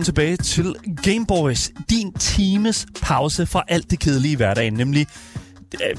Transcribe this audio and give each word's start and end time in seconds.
Velkommen 0.00 0.14
tilbage 0.14 0.36
til 0.36 0.76
Gameboys. 1.02 1.72
Din 1.90 2.12
times 2.12 2.86
pause 3.02 3.46
fra 3.46 3.62
alt 3.68 3.90
det 3.90 3.98
kedelige 3.98 4.32
i 4.32 4.36
hverdagen, 4.36 4.72
nemlig 4.72 5.06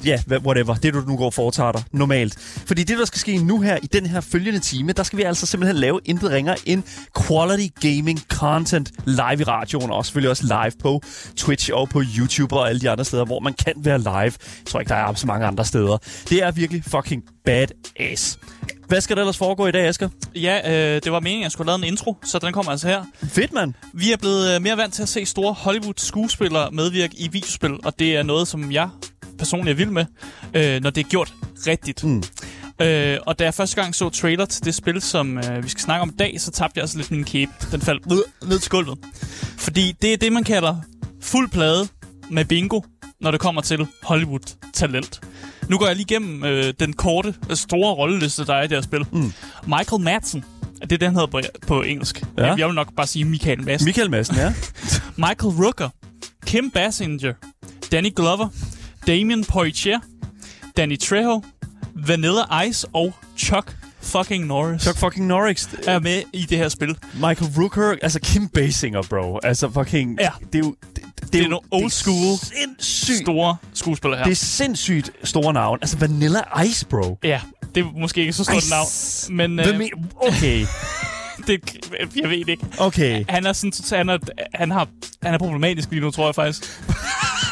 ja, 0.05 0.17
hva- 0.17 0.37
whatever, 0.45 0.75
det 0.75 0.93
du 0.93 1.01
nu 1.07 1.17
går 1.17 1.25
og 1.25 1.33
foretager 1.33 1.71
dig 1.71 1.83
normalt. 1.91 2.39
Fordi 2.65 2.83
det, 2.83 2.97
der 2.97 3.05
skal 3.05 3.19
ske 3.19 3.37
nu 3.37 3.61
her 3.61 3.77
i 3.83 3.87
den 3.87 4.05
her 4.05 4.21
følgende 4.21 4.59
time, 4.59 4.91
der 4.91 5.03
skal 5.03 5.17
vi 5.17 5.23
altså 5.23 5.45
simpelthen 5.45 5.75
lave 5.77 5.99
intet 6.05 6.29
ringer 6.31 6.55
end 6.65 6.83
quality 7.27 7.67
gaming 7.81 8.19
content 8.29 8.91
live 9.05 9.39
i 9.41 9.43
radioen, 9.43 9.91
og 9.91 10.05
selvfølgelig 10.05 10.29
også 10.29 10.43
live 10.43 10.71
på 10.81 11.01
Twitch 11.37 11.69
og 11.73 11.89
på 11.89 12.03
YouTube 12.17 12.55
og 12.55 12.69
alle 12.69 12.81
de 12.81 12.89
andre 12.89 13.05
steder, 13.05 13.25
hvor 13.25 13.39
man 13.39 13.53
kan 13.53 13.73
være 13.77 13.97
live. 13.99 14.11
Jeg 14.13 14.31
tror 14.65 14.79
ikke, 14.79 14.89
der 14.89 14.95
er 14.95 15.13
så 15.13 15.27
mange 15.27 15.45
andre 15.45 15.65
steder. 15.65 15.97
Det 16.29 16.43
er 16.43 16.51
virkelig 16.51 16.83
fucking 16.87 17.23
badass. 17.45 18.39
Hvad 18.87 19.01
skal 19.01 19.15
der 19.15 19.21
ellers 19.21 19.37
foregå 19.37 19.67
i 19.67 19.71
dag, 19.71 19.87
Asger? 19.87 20.09
Ja, 20.35 20.71
øh, 20.95 21.01
det 21.03 21.11
var 21.11 21.19
meningen, 21.19 21.41
at 21.41 21.43
jeg 21.43 21.51
skulle 21.51 21.65
lavet 21.65 21.77
en 21.79 21.83
intro, 21.83 22.15
så 22.25 22.39
den 22.39 22.53
kommer 22.53 22.71
altså 22.71 22.87
her. 22.87 23.03
Fedt, 23.23 23.53
mand. 23.53 23.73
Vi 23.93 24.11
er 24.11 24.17
blevet 24.17 24.55
øh, 24.55 24.61
mere 24.61 24.77
vant 24.77 24.93
til 24.93 25.01
at 25.01 25.09
se 25.09 25.25
store 25.25 25.53
Hollywood-skuespillere 25.53 26.71
medvirke 26.71 27.13
i 27.17 27.27
videospil, 27.31 27.71
og 27.85 27.99
det 27.99 28.15
er 28.15 28.23
noget, 28.23 28.47
som 28.47 28.71
jeg 28.71 28.89
personligt 29.41 29.73
er 29.73 29.77
vild 29.77 29.89
med, 29.89 30.05
øh, 30.53 30.81
når 30.83 30.89
det 30.89 31.05
er 31.05 31.09
gjort 31.09 31.33
rigtigt. 31.67 32.03
Mm. 32.03 32.23
Øh, 32.81 33.17
og 33.25 33.39
da 33.39 33.43
jeg 33.43 33.53
første 33.53 33.81
gang 33.81 33.95
så 33.95 34.09
trailer 34.09 34.45
til 34.45 34.65
det 34.65 34.75
spil, 34.75 35.01
som 35.01 35.37
øh, 35.37 35.63
vi 35.63 35.69
skal 35.69 35.81
snakke 35.81 36.01
om 36.01 36.09
i 36.09 36.17
dag, 36.19 36.41
så 36.41 36.51
tabte 36.51 36.77
jeg 36.77 36.83
altså 36.83 36.97
lidt 36.97 37.11
min 37.11 37.23
kæbe. 37.23 37.51
Den 37.71 37.81
faldt 37.81 38.05
ned, 38.05 38.23
ned 38.47 38.59
til 38.59 38.71
gulvet. 38.71 38.99
Fordi 39.57 39.95
det 40.01 40.13
er 40.13 40.17
det, 40.17 40.33
man 40.33 40.43
kalder 40.43 40.75
fuld 41.21 41.49
plade 41.49 41.87
med 42.29 42.45
bingo, 42.45 42.81
når 43.21 43.31
det 43.31 43.39
kommer 43.39 43.61
til 43.61 43.87
Hollywood-talent. 44.03 45.21
Nu 45.69 45.77
går 45.77 45.87
jeg 45.87 45.95
lige 45.95 46.05
igennem 46.09 46.43
øh, 46.43 46.73
den 46.79 46.93
korte, 46.93 47.35
store 47.53 47.93
rolleliste, 47.93 48.45
der 48.45 48.53
er 48.53 48.63
i 48.63 48.67
det 48.67 48.77
her 48.77 48.81
spil. 48.81 49.05
Mm. 49.11 49.33
Michael 49.67 50.01
Madsen. 50.01 50.45
Det 50.81 50.91
er 50.91 50.97
det, 50.97 51.03
han 51.03 51.13
hedder 51.13 51.27
på, 51.27 51.41
på 51.67 51.81
engelsk. 51.81 52.23
Ja. 52.37 52.55
Jeg 52.55 52.67
vil 52.67 52.75
nok 52.75 52.95
bare 52.95 53.07
sige 53.07 53.25
Michael 53.25 53.63
Madsen. 53.63 53.85
Michael 53.85 54.09
Madsen, 54.09 54.35
ja. 54.35 54.53
Michael 55.27 55.53
Rooker, 55.63 55.89
Kim 56.45 56.71
Basinger, 56.71 57.33
Danny 57.91 58.15
Glover, 58.15 58.47
Damien 59.07 59.43
Poitier, 59.43 59.99
Danny 60.77 60.97
Trejo, 60.99 61.43
Vanilla 61.95 62.63
Ice 62.63 62.87
og 62.93 63.13
Chuck 63.37 63.75
fucking 64.01 64.45
Norris 64.45 64.81
Chuck 64.81 64.97
fucking 64.97 65.25
Norris. 65.27 65.69
er 65.87 65.99
med 65.99 66.23
i 66.33 66.41
det 66.41 66.57
her 66.57 66.69
spil. 66.69 66.97
Michael 67.13 67.51
Rooker, 67.57 67.95
altså 68.01 68.19
Kim 68.19 68.49
Basinger, 68.49 69.01
bro. 69.01 69.39
Altså 69.43 69.69
fucking... 69.71 70.17
Ja. 70.19 70.29
Det 70.53 70.59
er 70.59 70.67
jo... 70.67 70.75
Det, 70.95 71.03
det, 71.21 71.33
Det 71.33 71.41
er 71.41 71.47
nogle 71.47 71.67
old 71.71 71.83
det 71.83 71.91
school 71.91 72.37
Sindssygt. 72.37 73.17
Store 73.17 73.55
skuespillere 73.73 74.17
her. 74.17 74.25
Det 74.25 74.31
er 74.31 74.35
sindssygt 74.35 75.11
store 75.23 75.53
navn. 75.53 75.79
Altså 75.81 75.97
Vanilla 75.97 76.63
Ice, 76.65 76.85
bro. 76.85 77.17
Ja, 77.23 77.41
det 77.75 77.83
er 77.85 77.91
måske 77.99 78.21
ikke 78.21 78.33
så 78.33 78.43
stort 78.43 78.63
navn, 78.69 79.37
men 79.37 79.59
øh, 79.59 79.89
okay, 80.27 80.65
det, 81.47 81.77
jeg 82.15 82.29
ved 82.29 82.47
ikke. 82.49 82.65
okay. 82.79 83.25
Han 83.29 83.45
er 83.45 83.53
sådan 83.53 83.97
han 83.97 84.09
er, 84.09 84.17
han 84.53 84.71
har 84.71 84.87
han 85.23 85.33
er 85.33 85.37
problematisk 85.37 85.89
lige 85.91 86.01
nu, 86.01 86.11
tror 86.11 86.25
jeg 86.25 86.35
faktisk. 86.35 86.63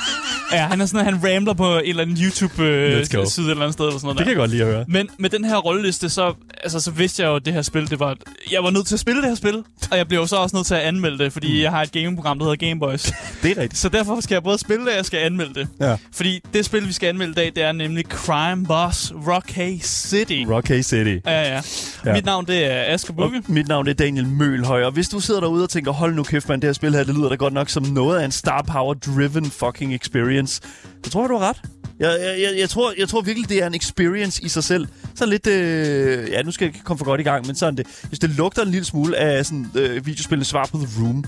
ja, 0.52 0.67
han 0.67 0.81
er 0.81 0.86
sådan, 0.86 1.08
at 1.08 1.14
han 1.14 1.33
rambler 1.33 1.53
på 1.53 1.78
en 1.78 1.89
eller 1.89 2.02
anden 2.02 2.17
YouTube 2.17 2.64
øh, 2.64 3.02
et 3.02 3.14
eller 3.14 3.55
andet 3.55 3.73
sted 3.73 3.86
eller 3.86 4.00
sådan 4.00 4.00
noget 4.03 4.17
Det 4.17 4.25
kan 4.25 4.30
jeg 4.30 4.38
godt 4.38 4.52
lide 4.52 4.64
at 4.64 4.67
høre. 4.67 4.86
Men 4.88 5.09
med 5.17 5.30
den 5.30 5.45
her 5.45 5.58
rolleliste, 5.58 6.09
så, 6.09 6.33
altså, 6.64 6.80
så 6.80 6.91
vidste 6.91 7.23
jeg 7.23 7.30
jo, 7.30 7.36
at 7.36 7.45
det 7.45 7.53
her 7.53 7.61
spil, 7.61 7.89
det 7.89 8.00
var... 8.00 8.17
Jeg 8.52 8.64
var 8.64 8.69
nødt 8.69 8.88
til 8.88 8.96
at 8.96 9.00
spille 9.00 9.22
det 9.22 9.29
her 9.29 9.35
spil, 9.35 9.63
og 9.91 9.97
jeg 9.97 10.07
blev 10.07 10.19
jo 10.19 10.25
så 10.25 10.35
også 10.35 10.56
nødt 10.56 10.68
til 10.68 10.75
at 10.75 10.81
anmelde 10.81 11.18
det, 11.23 11.34
fordi 11.34 11.53
mm. 11.53 11.62
jeg 11.62 11.72
har 11.72 11.81
et 11.81 11.91
gamingprogram, 11.91 12.40
der 12.40 12.46
hedder 12.46 12.68
Gameboys. 12.68 13.03
Det 13.44 13.51
er 13.51 13.62
rigtigt. 13.62 13.78
så 13.78 13.90
derfor 13.90 14.22
skal 14.22 14.35
jeg 14.35 14.44
både 14.44 14.57
spille 14.57 14.81
det, 14.85 14.91
og 14.91 14.97
jeg 14.97 15.06
skal 15.06 15.18
anmelde 15.18 15.53
det. 15.53 15.68
Ja. 15.79 15.96
Fordi 16.12 16.41
det 16.53 16.66
spil, 16.66 16.88
vi 16.88 16.94
skal 16.94 17.07
anmelde 17.07 17.31
i 17.31 17.35
dag, 17.35 17.52
det 17.56 17.63
er 17.63 17.72
nemlig 17.72 18.06
Crime 18.06 18.66
Boss 18.66 19.13
Rocky 19.28 19.79
City. 19.81 20.44
Rock 20.50 20.68
City. 20.68 21.18
Ja, 21.25 21.41
ja, 21.41 21.62
Ja. 22.06 22.13
Mit 22.13 22.25
navn, 22.25 22.46
det 22.46 22.72
er 22.72 22.94
Asger 22.94 23.13
Bukke. 23.13 23.44
mit 23.47 23.68
navn 23.68 23.88
er 23.88 23.94
Daniel 23.94 24.28
Mølhøj, 24.28 24.84
og 24.84 24.91
hvis 24.91 25.09
du 25.09 25.19
sidder 25.19 25.40
derude 25.40 25.63
og 25.63 25.69
tænker, 25.69 25.91
hold 25.91 26.16
nu 26.16 26.23
kæft, 26.23 26.50
man, 26.50 26.59
det 26.59 26.68
her 26.68 26.73
spil 26.73 26.96
her, 26.96 27.03
det 27.03 27.16
lyder 27.16 27.29
da 27.29 27.35
godt 27.35 27.53
nok 27.53 27.69
som 27.69 27.84
noget 27.84 28.19
af 28.19 28.25
en 28.25 28.31
star 28.31 28.62
power 28.62 28.94
driven 28.94 29.46
fucking 29.46 29.96
experience, 29.96 30.38
så 30.47 31.09
tror 31.11 31.22
jeg, 31.22 31.29
du 31.29 31.38
har 31.38 31.50
ret. 31.50 31.61
Jeg, 32.00 32.19
jeg, 32.22 32.41
jeg, 32.41 32.59
jeg, 32.59 32.69
tror, 32.69 32.94
jeg 32.97 33.09
tror 33.09 33.22
virkelig, 33.22 33.50
det 33.50 33.63
er 33.63 33.67
en 33.67 33.75
experience 33.75 34.44
i 34.44 34.50
sig 34.50 34.63
selv. 34.63 34.88
Sådan 35.16 35.29
lidt, 35.29 35.47
øh, 35.47 36.29
ja, 36.29 36.41
nu 36.41 36.51
skal 36.51 36.66
jeg 36.66 36.81
komme 36.83 36.97
for 36.97 37.05
godt 37.05 37.22
i 37.22 37.23
gang, 37.23 37.47
men 37.47 37.55
sådan 37.55 37.77
det, 37.77 37.88
hvis 38.07 38.19
det 38.19 38.29
lugter 38.29 38.61
en 38.61 38.72
lille 38.72 38.85
smule 38.85 39.17
af 39.17 39.45
sådan 39.45 39.67
øh, 39.75 40.05
videospillende 40.05 40.45
svar 40.45 40.66
på 40.72 40.78
The 40.78 41.03
Room, 41.03 41.23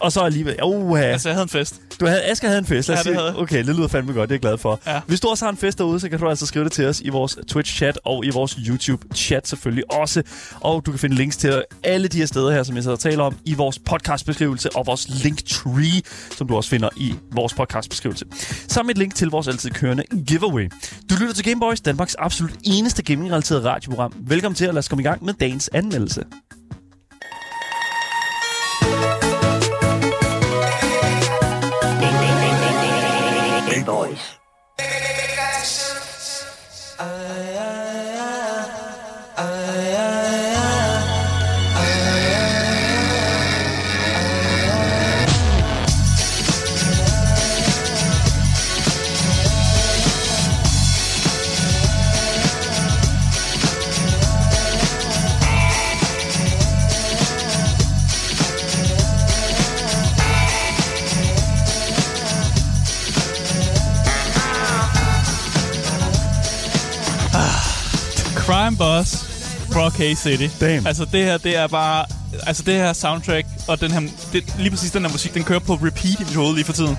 og 0.00 0.12
så 0.12 0.20
alligevel, 0.20 0.56
oh, 0.62 1.00
Altså, 1.00 1.28
jeg 1.28 1.36
havde 1.36 1.42
en 1.42 1.48
fest. 1.48 1.80
Du 2.00 2.06
havde, 2.06 2.24
Asger 2.24 2.48
havde 2.48 2.58
en 2.58 2.66
fest. 2.66 2.88
Lad 2.88 2.98
os 2.98 3.06
Ja, 3.06 3.10
det 3.10 3.18
sige-. 3.18 3.42
Okay, 3.42 3.64
det 3.64 3.76
lyder 3.76 3.88
fandme 3.88 4.12
godt. 4.12 4.28
Det 4.28 4.34
er 4.34 4.36
jeg 4.36 4.40
glad 4.40 4.58
for. 4.58 4.80
Ja. 4.86 5.00
Hvis 5.06 5.20
du 5.20 5.28
også 5.28 5.44
har 5.44 5.52
en 5.52 5.56
fest 5.56 5.78
derude, 5.78 6.00
så 6.00 6.08
kan 6.08 6.18
du 6.18 6.28
altså 6.28 6.46
skrive 6.46 6.64
det 6.64 6.72
til 6.72 6.86
os 6.86 7.00
i 7.00 7.08
vores 7.08 7.38
Twitch-chat 7.52 7.92
og 8.04 8.24
i 8.24 8.30
vores 8.30 8.52
YouTube-chat 8.52 9.48
selvfølgelig 9.48 9.92
også. 9.92 10.22
Og 10.60 10.86
du 10.86 10.90
kan 10.90 10.98
finde 10.98 11.16
links 11.16 11.36
til 11.36 11.62
alle 11.84 12.08
de 12.08 12.18
her 12.18 12.26
steder 12.26 12.50
her, 12.50 12.62
som 12.62 12.74
jeg 12.74 12.82
sidder 12.82 12.96
og 12.96 13.00
taler 13.00 13.24
om, 13.24 13.36
i 13.44 13.54
vores 13.54 13.78
podcastbeskrivelse 13.78 14.76
og 14.76 14.86
vores 14.86 15.08
linktree, 15.08 16.02
som 16.36 16.48
du 16.48 16.56
også 16.56 16.70
finder 16.70 16.88
i 16.96 17.14
vores 17.32 17.54
podcastbeskrivelse. 17.54 18.24
Sammen 18.68 18.90
et 18.90 18.98
link 18.98 19.14
til 19.14 19.28
vores 19.28 19.48
altid 19.48 19.70
kørende 19.70 20.04
giveaway. 20.26 20.70
Du 21.10 21.14
lytter 21.20 21.34
til 21.34 21.44
Gameboys, 21.44 21.80
Danmarks 21.80 22.16
absolut 22.18 22.52
eneste 22.64 23.02
gaming-relateret 23.02 23.64
radioprogram. 23.64 24.12
Velkommen 24.20 24.56
til, 24.56 24.68
og 24.68 24.74
lad 24.74 24.78
os 24.78 24.88
komme 24.88 25.02
i 25.02 25.06
gang 25.06 25.24
med 25.24 25.34
dagens 25.34 25.70
anmeldelse. 25.72 26.24
Crime 33.86 34.45
Rocky 69.96 70.14
City. 70.14 70.48
Damn. 70.60 70.86
Altså, 70.86 71.04
det 71.04 71.24
her, 71.24 71.38
det 71.38 71.56
er 71.56 71.66
bare... 71.66 72.06
Altså, 72.46 72.62
det 72.62 72.74
her 72.74 72.92
soundtrack 72.92 73.46
og 73.68 73.80
den 73.80 73.90
her... 73.90 74.00
Det, 74.32 74.54
lige 74.58 74.70
præcis 74.70 74.90
den 74.90 75.04
her 75.04 75.12
musik, 75.12 75.34
den 75.34 75.44
kører 75.44 75.58
på 75.58 75.74
repeat 75.74 76.20
i 76.20 76.24
mit 76.24 76.34
hoved 76.34 76.54
lige 76.54 76.64
for 76.64 76.72
tiden. 76.72 76.98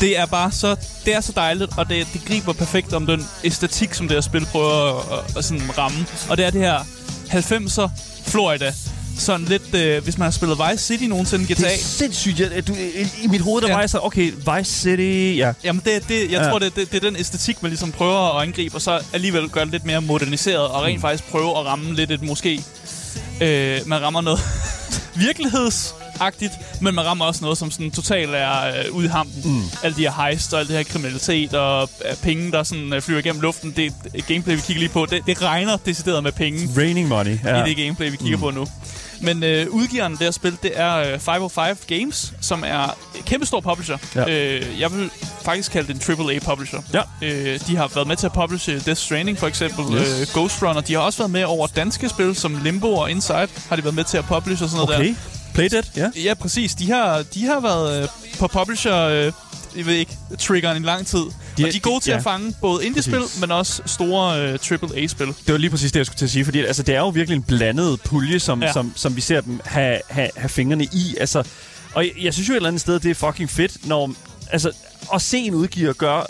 Det 0.00 0.18
er 0.18 0.26
bare 0.26 0.52
så... 0.52 0.76
Det 1.04 1.14
er 1.14 1.20
så 1.20 1.32
dejligt, 1.36 1.78
og 1.78 1.88
det, 1.88 2.06
det 2.12 2.24
griber 2.24 2.52
perfekt 2.52 2.92
om 2.92 3.06
den 3.06 3.26
æstetik, 3.44 3.94
som 3.94 4.08
det 4.08 4.14
her 4.14 4.20
spil 4.20 4.46
prøver 4.46 4.98
at, 4.98 5.18
at, 5.18 5.36
at 5.36 5.44
sådan 5.44 5.78
ramme. 5.78 6.06
Og 6.30 6.36
det 6.36 6.46
er 6.46 6.50
det 6.50 6.60
her 6.60 6.78
90'er 7.30 7.88
Florida. 8.30 8.72
Sådan 9.18 9.46
lidt... 9.46 9.74
Øh, 9.74 10.04
hvis 10.04 10.18
man 10.18 10.24
har 10.26 10.30
spillet 10.30 10.58
Vice 10.70 10.84
City 10.84 11.04
nogensinde 11.04 11.44
GTA... 11.44 11.54
Det 11.54 11.74
er 11.74 11.78
sindssygt. 11.78 12.40
Jeg, 12.40 12.68
du, 12.68 12.72
i, 12.74 13.24
I 13.24 13.26
mit 13.26 13.40
hoved, 13.40 13.62
der 13.62 13.68
Ja. 13.68 13.74
var 13.74 13.80
jeg 13.80 13.90
så, 13.90 13.98
okay, 14.02 14.32
Vice 14.32 14.72
City, 14.80 15.38
ja. 15.38 15.52
Jamen, 15.64 15.82
det, 15.84 16.08
det, 16.08 16.20
jeg 16.20 16.40
Ja. 16.42 16.48
tror, 16.50 16.58
det, 16.58 16.76
det, 16.76 16.92
det 16.92 17.04
er 17.04 17.08
den 17.10 17.16
æstetik, 17.20 17.62
man 17.62 17.70
ligesom 17.70 17.92
prøver 17.92 18.36
at 18.38 18.48
angribe, 18.48 18.74
og 18.74 18.82
så 18.82 19.00
alligevel 19.12 19.48
gøre 19.48 19.64
det 19.64 19.72
lidt 19.72 19.84
mere 19.84 20.00
moderniseret, 20.00 20.68
og 20.68 20.82
rent 20.82 20.96
mm. 20.96 21.00
faktisk 21.00 21.24
prøve 21.30 21.50
at 21.58 21.66
ramme 21.66 21.94
lidt 21.94 22.10
et 22.10 22.22
måske... 22.22 22.62
Øh, 23.40 23.80
man 23.86 24.02
rammer 24.02 24.20
noget 24.20 24.40
virkelighedsagtigt, 25.14 26.52
men 26.80 26.94
man 26.94 27.04
rammer 27.04 27.24
også 27.24 27.40
noget, 27.42 27.58
som 27.58 27.70
sådan 27.70 27.90
totalt 27.90 28.30
er 28.34 28.66
øh, 28.66 28.92
ude 28.94 29.06
i 29.06 29.08
hampen. 29.08 29.42
Mm. 29.52 29.62
Alle 29.82 29.96
de 29.96 30.02
her 30.02 30.26
heist 30.26 30.52
og 30.54 30.60
alt 30.60 30.68
det 30.68 30.76
her 30.76 30.84
kriminalitet 30.84 31.54
og 31.54 31.90
øh, 32.10 32.16
penge, 32.16 32.52
der 32.52 32.62
sådan 32.62 32.92
øh, 32.92 33.02
flyver 33.02 33.18
igennem 33.20 33.40
luften. 33.42 33.72
Det, 33.76 33.92
gameplay, 34.28 34.54
vi 34.56 34.60
kigger 34.66 34.80
lige 34.80 34.88
på, 34.92 35.06
det, 35.10 35.22
det 35.26 35.42
regner 35.42 35.76
decideret 35.76 36.22
med 36.22 36.32
penge 36.32 36.68
Raining 36.76 37.08
Money, 37.08 37.38
ja. 37.44 37.64
i 37.64 37.68
det 37.68 37.76
gameplay, 37.76 38.10
vi 38.10 38.16
kigger 38.16 38.36
mm. 38.36 38.42
på 38.42 38.50
nu. 38.50 38.66
Men 39.22 39.42
øh, 39.42 39.66
udgiveren 39.70 40.12
af 40.12 40.18
det 40.18 40.26
her 40.26 40.32
spil, 40.32 40.56
det 40.62 40.72
er 40.74 40.96
øh, 40.96 41.18
505 41.18 41.76
Games, 41.86 42.32
som 42.40 42.64
er 42.66 42.84
en 43.16 43.22
kæmpe 43.22 43.46
stor 43.46 43.60
publisher. 43.60 43.96
Ja. 44.14 44.28
Øh, 44.30 44.80
jeg 44.80 44.92
vil 44.92 45.10
faktisk 45.44 45.72
kalde 45.72 45.92
det 45.94 46.08
en 46.08 46.20
AAA-publisher. 46.20 46.80
Ja. 46.94 47.00
Øh, 47.22 47.60
de 47.66 47.76
har 47.76 47.90
været 47.94 48.08
med 48.08 48.16
til 48.16 48.26
at 48.26 48.32
publishe 48.32 48.80
Death 48.80 49.00
Stranding, 49.00 49.38
for 49.38 49.46
eksempel. 49.46 49.84
Yes. 49.96 50.20
Øh, 50.20 50.26
Ghost 50.34 50.62
Runner. 50.62 50.80
De 50.80 50.92
har 50.92 51.00
også 51.00 51.18
været 51.18 51.30
med 51.30 51.44
over 51.44 51.66
danske 51.66 52.08
spil, 52.08 52.36
som 52.36 52.58
Limbo 52.64 52.94
og 52.94 53.10
Inside, 53.10 53.48
har 53.68 53.76
de 53.76 53.84
været 53.84 53.94
med 53.94 54.04
til 54.04 54.16
at 54.18 54.24
publishe 54.24 54.64
og 54.64 54.70
sådan 54.70 54.86
noget 54.86 54.98
Okay. 55.00 55.08
der. 55.08 55.14
Playdead, 55.54 55.82
ja. 55.96 56.10
Ja, 56.24 56.34
præcis. 56.34 56.74
De 56.74 56.90
har, 56.90 57.22
de 57.34 57.44
har 57.46 57.60
været 57.60 58.02
øh, 58.02 58.08
på 58.38 58.48
publisher... 58.48 58.96
Øh, 58.96 59.32
jeg 59.76 59.86
ved 59.86 59.94
ikke, 59.94 60.16
triggeren 60.38 60.82
i 60.82 60.86
lang 60.86 61.06
tid. 61.06 61.18
De, 61.58 61.64
og 61.64 61.72
de 61.72 61.76
er 61.76 61.80
gode 61.80 61.94
de- 62.00 62.04
til 62.04 62.10
ja. 62.10 62.16
at 62.16 62.22
fange 62.22 62.54
både 62.60 62.86
indie-spil, 62.86 63.20
Præcis. 63.20 63.40
men 63.40 63.50
også 63.50 63.82
store 63.86 64.40
øh, 64.40 64.58
AAA-spil. 64.70 65.26
Det 65.26 65.52
var 65.52 65.56
lige 65.58 65.70
præcis 65.70 65.92
det, 65.92 65.98
jeg 65.98 66.06
skulle 66.06 66.18
til 66.18 66.24
at 66.24 66.30
sige, 66.30 66.44
fordi 66.44 66.60
altså, 66.60 66.82
det 66.82 66.94
er 66.94 66.98
jo 66.98 67.08
virkelig 67.08 67.36
en 67.36 67.42
blandet 67.42 68.00
pulje, 68.00 68.40
som, 68.40 68.62
ja. 68.62 68.72
Som, 68.72 68.92
som 68.96 69.16
vi 69.16 69.20
ser 69.20 69.40
dem 69.40 69.60
have, 69.64 70.00
have, 70.10 70.28
have 70.36 70.48
fingrene 70.48 70.84
i. 70.84 71.16
Altså, 71.20 71.42
og 71.94 72.04
jeg, 72.04 72.12
jeg 72.22 72.34
synes 72.34 72.48
jo 72.48 72.52
et 72.52 72.56
eller 72.56 72.68
andet 72.68 72.80
sted, 72.80 73.00
det 73.00 73.10
er 73.10 73.14
fucking 73.14 73.50
fedt, 73.50 73.86
når 73.86 74.12
altså, 74.50 74.72
at 75.14 75.22
se 75.22 75.38
en 75.38 75.54
udgiver 75.54 75.92
gøre 75.92 76.24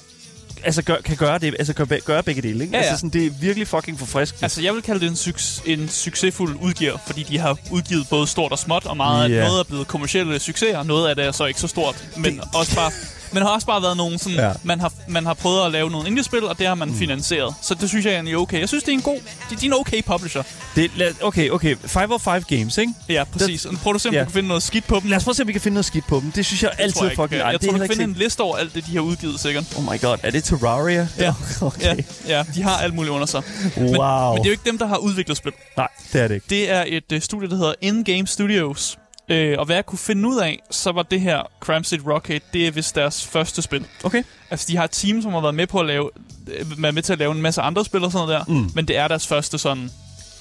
altså, 0.64 0.82
gør, 0.82 0.96
kan 1.04 1.16
gøre 1.16 1.38
det, 1.38 1.54
altså, 1.58 1.72
gør, 1.72 1.84
gøre 2.04 2.22
begge 2.22 2.42
dele, 2.42 2.64
ikke? 2.64 2.76
Ja, 2.76 2.82
ja. 2.82 2.88
Altså, 2.88 2.96
sådan, 3.00 3.10
det 3.10 3.26
er 3.26 3.30
virkelig 3.40 3.68
fucking 3.68 3.98
forfriskende. 3.98 4.42
Altså, 4.44 4.62
jeg 4.62 4.74
vil 4.74 4.82
kalde 4.82 5.00
det 5.00 5.06
en, 5.08 5.14
suc- 5.14 5.62
en 5.66 5.88
succesfuld 5.88 6.56
udgiver, 6.60 6.98
fordi 7.06 7.22
de 7.22 7.38
har 7.38 7.56
udgivet 7.70 8.06
både 8.10 8.26
stort 8.26 8.52
og 8.52 8.58
småt, 8.58 8.86
og 8.86 8.96
meget 8.96 9.30
yeah. 9.30 9.44
noget 9.46 9.60
er 9.60 9.64
blevet 9.64 9.88
kommersielle 9.88 10.38
succeser, 10.38 10.82
noget 10.82 11.08
af 11.08 11.16
det 11.16 11.24
er 11.24 11.32
så 11.32 11.44
ikke 11.44 11.60
så 11.60 11.68
stort, 11.68 12.04
men 12.16 12.24
Det- 12.36 12.44
også 12.54 12.74
bare... 12.74 12.90
Men 13.32 13.42
har 13.42 13.48
også 13.50 13.66
bare 13.66 13.82
været 13.82 13.96
nogen 13.96 14.18
sådan, 14.18 14.38
Ja. 14.38 14.52
man, 14.62 14.80
har, 14.80 14.92
man 15.08 15.26
har 15.26 15.34
prøvet 15.34 15.66
at 15.66 15.72
lave 15.72 15.90
nogle 15.90 16.08
indie-spil, 16.08 16.44
og 16.44 16.58
det 16.58 16.66
har 16.66 16.74
man 16.74 16.88
mm. 16.88 16.94
finansieret. 16.98 17.54
Så 17.62 17.74
det 17.74 17.88
synes 17.88 18.04
jeg 18.06 18.14
egentlig 18.14 18.34
er 18.34 18.38
okay. 18.38 18.60
Jeg 18.60 18.68
synes, 18.68 18.84
det 18.84 18.92
er 18.92 18.96
en 18.96 19.02
god... 19.02 19.18
De, 19.50 19.56
de 19.56 19.66
er 19.66 19.70
en 19.70 19.72
okay 19.80 20.02
publisher. 20.02 20.42
Det, 20.76 20.90
lad, 20.96 21.14
okay, 21.22 21.50
okay. 21.50 21.76
5 21.84 22.12
of 22.12 22.20
5 22.20 22.42
games, 22.42 22.78
ikke? 22.78 22.92
Ja, 23.08 23.24
præcis. 23.24 23.62
Det, 23.62 23.78
Prøv 23.78 23.94
at 23.94 24.00
se, 24.00 24.08
om 24.08 24.14
ja. 24.14 24.20
du 24.20 24.24
kan 24.24 24.32
finde 24.32 24.48
noget 24.48 24.62
skidt 24.62 24.86
på 24.86 25.00
dem. 25.00 25.10
Lad 25.10 25.16
os 25.16 25.24
prøve 25.24 25.32
at 25.32 25.36
se, 25.36 25.42
om 25.42 25.48
vi 25.48 25.52
kan 25.52 25.60
finde 25.60 25.74
noget 25.74 25.86
skidt 25.86 26.06
på 26.06 26.20
dem. 26.20 26.32
Det 26.32 26.46
synes 26.46 26.62
jeg 26.62 26.70
Det 26.76 26.82
altid 26.82 27.00
er 27.00 27.04
jeg 27.04 27.16
fucking... 27.16 27.38
Jeg, 27.38 27.52
jeg 27.52 27.60
det 27.60 27.68
tror, 27.68 27.72
du 27.72 27.78
kan 27.78 27.88
finde 27.88 28.04
en 28.04 28.12
liste 28.14 28.40
over 28.40 28.56
alt 28.56 28.74
det, 28.74 28.86
de 28.86 28.92
har 28.92 29.00
udgivet, 29.00 29.40
sikkert. 29.40 29.64
Oh 29.78 29.84
my 29.84 30.00
god, 30.00 30.16
er 30.22 30.30
det 30.30 30.44
Terraria? 30.44 31.08
Ja. 31.18 31.34
okay. 31.60 31.96
Ja, 32.26 32.36
ja, 32.36 32.44
de 32.54 32.62
har 32.62 32.76
alt 32.76 32.94
muligt 32.94 33.12
under 33.12 33.26
sig. 33.26 33.42
Wow. 33.76 33.84
Men, 33.84 33.90
men 33.90 33.98
det 33.98 34.40
er 34.40 34.44
jo 34.44 34.50
ikke 34.50 34.64
dem, 34.66 34.78
der 34.78 34.86
har 34.86 34.96
udviklet 34.96 35.36
spil. 35.36 35.52
Nej, 35.76 35.88
det 36.12 36.20
er 36.20 36.28
det 36.28 36.34
ikke. 36.34 36.46
Det 36.50 36.70
er 36.70 36.84
et 36.86 37.12
uh, 37.12 37.20
studie, 37.20 37.48
der 37.50 37.56
hedder 37.56 37.74
In-Game 37.80 38.26
Studios. 38.26 38.98
Uh, 39.30 39.58
og 39.58 39.66
hvad 39.66 39.76
jeg 39.76 39.86
kunne 39.86 39.98
finde 39.98 40.28
ud 40.28 40.38
af, 40.38 40.58
så 40.70 40.92
var 40.92 41.02
det 41.02 41.20
her 41.20 41.42
Crime 41.60 41.84
City 41.84 42.02
Rocket, 42.06 42.42
det 42.52 42.66
er 42.66 42.70
vist 42.70 42.94
deres 42.94 43.26
første 43.26 43.62
spil. 43.62 43.86
Okay. 44.04 44.22
Altså, 44.50 44.66
de 44.68 44.76
har 44.76 44.84
et 44.84 44.90
team, 44.90 45.22
som 45.22 45.32
har 45.32 45.40
været 45.40 45.54
med 45.54 45.66
på 45.66 45.80
at 45.80 45.86
lave, 45.86 46.10
øh, 46.46 46.82
været 46.82 46.94
med 46.94 47.02
til 47.02 47.12
at 47.12 47.18
lave 47.18 47.32
en 47.32 47.42
masse 47.42 47.60
andre 47.60 47.84
spil 47.84 48.04
og 48.04 48.12
sådan 48.12 48.26
noget 48.26 48.46
der. 48.46 48.52
Mm. 48.52 48.70
Men 48.74 48.88
det 48.88 48.96
er 48.96 49.08
deres 49.08 49.26
første 49.26 49.58
sådan 49.58 49.90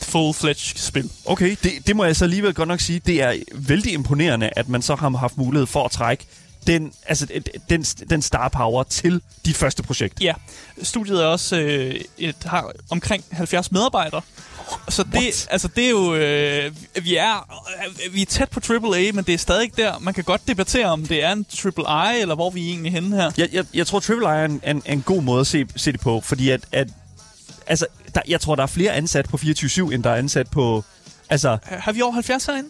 full-fledged 0.01 0.77
spil. 0.77 1.11
Okay, 1.25 1.55
det, 1.63 1.87
det 1.87 1.95
må 1.95 2.05
jeg 2.05 2.15
så 2.15 2.25
alligevel 2.25 2.53
godt 2.53 2.67
nok 2.67 2.79
sige. 2.79 3.01
Det 3.05 3.21
er 3.21 3.33
vældig 3.55 3.93
imponerende, 3.93 4.49
at 4.55 4.69
man 4.69 4.81
så 4.81 4.95
har 4.95 5.09
haft 5.09 5.37
mulighed 5.37 5.67
for 5.67 5.85
at 5.85 5.91
trække 5.91 6.25
den, 6.67 6.93
altså, 7.05 7.27
den, 7.69 7.83
den 7.83 8.21
star 8.21 8.47
power 8.47 8.83
til 8.83 9.21
dit 9.45 9.57
første 9.57 9.83
projekt. 9.83 10.21
Ja, 10.21 10.33
studiet 10.83 11.23
er 11.23 11.27
også 11.27 11.55
øh, 11.55 11.95
et, 12.17 12.35
har 12.45 12.71
omkring 12.89 13.23
70 13.31 13.71
medarbejdere. 13.71 14.21
Så 14.89 15.03
det, 15.03 15.13
What? 15.13 15.47
altså 15.51 15.67
det 15.67 15.85
er 15.85 15.89
jo, 15.89 16.15
øh, 16.15 16.71
vi 17.03 17.15
er, 17.15 17.61
øh, 18.07 18.13
vi 18.13 18.21
er 18.21 18.25
tæt 18.25 18.49
på 18.49 18.73
AAA, 18.73 19.11
men 19.13 19.23
det 19.23 19.33
er 19.33 19.37
stadig 19.37 19.63
ikke 19.63 19.81
der. 19.81 19.99
Man 19.99 20.13
kan 20.13 20.23
godt 20.23 20.41
debattere, 20.47 20.85
om 20.85 21.05
det 21.05 21.23
er 21.23 21.31
en 21.31 21.45
AAA, 21.65 22.19
eller 22.19 22.35
hvor 22.35 22.49
vi 22.49 22.65
er 22.65 22.69
egentlig 22.69 22.91
henne 22.91 23.15
her. 23.15 23.31
Jeg, 23.37 23.49
jeg, 23.51 23.65
jeg 23.73 23.87
tror, 23.87 23.99
Triple 23.99 24.25
I 24.27 24.29
er 24.29 24.45
en, 24.45 24.61
en, 24.67 24.83
en 24.85 25.01
god 25.01 25.21
måde 25.21 25.39
at 25.39 25.47
se, 25.47 25.65
se 25.75 25.91
det 25.91 25.99
på, 25.99 26.21
fordi 26.21 26.49
at, 26.49 26.61
at 26.71 26.87
altså, 27.67 27.85
der, 28.15 28.21
jeg 28.27 28.41
tror, 28.41 28.55
der 28.55 28.63
er 28.63 28.67
flere 28.67 28.91
ansat 28.91 29.25
på 29.29 29.37
24-7, 29.37 29.93
end 29.93 30.03
der 30.03 30.09
er 30.09 30.15
ansat 30.15 30.49
på... 30.51 30.83
Altså, 31.29 31.57
Har 31.63 31.91
vi 31.91 32.01
over 32.01 32.13
70 32.13 32.45
herinde? 32.45 32.69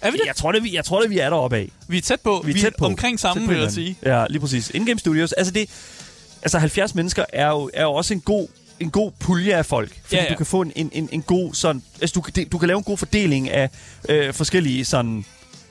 Er 0.00 0.10
vi 0.10 0.16
det? 0.16 0.26
jeg 0.26 0.36
tror, 0.36 0.52
det, 0.52 0.64
vi, 0.64 0.74
jeg 0.74 0.84
tror 0.84 1.00
det, 1.00 1.10
vi 1.10 1.18
er 1.18 1.30
deroppe 1.30 1.56
af. 1.56 1.70
Vi 1.88 1.98
er 1.98 2.02
tæt 2.02 2.20
på. 2.20 2.42
Vi 2.44 2.52
er 2.52 2.60
tæt 2.60 2.76
på. 2.78 2.86
omkring 2.86 3.20
på 3.20 3.28
vil 3.48 3.58
jeg 3.58 3.72
sige. 3.72 3.96
Ja, 4.02 4.24
lige 4.30 4.40
præcis. 4.40 4.70
In-game 4.70 4.98
studios. 4.98 5.32
Altså, 5.32 5.52
det, 5.52 5.70
altså 6.42 6.58
70 6.58 6.94
mennesker 6.94 7.24
er 7.32 7.48
jo, 7.48 7.70
er 7.74 7.82
jo 7.82 7.92
også 7.92 8.14
en 8.14 8.20
god 8.20 8.48
en 8.80 8.90
god 8.90 9.10
pulje 9.18 9.54
af 9.56 9.66
folk, 9.66 9.90
fordi 10.02 10.16
Ja, 10.16 10.22
ja. 10.22 10.30
du 10.30 10.36
kan 10.36 10.46
få 10.46 10.62
en, 10.62 10.72
en, 10.76 10.90
en, 10.92 11.08
en 11.12 11.22
god 11.22 11.54
sådan, 11.54 11.82
altså 12.00 12.20
du, 12.20 12.42
du 12.52 12.58
kan 12.58 12.66
lave 12.66 12.78
en 12.78 12.84
god 12.84 12.96
fordeling 12.98 13.50
af 13.50 13.70
øh, 14.08 14.34
forskellige 14.34 14.84
sådan 14.84 15.24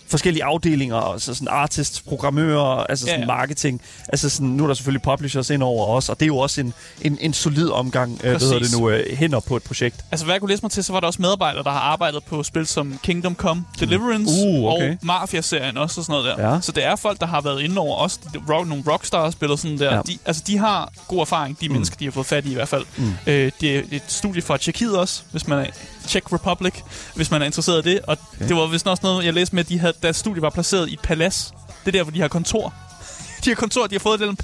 forskellige 0.09 0.43
afdelinger, 0.43 0.95
altså 0.95 1.33
sådan 1.33 1.47
artists, 1.47 2.01
programmører, 2.01 2.83
altså 2.89 3.05
sådan 3.05 3.19
Ja, 3.19 3.21
ja. 3.21 3.27
marketing. 3.27 3.81
Altså 4.07 4.29
sådan, 4.29 4.47
nu 4.47 4.63
er 4.63 4.67
der 4.67 4.73
selvfølgelig 4.73 5.01
publishers 5.01 5.49
ind 5.49 5.63
over 5.63 5.85
os, 5.87 6.09
og 6.09 6.19
det 6.19 6.25
er 6.25 6.27
jo 6.27 6.37
også 6.37 6.61
en, 6.61 6.73
en, 7.01 7.17
en 7.21 7.33
solid 7.33 7.69
omgang, 7.69 8.21
øh, 8.23 8.29
hvad 8.29 8.59
det 8.59 8.79
nu, 8.79 8.89
øh, 8.89 9.17
hænder 9.17 9.39
på 9.39 9.55
et 9.55 9.63
projekt. 9.63 9.95
Altså, 10.11 10.25
hvad 10.25 10.33
jeg 10.35 10.41
kunne 10.41 10.49
læse 10.49 10.61
mig 10.63 10.71
til, 10.71 10.83
så 10.83 10.93
var 10.93 10.99
der 10.99 11.07
også 11.07 11.21
medarbejdere, 11.21 11.63
der 11.63 11.69
har 11.71 11.79
arbejdet 11.79 12.23
på 12.23 12.43
spil 12.43 12.67
som 12.67 12.99
Kingdom 13.03 13.35
Come, 13.35 13.65
Deliverance 13.79 14.33
Uh, 14.47 14.73
okay. 14.73 14.91
og 14.91 14.97
Mafia-serien 15.01 15.77
også 15.77 16.01
og 16.01 16.05
sådan 16.05 16.21
noget 16.21 16.37
der. 16.37 16.53
Ja. 16.53 16.61
Så 16.61 16.71
det 16.71 16.85
er 16.85 16.95
folk, 16.95 17.19
der 17.19 17.25
har 17.25 17.41
været 17.41 17.61
inde 17.61 17.77
over 17.77 17.95
også 17.95 18.19
rock, 18.49 18.67
nogle 18.67 18.83
rockstar-spil 18.87 19.51
og 19.51 19.59
sådan 19.59 19.79
der. 19.79 19.95
Ja. 19.95 20.01
De, 20.01 20.17
altså, 20.25 20.43
de 20.47 20.57
har 20.57 20.91
god 21.07 21.19
erfaring, 21.19 21.61
de 21.61 21.67
mm. 21.67 21.73
mennesker, 21.73 21.97
de 21.97 22.05
har 22.05 22.11
fået 22.11 22.25
fat 22.25 22.45
i 22.45 22.51
i 22.51 22.53
hvert 22.53 22.67
fald. 22.67 22.85
Mm. 22.97 23.11
Øh, 23.27 23.51
det 23.61 23.75
er 23.77 23.81
et 23.91 24.01
studie 24.07 24.41
fra 24.41 24.57
Tjekkiet 24.57 24.97
også, 24.97 25.21
hvis 25.31 25.47
man 25.47 25.59
er 25.59 25.65
Czech 26.09 26.33
Republic, 26.33 26.73
hvis 27.15 27.31
man 27.31 27.41
er 27.41 27.45
interesseret 27.45 27.85
i 27.85 27.89
det. 27.89 27.99
Og 27.99 28.17
okay. 28.35 28.47
det 28.47 28.55
var 28.55 28.67
vist 28.67 28.87
også 28.87 29.01
noget, 29.03 29.25
jeg 29.25 29.33
læste 29.33 29.55
med, 29.55 29.63
at 29.63 29.69
de 29.69 29.79
havde, 29.79 29.93
deres 30.03 30.15
studie 30.15 30.41
var 30.41 30.49
placeret 30.49 30.89
i 30.89 30.93
et 30.93 30.99
palads. 30.99 31.53
Det 31.85 31.87
er 31.87 31.91
der, 31.91 32.03
hvor 32.03 32.11
de 32.11 32.21
har 32.21 32.27
kontor. 32.27 32.73
De 33.45 33.49
har 33.49 33.55
kontor, 33.55 33.87
de 33.87 33.95
har 33.95 33.99
fået 33.99 34.19
Hvad? 34.19 34.35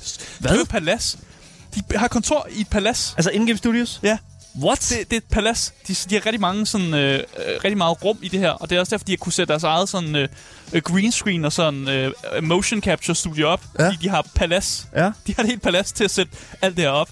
kæmpe 0.52 0.72
palads. 0.72 1.18
De 1.76 1.98
har 1.98 2.08
kontor 2.08 2.48
i 2.52 2.62
et 2.62 2.68
palads. 2.68 3.14
Altså 3.18 3.32
in-game 3.32 3.58
studios? 3.58 4.00
Ja. 4.04 4.18
What? 4.62 4.96
Det, 5.00 5.12
det 5.12 5.14
er 5.14 5.18
et 5.18 5.24
palads. 5.24 5.74
De, 5.88 5.96
de 6.10 6.16
har 6.16 6.26
rigtig 6.26 6.42
mange 6.42 6.66
sådan, 6.66 6.94
øh, 6.94 7.14
øh, 7.16 7.24
rigtig 7.64 7.78
meget 7.78 8.04
rum 8.04 8.18
i 8.22 8.28
det 8.28 8.40
her, 8.40 8.50
og 8.50 8.70
det 8.70 8.76
er 8.76 8.80
også 8.80 8.90
derfor, 8.90 9.06
de 9.06 9.12
har 9.12 9.18
kunne 9.18 9.34
sætte 9.34 9.52
deres 9.52 9.64
eget 9.64 9.90
sådan, 9.90 10.16
øh, 10.16 10.28
øh, 10.74 10.82
green 10.82 11.12
screen 11.12 11.46
og 11.46 11.52
sådan 11.52 11.88
øh, 11.88 12.12
motion 12.42 12.82
capture 12.82 13.16
studie 13.16 13.48
op, 13.48 13.62
ja. 13.80 13.86
fordi 13.86 13.98
de 14.02 14.10
har 14.10 14.28
palads. 14.36 14.88
Ja. 14.96 15.12
De 15.28 15.36
har 15.36 15.44
et 15.44 15.50
helt 15.50 15.62
palads 15.62 15.92
til 15.92 16.04
at 16.04 16.12
sætte 16.12 16.32
alt 16.62 16.76
det 16.76 16.84
her 16.84 16.92
op. 16.92 17.10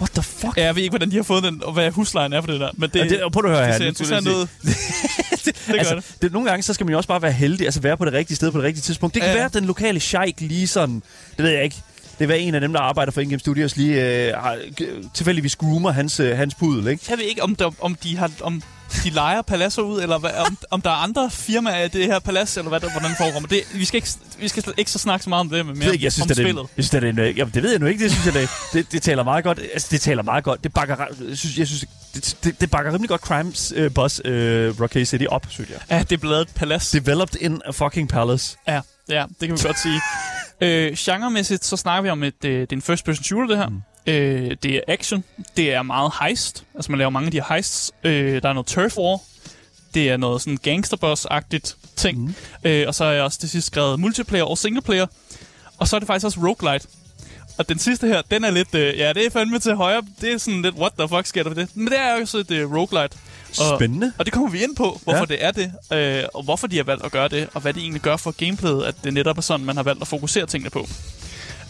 What 0.00 0.10
the 0.10 0.22
fuck? 0.22 0.56
Ja, 0.56 0.64
jeg 0.64 0.74
ved 0.76 0.82
ikke, 0.82 0.92
hvordan 0.92 1.10
de 1.10 1.16
har 1.16 1.22
fået 1.22 1.42
den, 1.42 1.62
og 1.64 1.72
hvad 1.72 1.90
huslejen 1.90 2.32
er 2.32 2.40
for 2.40 2.46
det 2.46 2.60
der, 2.60 2.70
men 2.74 2.90
det, 2.90 3.02
Og 3.02 3.08
det, 3.08 3.20
prøv 3.32 3.44
at 3.44 3.50
høre 3.58 3.66
her. 3.66 3.78
det 3.90 4.06
ser 4.06 4.20
ud. 4.20 4.46
det 5.44 5.56
gør 5.66 5.74
altså, 5.78 5.94
det. 5.94 6.04
det. 6.22 6.32
Nogle 6.32 6.48
gange, 6.48 6.62
så 6.62 6.74
skal 6.74 6.86
man 6.86 6.90
jo 6.90 6.96
også 6.96 7.08
bare 7.08 7.22
være 7.22 7.32
heldig, 7.32 7.66
altså 7.66 7.80
være 7.80 7.96
på 7.96 8.04
det 8.04 8.12
rigtige 8.12 8.36
sted 8.36 8.50
på 8.52 8.58
det 8.58 8.64
rigtige 8.64 8.82
tidspunkt. 8.82 9.14
Det 9.14 9.22
kan 9.22 9.30
Ja, 9.30 9.34
ja. 9.36 9.40
være, 9.40 9.50
den 9.54 9.64
lokale 9.64 10.00
sheik 10.00 10.40
lige 10.40 10.66
sådan, 10.66 11.02
det 11.36 11.44
ved 11.44 11.50
jeg 11.50 11.64
ikke, 11.64 11.76
det 12.18 12.30
er 12.30 12.34
en 12.34 12.54
af 12.54 12.60
dem, 12.60 12.72
der 12.72 12.80
arbejder 12.80 13.12
for 13.12 13.20
Ingame 13.20 13.38
Studios, 13.38 13.76
lige 13.76 14.26
øh, 14.26 14.32
har, 14.34 14.58
tilfældigvis 15.14 15.56
groomer 15.56 15.90
hans, 15.90 16.20
øh, 16.20 16.36
hans 16.36 16.54
pudel, 16.54 16.86
ikke? 16.86 17.04
Jeg 17.08 17.18
ved 17.18 17.24
ikke, 17.24 17.42
om, 17.42 17.54
der, 17.56 17.70
om 17.80 17.94
de 17.94 18.16
har... 18.16 18.30
Om 18.40 18.62
de 19.04 19.10
leger 19.10 19.42
paladser 19.42 19.82
ud, 19.82 20.02
eller 20.02 20.18
hvad, 20.18 20.30
om, 20.46 20.58
om 20.70 20.80
der 20.80 20.90
er 20.90 20.94
andre 20.94 21.30
firmaer 21.30 21.84
i 21.84 21.88
det 21.88 22.06
her 22.06 22.18
palads, 22.18 22.56
eller 22.56 22.68
hvad, 22.68 22.80
der- 22.80 22.90
hvordan 22.90 23.10
foregår. 23.18 23.40
Det, 23.40 23.60
vi 23.74 23.84
skal 23.84 23.96
ikke, 23.98 24.08
vi 24.38 24.48
skal 24.48 24.64
ikke 24.76 24.90
så 24.90 24.98
snakke 24.98 25.22
så 25.24 25.28
meget 25.30 25.40
om 25.40 25.48
det, 25.50 25.66
men 25.66 25.78
mere 25.78 25.88
jeg 26.00 26.12
synes, 26.12 26.20
om 26.22 26.28
det 26.28 26.36
spillet. 26.36 26.62
jeg 26.76 26.84
synes, 26.84 26.90
det 26.90 27.04
er 27.04 27.08
en, 27.08 27.18
øh, 27.18 27.38
jamen, 27.38 27.54
det 27.54 27.62
ved 27.62 27.70
jeg 27.70 27.80
nu 27.80 27.86
ikke, 27.86 28.04
det 28.04 28.12
synes 28.12 28.26
jeg, 28.26 28.34
det, 28.34 28.48
det, 28.72 28.92
det 28.92 29.02
taler 29.02 29.22
meget 29.22 29.44
godt, 29.44 29.58
altså 29.72 29.88
det 29.90 30.00
taler 30.00 30.22
meget 30.22 30.44
godt, 30.44 30.64
det 30.64 30.72
bakker, 30.72 30.96
jeg 31.28 31.36
synes, 31.38 31.58
jeg 31.58 31.66
synes 31.66 31.84
det, 32.14 32.36
det, 32.44 32.60
det 32.60 32.70
bakker 32.70 32.92
rimelig 32.92 33.08
godt 33.08 33.20
Crimes 33.20 33.72
øh, 33.76 33.94
Boss 33.94 34.20
øh, 34.24 34.80
Rocket 34.80 35.08
City 35.08 35.24
op, 35.28 35.46
synes 35.48 35.70
jeg. 35.70 35.78
Ja, 35.90 35.98
det 35.98 36.12
er 36.12 36.16
blevet 36.16 36.40
et 36.40 36.48
palads. 36.54 36.90
Developed 36.90 37.40
in 37.40 37.60
a 37.66 37.70
fucking 37.70 38.08
palace. 38.08 38.56
Ja, 38.68 38.80
ja, 39.08 39.24
det 39.40 39.48
kan 39.48 39.56
vi 39.58 39.62
godt 39.62 39.78
sige. 39.82 40.00
Øh, 40.60 40.92
genremæssigt, 40.98 41.64
så 41.64 41.76
snakker 41.76 42.02
vi 42.02 42.08
om 42.08 42.22
et, 42.22 42.34
øh, 42.44 42.60
det 42.60 42.72
er 42.72 42.76
en 42.76 42.82
first-person 42.82 43.24
shooter, 43.24 43.46
det 43.48 43.56
her. 43.58 43.68
Mm. 43.68 43.80
Øh, 44.06 44.56
det 44.62 44.74
er 44.74 44.80
action. 44.88 45.24
Det 45.56 45.72
er 45.72 45.82
meget 45.82 46.12
heist. 46.20 46.64
Altså, 46.74 46.92
man 46.92 46.98
laver 46.98 47.10
mange 47.10 47.26
af 47.26 47.32
de 47.32 47.40
her 47.40 47.54
heists. 47.54 47.92
Øh, 48.04 48.42
der 48.42 48.48
er 48.48 48.52
noget 48.52 48.66
turf 48.66 48.96
war. 48.98 49.20
Det 49.94 50.10
er 50.10 50.16
noget 50.16 50.42
sådan 50.42 50.58
gangsterboss-agtigt 50.68 51.76
ting. 51.96 52.18
Mm. 52.18 52.34
Øh, 52.64 52.84
og 52.88 52.94
så 52.94 53.04
har 53.04 53.12
jeg 53.12 53.22
også 53.22 53.38
til 53.38 53.48
sidst 53.50 53.66
skrevet 53.66 54.00
multiplayer 54.00 54.44
og 54.44 54.58
singleplayer. 54.58 55.06
Og 55.78 55.88
så 55.88 55.96
er 55.96 56.00
det 56.00 56.06
faktisk 56.06 56.24
også 56.26 56.40
roguelite. 56.40 56.88
Og 57.58 57.68
den 57.68 57.78
sidste 57.78 58.06
her, 58.06 58.22
den 58.30 58.44
er 58.44 58.50
lidt... 58.50 58.74
Øh, 58.74 58.98
ja, 58.98 59.12
det 59.12 59.26
er 59.26 59.30
fandme 59.30 59.58
til 59.58 59.74
højre. 59.74 60.02
Det 60.20 60.32
er 60.32 60.38
sådan 60.38 60.62
lidt, 60.62 60.74
what 60.74 60.92
the 60.98 61.08
fuck 61.08 61.26
sker 61.26 61.42
der 61.42 61.50
for 61.50 61.54
det? 61.54 61.68
Men 61.74 61.86
det 61.86 61.98
er 61.98 62.14
jo 62.14 62.20
også 62.20 62.38
et 62.38 62.50
øh, 62.50 62.72
roguelite. 62.72 63.16
Og, 63.60 63.78
Spændende. 63.78 64.12
og 64.18 64.24
det 64.24 64.32
kommer 64.32 64.50
vi 64.50 64.62
ind 64.62 64.76
på, 64.76 65.00
hvorfor 65.04 65.18
ja. 65.18 65.24
det 65.24 65.44
er 65.44 65.50
det, 65.50 65.72
øh, 65.92 66.24
og 66.34 66.42
hvorfor 66.42 66.66
de 66.66 66.76
har 66.76 66.84
valgt 66.84 67.04
at 67.04 67.12
gøre 67.12 67.28
det, 67.28 67.48
og 67.54 67.60
hvad 67.60 67.72
det 67.72 67.80
egentlig 67.80 68.02
gør 68.02 68.16
for 68.16 68.30
gameplayet, 68.30 68.84
at 68.84 68.94
det 69.04 69.14
netop 69.14 69.38
er 69.38 69.42
sådan, 69.42 69.66
man 69.66 69.76
har 69.76 69.82
valgt 69.82 70.02
at 70.02 70.08
fokusere 70.08 70.46
tingene 70.46 70.70
på. 70.70 70.88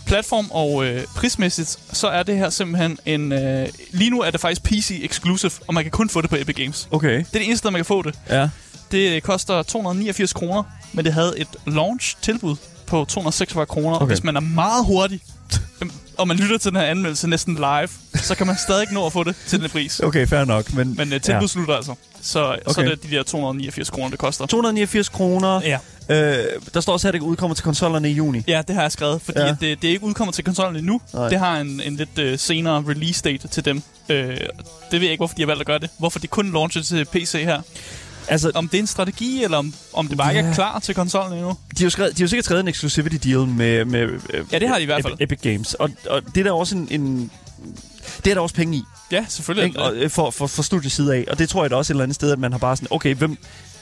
Platform 0.06 0.50
og 0.50 0.86
øh, 0.86 1.04
prismæssigt, 1.04 1.78
så 1.92 2.08
er 2.08 2.22
det 2.22 2.36
her 2.36 2.50
simpelthen 2.50 2.98
en... 3.06 3.32
Øh, 3.32 3.68
lige 3.90 4.10
nu 4.10 4.20
er 4.20 4.30
det 4.30 4.40
faktisk 4.40 4.62
PC 4.62 5.00
exclusive, 5.02 5.52
og 5.66 5.74
man 5.74 5.84
kan 5.84 5.90
kun 5.90 6.08
få 6.08 6.20
det 6.20 6.30
på 6.30 6.36
Epic 6.36 6.56
Games. 6.56 6.88
Okay. 6.90 7.18
Det 7.18 7.20
er 7.20 7.24
det 7.32 7.44
eneste, 7.44 7.58
sted, 7.58 7.70
man 7.70 7.78
kan 7.78 7.84
få 7.84 8.02
det. 8.02 8.18
Ja. 8.30 8.48
Det 8.92 9.22
koster 9.22 9.62
289 9.62 10.32
kroner, 10.32 10.62
men 10.92 11.04
det 11.04 11.12
havde 11.12 11.34
et 11.36 11.48
launch-tilbud 11.66 12.56
på 12.86 13.04
246 13.04 13.66
kroner. 13.66 13.94
Okay. 13.96 14.00
Og 14.00 14.06
hvis 14.06 14.24
man 14.24 14.36
er 14.36 14.40
meget 14.40 14.84
hurtig, 14.84 15.20
og 16.18 16.28
man 16.28 16.36
lytter 16.36 16.58
til 16.58 16.70
den 16.70 16.80
her 16.80 16.86
anmeldelse 16.86 17.28
næsten 17.28 17.54
live, 17.54 17.88
så 18.14 18.34
kan 18.34 18.46
man 18.46 18.56
stadig 18.58 18.86
nå 18.92 19.06
at 19.06 19.12
få 19.12 19.24
det 19.24 19.36
til 19.46 19.60
den 19.60 19.70
pris. 19.70 20.00
Okay, 20.00 20.26
fair 20.26 20.44
nok. 20.44 20.72
Men, 20.72 20.94
Men 20.96 21.12
uh, 21.12 21.20
tilbud 21.20 21.48
slutter 21.48 21.74
altså. 21.74 21.94
Så, 22.22 22.44
okay. 22.44 22.60
så 22.72 22.80
er 22.80 22.84
det 22.84 23.02
de 23.02 23.10
der 23.10 23.22
289 23.22 23.90
kroner, 23.90 24.10
det 24.10 24.18
koster. 24.18 24.46
289 24.46 25.08
kroner. 25.08 25.60
Ja. 25.64 25.78
Øh, 26.08 26.44
der 26.74 26.80
står 26.80 26.92
også 26.92 27.06
her, 27.06 27.12
at 27.12 27.14
det 27.14 27.20
udkommer 27.26 27.54
til 27.54 27.64
konsollerne 27.64 28.10
i 28.10 28.12
juni. 28.12 28.42
Ja, 28.48 28.62
det 28.68 28.74
har 28.74 28.82
jeg 28.82 28.92
skrevet, 28.92 29.22
fordi 29.22 29.38
Ja. 29.40 29.46
ja. 29.46 29.56
det, 29.60 29.82
det 29.82 29.88
er 29.88 29.92
ikke 29.92 30.04
udkommet 30.04 30.34
til 30.34 30.44
konsollen 30.44 30.76
endnu. 30.76 31.00
Nej. 31.14 31.28
Det 31.28 31.38
har 31.38 31.56
en, 31.60 31.80
en 31.84 31.96
lidt 31.96 32.32
uh, 32.32 32.38
senere 32.38 32.84
release 32.88 33.22
date 33.22 33.48
til 33.48 33.64
dem. 33.64 33.76
Uh, 33.76 34.14
det 34.14 34.26
ved 34.90 35.00
jeg 35.00 35.02
ikke, 35.10 35.16
hvorfor 35.20 35.34
de 35.34 35.42
har 35.42 35.46
valgt 35.46 35.60
at 35.60 35.66
gøre 35.66 35.78
det. 35.78 35.90
Hvorfor 35.98 36.18
de 36.18 36.26
kun 36.26 36.52
launcher 36.52 36.82
til 36.82 37.04
PC 37.04 37.32
her. 37.32 37.60
Altså, 38.28 38.50
Om 38.54 38.68
det 38.68 38.78
er 38.78 38.82
en 38.82 38.86
strategi, 38.86 39.44
eller 39.44 39.58
om, 39.58 39.74
om 39.92 40.08
det 40.08 40.18
bare 40.18 40.30
ikke 40.32 40.44
Ja. 40.44 40.50
er 40.50 40.54
klar 40.54 40.78
til 40.78 40.94
konsollen 40.94 41.32
endnu. 41.32 41.48
de 41.48 41.56
har 41.78 41.84
jo, 41.84 41.90
skrevet, 41.90 42.12
de 42.16 42.22
har 42.22 42.24
jo 42.24 42.28
sikkert 42.28 42.44
skrevet 42.44 42.60
en 42.60 42.68
exclusivity 42.68 43.16
deal 43.28 43.46
med, 43.46 43.84
med 43.84 44.00
øh, 44.00 44.44
Ja, 44.52 44.58
det 44.58 44.68
har 44.68 44.76
de 44.76 44.82
i 44.82 44.86
hvert 44.86 45.02
fald. 45.02 45.14
Epic, 45.20 45.38
Games. 45.42 45.74
Og, 45.74 45.90
og 46.10 46.22
det 46.34 46.40
er 46.40 46.44
der 46.44 46.52
også 46.52 46.76
en, 46.76 46.88
en... 46.90 47.30
Det 48.24 48.30
er 48.30 48.34
der 48.34 48.40
også 48.40 48.54
penge 48.54 48.76
i, 48.76 48.82
Ja, 49.12 49.24
selvfølgelig. 49.28 49.66
ikke? 49.68 49.80
Og, 49.82 49.94
øh, 49.96 50.10
for, 50.10 50.30
for, 50.30 50.46
for 50.46 50.62
studiets 50.62 50.94
side 50.94 51.14
af. 51.14 51.24
Og 51.30 51.38
det 51.38 51.48
tror 51.48 51.62
jeg 51.64 51.70
da 51.70 51.76
også 51.76 51.92
et 51.92 51.94
eller 51.94 52.02
andet 52.02 52.14
sted, 52.14 52.32
at 52.32 52.38
man 52.38 52.52
har 52.52 52.58
bare 52.58 52.76
sådan, 52.76 52.88
okay, 52.90 53.14
hvem, 53.14 53.36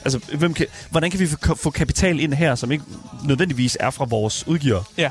altså, 0.05 0.19
hvem 0.37 0.53
kan, 0.53 0.65
hvordan 0.89 1.11
kan 1.11 1.19
vi 1.19 1.27
få, 1.27 1.55
få 1.55 1.69
kapital 1.69 2.19
ind 2.19 2.33
her, 2.33 2.55
som 2.55 2.71
ikke 2.71 2.83
nødvendigvis 3.23 3.77
er 3.79 3.89
fra 3.89 4.05
vores 4.05 4.47
udgiver? 4.47 4.83
Ja. 4.97 5.09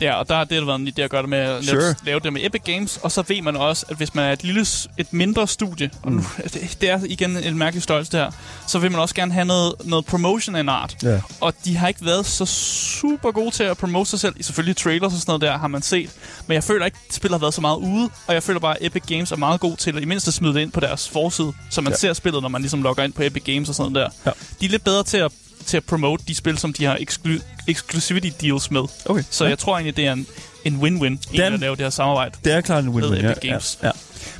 Ja, 0.00 0.14
og 0.14 0.28
der 0.28 0.34
har 0.34 0.44
det 0.44 0.66
været 0.66 0.80
en 0.80 0.88
idé 0.88 1.00
at 1.02 1.10
gøre 1.10 1.22
det 1.22 1.30
med 1.30 1.38
at 1.38 1.64
Sure. 1.64 1.94
lave 2.06 2.20
det 2.20 2.32
med 2.32 2.40
Epic 2.44 2.62
Games. 2.64 2.96
Og 3.02 3.12
så 3.12 3.24
ved 3.28 3.42
man 3.42 3.56
også, 3.56 3.86
at 3.88 3.96
hvis 3.96 4.14
man 4.14 4.24
er 4.24 4.32
et 4.32 4.44
lille, 4.44 4.66
et 4.98 5.12
mindre 5.12 5.48
studie, 5.48 5.90
og 6.02 6.12
nu, 6.12 6.22
det, 6.44 6.76
det 6.80 6.90
er 6.90 7.00
igen 7.06 7.36
en 7.36 7.58
mærkelig 7.58 7.82
størrelse 7.82 8.12
det 8.12 8.20
her, 8.20 8.30
så 8.66 8.78
vil 8.78 8.90
man 8.90 9.00
også 9.00 9.14
gerne 9.14 9.32
have 9.32 9.44
noget, 9.44 9.74
noget 9.84 10.06
promotion 10.06 10.54
af 10.56 10.60
en 10.60 10.68
art. 10.68 10.96
Ja. 11.02 11.20
Og 11.40 11.54
de 11.64 11.76
har 11.76 11.88
ikke 11.88 12.04
været 12.04 12.26
så 12.26 12.44
super 12.46 13.30
gode 13.30 13.50
til 13.50 13.62
at 13.64 13.78
promote 13.78 14.10
sig 14.10 14.20
selv. 14.20 14.34
Selvfølgelig 14.40 14.76
trailers 14.76 15.12
og 15.12 15.18
sådan 15.18 15.30
noget 15.30 15.40
der 15.42 15.58
har 15.58 15.68
man 15.68 15.82
set. 15.82 16.10
Men 16.46 16.54
jeg 16.54 16.64
føler 16.64 16.84
ikke, 16.86 16.98
at 17.08 17.14
spillet 17.14 17.34
har 17.38 17.40
været 17.40 17.54
så 17.54 17.60
meget 17.60 17.76
ude. 17.76 18.10
Og 18.26 18.34
jeg 18.34 18.42
føler 18.42 18.60
bare, 18.60 18.76
at 18.80 18.86
Epic 18.86 19.02
Games 19.08 19.32
er 19.32 19.36
meget 19.36 19.60
god 19.60 19.76
til 19.76 19.96
at 19.96 20.02
i 20.02 20.04
mindste 20.04 20.32
smide 20.32 20.54
det 20.54 20.60
ind 20.60 20.72
på 20.72 20.80
deres 20.80 21.08
forside. 21.08 21.52
Så 21.70 21.80
man 21.80 21.92
ja. 21.92 21.96
ser 21.96 22.12
spillet, 22.12 22.42
når 22.42 22.48
man 22.48 22.60
ligesom 22.60 22.82
logger 22.82 23.04
ind 23.04 23.12
på 23.12 23.22
Epic 23.22 23.44
Games 23.44 23.68
og 23.68 23.74
sådan 23.74 23.94
der. 23.94 24.08
Ja. 24.26 24.30
De 24.60 24.66
er 24.66 24.70
lidt 24.70 24.84
bedre 24.84 25.02
til 25.02 25.16
at, 25.16 25.32
til 25.66 25.76
at 25.76 25.84
promote 25.84 26.24
de 26.28 26.34
spil, 26.34 26.58
som 26.58 26.72
de 26.72 26.84
har 26.84 26.96
exclu- 26.96 27.42
exclusivity 27.68 28.28
deals 28.40 28.70
med. 28.70 28.82
Okay. 29.06 29.22
Så 29.30 29.44
jeg 29.46 29.58
tror 29.58 29.74
egentlig, 29.76 29.96
det 29.96 30.06
er 30.06 30.12
en, 30.12 30.26
en 30.64 30.76
win-win 30.82 31.32
Den- 31.32 31.40
at 31.54 31.60
lave 31.60 31.76
det 31.76 31.82
her 31.84 31.90
samarbejde. 31.90 32.34
Det 32.44 32.52
er 32.52 32.60
klart 32.60 32.84
en 32.84 32.90
win-win. 32.90 33.14
Ja, 33.22 33.30
Epic 33.30 33.50
Games. 33.50 33.78
Ja, 33.82 33.86
ja. 33.86 33.92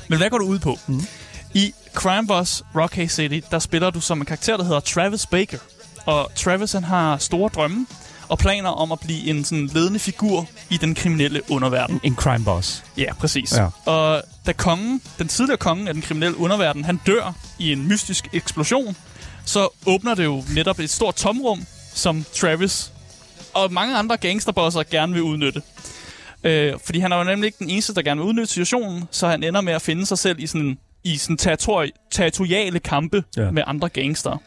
Men 0.07 0.17
hvad 0.17 0.29
går 0.29 0.37
du 0.37 0.45
ud 0.45 0.59
på? 0.59 0.79
Mm. 0.87 1.05
I 1.53 1.73
Crime 1.93 2.27
Boss 2.27 2.63
Rockay 2.75 3.07
City, 3.07 3.39
der 3.51 3.59
spiller 3.59 3.89
du 3.89 4.01
som 4.01 4.19
en 4.19 4.25
karakter, 4.25 4.57
der 4.57 4.63
hedder 4.63 4.79
Travis 4.79 5.25
Baker. 5.25 5.57
Og 6.05 6.31
Travis 6.35 6.71
han 6.71 6.83
har 6.83 7.17
store 7.17 7.49
drømme 7.55 7.85
og 8.27 8.37
planer 8.37 8.69
om 8.69 8.91
at 8.91 8.99
blive 8.99 9.23
en 9.29 9.43
sådan 9.43 9.69
ledende 9.73 9.99
figur 9.99 10.47
i 10.69 10.77
den 10.77 10.95
kriminelle 10.95 11.41
underverden. 11.51 11.99
En 12.03 12.15
crime 12.15 12.45
boss. 12.45 12.83
Ja, 12.97 13.13
præcis. 13.13 13.53
Ja. 13.57 13.67
Og 13.91 14.21
da 14.45 14.53
kongen, 14.53 15.01
den 15.19 15.27
tidligere 15.27 15.57
konge 15.57 15.87
af 15.87 15.93
den 15.93 16.03
kriminelle 16.03 16.37
underverden, 16.39 16.85
han 16.85 16.99
dør 17.07 17.33
i 17.59 17.71
en 17.71 17.87
mystisk 17.87 18.27
eksplosion, 18.33 18.95
så 19.45 19.69
åbner 19.85 20.15
det 20.15 20.23
jo 20.23 20.43
netop 20.55 20.79
et 20.79 20.89
stort 20.89 21.15
tomrum, 21.15 21.65
som 21.93 22.25
Travis 22.33 22.91
og 23.53 23.73
mange 23.73 23.97
andre 23.97 24.17
gangsterbosser 24.17 24.83
gerne 24.83 25.13
vil 25.13 25.21
udnytte. 25.21 25.61
Øh, 26.43 26.73
fordi 26.85 26.99
han 26.99 27.11
er 27.11 27.17
jo 27.17 27.23
nemlig 27.23 27.45
ikke 27.47 27.59
den 27.59 27.69
eneste, 27.69 27.93
der 27.93 28.01
gerne 28.01 28.21
vil 28.21 28.27
udnytte 28.27 28.53
situationen, 28.53 29.03
så 29.11 29.27
han 29.27 29.43
ender 29.43 29.61
med 29.61 29.73
at 29.73 29.81
finde 29.81 30.05
sig 30.05 30.17
selv 30.17 30.39
i 30.39 30.47
sådan, 30.47 30.77
i 31.03 31.17
sådan 31.17 31.37
territori- 31.41 32.07
territoriale 32.11 32.79
kampe 32.79 33.23
Ja. 33.37 33.51
med 33.51 33.63
andre 33.67 33.89
gangster. 33.89 34.37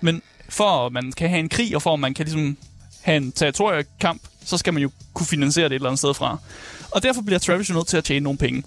Men 0.00 0.22
for 0.48 0.86
at 0.86 0.92
man 0.92 1.12
kan 1.12 1.28
have 1.28 1.40
en 1.40 1.48
krig, 1.48 1.76
og 1.76 1.82
for 1.82 1.94
at 1.94 2.00
man 2.00 2.14
kan 2.14 2.24
ligesom 2.26 2.56
have 3.02 3.16
en 3.16 3.32
territoriekamp, 3.32 4.22
så 4.44 4.58
skal 4.58 4.72
man 4.74 4.82
jo 4.82 4.90
kunne 5.14 5.26
finansiere 5.26 5.64
det 5.68 5.72
et 5.72 5.74
eller 5.74 5.88
andet 5.88 5.98
sted 5.98 6.14
fra. 6.14 6.38
Og 6.90 7.02
derfor 7.02 7.22
bliver 7.22 7.38
Travis 7.38 7.70
jo 7.70 7.74
nødt 7.74 7.86
til 7.86 7.96
at 7.96 8.04
tjene 8.04 8.24
nogle 8.24 8.38
penge. 8.38 8.62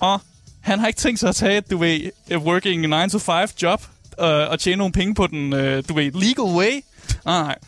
Og 0.00 0.20
han 0.60 0.78
har 0.78 0.86
ikke 0.86 1.00
tænkt 1.00 1.20
sig 1.20 1.28
at 1.28 1.36
tage 1.36 1.58
et, 1.58 1.70
du 1.70 1.78
ved, 1.78 2.10
a 2.30 2.36
working 2.36 2.86
9-to-5 2.94 3.54
job, 3.62 3.82
øh, 4.20 4.26
og 4.50 4.60
tjene 4.60 4.76
nogle 4.76 4.92
penge 4.92 5.14
på 5.14 5.26
den, 5.26 5.52
øh, 5.52 5.84
du 5.88 5.94
ved, 5.94 6.12
legal 6.12 6.44
way. 6.44 6.70
Nej, 7.24 7.42
nej. 7.42 7.58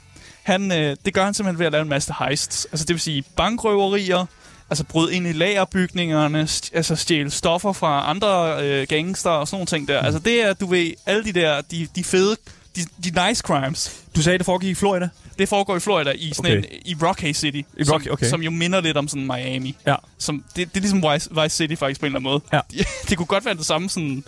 Han, 0.42 0.72
øh, 0.72 0.96
det 1.04 1.14
gør 1.14 1.24
han 1.24 1.34
simpelthen 1.34 1.58
ved 1.58 1.66
at 1.66 1.72
lave 1.72 1.82
en 1.82 1.88
masse 1.88 2.14
heists. 2.18 2.64
Altså 2.72 2.84
det 2.86 2.94
vil 2.94 3.00
sige 3.00 3.24
bankrøverier, 3.36 4.26
altså 4.70 4.84
bryde 4.84 5.14
ind 5.14 5.26
i 5.26 5.32
lagerbygningerne, 5.32 6.42
st- 6.42 6.70
altså 6.72 6.96
stjæle 6.96 7.30
stoffer 7.30 7.72
fra 7.72 8.10
andre 8.10 8.62
øh, 8.64 8.86
gangster 8.88 9.30
og 9.30 9.48
sådan 9.48 9.54
nogle 9.56 9.66
ting 9.66 9.88
der. 9.88 10.00
Altså 10.00 10.18
det 10.18 10.42
er, 10.42 10.52
du 10.52 10.66
ved, 10.66 10.92
alle 11.06 11.24
de 11.24 11.32
der, 11.32 11.60
de, 11.60 11.88
de 11.96 12.04
fede, 12.04 12.36
de, 12.76 12.80
de 13.04 13.28
nice 13.28 13.40
crimes. 13.40 14.02
Du 14.16 14.22
sagde, 14.22 14.38
det 14.38 14.46
foregik 14.46 14.70
i 14.70 14.74
Florida? 14.74 15.08
Det 15.38 15.48
foregår 15.48 15.76
i 15.76 15.80
Florida, 15.80 16.10
i, 16.10 16.32
sådan 16.34 16.58
Okay. 16.58 16.68
en, 16.72 16.80
i 16.84 16.96
Rockay 17.02 17.32
City, 17.32 17.60
I 17.76 17.84
som, 17.84 17.94
Rock- 18.02 18.12
okay. 18.12 18.26
som 18.26 18.42
jo 18.42 18.50
minder 18.50 18.80
lidt 18.80 18.96
om 18.96 19.08
sådan 19.08 19.26
Miami. 19.26 19.76
Ja. 19.86 19.94
Som, 20.18 20.44
det, 20.56 20.68
det 20.74 20.76
er 20.76 20.80
ligesom 20.80 21.04
Vice, 21.12 21.30
Vice 21.42 21.56
City 21.56 21.74
faktisk 21.74 22.00
på 22.00 22.06
en 22.06 22.16
eller 22.16 22.30
anden 22.30 22.42
måde. 22.52 22.62
Ja. 22.74 22.82
det 23.08 23.16
kunne 23.16 23.26
godt 23.26 23.44
være 23.44 23.54
det 23.54 23.66
samme 23.66 23.90
sådan, 23.90 24.24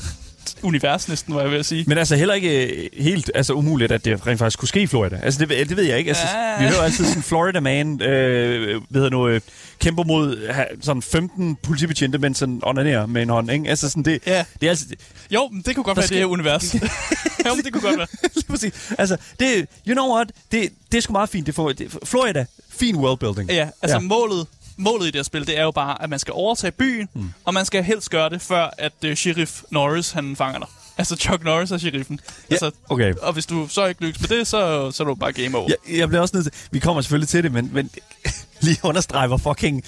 univers 0.62 1.08
næsten, 1.08 1.34
var 1.34 1.40
jeg 1.42 1.50
ved 1.50 1.58
at 1.58 1.66
sige. 1.66 1.84
Men 1.86 1.98
altså 1.98 2.16
heller 2.16 2.34
ikke 2.34 2.66
øh, 2.66 2.88
helt 2.98 3.30
altså, 3.34 3.52
umuligt, 3.52 3.92
at 3.92 4.04
det 4.04 4.26
rent 4.26 4.38
faktisk 4.38 4.58
kunne 4.58 4.68
ske 4.68 4.82
i 4.82 4.86
Florida. 4.86 5.20
Altså 5.22 5.40
det, 5.40 5.48
ved- 5.48 5.66
det 5.66 5.76
ved 5.76 5.84
jeg 5.84 5.98
ikke. 5.98 6.08
Altså, 6.08 6.22
Ja. 6.34 6.58
Vi 6.62 6.68
hører 6.68 6.82
altid 6.82 7.04
sådan 7.04 7.22
Florida 7.22 7.60
man, 7.60 8.02
øh, 8.02 8.82
ved 8.90 9.02
jeg 9.02 9.10
nu, 9.10 9.28
øh, 9.28 9.40
kæmper 9.78 10.04
mod 10.04 10.50
sådan 10.82 11.02
15 11.02 11.56
politibetjente, 11.62 12.18
men 12.18 12.34
sådan 12.34 12.60
onanerer 12.62 13.06
med 13.06 13.22
en 13.22 13.28
hånd. 13.28 13.50
Ikke? 13.50 13.68
Altså 13.68 13.88
sådan 13.88 14.02
det, 14.02 14.18
Ja. 14.26 14.44
det 14.60 14.66
er 14.66 14.70
altid... 14.70 14.86
Jo, 15.30 15.48
men 15.52 15.62
det 15.66 15.74
kunne 15.74 15.84
godt 15.84 15.96
være 15.96 16.06
skal- 16.06 16.14
det 16.16 16.22
her 16.24 16.32
univers. 16.32 16.74
jo, 17.46 17.56
det 17.64 17.72
kunne 17.72 17.82
godt 17.82 17.98
være. 17.98 18.06
Lige 18.34 18.44
præcis. 18.48 18.72
Altså, 18.98 19.16
det, 19.40 19.66
you 19.88 19.94
know 19.94 20.14
what? 20.14 20.28
Det, 20.52 20.68
det 20.92 20.98
er 20.98 21.02
sgu 21.02 21.12
meget 21.12 21.28
fint. 21.28 21.46
Det 21.46 21.54
får, 21.54 21.72
det, 21.72 21.96
Florida, 22.04 22.46
fin 22.70 22.96
worldbuilding. 22.96 23.50
Ja, 23.50 23.68
altså 23.82 23.96
ja. 23.96 24.00
målet 24.00 24.46
målet 24.76 25.06
i 25.06 25.10
det 25.10 25.14
her 25.18 25.22
spil, 25.22 25.46
det 25.46 25.58
er 25.58 25.62
jo 25.62 25.70
bare, 25.70 26.02
at 26.02 26.10
man 26.10 26.18
skal 26.18 26.32
overtage 26.32 26.70
byen, 26.70 27.08
mm. 27.14 27.32
og 27.44 27.54
man 27.54 27.64
skal 27.64 27.84
helst 27.84 28.10
gøre 28.10 28.30
det, 28.30 28.42
før 28.42 28.70
at 28.78 28.92
uh, 29.06 29.14
Sheriff 29.14 29.62
Norris, 29.70 30.10
han 30.10 30.36
fanger 30.36 30.58
dig. 30.58 30.68
Altså 30.98 31.16
Chuck 31.16 31.44
Norris 31.44 31.70
er 31.70 31.78
sheriffen. 31.78 32.20
Ja, 32.50 32.54
Altså, 32.54 32.70
okay. 32.88 33.14
og 33.22 33.32
hvis 33.32 33.46
du 33.46 33.68
så 33.68 33.86
ikke 33.86 34.00
lykkes 34.02 34.20
med 34.20 34.38
det, 34.38 34.46
så, 34.46 34.90
så 34.90 35.02
er 35.02 35.06
du 35.06 35.14
bare 35.14 35.32
game 35.32 35.58
over. 35.58 35.68
Jeg, 35.68 35.98
jeg 35.98 36.08
bliver 36.08 36.20
også 36.20 36.36
nødt 36.36 36.44
til... 36.44 36.68
Vi 36.70 36.78
kommer 36.78 37.02
selvfølgelig 37.02 37.28
til 37.28 37.42
det, 37.42 37.52
men, 37.52 37.70
men 37.72 37.90
lige 38.60 38.78
understrege, 38.82 39.28
hvor 39.28 39.36
fucking 39.36 39.84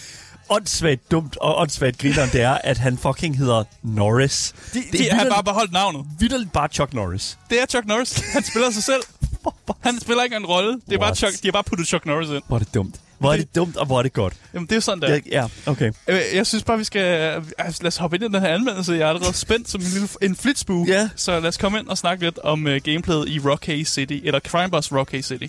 åndssvagt 0.49 1.11
dumt 1.11 1.37
og 1.37 1.59
åndssvagt 1.61 1.99
grineren 1.99 2.30
det 2.33 2.40
er, 2.42 2.59
at 2.64 2.78
han 2.78 2.99
fucking 2.99 3.38
hedder 3.38 3.64
Norris. 3.83 4.54
De, 4.75 4.83
det 4.92 4.92
de, 4.92 5.09
er 5.09 5.30
bare 5.30 5.45
beholdt 5.45 5.73
navnet. 5.73 6.07
Vitterligt 6.18 6.52
bare 6.52 6.68
Chuck 6.68 6.95
Norris. 6.95 7.38
Det 7.50 7.62
er 7.62 7.66
Chuck 7.66 7.87
Norris. 7.87 8.23
Han 8.33 8.42
spiller 8.42 8.71
sig 8.71 8.83
selv. 8.83 9.02
Han 9.80 10.00
spiller 10.00 10.23
ikke 10.23 10.37
en 10.37 10.47
rolle. 10.47 10.73
Det 10.87 10.95
er 10.95 10.99
bare 10.99 11.07
What? 11.07 11.18
Chuck, 11.18 11.42
de 11.42 11.49
har 11.49 11.52
bare 11.52 11.64
puttet 11.64 11.87
Chuck 11.87 12.07
Norris 12.07 12.28
ind. 12.28 12.42
Hvor 12.47 12.57
er 12.57 12.59
det 12.59 12.75
dumt. 12.75 13.00
Hvor 13.18 13.32
er 13.32 13.37
det 13.37 13.54
dumt, 13.54 13.76
og 13.76 13.87
hvor 13.87 13.98
er 13.98 14.02
det 14.02 14.12
godt. 14.12 14.34
Jamen, 14.54 14.68
det 14.68 14.76
er 14.76 14.80
sådan 14.80 15.02
der. 15.02 15.08
Ja, 15.08 15.20
ja 15.26 15.46
okay. 15.66 15.92
Jeg, 16.06 16.22
jeg 16.34 16.46
synes 16.46 16.64
bare, 16.64 16.78
vi 16.78 16.84
skal... 16.84 17.02
Altså, 17.58 17.82
lad 17.82 17.88
os 17.88 17.96
hoppe 17.96 18.16
ind 18.16 18.25
i 18.25 18.26
den 18.26 18.40
her 18.40 18.48
anmeldelse. 18.48 18.92
Jeg 18.92 19.00
er 19.00 19.08
allerede 19.08 19.34
spændt 19.34 19.70
som 19.70 19.80
en 19.80 19.87
lille 19.87 20.08
en 20.22 20.37
flitsbue. 20.37 20.87
Ja. 20.88 21.08
Så 21.16 21.40
lad 21.40 21.48
os 21.48 21.56
komme 21.56 21.78
ind 21.78 21.88
og 21.88 21.98
snakke 21.98 22.25
lidt 22.25 22.38
om 22.38 22.66
uh, 22.66 22.76
gameplayet 22.76 23.28
i 23.28 23.38
Rockay 23.38 23.84
City, 23.84 24.18
eller 24.25 24.40
Crime 24.40 24.70
Boss 24.70 24.92
Rockay 24.92 25.22
City. 25.22 25.46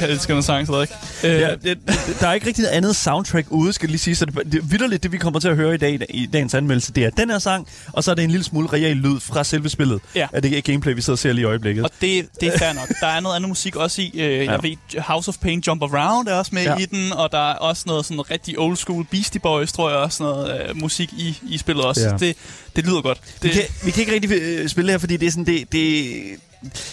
Jeg 0.00 0.10
elsker 0.10 0.34
den 0.34 0.42
sang, 0.42 0.66
Frederik. 0.66 0.88
Uh, 1.24 1.30
Ja, 1.30 1.54
det, 1.54 1.78
der 2.20 2.28
er 2.28 2.32
ikke 2.32 2.46
rigtig 2.46 2.62
noget 2.62 2.76
andet 2.76 2.96
soundtrack 2.96 3.46
ude, 3.50 3.72
skal 3.72 3.88
lige 3.88 3.98
sige. 3.98 4.16
Så 4.16 4.24
det, 4.26 4.34
det 4.52 4.54
er 4.54 4.62
vidderligt, 4.62 5.02
det 5.02 5.12
vi 5.12 5.18
kommer 5.18 5.40
til 5.40 5.48
at 5.48 5.56
høre 5.56 5.74
i 5.74 5.78
dag 5.78 6.06
i 6.10 6.26
dagens 6.26 6.54
anmeldelse, 6.54 6.92
det 6.92 7.04
er 7.04 7.10
den 7.10 7.30
her 7.30 7.38
sang, 7.38 7.68
og 7.92 8.04
så 8.04 8.10
er 8.10 8.14
det 8.14 8.24
en 8.24 8.30
lille 8.30 8.44
smule 8.44 8.68
reel 8.72 8.96
lyd 8.96 9.20
fra 9.20 9.44
selve 9.44 9.68
spillet. 9.68 10.00
Ja. 10.14 10.26
Af 10.32 10.42
det 10.42 10.64
gameplay, 10.64 10.94
vi 10.94 11.00
sidder 11.00 11.14
og 11.14 11.18
ser 11.18 11.32
lige 11.32 11.42
i 11.42 11.44
øjeblikket. 11.44 11.84
Og 11.84 11.90
det, 12.00 12.26
det 12.40 12.54
er 12.54 12.58
fair 12.58 12.72
nok. 12.72 12.88
Der 13.00 13.06
er 13.06 13.20
noget 13.20 13.36
andet 13.36 13.48
musik 13.48 13.76
også 13.76 14.02
i. 14.02 14.10
Øh, 14.14 14.44
Jeg 14.44 14.58
ved, 14.62 15.00
House 15.00 15.28
of 15.28 15.36
Pain 15.38 15.62
Jump 15.66 15.82
Around 15.82 16.28
er 16.28 16.34
også 16.34 16.50
med 16.54 16.62
Ja. 16.62 16.70
ja. 16.72 16.78
i 16.78 16.84
den, 16.84 17.12
og 17.12 17.32
der 17.32 17.50
er 17.50 17.54
også 17.54 17.82
noget 17.86 18.04
sådan 18.06 18.30
rigtig 18.30 18.58
old 18.58 18.76
school 18.76 19.04
Beastie 19.10 19.40
Boys, 19.40 19.72
tror 19.72 19.90
jeg, 19.90 19.98
også 19.98 20.22
noget 20.22 20.60
øh, 20.68 20.76
musik 20.76 21.12
i, 21.12 21.38
i 21.48 21.58
spillet 21.58 21.84
også. 21.84 22.08
Ja. 22.08 22.16
Det, 22.16 22.36
det 22.76 22.86
lyder 22.86 23.00
godt. 23.02 23.20
Vi 23.42 23.48
Det, 23.48 23.50
kan, 23.56 23.62
vi 23.84 23.90
kan 23.90 24.00
ikke 24.00 24.12
rigtig 24.14 24.30
øh, 24.32 24.68
spille 24.68 24.86
det 24.86 24.92
her, 24.92 24.98
fordi 24.98 25.16
det 25.16 25.26
er 25.26 25.30
sådan, 25.30 25.46
det, 25.46 25.72
det, 25.72 26.12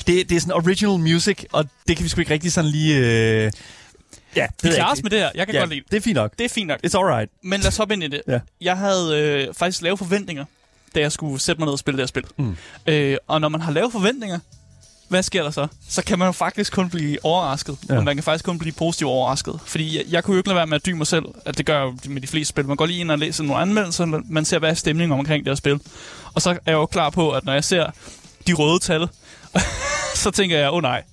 det, 0.08 0.30
det 0.30 0.32
er 0.32 0.40
sådan 0.40 0.54
original 0.54 1.00
music, 1.00 1.44
og 1.52 1.66
det 1.88 1.98
kan 1.98 2.04
vi 2.04 2.10
sgu 2.10 2.22
ikke 2.22 2.34
rigtig 2.34 2.52
sådan 2.52 2.70
lige... 2.72 2.98
Øh, 2.98 3.04
ja, 3.04 3.48
det 4.46 4.64
vi 4.64 4.68
jeg 4.68 4.76
klarer 4.76 4.92
os 4.92 5.04
med 5.04 5.12
det 5.12 5.20
her. 5.20 5.30
Jeg 5.36 5.46
kan 5.48 5.56
ja, 5.56 5.60
godt 5.60 5.70
lide 5.70 5.82
det. 5.82 5.92
det 5.92 5.98
er 5.98 6.02
fint 6.02 6.16
nok. 6.16 6.32
Det 6.40 6.46
er 6.46 6.50
fint 6.50 6.68
nok. 6.68 6.80
It's 6.86 6.98
alright. 6.98 7.32
Men 7.44 7.60
lad 7.60 7.68
os 7.68 7.78
hoppe 7.78 7.94
ind 7.94 8.04
i 8.04 8.08
det. 8.08 8.22
Ja. 8.28 8.40
Jeg 8.62 8.78
havde 8.78 9.20
øh, 9.20 9.54
faktisk 9.54 9.82
lave 9.82 9.98
forventninger, 9.98 10.46
da 10.96 11.00
jeg 11.00 11.12
skulle 11.12 11.42
sætte 11.42 11.60
mig 11.60 11.66
ned 11.66 11.74
og 11.74 11.80
spille 11.80 11.98
det 11.98 12.02
her 12.02 12.08
spil. 12.08 12.24
Mm. 12.38 12.58
Øh, 12.88 13.18
og 13.28 13.42
når 13.42 13.50
man 13.50 13.62
har 13.62 13.72
lave 13.72 13.92
forventninger, 13.92 14.40
hvad 15.08 15.24
sker 15.24 15.44
der 15.44 15.52
så? 15.52 15.68
Så 15.90 16.04
kan 16.04 16.20
man 16.20 16.26
jo 16.26 16.32
faktisk 16.32 16.74
kun 16.74 16.90
blive 16.90 17.26
overrasket. 17.26 17.78
Ja. 17.90 17.98
Og 17.98 18.04
man 18.04 18.16
kan 18.16 18.24
faktisk 18.24 18.46
kun 18.46 18.60
blive 18.60 18.74
positivt 18.74 19.10
overrasket. 19.10 19.60
Fordi 19.66 19.98
jeg, 19.98 20.06
jeg 20.10 20.24
kunne 20.24 20.34
jo 20.34 20.40
ikke 20.40 20.50
lade 20.50 20.56
være 20.56 20.68
med 20.68 20.76
at 20.76 20.86
dybe 20.86 20.98
mig 20.98 21.08
selv, 21.08 21.26
at 21.46 21.58
det 21.58 21.66
gør 21.66 21.78
jeg 21.78 21.84
jo 21.84 22.12
med 22.12 22.22
de 22.22 22.28
fleste 22.28 22.50
spil. 22.50 22.66
Man 22.66 22.78
går 22.78 22.86
lige 22.86 23.00
ind 23.00 23.12
og 23.12 23.20
læser 23.20 23.44
nogle 23.44 23.62
anmeldelser, 23.62 24.06
man 24.26 24.46
ser, 24.46 24.60
hvad 24.60 24.70
er 24.70 24.74
stemningen 24.74 25.20
omkring 25.20 25.46
det 25.46 25.52
her 25.52 25.56
spil. 25.56 25.80
Og 26.34 26.42
så 26.42 26.50
er 26.50 26.56
jeg 26.66 26.74
jo 26.74 26.86
klar 26.86 27.10
på, 27.10 27.32
at 27.32 27.46
når 27.46 27.54
jeg 27.54 27.64
ser 27.64 27.92
de 28.48 28.54
røde 28.54 28.80
tal, 28.80 29.08
så 30.24 30.32
tænker 30.32 30.58
jeg, 30.58 30.70
åh 30.70 30.76
oh, 30.76 30.82
nej, 30.82 31.04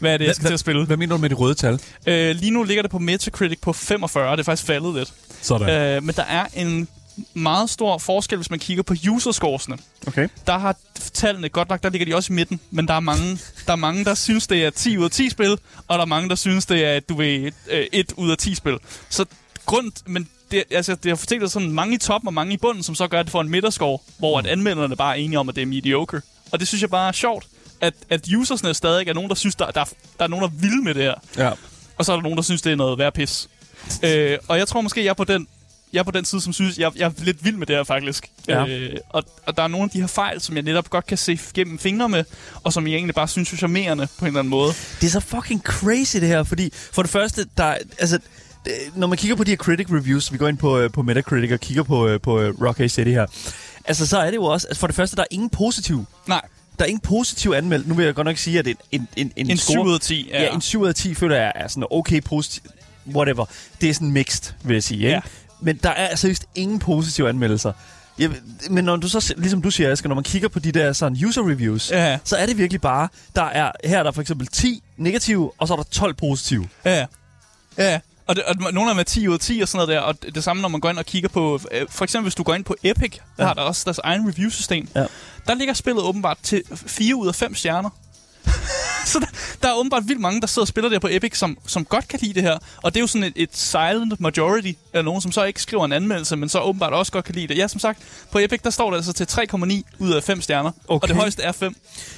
hvad 0.00 0.14
er 0.14 0.18
det, 0.18 0.26
jeg 0.26 0.34
skal 0.34 0.46
til 0.46 0.54
at 0.54 0.60
spille? 0.60 0.86
Hvad 0.86 0.96
mener 0.96 1.16
du 1.16 1.20
med 1.20 1.30
de 1.30 1.34
røde 1.34 1.54
tal? 1.54 1.80
Øh, 2.06 2.36
lige 2.36 2.50
nu 2.50 2.62
ligger 2.62 2.82
det 2.82 2.90
på 2.90 2.98
Metacritic 2.98 3.60
på 3.60 3.72
45, 3.72 4.32
det 4.32 4.40
er 4.40 4.44
faktisk 4.44 4.66
faldet 4.66 4.94
lidt. 4.94 5.12
Sådan. 5.42 5.96
Øh, 5.96 6.02
men 6.02 6.14
der 6.14 6.24
er 6.24 6.46
en 6.54 6.88
meget 7.34 7.70
stor 7.70 7.98
forskel, 7.98 8.36
hvis 8.36 8.50
man 8.50 8.58
kigger 8.58 8.82
på 8.82 8.94
user-scoresene. 9.10 9.78
Okay. 10.06 10.28
Der 10.46 10.58
har 10.58 10.76
tallene, 11.12 11.48
godt 11.48 11.68
nok, 11.68 11.82
der 11.82 11.90
ligger 11.90 12.06
de 12.06 12.14
også 12.14 12.32
i 12.32 12.36
midten, 12.36 12.60
men 12.70 12.88
der 12.88 12.94
er 12.94 13.00
mange, 13.00 13.38
der, 13.66 13.72
er 13.72 13.76
mange, 13.76 14.04
der 14.04 14.14
synes, 14.14 14.46
det 14.46 14.64
er 14.64 14.70
10 14.70 14.98
ud 14.98 15.04
af 15.04 15.10
10 15.10 15.30
spil, 15.30 15.58
og 15.88 15.98
der 15.98 16.00
er 16.00 16.06
mange, 16.06 16.28
der 16.28 16.34
synes, 16.34 16.66
det 16.66 16.84
er, 16.84 17.00
du 17.00 17.14
ved, 17.14 17.52
1 17.92 18.12
ud 18.16 18.30
af 18.30 18.38
10 18.38 18.54
spil. 18.54 18.78
Så 19.08 19.24
grund, 19.66 19.92
men 20.06 20.28
det, 20.50 20.64
altså, 20.70 20.94
det 20.94 21.10
har 21.10 21.16
fortalt 21.16 21.50
sådan 21.50 21.72
mange 21.72 21.94
i 21.94 21.98
toppen 21.98 22.28
og 22.28 22.34
mange 22.34 22.54
i 22.54 22.56
bunden, 22.56 22.82
som 22.82 22.94
så 22.94 23.08
gør, 23.08 23.20
at 23.20 23.26
det 23.26 23.32
får 23.32 23.40
en 23.40 23.48
midterscore, 23.48 23.98
hvor 24.18 24.38
at 24.38 24.46
anmelderne 24.46 24.96
bare 24.96 25.18
er 25.18 25.22
enige 25.24 25.38
om, 25.38 25.48
at 25.48 25.56
det 25.56 25.62
er 25.62 25.66
mediocre. 25.66 26.20
Og 26.52 26.60
det 26.60 26.68
synes 26.68 26.82
jeg 26.82 26.90
bare 26.90 27.08
er 27.08 27.12
sjovt, 27.12 27.46
at, 27.80 27.94
at 28.10 28.28
usersne 28.36 28.74
stadig 28.74 29.08
er 29.08 29.14
nogen, 29.14 29.28
der 29.28 29.34
synes, 29.34 29.54
der, 29.54 29.70
der, 29.70 29.84
der 30.18 30.24
er 30.24 30.28
nogen, 30.28 30.42
der 30.42 30.48
er 30.48 30.60
vilde 30.60 30.84
med 30.84 30.94
det 30.94 31.02
her. 31.02 31.14
Ja. 31.38 31.50
Og 31.98 32.04
så 32.04 32.12
er 32.12 32.16
der 32.16 32.22
nogen, 32.22 32.36
der 32.36 32.42
synes, 32.42 32.62
det 32.62 32.72
er 32.72 32.76
noget 32.76 32.98
værd 32.98 33.12
pis. 33.12 33.48
øh, 34.02 34.38
og 34.48 34.58
jeg 34.58 34.68
tror 34.68 34.80
måske, 34.80 35.04
jeg 35.04 35.10
er 35.10 35.14
på 35.14 35.24
den, 35.24 35.46
jeg 35.92 35.98
er 35.98 36.02
på 36.02 36.10
den 36.10 36.24
side, 36.24 36.40
som 36.40 36.52
synes, 36.52 36.78
jeg, 36.78 36.92
jeg 36.96 37.06
er 37.06 37.24
lidt 37.24 37.44
vild 37.44 37.56
med 37.56 37.66
det 37.66 37.76
her 37.76 37.84
faktisk. 37.84 38.30
Ja. 38.48 38.66
Øh, 38.66 38.96
og, 39.08 39.24
og 39.46 39.56
der 39.56 39.62
er 39.62 39.68
nogle 39.68 39.84
af 39.84 39.90
de 39.90 40.00
her 40.00 40.06
fejl, 40.06 40.40
som 40.40 40.54
jeg 40.56 40.62
netop 40.62 40.90
godt 40.90 41.06
kan 41.06 41.18
se 41.18 41.38
gennem 41.54 41.78
fingre 41.78 42.08
med, 42.08 42.24
og 42.64 42.72
som 42.72 42.86
jeg 42.86 42.94
egentlig 42.94 43.14
bare 43.14 43.28
synes 43.28 43.52
er 43.52 43.56
charmerende 43.56 44.08
på 44.18 44.24
en 44.24 44.26
eller 44.26 44.38
anden 44.38 44.50
måde. 44.50 44.72
Det 45.00 45.06
er 45.06 45.10
så 45.10 45.20
fucking 45.20 45.62
crazy 45.64 46.16
det 46.16 46.28
her, 46.28 46.42
fordi 46.42 46.72
for 46.92 47.02
det 47.02 47.10
første, 47.10 47.46
der, 47.56 47.76
altså, 47.98 48.18
det, 48.64 48.72
når 48.94 49.06
man 49.06 49.18
kigger 49.18 49.36
på 49.36 49.44
de 49.44 49.50
her 49.50 49.56
critic 49.56 49.86
reviews, 49.90 50.32
vi 50.32 50.38
går 50.38 50.48
ind 50.48 50.58
på, 50.58 50.78
øh, 50.78 50.90
på 50.90 51.02
Metacritic 51.02 51.52
og 51.52 51.60
kigger 51.60 51.82
på, 51.82 52.08
øh, 52.08 52.20
på 52.20 52.40
øh, 52.40 52.62
Rock 52.62 52.78
City 52.78 53.10
her, 53.10 53.26
altså 53.84 54.06
så 54.06 54.18
er 54.18 54.26
det 54.26 54.36
jo 54.36 54.44
også, 54.44 54.66
altså 54.68 54.80
for 54.80 54.86
det 54.86 54.96
første, 54.96 55.16
der 55.16 55.22
er 55.22 55.26
ingen 55.30 55.50
positiv. 55.50 56.04
Nej, 56.26 56.42
Der 56.80 56.86
er 56.86 56.88
ingen 56.88 57.00
positiv 57.00 57.50
anmeldt. 57.50 57.88
Nu 57.88 57.94
vil 57.94 58.04
jeg 58.04 58.14
godt 58.14 58.24
nok 58.24 58.36
sige, 58.36 58.58
at 58.58 58.66
en, 58.66 58.76
en, 58.92 59.08
en, 59.16 59.32
en, 59.36 59.50
en 59.50 59.56
score- 59.56 59.72
7 59.72 59.80
ud 59.80 59.94
af 59.94 60.00
10. 60.00 60.28
Ja. 60.30 60.42
ja, 60.42 60.54
en 60.54 60.60
7 60.60 60.80
ud 60.80 60.88
af 60.88 60.94
10 60.94 61.14
føler 61.14 61.36
jeg 61.36 61.52
er 61.54 61.68
sådan 61.68 61.84
okay 61.90 62.20
positiv. 62.22 62.62
Whatever. 63.14 63.44
Det 63.80 63.90
er 63.90 63.94
sådan 63.94 64.10
mixed, 64.10 64.52
vil 64.64 64.74
jeg 64.74 64.82
sige. 64.82 64.98
Ikke? 65.00 65.10
Ja. 65.10 65.20
Men 65.60 65.76
der 65.76 65.90
er 65.90 66.16
seriøst 66.16 66.44
ingen 66.54 66.78
positive 66.78 67.28
anmeldelser. 67.28 67.72
Ja, 68.18 68.28
men 68.70 68.84
når 68.84 68.96
du 68.96 69.08
så, 69.08 69.34
ligesom 69.36 69.62
du 69.62 69.70
siger, 69.70 69.92
Asger, 69.92 70.08
når 70.08 70.14
man 70.14 70.24
kigger 70.24 70.48
på 70.48 70.58
de 70.58 70.72
der 70.72 70.92
sådan 70.92 71.24
user 71.26 71.42
reviews, 71.50 71.90
Ja. 71.90 72.18
så 72.24 72.36
er 72.36 72.46
det 72.46 72.58
virkelig 72.58 72.80
bare, 72.80 73.08
der 73.36 73.42
er, 73.42 73.72
her 73.84 73.98
er 73.98 74.02
der 74.02 74.12
for 74.12 74.20
eksempel 74.20 74.46
10 74.46 74.82
negative, 74.96 75.52
og 75.58 75.68
så 75.68 75.72
er 75.74 75.76
der 75.76 75.84
12 75.90 76.14
positive. 76.14 76.68
Ja, 76.84 77.06
ja. 77.78 78.00
Og, 78.26 78.36
det, 78.36 78.44
og 78.44 78.56
nogle 78.72 78.90
af 78.90 78.94
dem 78.94 78.98
er 78.98 79.02
10 79.04 79.28
ud 79.28 79.34
af 79.34 79.40
10 79.40 79.60
og 79.60 79.68
sådan 79.68 79.86
noget 79.86 79.88
der. 79.96 80.00
Og 80.00 80.22
det, 80.22 80.34
det 80.34 80.44
samme, 80.44 80.60
når 80.62 80.68
man 80.68 80.80
går 80.80 80.90
ind 80.90 80.98
og 80.98 81.06
kigger 81.06 81.28
på... 81.28 81.60
Øh, 81.72 81.86
for 81.88 82.04
eksempel, 82.04 82.24
hvis 82.24 82.34
du 82.34 82.42
går 82.42 82.54
ind 82.54 82.64
på 82.64 82.76
Epic, 82.82 83.10
der 83.12 83.18
Ja. 83.38 83.44
har 83.46 83.54
der 83.54 83.60
også 83.62 83.82
deres 83.84 83.98
egen 83.98 84.28
review-system. 84.28 84.88
Ja. 84.96 85.04
Der 85.46 85.54
ligger 85.54 85.74
spillet 85.74 86.02
åbenbart 86.02 86.38
til 86.42 86.62
4 86.74 87.14
ud 87.16 87.28
af 87.28 87.34
5 87.34 87.54
stjerner 87.54 87.90
så 89.06 89.18
der, 89.18 89.26
der 89.62 89.68
er 89.68 89.74
åbenbart 89.78 90.02
vildt 90.08 90.20
mange, 90.20 90.40
der 90.40 90.46
sidder 90.46 90.60
og 90.64 90.68
spiller 90.68 90.90
der 90.90 90.98
på 90.98 91.08
Epic, 91.10 91.38
som, 91.38 91.58
som 91.66 91.84
godt 91.84 92.08
kan 92.08 92.18
lide 92.22 92.34
det 92.34 92.42
her. 92.42 92.58
Og 92.82 92.94
det 92.94 93.00
er 93.00 93.02
jo 93.02 93.06
sådan 93.06 93.24
et, 93.24 93.32
et 93.36 93.50
silent 93.52 94.20
majority 94.20 94.72
af 94.92 95.04
nogen, 95.04 95.20
som 95.20 95.32
så 95.32 95.44
ikke 95.44 95.62
skriver 95.62 95.84
en 95.84 95.92
anmeldelse, 95.92 96.36
men 96.36 96.48
så 96.48 96.60
åbenbart 96.60 96.92
også 96.92 97.12
godt 97.12 97.24
kan 97.24 97.34
lide 97.34 97.46
det. 97.48 97.58
Ja, 97.58 97.68
som 97.68 97.80
sagt, 97.80 97.98
på 98.32 98.38
Epic, 98.38 98.60
der 98.64 98.70
står 98.70 98.90
det 98.90 98.96
altså 98.96 99.12
til 99.12 99.24
3,9 99.24 99.82
ud 99.98 100.12
af 100.12 100.22
5 100.22 100.40
stjerner. 100.42 100.70
Og 100.88 101.00
Okay. 101.00 101.08
det 101.08 101.16
højeste 101.16 101.42
er 101.42 101.52
5. 101.52 101.76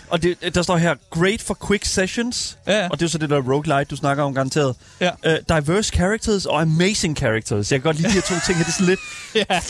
Og 0.08 0.22
det, 0.22 0.54
der 0.54 0.62
står 0.62 0.76
her, 0.76 0.94
great 1.10 1.42
for 1.42 1.58
quick 1.66 1.84
sessions. 1.84 2.58
Ja, 2.66 2.78
ja. 2.78 2.84
Og 2.88 2.98
det 3.00 3.02
er 3.02 3.06
jo 3.06 3.10
så 3.10 3.18
det 3.18 3.30
der 3.30 3.36
roguelite, 3.52 3.84
du 3.84 3.96
snakker 3.96 4.24
om 4.24 4.34
garanteret. 4.34 4.76
Ja. 5.00 5.10
Uh, 5.26 5.56
diverse 5.58 5.90
characters 5.94 6.46
og 6.46 6.60
amazing 6.62 7.16
characters. 7.16 7.72
Jeg 7.72 7.80
kan 7.80 7.84
godt 7.84 7.96
lide 7.96 8.08
de 8.08 8.12
her 8.12 8.20
to 8.20 8.34
ting. 8.46 8.58
her. 8.58 8.64
Det 8.64 8.70
er 8.70 8.72
sådan 8.72 8.86
lidt, 8.86 9.00
ja. 9.50 9.60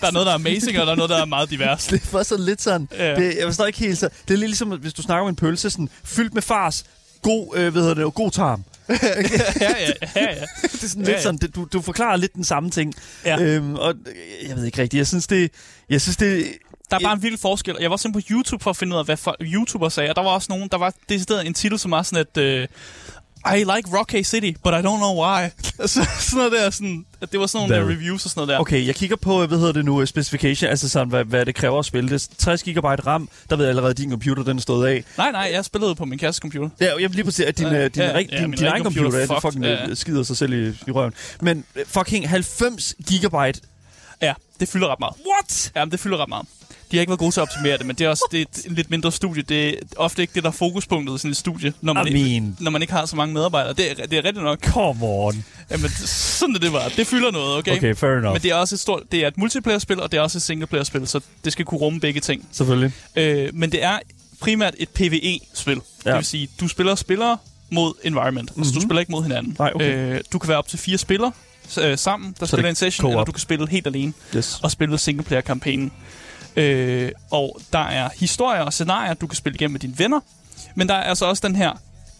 Der 0.00 0.06
er 0.06 0.10
noget, 0.10 0.26
der 0.26 0.32
er 0.32 0.36
amazing, 0.36 0.80
og 0.80 0.86
der 0.86 0.92
er 0.92 0.96
noget, 0.96 1.10
der 1.10 1.20
er 1.20 1.24
meget 1.24 1.50
divers. 1.50 1.86
det 1.86 2.12
var 2.12 2.22
sådan 2.22 2.44
lidt 2.44 2.62
sådan. 2.62 2.88
Ja. 2.98 3.14
Det, 3.14 3.36
jeg 3.36 3.44
forstår 3.46 3.66
ikke 3.66 3.78
helt 3.78 3.98
så. 3.98 4.08
Det 4.28 4.34
er 4.34 4.38
lidt 4.38 4.50
ligesom, 4.50 4.68
hvis 4.68 4.92
du 4.92 5.02
snakker 5.02 5.22
om 5.22 5.28
en 5.28 5.36
pølse, 5.36 5.70
sådan, 5.70 5.88
fyldt 6.24 6.34
med 6.34 6.42
fars, 6.42 6.84
god, 7.22 7.56
øh, 7.56 7.72
hvad 7.72 7.82
hedder 7.82 7.94
det, 8.04 8.14
god 8.14 8.30
tarm. 8.30 8.64
ja, 8.88 8.94
ja, 9.60 9.68
ja, 10.16 10.34
ja. 10.34 10.44
Det 10.62 10.82
er 10.82 10.88
sådan 10.88 11.02
Ja, 11.02 11.08
lidt 11.08 11.16
ja. 11.16 11.22
sådan, 11.22 11.38
det, 11.38 11.54
du, 11.54 11.66
du 11.72 11.80
forklarer 11.80 12.16
lidt 12.16 12.34
den 12.34 12.44
samme 12.44 12.70
ting. 12.70 12.94
Ja. 13.24 13.40
Øhm, 13.40 13.74
og 13.74 13.94
øh, 14.06 14.48
jeg 14.48 14.56
ved 14.56 14.64
ikke 14.64 14.82
rigtigt, 14.82 14.98
jeg 14.98 15.06
synes 15.06 15.26
det, 15.26 15.50
jeg 15.90 16.00
synes 16.00 16.16
det, 16.16 16.46
Der 16.90 16.96
er 16.96 17.00
bare 17.00 17.12
en 17.12 17.22
vild 17.22 17.38
forskel. 17.38 17.76
Jeg 17.80 17.90
var 17.90 17.96
simpelthen 17.96 18.34
på 18.34 18.38
YouTube 18.38 18.62
for 18.62 18.70
at 18.70 18.76
finde 18.76 18.94
ud 18.94 18.98
af, 18.98 19.04
hvad 19.04 19.16
for 19.16 19.36
YouTuber 19.40 19.88
sagde. 19.88 20.10
Og 20.10 20.16
der 20.16 20.22
var 20.22 20.30
også 20.30 20.46
nogen, 20.50 20.68
der 20.68 20.78
var 20.78 20.94
decideret 21.08 21.46
en 21.46 21.54
titel, 21.54 21.78
som 21.78 21.90
var 21.90 22.02
sådan, 22.02 22.26
at... 22.34 22.42
Øh, 22.42 22.68
I 23.46 23.58
like 23.58 23.98
Rock 23.98 24.14
City, 24.24 24.52
but 24.62 24.72
I 24.74 24.80
don't 24.86 24.98
know 24.98 25.14
why. 25.24 25.48
så, 25.86 25.86
sådan 25.86 26.36
noget 26.36 26.52
der, 26.52 26.70
sådan, 26.70 27.06
at 27.20 27.32
det 27.32 27.40
var 27.40 27.46
sådan 27.46 27.68
nogle 27.68 27.86
der 27.88 27.94
reviews 27.94 28.24
og 28.24 28.30
sådan 28.30 28.40
noget 28.40 28.48
der. 28.48 28.58
Okay, 28.58 28.86
jeg 28.86 28.94
kigger 28.94 29.16
på, 29.16 29.46
hvad 29.46 29.58
hedder 29.58 29.72
det 29.72 29.84
nu, 29.84 30.06
specification, 30.06 30.70
altså 30.70 30.88
sådan, 30.88 31.08
hvad, 31.08 31.24
hvad 31.24 31.46
det 31.46 31.54
kræver 31.54 31.78
at 31.78 31.84
spille 31.84 32.10
det. 32.10 32.28
60 32.38 32.62
GB 32.62 32.84
RAM, 32.84 33.28
der 33.50 33.56
ved 33.56 33.64
jeg 33.64 33.70
allerede, 33.70 33.90
at 33.90 33.98
din 33.98 34.10
computer, 34.10 34.42
den 34.42 34.60
stået 34.60 34.86
af. 34.86 35.04
Nej, 35.18 35.30
nej, 35.30 35.50
jeg 35.52 35.64
spillede 35.64 35.94
på 35.94 36.04
min 36.04 36.18
kæreste 36.18 36.40
computer. 36.40 36.68
Ja, 36.80 36.86
jeg 36.86 37.10
vil 37.10 37.10
lige 37.10 37.24
præcis 37.24 37.44
at 37.44 37.58
din, 37.58 37.66
Ja, 37.66 37.88
din, 37.88 38.02
ja, 38.02 38.12
ja, 38.12 38.18
din, 38.18 38.30
ja, 38.30 38.56
din, 38.56 38.66
egen 38.66 38.82
computer 38.82 39.10
computer, 39.10 39.18
er 39.18 39.26
fucked, 39.26 39.40
fucking 39.40 39.64
ja. 39.64 39.94
skider 39.94 40.22
sig 40.22 40.36
selv 40.36 40.52
i, 40.52 40.68
i 40.86 40.90
røven. 40.90 41.12
Men 41.40 41.64
øh, 41.76 41.84
fucking 41.86 42.28
90 42.28 42.94
gigabyte. 43.06 43.60
Ja, 44.22 44.34
det 44.60 44.68
fylder 44.68 44.88
ret 44.88 45.00
meget. 45.00 45.14
What? 45.26 45.72
Ja, 45.76 45.84
det 45.84 46.00
fylder 46.00 46.22
ret 46.22 46.28
meget. 46.28 46.46
De 46.94 46.98
har 46.98 47.00
ikke 47.00 47.10
været 47.10 47.18
gode 47.18 47.32
til 47.32 47.40
at 47.40 47.42
optimere 47.42 47.78
det, 47.78 47.86
men 47.86 47.96
det 47.96 48.04
er 48.04 48.08
også 48.08 48.24
det 48.32 48.40
er 48.40 48.44
et 48.66 48.76
lidt 48.76 48.90
mindre 48.90 49.12
studie. 49.12 49.42
Det 49.42 49.68
er 49.68 49.74
ofte 49.96 50.22
ikke 50.22 50.34
det, 50.34 50.42
der 50.42 50.48
er 50.48 50.52
fokuspunktet 50.52 51.14
i 51.14 51.18
sådan 51.18 51.30
et 51.30 51.36
studie, 51.36 51.72
når 51.80 51.92
man, 51.92 52.06
I 52.08 52.10
ikke, 52.10 52.46
mean- 52.46 52.62
når 52.64 52.70
man 52.70 52.82
ikke 52.82 52.92
har 52.94 53.06
så 53.06 53.16
mange 53.16 53.34
medarbejdere. 53.34 53.72
Det 53.74 53.90
er, 53.90 53.94
det 54.06 54.12
er 54.18 54.24
rigtigt 54.24 54.44
nok. 54.44 54.58
Come 54.64 54.98
on. 55.06 55.44
Jamen, 55.70 55.90
sådan 56.06 56.54
er 56.54 56.58
det 56.58 56.72
bare. 56.72 56.90
Det 56.96 57.06
fylder 57.06 57.30
noget, 57.30 57.56
okay? 57.58 57.76
Okay, 57.76 57.94
fair 57.94 58.10
enough. 58.10 58.32
Men 58.32 58.42
det 58.42 58.50
er 58.50 58.54
også 58.54 58.74
et 58.74 58.80
stort, 58.80 59.02
det 59.12 59.24
er 59.24 59.28
et 59.28 59.38
multiplayer-spil, 59.38 60.00
og 60.00 60.12
det 60.12 60.18
er 60.18 60.22
også 60.22 60.38
et 60.38 60.42
single-player-spil, 60.42 61.06
så 61.06 61.20
det 61.44 61.52
skal 61.52 61.64
kunne 61.64 61.78
rumme 61.80 62.00
begge 62.00 62.20
ting. 62.20 62.48
Selvfølgelig. 62.52 62.92
Øh, 63.16 63.50
men 63.54 63.72
det 63.72 63.82
er 63.84 63.98
primært 64.40 64.74
et 64.78 64.88
PvE-spil. 64.88 65.80
Ja. 66.04 66.10
Det 66.10 66.16
vil 66.16 66.24
sige, 66.24 66.48
du 66.60 66.68
spiller 66.68 66.94
spillere 66.94 67.38
mod 67.70 67.92
environment. 68.04 68.50
Mm-hmm. 68.50 68.60
Altså, 68.62 68.74
du 68.74 68.80
spiller 68.80 69.00
ikke 69.00 69.12
mod 69.12 69.22
hinanden. 69.22 69.46
Mhm. 69.48 69.56
Nej, 69.58 69.72
okay. 69.74 70.14
øh, 70.14 70.20
du 70.32 70.38
kan 70.38 70.48
være 70.48 70.58
op 70.58 70.68
til 70.68 70.78
fire 70.78 70.98
spillere 70.98 71.32
øh, 71.80 71.98
sammen, 71.98 72.34
der 72.40 72.46
Så 72.46 72.56
spiller 72.56 72.68
en 72.68 72.74
session, 72.74 73.10
eller 73.10 73.24
du 73.24 73.32
kan 73.32 73.40
spille 73.40 73.68
helt 73.68 73.86
alene 73.86 74.12
Yes. 74.36 74.60
og 74.62 74.70
spille 74.70 74.98
singleplayer-kampagnen. 74.98 75.92
Øh, 76.56 77.12
og 77.30 77.60
der 77.72 77.78
er 77.78 78.08
historier 78.16 78.60
og 78.60 78.72
scenarier, 78.72 79.14
du 79.14 79.26
kan 79.26 79.36
spille 79.36 79.54
igennem 79.54 79.72
med 79.72 79.80
dine 79.80 79.98
venner. 79.98 80.20
Men 80.74 80.88
der 80.88 80.94
er 80.94 81.02
altså 81.02 81.26
også 81.26 81.48
den 81.48 81.56
her 81.56 81.72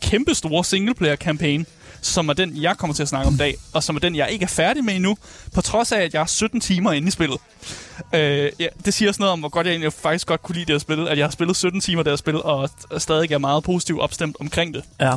kæmpe 0.03 0.35
store 0.35 0.65
singleplayer-kampagne, 0.65 1.65
som 2.01 2.29
er 2.29 2.33
den, 2.33 2.63
jeg 2.63 2.77
kommer 2.77 2.95
til 2.95 3.03
at 3.03 3.09
snakke 3.09 3.29
om 3.29 3.35
i 3.35 3.37
dag, 3.37 3.55
og 3.73 3.83
som 3.83 3.97
er 3.97 4.01
den, 4.01 4.17
jeg 4.17 4.31
ikke 4.31 4.43
er 4.43 4.49
færdig 4.49 4.85
med 4.85 4.95
endnu, 4.95 5.17
på 5.55 5.61
trods 5.61 5.93
af, 5.93 6.03
at 6.03 6.15
jeg 6.15 6.21
er 6.21 6.27
17 6.27 6.61
timer 6.61 6.93
inde 6.93 7.09
i 7.09 7.11
spillet. 7.11 7.39
Øh, 8.13 8.53
ja, 8.59 8.67
det 8.85 8.95
siger 8.95 9.09
også 9.09 9.23
noget 9.23 9.33
om, 9.33 9.39
hvor 9.39 9.49
godt 9.49 9.67
jeg 9.67 9.73
egentlig 9.73 9.93
faktisk 9.93 10.27
godt 10.27 10.43
kunne 10.43 10.55
lide 10.55 10.67
det 10.67 10.75
at 10.75 10.81
spille, 10.81 11.11
at 11.11 11.19
jeg 11.19 11.27
har 11.27 11.31
spillet 11.31 11.57
17 11.57 11.81
timer 11.81 12.03
det 12.03 12.11
at 12.11 12.19
spille, 12.19 12.43
og 12.43 12.71
stadig 12.99 13.33
er 13.33 13.39
meget 13.39 13.65
positivt 13.65 14.01
opstemt 14.01 14.37
omkring 14.41 14.75
det. 14.75 14.85
Ja. 15.01 15.13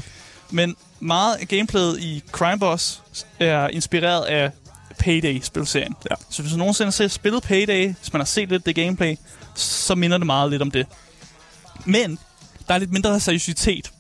Men 0.50 0.76
meget 1.00 1.36
af 1.36 1.48
gameplayet 1.48 2.00
i 2.00 2.24
Crime 2.32 2.60
Boss 2.60 3.02
er 3.40 3.68
inspireret 3.68 4.26
af 4.26 4.52
Payday-spilserien. 5.00 5.96
Ja. 6.10 6.16
Så 6.30 6.42
hvis 6.42 6.52
du 6.52 6.58
nogensinde 6.58 6.92
har 6.98 7.08
spillet 7.08 7.44
Payday, 7.44 7.94
hvis 8.00 8.14
man 8.14 8.20
har 8.20 8.26
set 8.26 8.50
lidt 8.50 8.66
det 8.66 8.76
gameplay, 8.76 9.16
så 9.56 9.96
minder 9.96 10.18
det 10.18 10.26
meget 10.26 10.52
lidt 10.52 10.62
om 10.62 10.72
det. 10.72 10.86
Men 11.86 12.20
der 12.68 12.74
er 12.74 12.78
lidt 12.78 12.92
mindre 12.92 13.20
seriøsitet 13.20 13.92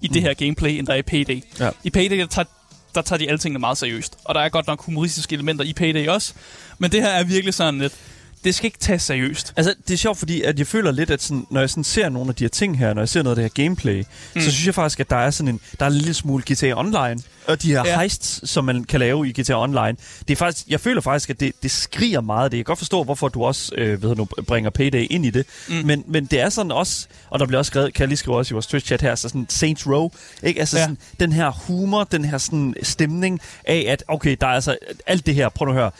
i 0.00 0.08
mm. 0.08 0.12
det 0.12 0.22
her 0.22 0.34
gameplay, 0.34 0.70
end 0.70 0.86
der 0.86 0.92
er 0.92 0.96
i 0.96 1.02
Payday. 1.02 1.42
Ja. 1.60 1.70
I 1.84 1.90
Payday, 1.90 2.18
der 2.18 2.26
tager, 2.26 2.46
der 2.94 3.02
tager 3.02 3.18
de 3.18 3.28
alle 3.28 3.38
tingene 3.38 3.58
meget 3.58 3.78
seriøst. 3.78 4.16
Og 4.24 4.34
der 4.34 4.40
er 4.40 4.48
godt 4.48 4.66
nok 4.66 4.84
humoristiske 4.84 5.34
elementer 5.34 5.64
i 5.64 5.72
Payday 5.72 6.08
også. 6.08 6.34
Men 6.78 6.92
det 6.92 7.02
her 7.02 7.08
er 7.08 7.24
virkelig 7.24 7.54
sådan 7.54 7.80
lidt... 7.80 7.94
Det 8.44 8.54
skal 8.54 8.66
ikke 8.66 8.78
tages 8.78 9.02
seriøst. 9.02 9.52
Altså, 9.56 9.74
det 9.88 9.94
er 9.94 9.98
sjovt, 9.98 10.18
fordi 10.18 10.42
at 10.42 10.58
jeg 10.58 10.66
føler 10.66 10.90
lidt, 10.90 11.10
at 11.10 11.22
sådan, 11.22 11.46
når 11.50 11.60
jeg 11.60 11.70
sådan 11.70 11.84
ser 11.84 12.08
nogle 12.08 12.28
af 12.28 12.34
de 12.34 12.44
her 12.44 12.48
ting 12.48 12.78
her, 12.78 12.94
når 12.94 13.02
jeg 13.02 13.08
ser 13.08 13.22
noget 13.22 13.38
af 13.38 13.42
det 13.42 13.52
her 13.56 13.64
gameplay, 13.64 14.04
mm. 14.34 14.40
så 14.40 14.50
synes 14.50 14.66
jeg 14.66 14.74
faktisk, 14.74 15.00
at 15.00 15.10
der 15.10 15.16
er 15.16 15.30
sådan 15.30 15.48
en, 15.48 15.60
der 15.78 15.84
er 15.86 15.90
en 15.90 15.96
lille 15.96 16.14
smule 16.14 16.44
GTA 16.52 16.78
Online, 16.78 17.18
og 17.46 17.62
de 17.62 17.68
her 17.72 17.82
Ja. 17.86 17.98
heists, 18.00 18.50
som 18.50 18.64
man 18.64 18.84
kan 18.84 19.00
lave 19.00 19.28
i 19.28 19.32
GTA 19.32 19.62
Online. 19.62 19.96
Det 20.28 20.30
er 20.30 20.36
faktisk, 20.36 20.66
jeg 20.68 20.80
føler 20.80 21.00
faktisk, 21.00 21.30
at 21.30 21.40
det, 21.40 21.52
det 21.62 21.70
skriger 21.70 22.20
meget 22.20 22.44
af 22.44 22.50
det. 22.50 22.56
Jeg 22.56 22.64
kan 22.64 22.70
godt 22.70 22.78
forstå, 22.78 23.04
hvorfor 23.04 23.28
du 23.28 23.44
også 23.44 23.72
øh, 23.78 24.02
ved 24.02 24.16
du, 24.16 24.24
bringer 24.46 24.70
Payday 24.70 25.06
ind 25.10 25.26
i 25.26 25.30
det. 25.30 25.46
Mm. 25.68 25.74
Men, 25.74 26.04
men 26.06 26.24
det 26.26 26.40
er 26.40 26.48
sådan 26.48 26.72
også, 26.72 27.06
og 27.30 27.38
der 27.38 27.46
bliver 27.46 27.58
også 27.58 27.70
skrevet, 27.70 27.94
kan 27.94 28.00
jeg 28.02 28.08
lige 28.08 28.16
skrive 28.16 28.36
også 28.36 28.52
i 28.52 28.54
vores 28.54 28.66
Twitch-chat 28.66 29.00
her, 29.02 29.14
så 29.14 29.28
sådan 29.28 29.46
Saints 29.48 29.86
Row, 29.86 30.10
ikke? 30.42 30.60
Altså 30.60 30.76
ja. 30.78 30.82
sådan, 30.82 30.98
den 31.20 31.32
her 31.32 31.50
humor, 31.50 32.04
den 32.04 32.24
her 32.24 32.38
sådan 32.38 32.74
stemning 32.82 33.40
af, 33.64 33.84
at 33.88 34.04
okay, 34.08 34.36
der 34.40 34.46
er 34.46 34.50
altså 34.50 34.76
alt 35.06 35.26
det 35.26 35.34
her, 35.34 35.48
prøv 35.48 35.66
nu 35.66 35.72
at 35.72 35.78
høre, 35.78 35.90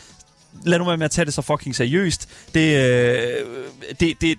lad 0.65 0.79
nu 0.79 0.85
være 0.85 0.97
med 0.97 1.05
at 1.05 1.11
tage 1.11 1.25
det 1.25 1.33
så 1.33 1.41
fucking 1.41 1.75
seriøst. 1.75 2.29
Det, 2.53 2.75
øh, 2.77 3.23
det, 3.99 4.21
det, 4.21 4.37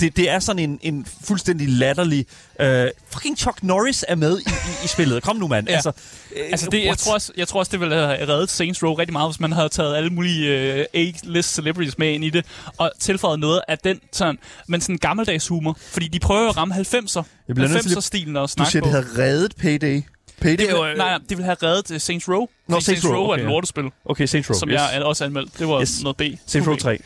det, 0.00 0.16
det 0.16 0.30
er 0.30 0.38
sådan 0.38 0.58
en, 0.70 0.78
en 0.82 1.06
fuldstændig 1.24 1.68
latterlig... 1.68 2.26
Øh, 2.60 2.86
fucking 3.12 3.38
Chuck 3.38 3.62
Norris 3.62 4.04
er 4.08 4.14
med 4.14 4.38
i, 4.38 4.42
i, 4.42 4.84
i 4.84 4.88
spillet. 4.88 5.22
Kom 5.22 5.36
nu, 5.36 5.48
mand. 5.48 5.68
Ja. 5.68 5.74
Altså, 5.74 5.92
øh, 6.36 6.42
Altså, 6.50 6.68
det, 6.70 6.84
jeg, 6.84 6.98
tror 6.98 7.14
også, 7.14 7.32
jeg 7.36 7.48
tror 7.48 7.58
også, 7.60 7.70
det 7.72 7.80
ville 7.80 7.94
have 7.94 8.28
reddet 8.28 8.50
Saints 8.50 8.82
Row 8.82 8.94
rigtig 8.94 9.12
meget, 9.12 9.30
hvis 9.30 9.40
man 9.40 9.52
havde 9.52 9.68
taget 9.68 9.96
alle 9.96 10.10
mulige 10.10 10.48
øh, 10.74 10.84
A-list 10.94 11.54
celebrities 11.54 11.98
med 11.98 12.08
ind 12.12 12.24
i 12.24 12.30
det, 12.30 12.46
og 12.78 12.90
tilføjet 13.00 13.40
noget 13.40 13.60
af 13.68 13.78
den 13.78 14.00
sådan, 14.12 14.38
men 14.68 14.80
sådan 14.80 14.98
gammeldags 14.98 15.48
humor. 15.48 15.76
Fordi 15.92 16.08
de 16.08 16.18
prøver 16.18 16.48
at 16.48 16.56
ramme 16.56 16.74
90'er, 16.74 17.22
Jeg 17.48 17.54
bliver 17.54 17.68
nødt 17.68 17.82
til 17.82 17.90
lige- 17.90 17.98
90'er-stilen 17.98 18.36
og 18.36 18.42
Du 18.48 18.52
snakke 18.52 18.70
siger, 18.70 18.82
på. 18.82 18.88
det 18.88 18.92
havde 18.94 19.22
reddet 19.28 19.56
Payday. 19.56 20.02
Payday 20.40 20.66
det 20.66 20.74
var... 20.74 20.88
vil, 20.88 20.96
nej, 20.96 21.08
nej, 21.08 21.18
det 21.18 21.30
ville 21.30 21.44
have 21.44 21.56
reddet 21.62 21.90
uh, 21.90 22.00
Saints 22.00 22.28
Row. 22.28 22.40
Nå, 22.40 22.76
Fordi 22.76 22.84
Saints 22.84 23.06
Row, 23.06 23.14
er 23.14 23.28
okay, 23.28 23.38
et 23.40 23.44
ja. 23.44 23.48
lortespil, 23.50 23.84
Okay, 24.04 24.26
Saints 24.26 24.50
Row. 24.50 24.58
som 24.58 24.68
yes. 24.68 24.74
jeg 24.74 24.96
er 24.96 25.04
også 25.04 25.24
anmeldt. 25.24 25.58
Det 25.58 25.68
var 25.68 25.80
Yes. 25.80 26.02
noget 26.02 26.16
B. 26.16 26.22
Saints 26.46 26.68
Row 26.68 26.76
2B. 26.76 26.80
3. 26.80 26.98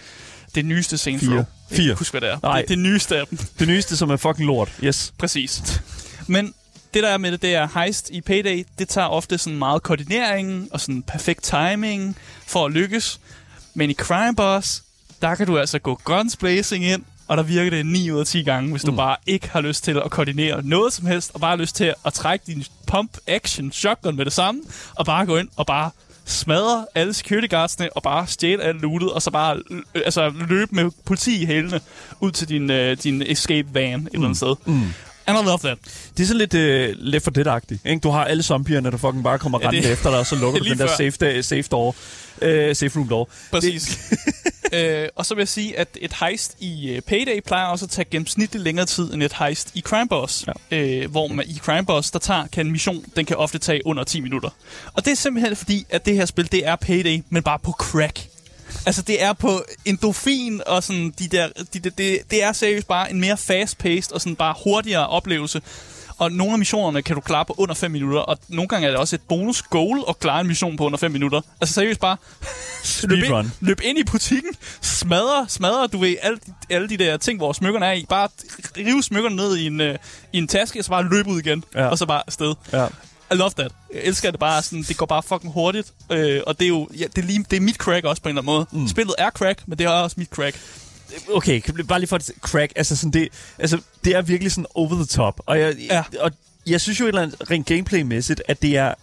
Det 0.55 0.64
nyeste 0.64 0.99
Saints. 0.99 1.25
Row. 1.29 1.35
Jeg 1.37 1.45
kan 1.68 1.77
Fire. 1.77 1.85
ikke 1.85 1.95
huske, 1.99 2.12
hvad 2.12 2.21
det 2.21 2.31
er. 2.31 2.38
Nej. 2.42 2.61
Det, 2.61 2.68
det 2.68 2.79
nyeste 2.79 3.16
af 3.16 3.27
dem. 3.27 3.38
Det 3.59 3.68
nyeste, 3.68 3.97
som 3.97 4.11
er 4.11 4.16
fucking 4.16 4.47
lort. 4.47 4.73
Yes. 4.85 5.12
Præcis. 5.18 5.81
Men 6.27 6.55
det 6.95 7.03
der 7.03 7.09
er 7.09 7.18
med 7.18 7.33
det, 7.33 7.42
det 7.42 7.55
er 7.55 7.68
heist 7.75 8.11
i 8.11 8.21
Payday, 8.21 8.64
det 8.79 8.88
tager 8.88 9.07
ofte 9.09 9.38
sådan 9.38 9.59
meget 9.59 9.83
koordinering 9.83 10.68
og 10.73 10.81
sådan 10.81 11.03
perfekt 11.03 11.42
timing 11.45 12.16
for 12.47 12.66
at 12.66 12.73
lykkes. 12.73 13.21
Men 13.75 13.90
i 13.90 13.95
Crime 13.95 14.37
Boss, 14.37 14.83
der 15.23 15.35
kan 15.35 15.47
du 15.47 15.59
altså 15.59 15.79
gå 15.79 16.01
guns 16.05 16.37
blazing 16.37 16.85
ind, 16.85 17.03
og 17.33 17.38
der 17.38 17.42
virker 17.42 17.71
det 17.71 17.87
9 17.87 18.11
ud 18.11 18.21
af 18.21 18.27
10 18.27 18.42
gange, 18.42 18.71
hvis 18.71 18.83
du 18.83 18.90
Mm. 18.90 18.97
bare 18.97 19.16
ikke 19.27 19.49
har 19.51 19.61
lyst 19.61 19.85
til 19.85 19.97
at 20.05 20.11
koordinere 20.11 20.61
noget 20.64 20.92
som 20.92 21.07
helst, 21.07 21.31
og 21.35 21.40
bare 21.40 21.51
har 21.51 21.57
lyst 21.57 21.77
til 21.77 21.95
at 22.07 22.12
trække 22.12 22.45
din 22.47 22.64
pump 22.87 23.16
action 23.27 23.73
shotgun 23.73 24.16
med 24.16 24.25
det 24.25 24.33
samme, 24.33 24.61
og 24.95 25.07
bare 25.07 25.27
gå 25.27 25.37
ind 25.37 25.49
og 25.57 25.66
bare 25.66 25.90
smadre 26.25 26.87
alle 26.95 27.14
security 27.14 27.47
guardsene, 27.51 27.92
og 27.97 28.03
bare 28.03 28.27
stjæle 28.27 28.62
alt 28.62 28.81
lootet, 28.83 29.11
og 29.12 29.23
så 29.23 29.31
bare 29.31 29.57
øh, 29.71 29.83
altså, 29.95 30.33
løbe 30.49 30.75
med 30.75 30.90
politi 31.05 31.42
i 31.42 31.47
hælene 31.47 31.81
ud 32.21 32.31
til 32.31 32.49
din, 32.49 32.71
øh, 32.71 32.97
din 33.03 33.23
escape 33.27 33.68
van 33.75 34.01
et 34.01 34.09
eller 34.12 34.25
andet 34.27 34.37
sted. 34.37 34.55
Mm. 34.66 34.83
And 35.27 35.38
I 35.38 35.42
love 35.45 35.59
that. 35.59 35.79
Det 36.16 36.23
er 36.23 36.27
sådan 36.27 36.38
lidt 36.38 36.55
uh, 36.55 37.05
Left 37.07 37.25
4 37.25 37.33
Dead-agtigt. 37.57 37.79
Ikke? 37.90 38.01
Du 38.01 38.11
har 38.11 38.25
alle 38.25 38.42
zombierne, 38.42 38.90
der 38.90 38.97
fucking 38.97 39.25
bare 39.25 39.38
kommer 39.38 39.59
Ja, 39.62 39.66
det- 39.66 39.73
rendende 39.73 39.92
efter 39.92 40.11
dig, 40.11 40.18
og 40.18 40.27
så 40.27 40.37
lukker 40.37 40.59
du 40.62 40.64
den 40.68 40.79
der 40.79 40.87
før. 40.87 40.97
safe, 41.11 41.11
da- 41.37 41.42
safe 41.42 41.62
door. 41.62 41.88
Uh, 41.88 42.49
safe 42.77 42.99
room 42.99 43.09
door. 43.09 43.29
Præcis. 43.53 43.99
øh, 44.73 45.09
og 45.17 45.27
så 45.27 45.35
vil 45.35 45.41
jeg 45.41 45.49
sige, 45.49 45.79
at 45.79 45.89
et 46.01 46.13
heist 46.21 46.57
i 46.61 46.97
uh, 46.97 47.03
Payday 47.03 47.41
plejer 47.47 47.67
også 47.67 47.85
at 47.85 47.91
tage 47.91 48.07
gennemsnitligt 48.11 48.65
længere 48.65 48.87
tid 48.87 49.15
end 49.15 49.23
et 49.23 49.33
heist 49.33 49.71
i 49.75 49.81
Crime 49.81 50.09
Boss. 50.09 50.47
Ja. 50.71 50.77
Øh, 50.77 51.11
hvor 51.11 51.29
man 51.29 51.47
i 51.49 51.59
Crime 51.59 51.87
Boss, 51.87 52.11
der 52.11 52.19
tager, 52.19 52.47
kan 52.47 52.67
en 52.67 52.73
mission, 52.73 53.05
den 53.17 53.25
kan 53.25 53.37
ofte 53.37 53.59
tage 53.59 53.87
under 53.87 54.05
10 54.05 54.21
minutter. 54.21 54.51
Og 54.93 55.05
det 55.05 55.11
er 55.11 55.15
simpelthen 55.15 55.57
fordi, 55.57 55.87
at 55.91 56.07
det 56.07 56.17
her 56.17 56.25
spil, 56.25 56.53
det 56.53 56.67
er 56.67 56.77
Payday, 56.77 57.23
men 57.31 57.43
bare 57.43 57.59
på 57.59 57.73
crack. 57.73 58.29
Altså, 58.87 59.03
det 59.03 59.23
er 59.23 59.33
på 59.33 59.65
endorfin 59.85 60.63
og 60.67 60.83
sådan 60.83 61.15
de 61.19 61.29
der... 61.29 61.49
De, 61.75 61.79
de, 61.79 61.91
det, 61.91 62.19
det 62.31 62.43
er 62.43 62.53
seriøst 62.53 62.89
bare 62.89 63.11
en 63.11 63.21
mere 63.21 63.37
fast-paced 63.37 64.13
og 64.13 64.21
sådan 64.21 64.37
bare 64.37 64.55
hurtigere 64.65 65.07
oplevelse. 65.07 65.63
Og 66.23 66.33
nogle 66.33 66.53
af 66.53 66.59
missionerne 66.59 67.03
kan 67.03 67.15
du 67.15 67.21
klare 67.21 67.45
på 67.45 67.55
under 67.59 67.75
5 67.75 67.91
minutter, 67.91 68.21
og 68.21 68.39
nogle 68.49 68.69
gange 68.69 68.87
er 68.87 68.91
det 68.91 69.01
også 69.01 69.17
et 69.17 69.23
bonus 69.29 69.63
goal 69.63 70.03
at 70.09 70.19
klare 70.19 70.41
en 70.41 70.47
mission 70.47 70.77
på 70.77 70.85
under 70.85 70.99
5 70.99 71.11
minutter. 71.11 71.41
Altså 71.61 71.75
seriøst 71.75 72.01
bare, 72.01 72.17
løb 73.09 73.25
ind, 73.25 73.51
løb 73.61 73.81
ind 73.85 73.99
i 73.99 74.05
butikken, 74.05 74.55
smadre, 74.81 75.47
smadre, 75.49 75.87
du 75.87 75.99
ved, 75.99 76.17
alle, 76.23 76.39
alle 76.71 76.89
de 76.89 76.97
der 76.97 77.17
ting, 77.17 77.39
hvor 77.39 77.53
smykkerne 77.53 77.87
er 77.87 77.93
i. 77.93 78.07
Bare 78.09 78.29
rive 78.77 79.03
smykkerne 79.03 79.37
ned 79.37 79.57
i 79.57 79.67
en, 79.67 79.81
uh, 79.81 79.95
i 80.33 80.39
en 80.39 80.49
taske, 80.49 80.81
og 80.81 80.85
så 80.85 80.91
bare 80.91 81.09
løbe 81.09 81.31
ud 81.31 81.39
igen, 81.39 81.65
ja. 81.75 81.87
og 81.87 81.99
så 81.99 82.07
bare 82.07 82.23
afsted. 82.27 82.55
Ja. 82.73 82.87
I 83.33 83.35
love 83.35 83.51
that. 83.51 83.73
Jeg 83.95 84.01
elsker 84.03 84.31
det 84.31 84.41
bare 84.41 84.63
sådan, 84.63 84.83
det 84.83 84.97
går 84.97 85.07
bare 85.07 85.23
fucking 85.23 85.53
hurtigt. 85.53 85.93
Øh, 86.11 86.41
og 86.47 86.59
det 86.59 86.65
er 86.65 86.69
jo, 86.69 86.89
ja, 86.99 87.05
det 87.17 87.23
er, 87.23 87.27
lige, 87.27 87.45
det 87.51 87.57
er 87.57 87.61
mit 87.61 87.77
crack 87.77 88.05
også 88.05 88.23
på 88.23 88.29
en 88.29 88.39
eller 88.39 88.53
anden 88.53 88.67
måde. 88.73 88.83
Mm. 88.83 88.89
Spillet 88.89 89.15
er 89.19 89.31
crack, 89.31 89.63
men 89.67 89.79
det 89.79 89.85
er 89.85 89.91
også 89.91 90.15
mit 90.19 90.29
crack 90.29 90.59
okay, 91.35 91.62
bare 91.88 91.98
lige 91.98 92.09
for 92.09 92.16
at 92.16 92.31
crack, 92.40 92.72
altså 92.77 92.96
sådan 92.96 93.11
det, 93.11 93.29
altså 93.59 93.81
det 94.05 94.16
er 94.16 94.22
virkelig 94.22 94.53
sådan 94.53 94.66
over 94.75 94.94
the 94.94 95.05
top, 95.05 95.40
og 95.46 95.61
jeg, 95.61 95.75
ja. 95.79 96.05
og 96.20 96.31
jeg 96.66 96.81
synes 96.81 97.01
jo 97.01 97.05
et 97.05 97.09
eller 97.09 97.22
andet 97.22 97.51
rent 97.51 97.66
gameplay-mæssigt, 97.66 98.42
at 98.48 98.62
det 98.62 98.77
er, 98.77 98.94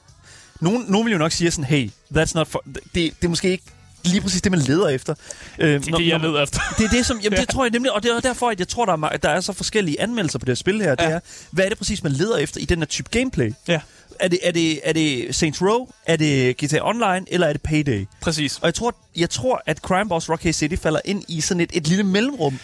nogen, 0.62 0.86
nogen 0.88 1.06
vil 1.06 1.12
jo 1.12 1.17
nok 1.17 1.32
sige 1.32 1.52
sådan, 1.52 1.65
hey, 1.65 1.89
that's 2.15 2.32
not 2.36 2.48
for, 2.48 2.63
det, 2.65 2.93
det 2.93 3.24
er 3.24 3.28
måske 3.28 3.52
ikke 3.52 3.63
lige 4.04 4.22
præcis 4.22 4.41
det, 4.41 4.52
man 4.52 4.62
leder 4.62 4.88
efter. 4.88 5.15
Øh, 5.60 5.67
det 5.67 5.93
er 5.93 5.98
det, 5.98 6.08
jeg 6.08 6.19
leder 6.19 6.43
efter. 6.43 6.60
Det 6.78 6.86
er 6.86 6.89
det, 6.89 7.06
som, 7.06 7.19
jamen, 7.19 7.38
ja. 7.38 7.41
det 7.41 7.50
tror 7.50 7.63
jeg 7.63 7.72
nemlig, 7.72 7.91
og 7.91 8.04
det 8.04 8.12
er 8.12 8.19
derfor, 8.19 8.50
at 8.50 8.60
jeg 8.60 8.67
tror, 8.67 8.86
der 8.86 8.93
er, 8.93 9.17
der 9.17 9.30
er 9.30 9.41
så 9.41 9.54
forskellige 9.54 10.02
anmeldelser 10.02 10.39
på 10.39 10.45
det 10.45 10.52
her 10.52 10.56
spil 10.56 10.82
her. 10.82 10.95
Det 10.95 11.04
ja. 11.04 11.10
er, 11.10 11.19
hvad 11.52 11.65
er 11.65 11.69
det 11.69 11.78
præcis, 11.78 12.04
man 12.04 12.12
leder 12.12 12.38
efter 12.38 12.62
i 12.62 12.65
den 12.65 12.80
her 12.80 12.86
type 12.86 13.10
gameplay? 13.12 13.54
Ja 13.67 13.80
er 14.20 14.28
det, 14.28 14.40
er 14.44 14.52
det, 14.52 14.80
er 14.84 14.94
det 14.94 15.36
Saints 15.36 15.62
Row, 15.62 15.88
er 16.06 16.16
det 16.16 16.58
GTA 16.58 16.80
Online, 16.82 17.26
eller 17.28 17.48
er 17.48 17.54
det 17.54 17.62
Payday? 17.62 18.06
Præcis. 18.22 18.58
Og 18.58 18.66
jeg 18.66 18.74
tror, 18.74 18.96
jeg 19.16 19.30
tror 19.30 19.62
at 19.66 19.78
Crime 19.78 20.10
Boss 20.10 20.30
Rocky 20.30 20.52
City 20.52 20.76
falder 20.76 21.00
ind 21.06 21.24
i 21.28 21.42
sådan 21.42 21.62
et, 21.62 21.70
et 21.74 21.88
lille 21.88 22.04
mellemrum. 22.04 22.60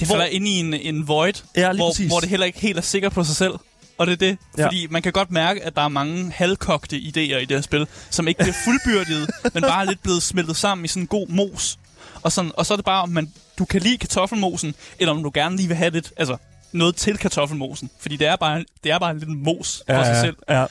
Det 0.00 0.08
falder 0.08 0.24
ind 0.24 0.48
i 0.48 0.58
en, 0.58 0.74
en 0.74 1.08
void, 1.08 1.32
ja, 1.56 1.72
hvor, 1.72 2.08
hvor 2.08 2.20
det 2.20 2.28
heller 2.28 2.46
ikke 2.46 2.60
helt 2.60 2.78
er 2.78 2.82
sikker 2.82 3.08
på 3.08 3.24
sig 3.24 3.36
selv. 3.36 3.54
Og 3.98 4.06
det 4.06 4.12
er 4.12 4.16
det. 4.16 4.38
Ja. 4.58 4.64
Fordi 4.64 4.86
man 4.90 5.02
kan 5.02 5.12
godt 5.12 5.30
mærke, 5.30 5.62
at 5.62 5.76
der 5.76 5.82
er 5.82 5.88
mange 5.88 6.32
halvkogte 6.32 6.96
idéer 6.96 7.36
i 7.36 7.44
det 7.44 7.50
her 7.50 7.60
spil, 7.60 7.86
som 8.10 8.28
ikke 8.28 8.38
bliver 8.38 8.54
fuldbyrdet, 8.64 9.30
men 9.54 9.62
bare 9.62 9.86
lidt 9.86 10.02
blevet 10.02 10.22
smeltet 10.22 10.56
sammen 10.56 10.84
i 10.84 10.88
sådan 10.88 11.02
en 11.02 11.06
god 11.06 11.28
mos. 11.28 11.78
Og, 12.22 12.32
sådan, 12.32 12.52
og 12.54 12.66
så 12.66 12.74
er 12.74 12.76
det 12.76 12.84
bare, 12.84 13.02
om 13.02 13.08
man, 13.08 13.32
du 13.58 13.64
kan 13.64 13.80
lide 13.80 13.98
kartoffelmosen, 13.98 14.74
eller 14.98 15.12
om 15.12 15.22
du 15.22 15.30
gerne 15.34 15.56
lige 15.56 15.68
vil 15.68 15.76
have 15.76 15.90
lidt, 15.90 16.12
altså 16.16 16.36
noget 16.72 16.96
til 16.96 17.18
kartoffelmosen. 17.18 17.90
Fordi 18.00 18.16
det 18.16 18.26
er 18.26 18.36
bare, 18.36 18.64
det 18.84 18.92
er 18.92 18.98
bare 18.98 19.10
en 19.10 19.18
lille 19.18 19.34
mos 19.34 19.82
for 19.86 19.94
ja, 19.94 20.04
sig 20.04 20.20
selv. 20.20 20.36
Ja. 20.48 20.64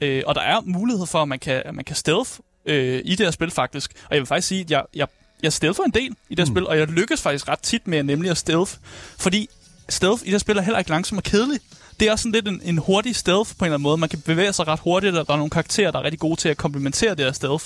Øh, 0.00 0.22
og 0.26 0.34
der 0.34 0.40
er 0.40 0.60
mulighed 0.64 1.06
for, 1.06 1.22
at 1.22 1.28
man 1.28 1.38
kan, 1.38 1.62
at 1.64 1.74
man 1.74 1.84
kan 1.84 1.96
stealth 1.96 2.30
øh, 2.66 3.00
i 3.04 3.14
det 3.14 3.26
her 3.26 3.30
spil 3.30 3.50
faktisk. 3.50 3.92
Og 4.04 4.14
jeg 4.14 4.18
vil 4.18 4.26
faktisk 4.26 4.48
sige, 4.48 4.60
at 4.60 4.70
jeg, 4.70 4.84
jeg, 4.94 5.08
jeg 5.42 5.52
stealther 5.52 5.84
en 5.84 5.90
del 5.90 6.16
i 6.28 6.34
det 6.34 6.38
her 6.38 6.44
mm. 6.44 6.56
spil, 6.56 6.66
og 6.66 6.78
jeg 6.78 6.86
lykkes 6.86 7.22
faktisk 7.22 7.48
ret 7.48 7.58
tit 7.58 7.86
med 7.86 8.02
nemlig 8.02 8.30
at 8.30 8.36
stealth. 8.36 8.72
Fordi 9.18 9.48
stealth 9.88 10.22
i 10.22 10.24
det 10.24 10.32
her 10.32 10.38
spil 10.38 10.56
er 10.56 10.62
heller 10.62 10.78
ikke 10.78 10.90
langsomt 10.90 11.18
og 11.18 11.24
kedeligt. 11.24 11.64
Det 12.00 12.08
er 12.08 12.12
også 12.12 12.22
sådan 12.22 12.32
lidt 12.32 12.48
en, 12.48 12.60
en 12.64 12.78
hurtig 12.78 13.16
stealth 13.16 13.50
på 13.58 13.64
en 13.64 13.66
eller 13.66 13.74
anden 13.74 13.82
måde. 13.82 13.96
Man 13.96 14.08
kan 14.08 14.20
bevæge 14.20 14.52
sig 14.52 14.68
ret 14.68 14.80
hurtigt, 14.80 15.16
og 15.16 15.26
der 15.26 15.32
er 15.32 15.36
nogle 15.36 15.50
karakterer, 15.50 15.90
der 15.90 15.98
er 15.98 16.02
rigtig 16.02 16.20
gode 16.20 16.36
til 16.40 16.48
at 16.48 16.56
komplementere 16.56 17.14
det 17.14 17.24
her 17.24 17.32
stealth. 17.32 17.64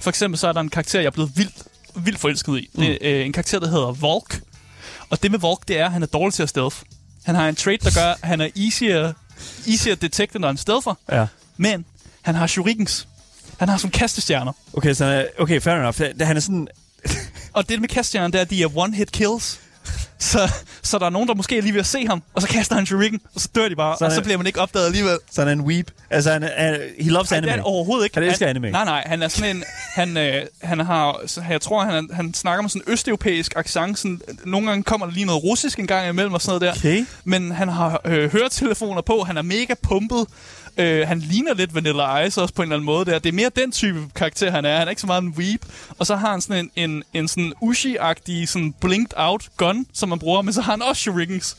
For 0.00 0.10
eksempel 0.10 0.38
så 0.38 0.48
er 0.48 0.52
der 0.52 0.60
en 0.60 0.68
karakter, 0.68 1.00
jeg 1.00 1.06
er 1.06 1.10
blevet 1.10 1.32
vildt, 1.36 1.62
vildt 1.94 2.18
forelsket 2.18 2.58
i. 2.58 2.70
Mm. 2.74 2.80
Det 2.80 2.98
er 3.10 3.20
øh, 3.20 3.26
en 3.26 3.32
karakter, 3.32 3.58
der 3.58 3.68
hedder 3.68 3.92
Volk. 3.92 4.40
Og 5.10 5.22
det 5.22 5.30
med 5.30 5.38
Volk, 5.38 5.68
det 5.68 5.78
er, 5.78 5.86
at 5.86 5.92
han 5.92 6.02
er 6.02 6.06
dårlig 6.06 6.34
til 6.34 6.42
at 6.42 6.48
stealth. 6.48 6.76
Han 7.24 7.34
har 7.34 7.48
en 7.48 7.56
trait, 7.56 7.84
der 7.84 7.90
gør, 7.94 8.10
at 8.10 8.28
han 8.28 8.40
er 8.40 8.48
easier, 8.56 9.12
easier 9.66 9.94
detected, 9.94 10.40
når 10.40 10.48
han 10.48 10.56
stealther. 10.56 10.94
Ja. 11.12 11.26
Men 11.58 11.84
han 12.22 12.34
har 12.34 12.46
shurikens. 12.46 13.08
Han 13.58 13.68
har 13.68 13.76
sådan 13.76 13.90
kastestjerner. 13.90 14.52
Okay, 14.72 14.94
så 14.94 15.26
okay, 15.38 15.60
fair 15.60 15.74
enough. 15.74 16.00
Han 16.20 16.36
er 16.36 16.40
sådan... 16.40 16.68
og 17.52 17.68
det 17.68 17.80
med 17.80 17.88
kastestjernerne, 17.88 18.32
det 18.32 18.38
er, 18.38 18.42
at 18.42 18.50
de 18.50 18.62
er 18.62 18.68
one-hit 18.68 19.10
kills. 19.12 19.60
Så, 20.18 20.52
så 20.82 20.98
der 20.98 21.06
er 21.06 21.10
nogen, 21.10 21.28
der 21.28 21.34
måske 21.34 21.58
er 21.58 21.62
lige 21.62 21.72
ved 21.72 21.80
at 21.80 21.86
se 21.86 22.06
ham, 22.06 22.22
og 22.34 22.42
så 22.42 22.48
kaster 22.48 22.74
han 22.74 22.86
shuriken, 22.86 23.20
og 23.34 23.40
så 23.40 23.48
dør 23.54 23.68
de 23.68 23.76
bare, 23.76 23.96
så 23.98 24.04
og 24.04 24.12
så 24.12 24.22
bliver 24.22 24.36
man 24.36 24.46
ikke 24.46 24.60
opdaget 24.60 24.86
alligevel. 24.86 25.18
Så 25.30 25.40
han 25.40 25.48
er 25.48 25.52
en 25.52 25.60
weep. 25.60 25.90
Altså, 26.10 26.32
han, 26.32 26.42
han, 26.42 26.80
he 27.00 27.10
loves 27.10 27.32
anime. 27.32 27.50
Han 27.50 27.60
er 27.60 27.62
overhovedet 27.62 28.04
ikke. 28.04 28.16
Han 28.16 28.22
elsker 28.22 28.46
han, 28.46 28.56
anime. 28.56 28.70
Nej, 28.70 28.84
nej, 28.84 29.02
han 29.06 29.22
er 29.22 29.28
sådan 29.28 29.56
en... 29.56 29.64
Han, 29.94 30.16
øh, 30.16 30.46
han 30.62 30.80
har... 30.80 31.20
Så, 31.26 31.42
jeg 31.50 31.60
tror, 31.60 31.84
han, 31.84 32.08
han 32.12 32.34
snakker 32.34 32.62
med 32.62 32.70
sådan 32.70 32.82
en 32.86 32.92
østeuropæisk 32.92 33.52
accent. 33.56 33.98
Sådan, 33.98 34.20
nogle 34.44 34.68
gange 34.68 34.82
kommer 34.82 35.06
der 35.06 35.12
lige 35.12 35.26
noget 35.26 35.42
russisk 35.44 35.78
en 35.78 35.86
gang 35.86 36.08
imellem 36.08 36.34
og 36.34 36.42
sådan 36.42 36.60
noget 36.60 36.74
der. 36.74 36.80
Okay. 36.80 37.06
Men 37.24 37.52
han 37.52 37.68
har 37.68 38.00
øh, 38.04 38.32
høretelefoner 38.32 39.02
på, 39.02 39.24
han 39.24 39.36
er 39.36 39.42
mega 39.42 39.74
pumpet. 39.82 40.26
Øh, 40.78 41.08
han 41.08 41.18
ligner 41.18 41.54
lidt 41.54 41.74
Vanilla 41.74 42.18
Ice 42.18 42.42
også 42.42 42.54
på 42.54 42.62
en 42.62 42.66
eller 42.66 42.76
anden 42.76 42.86
måde 42.86 43.04
der. 43.04 43.18
Det 43.18 43.28
er 43.28 43.32
mere 43.32 43.50
den 43.56 43.72
type 43.72 44.00
karakter, 44.14 44.50
han 44.50 44.64
er. 44.64 44.78
Han 44.78 44.88
er 44.88 44.90
ikke 44.90 45.00
så 45.00 45.06
meget 45.06 45.22
en 45.22 45.34
weep. 45.36 45.60
Og 45.98 46.06
så 46.06 46.16
har 46.16 46.30
han 46.30 46.40
sådan 46.40 46.70
en, 46.76 46.90
en, 46.90 47.02
en 47.14 47.28
sådan 47.28 47.52
Ushi-agtig, 47.62 48.46
sådan 48.46 48.74
blinked 48.80 49.12
out 49.16 49.48
gun, 49.56 49.86
som 49.92 50.08
man 50.08 50.18
bruger, 50.18 50.42
men 50.42 50.54
så 50.54 50.60
har 50.60 50.72
han 50.72 50.82
også 50.82 51.02
shurikens. 51.02 51.56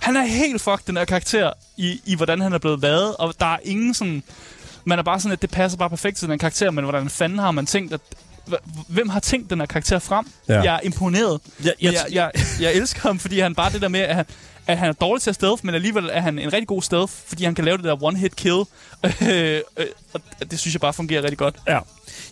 Han 0.00 0.16
er 0.16 0.22
helt 0.22 0.62
fucked, 0.62 0.86
den 0.86 0.96
her 0.96 1.04
karakter, 1.04 1.52
i, 1.76 2.00
i 2.04 2.16
hvordan 2.16 2.40
han 2.40 2.52
er 2.52 2.58
blevet 2.58 2.80
lavet, 2.80 3.16
og 3.16 3.34
der 3.40 3.46
er 3.46 3.58
ingen 3.62 3.94
sådan... 3.94 4.22
Man 4.84 4.98
er 4.98 5.02
bare 5.02 5.20
sådan, 5.20 5.32
at 5.32 5.42
det 5.42 5.50
passer 5.50 5.78
bare 5.78 5.90
perfekt 5.90 6.16
til 6.16 6.28
den 6.28 6.38
karakter, 6.38 6.70
men 6.70 6.84
hvordan 6.84 7.10
fanden 7.10 7.38
har 7.38 7.50
man 7.50 7.66
tænkt, 7.66 7.92
at 7.92 8.00
hvem 8.88 9.08
har 9.08 9.20
tænkt 9.20 9.50
den 9.50 9.60
her 9.60 9.66
karakter 9.66 9.98
frem? 9.98 10.26
Ja. 10.48 10.62
Jeg 10.62 10.74
er 10.74 10.80
imponeret. 10.82 11.40
Ja, 11.64 11.70
jeg, 11.80 11.92
jeg, 11.92 12.06
jeg, 12.12 12.30
jeg 12.60 12.74
elsker 12.74 13.00
ham, 13.00 13.18
fordi 13.18 13.40
han 13.40 13.54
bare 13.54 13.72
det 13.72 13.82
der 13.82 13.88
med, 13.88 14.00
at 14.00 14.14
han, 14.14 14.24
at 14.70 14.78
han 14.78 14.88
er 14.88 14.92
dårlig 14.92 15.22
til 15.22 15.30
at 15.30 15.34
stealth, 15.34 15.66
men 15.66 15.74
alligevel 15.74 16.10
er 16.12 16.20
han 16.20 16.38
en 16.38 16.52
rigtig 16.52 16.68
god 16.68 16.82
stealth, 16.82 17.12
fordi 17.26 17.44
han 17.44 17.54
kan 17.54 17.64
lave 17.64 17.76
det 17.76 17.84
der 17.84 17.96
one-hit 17.96 18.34
kill. 18.36 18.64
Øh, 19.22 19.60
øh, 19.76 19.86
og 20.12 20.20
det 20.50 20.58
synes 20.58 20.74
jeg 20.74 20.80
bare 20.80 20.92
fungerer 20.92 21.22
rigtig 21.22 21.38
godt. 21.38 21.56
Ja. 21.68 21.78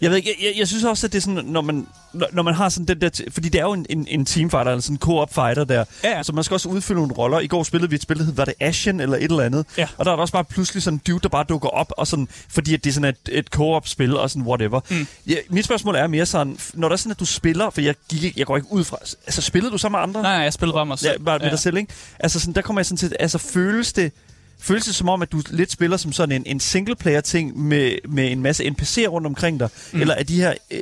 Jeg 0.01 0.11
ved 0.11 0.17
ikke, 0.17 0.35
jeg, 0.39 0.47
jeg, 0.47 0.59
jeg 0.59 0.69
synes 0.69 0.85
også, 0.85 1.07
at 1.07 1.13
det 1.13 1.19
er 1.19 1.23
sådan, 1.23 1.45
når 1.45 1.61
man, 1.61 1.87
når, 2.33 2.43
man 2.43 2.55
har 2.55 2.69
sådan 2.69 2.87
den 2.87 3.01
der... 3.01 3.21
Fordi 3.31 3.49
det 3.49 3.59
er 3.59 3.65
jo 3.65 3.73
en, 3.73 3.87
en, 3.91 4.07
en 4.09 4.25
teamfighter, 4.25 4.71
eller 4.71 4.83
sådan 4.83 4.95
en 4.95 4.99
co-op 4.99 5.35
fighter 5.35 5.65
der. 5.65 5.85
Ja. 6.05 6.23
Så 6.23 6.33
man 6.33 6.45
skal 6.45 6.55
også 6.55 6.69
udfylde 6.69 7.01
nogle 7.01 7.15
roller. 7.15 7.41
I 7.41 7.47
går 7.47 7.63
spillede 7.63 7.91
vi 7.91 7.97
et 7.97 8.03
spil, 8.03 8.19
der 8.19 8.33
var 8.33 8.45
det 8.45 8.55
Ashen 8.61 9.01
eller 9.01 9.17
et 9.17 9.23
eller 9.23 9.43
andet. 9.43 9.67
Ja. 9.77 9.89
Og 9.97 10.05
der 10.05 10.11
er 10.11 10.17
der 10.17 10.21
også 10.21 10.33
bare 10.33 10.45
pludselig 10.45 10.83
sådan 10.83 10.97
en 10.97 11.03
dude, 11.07 11.21
der 11.23 11.29
bare 11.29 11.45
dukker 11.49 11.69
op, 11.69 11.93
og 11.97 12.07
sådan, 12.07 12.29
fordi 12.49 12.75
at 12.75 12.85
det 12.85 12.91
er 12.91 12.95
sådan 12.95 13.09
et, 13.09 13.39
et 13.39 13.47
co-op 13.47 13.89
spil, 13.89 14.17
og 14.17 14.31
sådan 14.31 14.43
whatever. 14.43 14.81
Mm. 14.91 15.07
Ja, 15.27 15.37
mit 15.51 15.65
spørgsmål 15.65 15.95
er 15.95 16.07
mere 16.07 16.27
sådan, 16.27 16.59
når 16.75 16.89
der 16.89 16.93
er 16.93 16.97
sådan, 16.97 17.13
at 17.13 17.21
du 17.21 17.27
spiller, 17.27 17.71
for 17.71 17.81
jeg, 17.81 17.95
gik, 18.09 18.37
jeg 18.37 18.47
går 18.47 18.57
ikke 18.57 18.73
ud 18.73 18.85
fra... 18.85 18.97
Altså, 19.27 19.43
spillede 19.43 19.73
du 19.73 19.79
så 19.79 19.89
med 19.89 19.99
andre? 19.99 20.23
Nej, 20.23 20.33
nej 20.33 20.43
jeg 20.43 20.53
spillede 20.53 20.75
bare 20.75 20.87
mig 20.87 20.99
selv. 20.99 21.13
Ja, 21.13 21.25
bare 21.25 21.39
med 21.39 21.47
ja. 21.47 21.51
dig 21.51 21.59
selv, 21.59 21.77
ikke? 21.77 21.93
Altså, 22.19 22.41
sådan, 22.41 22.55
der 22.55 22.63
kommer 22.63 22.81
jeg 22.81 22.87
sådan 22.87 22.97
til... 22.97 23.13
Altså, 23.21 23.39
føles 23.39 23.93
det 23.93 24.13
føles 24.61 24.85
det 24.85 24.95
som 24.95 25.09
om, 25.09 25.23
at 25.23 25.33
du 25.33 25.43
lidt 25.51 25.73
spiller 25.73 25.97
som 25.97 26.13
sådan 26.13 26.33
en, 26.37 26.43
en 26.47 26.61
single-player-ting 26.61 27.59
med, 27.59 27.93
med 28.09 28.33
en 28.33 28.43
masse 28.43 28.65
NPC'er 28.65 29.07
rundt 29.07 29.27
omkring 29.27 29.61
dig? 29.61 29.69
Mm. 29.93 30.01
Eller 30.01 30.15
er 30.15 30.23
de 30.23 30.37
her 30.37 30.55
uh, 30.71 30.77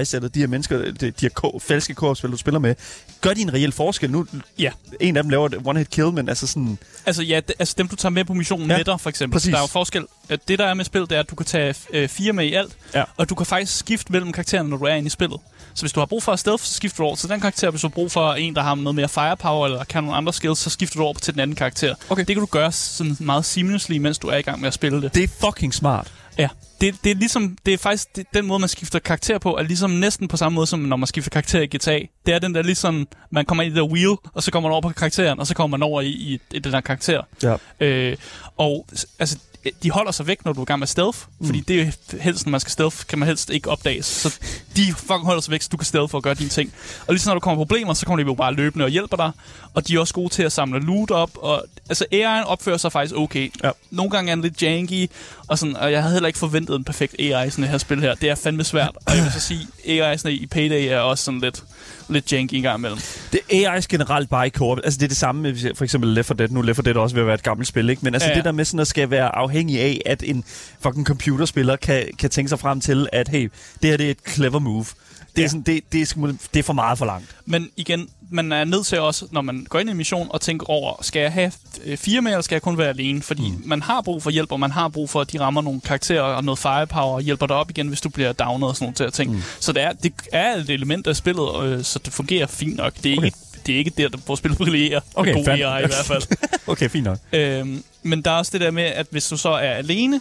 AI's, 0.00 0.14
eller 0.16 0.28
de 0.28 0.40
her 0.40 0.46
mennesker, 0.46 0.78
de, 0.78 0.92
de 0.92 1.12
her 1.20 1.28
ko- 1.28 1.58
falske 1.62 1.94
co 1.94 2.14
du 2.14 2.36
spiller 2.36 2.58
med, 2.58 2.74
gør 3.20 3.34
de 3.34 3.40
en 3.40 3.52
reel 3.54 3.72
forskel? 3.72 4.10
Nu, 4.10 4.26
ja. 4.58 4.70
En 5.00 5.16
af 5.16 5.22
dem 5.22 5.30
laver 5.30 5.46
et 5.46 5.54
one-hit 5.54 5.84
kill, 5.90 6.12
men 6.12 6.28
altså 6.28 6.46
sådan... 6.46 6.78
Altså 7.06 7.22
ja, 7.22 7.40
d- 7.50 7.54
altså 7.58 7.74
dem 7.78 7.88
du 7.88 7.96
tager 7.96 8.10
med 8.10 8.24
på 8.24 8.34
missionen 8.34 8.70
ja. 8.70 8.76
med 8.76 8.84
dig, 8.84 9.00
for 9.00 9.10
eksempel. 9.10 9.32
Præcis. 9.34 9.50
Der 9.50 9.56
er 9.56 9.62
jo 9.62 9.66
forskel. 9.66 10.04
Det 10.48 10.58
der 10.58 10.66
er 10.66 10.74
med 10.74 10.84
spil, 10.84 11.00
det 11.00 11.12
er, 11.12 11.20
at 11.20 11.30
du 11.30 11.34
kan 11.34 11.46
tage 11.46 11.74
øh, 11.90 12.08
fire 12.08 12.32
med 12.32 12.44
i 12.44 12.54
alt, 12.54 12.76
ja. 12.94 13.04
og 13.16 13.28
du 13.28 13.34
kan 13.34 13.46
faktisk 13.46 13.78
skifte 13.78 14.12
mellem 14.12 14.32
karaktererne, 14.32 14.68
når 14.68 14.76
du 14.76 14.84
er 14.84 14.94
inde 14.94 15.06
i 15.06 15.10
spillet. 15.10 15.40
Så 15.74 15.82
hvis 15.82 15.92
du 15.92 16.00
har 16.00 16.06
brug 16.06 16.22
for 16.22 16.36
stealth, 16.36 16.62
så 16.62 16.74
skifter 16.74 16.96
du 16.96 17.06
over 17.06 17.16
til 17.16 17.28
den 17.28 17.40
karakter. 17.40 17.70
Hvis 17.70 17.80
du 17.80 17.86
har 17.86 17.92
brug 17.92 18.12
for 18.12 18.32
en, 18.32 18.54
der 18.54 18.62
har 18.62 18.74
noget 18.74 18.94
mere 18.94 19.08
firepower, 19.08 19.66
eller 19.66 19.84
kan 19.84 20.02
nogle 20.02 20.16
andre 20.16 20.32
skills, 20.32 20.58
så 20.58 20.70
skifter 20.70 21.00
du 21.00 21.04
over 21.04 21.14
til 21.14 21.34
den 21.34 21.40
anden 21.40 21.56
karakter. 21.56 21.94
Okay. 22.10 22.24
Det 22.24 22.36
kan 22.36 22.40
du 22.40 22.46
gøre 22.46 22.72
sådan 22.72 23.16
meget 23.20 23.44
seamlessly, 23.44 23.98
mens 23.98 24.18
du 24.18 24.28
er 24.28 24.36
i 24.36 24.42
gang 24.42 24.60
med 24.60 24.68
at 24.68 24.74
spille 24.74 25.02
det. 25.02 25.14
Det 25.14 25.22
er 25.22 25.28
fucking 25.28 25.74
smart. 25.74 26.12
Ja, 26.38 26.48
det, 26.80 26.94
det 27.04 27.10
er 27.10 27.14
ligesom, 27.14 27.56
det 27.66 27.74
er 27.74 27.78
faktisk 27.78 28.16
det, 28.16 28.26
den 28.34 28.46
måde, 28.46 28.58
man 28.58 28.68
skifter 28.68 28.98
karakter 28.98 29.38
på, 29.38 29.56
er 29.56 29.62
ligesom 29.62 29.90
næsten 29.90 30.28
på 30.28 30.36
samme 30.36 30.54
måde, 30.56 30.66
som 30.66 30.80
når 30.80 30.96
man 30.96 31.06
skifter 31.06 31.30
karakter 31.30 31.60
i 31.60 31.66
GTA. 31.66 31.98
Det 32.26 32.34
er 32.34 32.38
den 32.38 32.54
der 32.54 32.62
ligesom, 32.62 33.08
man 33.30 33.44
kommer 33.44 33.62
ind 33.62 33.72
i 33.72 33.74
det 33.74 33.82
der 33.82 33.92
wheel, 33.92 34.16
og 34.34 34.42
så 34.42 34.50
kommer 34.50 34.68
man 34.68 34.72
over 34.72 34.82
på 34.82 34.88
karakteren, 34.88 35.40
og 35.40 35.46
så 35.46 35.54
kommer 35.54 35.76
man 35.76 35.82
over 35.82 36.00
i, 36.00 36.08
i, 36.08 36.40
i 36.52 36.58
den 36.58 36.72
der 36.72 36.80
karakter. 36.80 37.22
Ja. 37.42 37.56
Øh, 37.80 38.16
og 38.56 38.86
altså, 39.18 39.38
de 39.82 39.90
holder 39.90 40.12
sig 40.12 40.26
væk, 40.26 40.44
når 40.44 40.52
du 40.52 40.60
er 40.60 40.64
i 40.64 40.66
gang 40.66 40.78
med 40.78 40.86
stealth. 40.86 41.18
Mm. 41.38 41.46
Fordi 41.46 41.60
det 41.60 41.80
er 41.80 42.20
helst, 42.20 42.46
når 42.46 42.50
man 42.50 42.60
skal 42.60 42.70
stealth, 42.70 42.96
kan 43.06 43.18
man 43.18 43.28
helst 43.28 43.50
ikke 43.50 43.70
opdages. 43.70 44.06
Så 44.06 44.38
de 44.76 44.94
fucking 44.96 45.24
holder 45.24 45.40
sig 45.40 45.50
væk, 45.50 45.62
så 45.62 45.68
du 45.72 45.76
kan 45.76 45.84
stealth 45.84 46.10
for 46.10 46.18
at 46.18 46.24
gøre 46.24 46.34
dine 46.34 46.48
ting. 46.48 46.72
Og 47.06 47.14
lige 47.14 47.26
når 47.26 47.34
du 47.34 47.40
kommer 47.40 47.56
problemer, 47.56 47.94
så 47.94 48.06
kommer 48.06 48.24
de 48.24 48.28
jo 48.28 48.34
bare 48.34 48.54
løbende 48.54 48.84
og 48.84 48.90
hjælper 48.90 49.16
dig. 49.16 49.30
Og 49.74 49.88
de 49.88 49.94
er 49.94 50.00
også 50.00 50.14
gode 50.14 50.28
til 50.28 50.42
at 50.42 50.52
samle 50.52 50.80
loot 50.80 51.10
op. 51.10 51.30
Og, 51.34 51.64
altså, 51.88 52.04
AI'en 52.14 52.44
opfører 52.46 52.76
sig 52.76 52.92
faktisk 52.92 53.14
okay. 53.14 53.52
Ja. 53.64 53.70
Nogle 53.90 54.10
gange 54.10 54.30
er 54.30 54.34
den 54.34 54.42
lidt 54.42 54.62
janky, 54.62 55.10
og, 55.48 55.58
sådan, 55.58 55.76
og 55.76 55.92
jeg 55.92 56.02
havde 56.02 56.14
heller 56.14 56.26
ikke 56.26 56.38
forventet 56.38 56.76
en 56.76 56.84
perfekt 56.84 57.14
AI 57.18 57.46
i 57.46 57.50
sådan 57.50 57.62
det 57.62 57.70
her 57.70 57.78
spil 57.78 58.00
her. 58.00 58.14
Det 58.14 58.30
er 58.30 58.34
fandme 58.34 58.64
svært. 58.64 58.90
Og 59.06 59.16
jeg 59.16 59.22
vil 59.24 59.32
så 59.32 59.40
sige, 59.40 59.66
AI 60.02 60.16
i 60.34 60.46
Payday 60.46 60.88
er 60.88 60.98
også 60.98 61.24
sådan 61.24 61.40
lidt 61.40 61.62
lidt 62.08 62.32
janky 62.32 62.54
en 62.54 62.62
gang 62.62 62.78
imellem. 62.78 62.98
Det 63.32 63.40
er 63.52 63.76
AI's 63.78 63.86
generelt 63.88 64.30
bare 64.30 64.46
i 64.46 64.50
co 64.50 64.74
Altså 64.74 64.98
det 64.98 65.04
er 65.04 65.08
det 65.08 65.16
samme 65.16 65.42
med 65.42 65.74
for 65.74 65.84
eksempel 65.84 66.10
Left 66.10 66.26
4 66.28 66.36
Dead. 66.36 66.48
Nu 66.48 66.62
Left 66.62 66.76
4 66.76 66.84
Dead 66.84 66.96
også 66.96 67.14
ved 67.16 67.22
at 67.22 67.26
være 67.26 67.34
et 67.34 67.42
gammelt 67.42 67.68
spil, 67.68 67.90
ikke? 67.90 68.00
Men 68.04 68.14
altså 68.14 68.28
ja, 68.28 68.34
det 68.34 68.44
der 68.44 68.52
med 68.52 68.64
sådan 68.64 68.80
at 68.80 68.86
skal 68.86 69.10
være 69.10 69.34
afhængig 69.34 69.80
af, 69.80 70.00
at 70.06 70.22
en 70.26 70.44
fucking 70.80 71.06
computerspiller 71.06 71.76
kan, 71.76 72.04
kan 72.18 72.30
tænke 72.30 72.48
sig 72.48 72.58
frem 72.58 72.80
til, 72.80 73.08
at 73.12 73.28
hey, 73.28 73.50
det 73.82 73.90
her 73.90 73.96
det 73.96 74.06
er 74.06 74.10
et 74.10 74.18
clever 74.28 74.58
move 74.58 74.84
Det 74.84 75.38
er, 75.38 75.42
Ja. 75.42 75.48
sådan, 75.48 75.62
det, 75.62 75.80
det, 75.92 76.00
er, 76.16 76.32
det 76.54 76.58
er 76.58 76.62
for 76.62 76.72
meget 76.72 76.98
for 76.98 77.06
langt. 77.06 77.36
Men 77.46 77.68
igen, 77.76 78.08
man 78.30 78.52
er 78.52 78.64
nødt 78.64 78.86
til 78.86 79.00
også, 79.00 79.26
når 79.30 79.42
man 79.42 79.66
går 79.68 79.78
ind 79.78 79.88
i 79.88 79.90
en 79.90 79.96
mission, 79.96 80.26
og 80.30 80.40
tænker 80.40 80.70
over, 80.70 81.02
skal 81.02 81.20
jeg 81.20 81.32
have 81.32 81.52
øh, 81.84 81.96
fire 81.96 82.20
med, 82.22 82.32
eller 82.32 82.42
skal 82.42 82.54
jeg 82.54 82.62
kun 82.62 82.78
være 82.78 82.88
alene? 82.88 83.22
Fordi 83.22 83.50
mm. 83.50 83.62
man 83.64 83.82
har 83.82 84.00
brug 84.00 84.22
for 84.22 84.30
hjælp, 84.30 84.52
og 84.52 84.60
man 84.60 84.70
har 84.70 84.88
brug 84.88 85.10
for, 85.10 85.20
at 85.20 85.32
de 85.32 85.40
rammer 85.40 85.62
nogle 85.62 85.80
karakterer 85.80 86.22
og 86.22 86.44
noget 86.44 86.58
firepower, 86.58 87.14
og 87.14 87.20
hjælper 87.20 87.46
dig 87.46 87.56
op 87.56 87.70
igen, 87.70 87.88
hvis 87.88 88.00
du 88.00 88.08
bliver 88.08 88.32
downet 88.32 88.68
og 88.68 88.76
sådan 88.76 88.94
nogle 88.98 89.10
ting. 89.10 89.32
Mm. 89.32 89.42
Så 89.60 89.72
det 89.72 89.82
er, 89.82 89.92
det 89.92 90.12
er 90.32 90.54
et 90.56 90.70
element 90.70 91.06
af 91.06 91.16
spillet, 91.16 91.64
øh, 91.64 91.84
så 91.84 91.98
det 91.98 92.12
fungerer 92.12 92.46
fint 92.46 92.76
nok. 92.76 92.92
Det 93.02 93.12
er 93.12 93.16
Okay. 93.16 93.26
ikke, 93.26 93.38
det 93.66 93.74
er 93.74 93.78
ikke 93.78 93.92
der, 93.96 94.08
hvor 94.26 94.36
spillet 94.36 94.58
brillerer. 94.58 95.00
Okay, 95.14 95.34
god. 95.34 95.48
AI 95.48 95.84
i 95.84 95.86
hvert 95.86 96.04
fald. 96.06 96.22
Okay, 96.66 96.88
fint 96.90 97.04
nok. 97.04 97.18
Øhm, 97.32 97.84
men 98.02 98.22
der 98.22 98.30
er 98.30 98.34
også 98.34 98.50
det 98.52 98.60
der 98.60 98.70
med, 98.70 98.82
at 98.82 99.06
hvis 99.10 99.28
du 99.28 99.36
så 99.36 99.48
er 99.48 99.70
alene, 99.70 100.20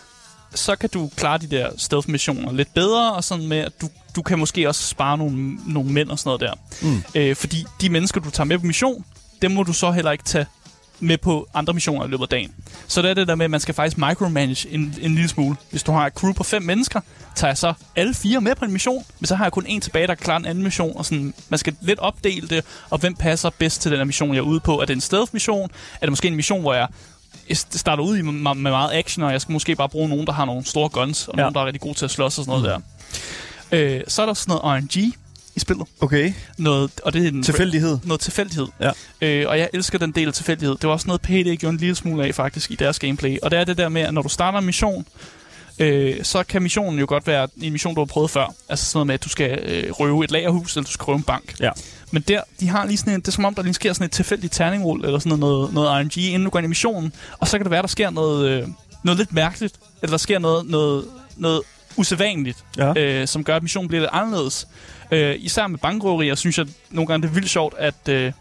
så 0.56 0.76
kan 0.76 0.90
du 0.90 1.10
klare 1.16 1.38
de 1.38 1.48
der 1.48 1.70
stealth-missioner 1.78 2.52
lidt 2.52 2.74
bedre, 2.74 3.14
og 3.14 3.24
sådan 3.24 3.48
med, 3.48 3.58
at 3.58 3.82
du, 3.82 3.90
du 4.16 4.22
kan 4.22 4.40
måske 4.40 4.68
også 4.68 4.88
spare 4.88 5.18
nogle, 5.18 5.58
nogle 5.68 5.92
mænd 5.92 6.10
og 6.10 6.20
sådan 6.20 6.28
noget 6.28 6.42
der. 6.42 6.54
Mm. 6.88 7.04
Øh, 7.16 7.36
fordi 7.36 7.66
de 7.82 7.90
mennesker, 7.90 8.22
du 8.22 8.30
tager 8.30 8.46
med 8.46 8.60
på 8.60 8.66
mission, 8.66 9.06
dem 9.42 9.52
må 9.52 9.64
du 9.64 9.74
så 9.74 9.92
heller 9.92 10.12
ikke 10.12 10.24
tage 10.24 10.46
med 11.00 11.18
på 11.18 11.48
andre 11.54 11.74
missioner 11.74 12.06
i 12.06 12.10
løbet 12.10 12.24
af 12.24 12.30
dagen. 12.30 12.52
Så 12.88 13.02
det 13.02 13.10
er 13.10 13.14
det 13.14 13.28
der 13.28 13.36
med, 13.36 13.46
at 13.46 13.52
man 13.52 13.60
skal 13.60 13.74
faktisk 13.74 13.98
micromanage 13.98 14.70
en, 14.70 14.96
en 15.02 15.16
lille 15.16 15.30
smule. 15.30 15.56
Hvis 15.70 15.84
du 15.84 15.92
har 15.92 16.08
et 16.08 16.14
crew 16.14 16.34
på 16.34 16.44
fem 16.44 16.62
mennesker, 16.62 17.02
tager 17.36 17.50
jeg 17.50 17.58
så 17.58 17.74
alle 17.96 18.14
fire 18.14 18.42
med 18.42 18.56
på 18.56 18.66
en 18.66 18.72
mission, 18.72 19.06
men 19.20 19.28
så 19.28 19.36
har 19.36 19.46
jeg 19.46 19.52
kun 19.52 19.66
en 19.68 19.82
tilbage, 19.82 20.08
der 20.08 20.16
kan 20.16 20.24
klare 20.24 20.38
en 20.38 20.46
anden 20.46 20.64
mission, 20.64 20.98
og 20.98 21.06
sådan, 21.06 21.34
man 21.50 21.58
skal 21.58 21.76
lidt 21.82 22.00
opdele 22.00 22.48
det, 22.48 22.66
og 22.90 23.00
hvem 23.00 23.16
passer 23.16 23.50
bedst 23.50 23.82
til 23.82 23.92
den 23.92 23.98
her 23.98 24.06
mission, 24.06 24.30
jeg 24.34 24.38
er 24.38 24.44
ude 24.44 24.60
på. 24.60 24.82
Er 24.82 24.86
det 24.86 24.94
en 24.94 25.02
stealth-mission? 25.02 25.70
Er 25.94 26.06
det 26.06 26.10
måske 26.10 26.28
en 26.28 26.36
mission, 26.36 26.62
hvor 26.62 26.74
jeg 26.74 26.88
starter 27.72 28.04
ud 28.04 28.18
i 28.18 28.22
med, 28.22 28.34
med 28.34 28.54
meget 28.72 28.92
action, 28.94 29.24
og 29.24 29.32
jeg 29.32 29.42
skal 29.42 29.54
måske 29.54 29.76
bare 29.76 29.90
bruge 29.90 30.10
nogen, 30.10 30.28
der 30.28 30.34
har 30.34 30.46
nogle 30.46 30.66
store 30.66 30.90
guns, 30.90 31.28
og 31.28 31.34
Ja. 31.38 31.42
nogen, 31.42 31.56
der 31.56 31.62
er 31.62 31.66
rigtig 31.66 31.82
gode 31.82 31.94
til 31.98 32.06
at 32.06 32.12
slås 32.12 32.38
og 32.38 32.46
sådan 32.46 32.62
noget 32.62 32.82
mm. 33.72 33.72
der. 33.72 33.96
Øh, 33.96 34.02
så 34.08 34.22
er 34.22 34.26
der 34.26 34.34
sådan 34.34 34.56
noget 34.64 34.84
RNG 34.84 34.98
i 35.56 35.60
spillet. 35.60 35.88
Okay. 36.02 36.34
Noget, 36.58 36.92
og 37.04 37.14
det 37.14 37.24
er 37.24 37.28
en, 37.28 37.44
Tilfældighed. 37.44 38.00
noget 38.04 38.20
tilfældighed. 38.22 38.68
Ja. 38.82 38.92
Øh, 39.22 39.50
og 39.50 39.60
jeg 39.60 39.70
elsker 39.74 39.98
den 39.98 40.12
del 40.12 40.28
af 40.28 40.34
tilfældighed. 40.34 40.76
Det 40.76 40.88
var 40.88 40.94
også 40.94 41.08
noget, 41.08 41.22
Payday 41.22 41.58
gjorde 41.60 41.74
en 41.74 41.80
lille 41.80 41.96
smule 41.96 42.26
af 42.28 42.36
faktisk 42.36 42.72
i 42.72 42.76
deres 42.76 43.00
gameplay. 43.00 43.38
Og 43.44 43.52
det 43.52 43.60
er 43.60 43.64
det 43.64 43.78
der 43.78 43.90
med, 43.90 44.02
at 44.02 44.14
når 44.14 44.22
du 44.22 44.30
starter 44.30 44.60
en 44.60 44.66
mission, 44.66 45.06
øh, 45.80 46.24
så 46.24 46.44
kan 46.44 46.64
missionen 46.64 47.00
jo 47.00 47.06
godt 47.10 47.28
være 47.28 47.48
en 47.62 47.72
mission, 47.72 47.96
du 47.96 48.02
har 48.02 48.06
prøvet 48.06 48.30
før. 48.32 48.54
Altså 48.70 48.86
sådan 48.86 48.98
noget 48.98 49.08
med, 49.08 49.14
at 49.14 49.24
du 49.24 49.30
skal 49.30 49.60
øh, 49.64 49.92
røve 49.92 50.24
et 50.24 50.32
lagerhus, 50.32 50.76
eller 50.76 50.86
du 50.86 50.92
skal 50.92 51.04
røve 51.04 51.16
en 51.18 51.24
bank. 51.24 51.56
Ja. 51.60 51.70
Men 52.14 52.22
der, 52.28 52.42
de 52.60 52.68
har 52.70 52.86
lige 52.86 52.98
sådan 52.98 53.14
en, 53.14 53.20
det 53.20 53.28
er 53.28 53.32
som 53.32 53.46
om, 53.46 53.56
der 53.56 53.62
lige 53.64 53.74
sker 53.74 53.94
sådan 53.94 54.06
et 54.06 54.12
tilfældigt 54.12 54.54
terningrul, 54.54 55.06
eller 55.06 55.20
sådan 55.20 55.40
noget, 55.40 55.74
noget 55.74 55.90
RNG, 55.90 56.18
inden 56.18 56.44
du 56.44 56.50
går 56.50 56.60
ind 56.60 56.66
i 56.66 56.68
missionen. 56.68 57.14
Og 57.40 57.48
så 57.48 57.58
kan 57.58 57.64
det 57.66 57.72
være, 57.72 57.82
der 57.82 57.88
sker 57.88 58.10
noget, 58.10 58.50
øh, 58.50 58.68
noget 59.04 59.18
lidt 59.18 59.34
mærkeligt, 59.34 59.76
eller 60.02 60.12
der 60.12 60.18
sker 60.18 60.40
noget, 60.40 60.66
noget, 60.66 61.06
noget 61.38 61.62
usædvanligt, 61.98 62.58
Ja. 62.78 62.94
øh, 62.98 63.28
som 63.28 63.44
gør, 63.44 63.56
at 63.56 63.62
missionen 63.64 63.88
bliver 63.88 64.02
lidt 64.02 64.12
anderledes. 64.14 64.68
Øh, 65.12 65.36
især 65.40 65.68
med 65.68 65.80
bankrøverier, 65.80 66.36
synes 66.36 66.58
jeg 66.58 66.68
nogle 66.90 67.08
gange, 67.08 67.22
det 67.22 67.30
er 67.30 67.34
vildt 67.34 67.50
sjovt, 67.50 67.74
at 67.78 68.10
øh, 68.10 68.32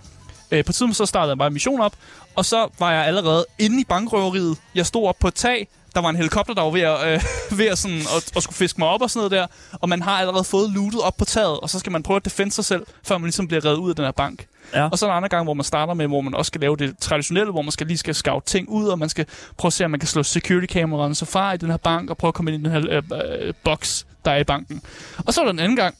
øh, 0.50 0.64
på 0.64 0.72
tidspunkt 0.72 0.96
så 0.96 1.06
startede 1.06 1.30
jeg 1.30 1.38
bare 1.38 1.46
en 1.46 1.52
mission 1.52 1.80
op, 1.80 1.92
og 2.34 2.44
så 2.44 2.68
var 2.78 2.92
jeg 2.92 3.04
allerede 3.06 3.46
inde 3.58 3.80
i 3.80 3.84
bankrøveriet. 3.84 4.56
Jeg 4.74 4.86
stod 4.86 5.06
op 5.08 5.16
på 5.20 5.28
et 5.28 5.34
tag, 5.34 5.68
der 5.94 6.00
var 6.00 6.10
en 6.10 6.16
helikopter, 6.16 6.54
der 6.54 6.62
var 6.62 6.70
ved 6.70 6.80
at, 6.80 7.08
øh, 7.08 7.22
ved 7.58 7.66
at, 7.66 7.78
sådan, 7.78 7.98
at, 7.98 8.36
at 8.36 8.42
skulle 8.42 8.56
fiske 8.56 8.78
mig 8.78 8.88
op 8.88 9.02
og 9.02 9.10
sådan 9.10 9.18
noget 9.18 9.30
der, 9.30 9.46
og 9.72 9.88
man 9.88 10.02
har 10.02 10.12
allerede 10.20 10.44
fået 10.44 10.70
lootet 10.70 11.00
op 11.00 11.16
på 11.16 11.24
taget, 11.24 11.60
og 11.60 11.70
så 11.70 11.78
skal 11.78 11.92
man 11.92 12.02
prøve 12.02 12.16
at 12.16 12.24
defende 12.24 12.52
sig 12.52 12.64
selv, 12.64 12.86
før 13.04 13.18
man 13.18 13.24
ligesom 13.24 13.48
bliver 13.48 13.64
reddet 13.64 13.78
ud 13.78 13.90
af 13.90 13.96
den 13.96 14.04
her 14.04 14.12
bank. 14.12 14.46
Ja. 14.74 14.88
Og 14.88 14.98
så 14.98 15.06
er 15.06 15.10
der 15.10 15.16
andre 15.16 15.28
gange, 15.28 15.44
hvor 15.44 15.54
man 15.54 15.64
starter 15.64 15.94
med, 15.94 16.06
hvor 16.06 16.20
man 16.20 16.34
også 16.34 16.48
skal 16.48 16.60
lave 16.60 16.76
det 16.76 16.98
traditionelle, 16.98 17.52
hvor 17.52 17.62
man 17.62 17.72
skal 17.72 17.86
lige 17.86 17.98
skal 17.98 18.14
scout 18.14 18.44
ting 18.44 18.68
ud, 18.68 18.88
og 18.88 18.98
man 18.98 19.08
skal 19.08 19.26
prøve 19.56 19.68
at 19.68 19.72
se, 19.72 19.84
om 19.84 19.90
man 19.90 20.00
kan 20.00 20.08
slå 20.08 20.22
security-kameraerne 20.22 21.14
så 21.14 21.24
fra 21.24 21.52
i 21.52 21.56
den 21.56 21.70
her 21.70 21.76
bank, 21.76 22.10
og 22.10 22.16
prøve 22.16 22.28
at 22.28 22.34
komme 22.34 22.52
ind 22.52 22.66
i 22.66 22.70
den 22.70 22.82
her 22.82 23.02
øh, 23.12 23.46
øh, 23.46 23.54
boks, 23.64 24.06
der 24.24 24.30
er 24.30 24.38
i 24.38 24.44
banken. 24.44 24.82
Og 25.26 25.34
så 25.34 25.40
er 25.40 25.44
der 25.44 25.52
en 25.52 25.58
anden 25.58 25.76
gang, 25.76 25.94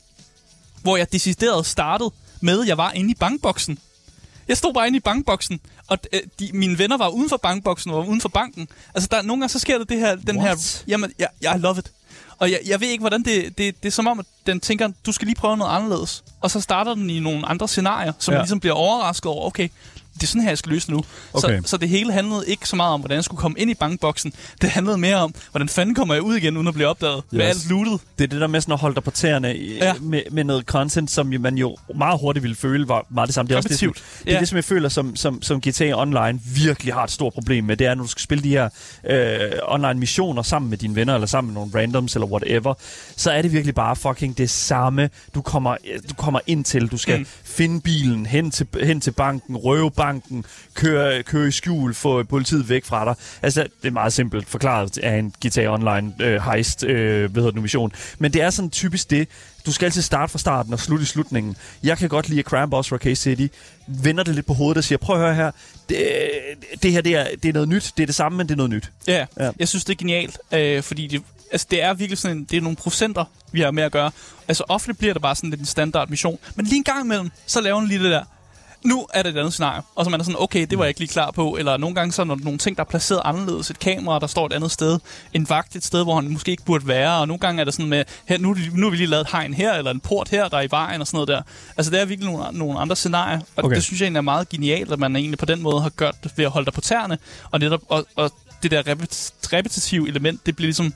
hvor 0.83 0.97
jeg 0.97 1.13
decideret 1.13 1.67
startede 1.67 2.11
med, 2.41 2.63
at 2.63 2.69
jeg 2.69 2.79
var 2.79 2.93
inde 2.93 3.11
i 3.11 3.15
bankboksen. 3.15 3.79
Jeg 4.49 4.57
stod 4.57 4.75
bare 4.75 4.87
inde 4.87 4.97
i 4.97 5.01
bankboksen, 5.01 5.61
og 5.87 5.99
øh, 6.13 6.21
de, 6.39 6.51
mine 6.55 6.79
venner 6.79 6.97
var 6.97 7.09
uden 7.09 7.29
for 7.29 7.37
bankboksen 7.37 7.91
og 7.91 7.97
var 7.99 8.05
uden 8.05 8.21
for 8.21 8.29
banken. 8.29 8.69
Altså, 8.95 9.09
der, 9.13 9.23
nogle 9.23 9.41
gange 9.41 9.49
så 9.53 9.59
sker 9.59 9.79
der 9.79 9.85
det 9.85 9.99
her, 9.99 10.17
den 10.17 10.37
What? 10.39 10.49
her... 10.49 10.85
Jamen, 10.89 11.13
jeg, 11.19 11.29
jeg 11.43 11.61
love 11.61 11.79
it. 11.79 11.93
Og 12.39 12.51
jeg, 12.51 12.61
jeg 12.67 12.81
ved 12.81 12.89
ikke, 12.89 13.03
hvordan 13.03 13.23
det, 13.23 13.59
det... 13.59 13.83
Det 13.83 13.89
er 13.89 13.93
som 13.93 14.07
om, 14.07 14.19
at 14.19 14.27
den 14.47 14.61
tænker, 14.61 14.89
du 15.07 15.13
skal 15.13 15.27
lige 15.27 15.37
prøve 15.37 15.57
noget 15.57 15.77
anderledes. 15.77 16.25
Og 16.41 16.51
så 16.51 16.61
starter 16.61 16.95
den 16.95 17.11
i 17.11 17.21
nogle 17.21 17.47
andre 17.49 17.69
scenarier, 17.69 18.13
som 18.19 18.35
Ja. 18.35 18.41
ligesom 18.41 18.61
bliver 18.61 18.75
overrasket 18.75 19.27
over. 19.27 19.47
Okay, 19.47 19.69
det 20.15 20.23
er 20.23 20.27
sådan 20.27 20.43
her, 20.43 20.49
jeg 20.51 20.59
skal 20.59 20.73
løse 20.73 20.87
det 20.87 20.95
nu. 20.95 21.03
Okay. 21.33 21.61
Så, 21.63 21.69
så 21.69 21.77
det 21.77 21.89
hele 21.89 22.13
handlede 22.13 22.45
ikke 22.47 22.69
så 22.69 22.77
meget 22.77 22.93
om, 22.95 23.01
hvordan 23.01 23.15
jeg 23.17 23.25
skulle 23.25 23.41
komme 23.41 23.59
ind 23.59 23.71
i 23.71 23.75
bankboksen. 23.75 24.33
Det 24.63 24.71
handlede 24.71 24.99
mere 24.99 25.17
om, 25.17 25.35
hvordan 25.51 25.69
fanden 25.69 25.95
kommer 25.95 26.15
jeg 26.15 26.23
ud 26.23 26.37
igen, 26.37 26.57
uden 26.57 26.69
at 26.69 26.75
blive 26.75 26.89
opdaget. 26.89 27.17
Yes. 27.27 27.33
Med 27.33 27.41
Yes. 27.49 27.49
alt 27.57 27.69
lootet. 27.71 28.01
Det 28.19 28.25
er 28.25 28.29
det 28.29 28.41
der 28.41 28.47
med 28.47 28.61
sådan 28.61 28.73
at 28.73 28.79
holde 28.79 28.95
dig 28.95 29.05
på 29.05 29.11
tæerne 29.11 29.57
i- 29.57 29.75
Ja. 29.75 29.95
med, 30.01 30.23
med 30.31 30.45
noget 30.45 30.65
content, 30.65 31.11
som 31.11 31.33
man 31.41 31.59
jo 31.59 31.77
meget 31.97 32.21
hurtigt 32.21 32.43
ville 32.43 32.57
føle 32.57 32.89
var 32.89 33.07
meget 33.11 33.27
det 33.27 33.35
samme. 33.35 33.49
Det 33.49 33.53
er 33.55 33.57
også 33.57 33.69
det, 33.69 33.79
som, 33.79 33.95
det, 34.25 34.35
er 34.35 34.39
det, 34.39 34.49
som 34.49 34.57
jeg 34.57 34.65
føler, 34.65 34.89
som, 34.89 35.17
som, 35.17 35.43
som 35.43 35.61
GTA 35.61 35.93
Online 36.01 36.41
virkelig 36.57 36.95
har 36.95 37.05
et 37.05 37.11
stort 37.11 37.33
problem 37.33 37.65
med. 37.65 37.77
Det 37.77 37.87
er, 37.87 37.95
når 37.95 38.03
du 38.03 38.09
skal 38.09 38.23
spille 38.23 38.45
de 38.45 38.49
her 38.49 38.69
øh, 39.11 39.51
online 39.69 39.95
missioner 40.01 40.43
sammen 40.43 40.71
med 40.71 40.79
dine 40.79 40.95
venner, 40.97 41.15
eller 41.15 41.27
sammen 41.27 41.55
med 41.55 41.61
nogle 41.63 41.81
randoms, 41.83 42.15
eller 42.17 42.27
whatever, 42.27 42.75
så 43.17 43.31
er 43.31 43.43
det 43.43 43.53
virkelig 43.53 43.75
bare 43.75 43.97
fucking 43.97 44.39
det 44.39 44.51
samme, 44.51 45.11
du 45.35 45.43
kommer, 45.43 45.77
du 46.11 46.15
kommer 46.15 46.41
ind 46.47 46.65
til. 46.65 46.87
Du 46.89 46.97
skal. 46.97 47.19
Mm. 47.19 47.27
finde 47.45 47.81
bilen, 47.81 48.27
hen 48.27 48.51
til, 48.51 48.67
hen 48.83 49.01
til 49.01 49.11
banken, 49.11 49.57
røve 49.57 49.91
banken, 49.91 50.02
køre, 50.75 51.23
køre 51.23 51.49
i 51.49 51.51
skjul, 51.51 51.95
få 51.95 52.23
politiet 52.23 52.69
væk 52.69 52.85
fra 52.85 53.05
dig. 53.05 53.15
Altså, 53.43 53.63
det 53.83 53.89
er 53.89 53.93
meget 53.93 54.13
simpelt 54.13 54.49
forklaret 54.49 54.99
af 54.99 55.17
en 55.19 55.35
GTA 55.47 55.67
Online 55.69 56.13
øh, 56.21 56.43
heist, 56.43 56.85
øh, 56.85 57.31
hvad 57.33 57.43
hedder 57.43 57.51
det 57.53 57.63
mission. 57.63 57.93
Men 58.19 58.33
det 58.33 58.43
er 58.43 58.51
sådan 58.51 58.71
typisk 58.71 59.11
det, 59.11 59.29
du 59.67 59.73
skal 59.73 59.87
altid 59.87 60.03
starte 60.03 60.33
fra 60.33 60.39
starten 60.39 60.73
og 60.73 60.81
slutte 60.81 61.03
i 61.03 61.07
slutningen. 61.07 61.57
Jeg 61.83 61.99
kan 61.99 62.09
godt 62.09 62.29
lide, 62.29 62.39
at 62.39 62.45
Crime 62.47 62.71
Boss 62.71 62.89
fra 62.89 62.99
K-City 63.07 63.47
vender 63.87 64.25
det 64.25 64.35
lidt 64.35 64.47
på 64.47 64.55
hovedet 64.55 64.77
og 64.79 64.85
siger, 64.85 64.99
prøv 64.99 65.17
at 65.17 65.23
høre 65.23 65.35
her, 65.35 65.51
det, 65.89 65.99
det 66.83 66.93
her 66.93 67.01
det 67.01 67.17
er, 67.17 67.27
det 67.43 67.49
er 67.49 67.53
noget 67.53 67.69
nyt, 67.69 67.93
det 67.97 68.03
er 68.03 68.07
det 68.07 68.15
samme, 68.15 68.39
men 68.39 68.47
det 68.47 68.53
er 68.53 68.57
noget 68.57 68.71
nyt. 68.71 68.91
Ja, 69.07 69.27
Ja. 69.41 69.51
jeg 69.59 69.69
synes, 69.69 69.85
det 69.85 69.93
er 69.93 69.97
genialt, 69.99 70.39
øh, 70.53 70.83
fordi 70.83 71.07
det, 71.07 71.23
altså, 71.53 71.67
det 71.71 71.83
er 71.83 71.95
virkelig 71.95 72.19
sådan 72.19 72.45
det 72.51 72.57
er 72.57 72.61
nogle 72.61 72.77
procenter, 72.77 73.25
vi 73.53 73.61
har 73.61 73.71
med 73.71 73.83
at 73.83 73.93
gøre. 73.93 74.11
Altså 74.49 74.65
ofte 74.69 74.95
bliver 74.95 75.13
det 75.13 75.23
bare 75.23 75.37
sådan 75.37 75.51
lidt 75.51 75.61
en 75.61 75.67
standard 75.67 76.09
mission, 76.11 76.39
men 76.55 76.67
lige 76.67 76.77
en 76.77 76.85
gang 76.85 77.05
imellem, 77.05 77.31
så 77.47 77.61
laver 77.61 77.79
den 77.81 77.89
lige 77.89 78.03
det 78.03 78.11
der. 78.11 78.25
Nu 78.85 79.07
er 79.15 79.23
det 79.23 79.35
et 79.35 79.39
andet 79.39 79.53
scenarie, 79.53 79.83
og 79.95 80.05
så 80.05 80.11
man 80.11 80.21
er 80.21 80.25
sådan, 80.25 80.41
okay, 80.41 80.67
det 80.71 80.79
var 80.79 80.85
jeg 80.85 80.89
ikke 80.89 81.01
lige 81.01 81.09
klar 81.09 81.31
på. 81.31 81.57
Eller 81.57 81.77
nogle 81.77 81.95
gange 81.95 82.13
så 82.13 82.23
er 82.23 82.27
der 82.27 82.37
nogle 82.37 82.59
ting, 82.59 82.77
der 82.77 82.83
er 82.83 82.87
placeret 82.89 83.21
anderledes. 83.25 83.71
Et 83.71 83.79
kamera, 83.79 84.19
der 84.19 84.27
står 84.27 84.47
et 84.47 84.53
andet 84.53 84.71
sted. 84.71 84.99
En 85.33 85.49
vagt 85.49 85.77
et 85.77 85.85
sted, 85.85 86.03
hvor 86.03 86.15
han 86.15 86.29
måske 86.31 86.51
ikke 86.51 86.65
burde 86.65 86.87
være. 86.89 87.19
Og 87.21 87.29
nogle 87.29 87.41
gange 87.41 87.61
er 87.61 87.65
det 87.65 87.75
sådan 87.75 87.89
med, 87.89 88.05
her, 88.29 88.39
nu, 88.39 88.57
nu 88.75 88.87
har 88.87 88.91
vi 88.91 88.97
lige 88.97 89.07
lavet 89.07 89.21
et 89.21 89.31
hegn 89.33 89.55
her, 89.55 89.73
eller 89.75 89.91
en 89.91 90.01
port 90.01 90.29
her, 90.29 90.49
der 90.49 90.57
er 90.57 90.63
i 90.63 90.69
vejen 90.71 91.01
og 91.01 91.07
sådan 91.07 91.17
noget 91.17 91.29
der. 91.29 91.43
Altså 91.77 91.93
det 91.93 92.01
er 92.01 92.05
virkelig 92.05 92.33
nogle, 92.33 92.59
nogle 92.59 92.79
andre 92.79 92.97
scenarier. 92.97 93.41
Og 93.57 93.65
Okay. 93.65 93.75
det 93.75 93.85
synes 93.85 94.01
jeg 94.01 94.07
egentlig 94.07 94.19
er 94.19 94.23
meget 94.23 94.49
genialt, 94.49 94.93
at 94.93 94.99
man 94.99 95.17
egentlig 95.17 95.39
på 95.39 95.47
den 95.47 95.63
måde 95.63 95.81
har 95.83 95.91
gjort 95.91 96.15
det 96.25 96.33
ved 96.37 96.45
at 96.45 96.51
holde 96.51 96.65
dig 96.67 96.75
på 96.75 96.81
tæerne. 96.81 97.19
Og 97.51 97.61
netop, 97.61 97.81
og, 97.89 98.07
og 98.17 98.31
det 98.63 98.71
der 98.71 98.83
repet- 98.83 99.33
repetitive 99.53 100.09
element, 100.09 100.47
det 100.47 100.57
bliver 100.57 100.67
ligesom 100.67 100.95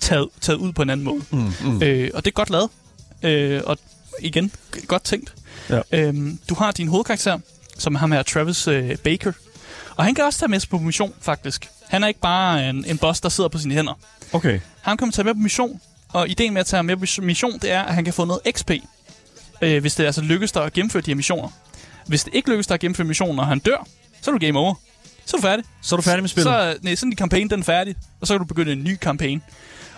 taget, 0.00 0.28
taget 0.40 0.58
ud 0.58 0.72
på 0.72 0.82
en 0.82 0.90
anden 0.90 1.04
måde. 1.04 1.22
Mm, 1.30 1.52
mm. 1.64 1.82
Øh, 1.82 2.10
og 2.14 2.24
det 2.24 2.30
er 2.30 2.34
godt 2.34 2.50
lavet. 2.50 2.68
Øh, 3.22 3.62
og 3.66 3.78
igen, 4.20 4.52
godt 4.86 5.04
tænkt. 5.04 5.34
Ja. 5.70 5.80
Øhm, 5.92 6.38
du 6.48 6.54
har 6.54 6.72
din 6.72 6.88
hovedkarakter, 6.88 7.38
som 7.78 7.94
ham 7.94 8.12
her, 8.12 8.22
Travis 8.22 8.68
øh, 8.68 8.96
Baker. 8.96 9.32
Og 9.96 10.04
han 10.04 10.14
kan 10.14 10.24
også 10.24 10.38
tage 10.38 10.48
med 10.50 10.60
på 10.70 10.78
mission, 10.78 11.14
faktisk. 11.20 11.68
Han 11.88 12.04
er 12.04 12.08
ikke 12.08 12.20
bare 12.20 12.70
en, 12.70 12.84
en 12.84 12.98
boss, 12.98 13.20
der 13.20 13.28
sidder 13.28 13.48
på 13.48 13.58
sine 13.58 13.74
hænder. 13.74 13.98
Okay. 14.32 14.60
Han 14.82 14.96
kan 14.96 15.10
tage 15.12 15.24
med 15.24 15.34
på 15.34 15.40
mission, 15.40 15.80
og 16.08 16.28
ideen 16.28 16.52
med 16.52 16.60
at 16.60 16.66
tage 16.66 16.82
med 16.82 16.96
på 16.96 17.22
mission, 17.22 17.58
det 17.58 17.70
er, 17.70 17.82
at 17.82 17.94
han 17.94 18.04
kan 18.04 18.14
få 18.14 18.24
noget 18.24 18.40
XP, 18.50 18.70
øh, 19.62 19.80
hvis 19.80 19.94
det 19.94 20.04
altså 20.04 20.20
lykkes 20.20 20.52
dig 20.52 20.64
at 20.64 20.72
gennemføre 20.72 21.02
de 21.02 21.10
her 21.10 21.16
missioner. 21.16 21.48
Hvis 22.06 22.24
det 22.24 22.34
ikke 22.34 22.50
lykkes 22.50 22.66
dig 22.66 22.74
at 22.74 22.80
gennemføre 22.80 23.06
missionen, 23.06 23.38
og 23.38 23.46
han 23.46 23.58
dør, 23.58 23.86
så 24.22 24.30
er 24.30 24.38
du 24.38 24.46
game 24.46 24.58
over. 24.58 24.74
Så 25.24 25.36
er 25.36 25.40
du 25.40 25.46
færdig. 25.46 25.64
Så 25.82 25.94
er 25.94 25.96
du 25.96 26.02
færdig 26.02 26.22
med 26.22 26.28
spillet? 26.28 26.52
Så, 26.52 26.76
nej, 26.82 26.94
sådan 26.94 27.12
en 27.12 27.16
kampagne, 27.16 27.48
den 27.48 27.60
er 27.60 27.64
færdig, 27.64 27.96
og 28.20 28.26
så 28.26 28.34
kan 28.34 28.38
du 28.38 28.44
begynde 28.44 28.72
en 28.72 28.84
ny 28.84 28.96
kampagne. 28.96 29.40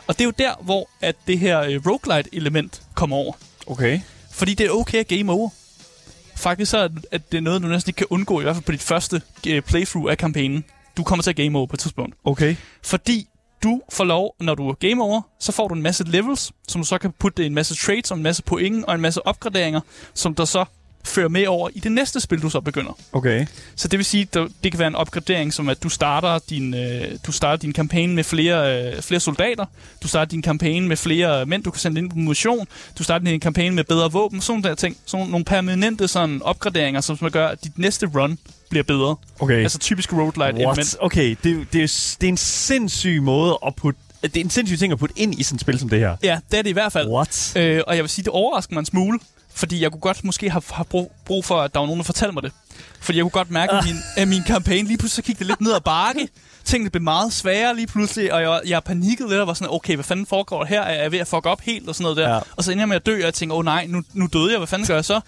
Og 0.06 0.14
det 0.14 0.20
er 0.20 0.24
jo 0.24 0.32
der, 0.38 0.52
hvor 0.60 0.88
at 1.00 1.16
det 1.26 1.38
her 1.38 1.60
øh, 1.60 1.80
roguelite-element 1.86 2.82
kommer 2.94 3.16
over. 3.16 3.32
Okay. 3.66 4.00
Fordi 4.36 4.54
det 4.54 4.66
er 4.66 4.70
okay 4.70 4.98
at 4.98 5.08
game 5.08 5.32
over. 5.32 5.50
Faktisk 6.36 6.70
så 6.70 6.78
er 6.78 6.88
det- 6.88 7.06
at 7.10 7.32
det 7.32 7.38
er 7.38 7.42
noget, 7.42 7.62
du 7.62 7.66
næsten 7.68 7.90
ikke 7.90 7.96
kan 7.98 8.06
undgå, 8.10 8.40
i 8.40 8.42
hvert 8.42 8.56
fald 8.56 8.64
på 8.64 8.72
dit 8.72 8.82
første 8.82 9.22
øh, 9.46 9.62
playthrough 9.62 10.10
af 10.10 10.18
kampagnen. 10.18 10.64
Du 10.96 11.02
kommer 11.02 11.22
til 11.22 11.30
at 11.30 11.36
game 11.36 11.58
over 11.58 11.66
på 11.66 11.76
et 11.76 11.80
tidspunkt. 11.80 12.14
Okay. 12.24 12.56
Fordi 12.82 13.26
du 13.62 13.80
får 13.92 14.04
lov, 14.04 14.34
når 14.40 14.54
du 14.54 14.68
er 14.68 14.74
game 14.74 15.02
over, 15.02 15.20
så 15.40 15.52
får 15.52 15.68
du 15.68 15.74
en 15.74 15.82
masse 15.82 16.04
levels, 16.04 16.52
som 16.68 16.80
du 16.80 16.86
så 16.86 16.98
kan 16.98 17.12
putte 17.18 17.46
en 17.46 17.54
masse 17.54 17.74
traits 17.74 18.10
og 18.10 18.16
en 18.16 18.22
masse 18.22 18.42
point 18.42 18.84
og 18.84 18.94
en 18.94 19.00
masse 19.00 19.26
opgraderinger, 19.26 19.80
som 20.14 20.34
der 20.34 20.44
så 20.44 20.64
fører 21.08 21.28
med 21.28 21.46
over 21.46 21.68
i 21.74 21.80
det 21.80 21.92
næste 21.92 22.20
spil, 22.20 22.42
du 22.42 22.50
så 22.50 22.60
begynder. 22.60 22.98
Okay. 23.12 23.46
Så 23.76 23.88
det 23.88 23.98
vil 23.98 24.06
sige, 24.06 24.28
at 24.34 24.48
det 24.64 24.72
kan 24.72 24.78
være 24.78 24.88
en 24.88 24.94
opgradering, 24.94 25.52
som 25.52 25.68
at 25.68 25.82
du 25.82 25.88
starter 25.88 26.38
din, 26.50 26.74
øh, 26.74 27.04
du 27.26 27.32
starter 27.32 27.56
din 27.56 27.72
kampagne 27.72 28.14
med 28.14 28.24
flere, 28.24 28.86
øh, 28.94 29.02
flere 29.02 29.20
soldater, 29.20 29.64
du 30.02 30.08
starter 30.08 30.30
din 30.30 30.42
kampagne 30.42 30.88
med 30.88 30.96
flere 30.96 31.46
mænd, 31.46 31.62
du 31.62 31.70
kan 31.70 31.80
sende 31.80 32.00
ind 32.00 32.10
på 32.10 32.16
mission, 32.16 32.66
du 32.98 33.04
starter 33.04 33.24
din 33.24 33.40
kampagne 33.40 33.74
med 33.74 33.84
bedre 33.84 34.12
våben, 34.12 34.40
sådan 34.40 34.62
der 34.62 34.74
ting. 34.74 34.96
Sådan 35.06 35.26
nogle 35.26 35.44
permanente 35.44 36.08
sådan, 36.08 36.42
opgraderinger, 36.42 37.00
som 37.00 37.16
som 37.16 37.30
gør, 37.30 37.48
at 37.48 37.64
dit 37.64 37.78
næste 37.78 38.06
run 38.14 38.38
bliver 38.70 38.82
bedre. 38.82 39.16
Okay. 39.40 39.62
Altså 39.62 39.78
typisk 39.78 40.12
roguelite 40.12 40.58
element. 40.60 40.96
Okay, 41.00 41.36
det, 41.44 41.52
er 41.52 41.64
det, 41.72 41.82
er, 41.82 42.16
det 42.20 42.26
er 42.26 42.28
en 42.28 42.36
sindssyg 42.36 43.22
måde 43.22 43.58
at 43.66 43.74
putte 43.74 44.00
det 44.22 44.36
er 44.36 44.40
en 44.40 44.50
sindssyg 44.50 44.78
ting 44.78 44.92
at 44.92 44.98
putte 44.98 45.18
ind 45.18 45.40
i 45.40 45.42
sådan 45.42 45.56
et 45.56 45.60
spil 45.60 45.78
som 45.78 45.88
det 45.88 45.98
her. 45.98 46.16
Ja, 46.22 46.38
det 46.50 46.58
er 46.58 46.62
det 46.62 46.70
i 46.70 46.72
hvert 46.72 46.92
fald. 46.92 47.08
What? 47.08 47.52
Øh, 47.56 47.82
og 47.86 47.96
jeg 47.96 48.02
vil 48.02 48.10
sige, 48.10 48.24
det 48.24 48.32
overrasker 48.32 48.74
mig 48.74 48.80
en 48.80 48.86
smule, 48.86 49.18
fordi 49.56 49.82
jeg 49.82 49.90
kunne 49.90 50.00
godt 50.00 50.24
måske 50.24 50.50
have, 50.50 50.62
have 50.70 50.84
brug, 50.84 51.12
brug 51.24 51.44
for, 51.44 51.60
at 51.60 51.74
der 51.74 51.80
var 51.80 51.86
nogen, 51.86 51.98
der 51.98 52.04
fortalte 52.04 52.32
mig 52.32 52.42
det. 52.42 52.52
Fordi 53.00 53.18
jeg 53.18 53.22
kunne 53.22 53.30
godt 53.30 53.50
mærke, 53.50 53.72
at 53.72 53.84
min, 53.84 53.96
at 54.16 54.28
min 54.28 54.42
kampagne 54.46 54.88
lige 54.88 54.98
pludselig 54.98 55.24
så 55.24 55.26
gik 55.26 55.38
det 55.38 55.46
lidt 55.46 55.60
ned 55.60 55.72
ad 55.72 55.80
bakke. 55.80 56.28
Tingene 56.64 56.90
blev 56.90 57.02
meget 57.02 57.32
sværere 57.32 57.76
lige 57.76 57.86
pludselig, 57.86 58.32
og 58.32 58.42
jeg, 58.42 58.60
jeg 58.66 58.84
panikkede 58.84 59.28
lidt 59.28 59.40
og 59.40 59.46
var 59.46 59.54
sådan, 59.54 59.74
okay, 59.74 59.94
hvad 59.94 60.04
fanden 60.04 60.26
foregår 60.26 60.58
der 60.58 60.66
her? 60.66 60.82
Er 60.82 61.02
jeg 61.02 61.12
ved 61.12 61.18
at 61.18 61.26
fuck 61.26 61.46
op 61.46 61.60
helt 61.60 61.88
og 61.88 61.94
sådan 61.94 62.02
noget 62.02 62.16
der? 62.16 62.34
Ja. 62.34 62.40
Og 62.56 62.64
så 62.64 62.72
ender 62.72 62.82
jeg 62.82 62.88
med 62.88 62.96
at 62.96 63.06
dø, 63.06 63.14
og 63.14 63.20
jeg 63.20 63.34
tænker, 63.34 63.54
åh 63.54 63.58
oh, 63.58 63.64
nej, 63.64 63.86
nu, 63.86 64.02
nu 64.12 64.28
døde 64.32 64.50
jeg, 64.50 64.58
hvad 64.58 64.66
fanden 64.66 64.88
gør 64.88 64.94
jeg 64.94 65.04
så? 65.04 65.20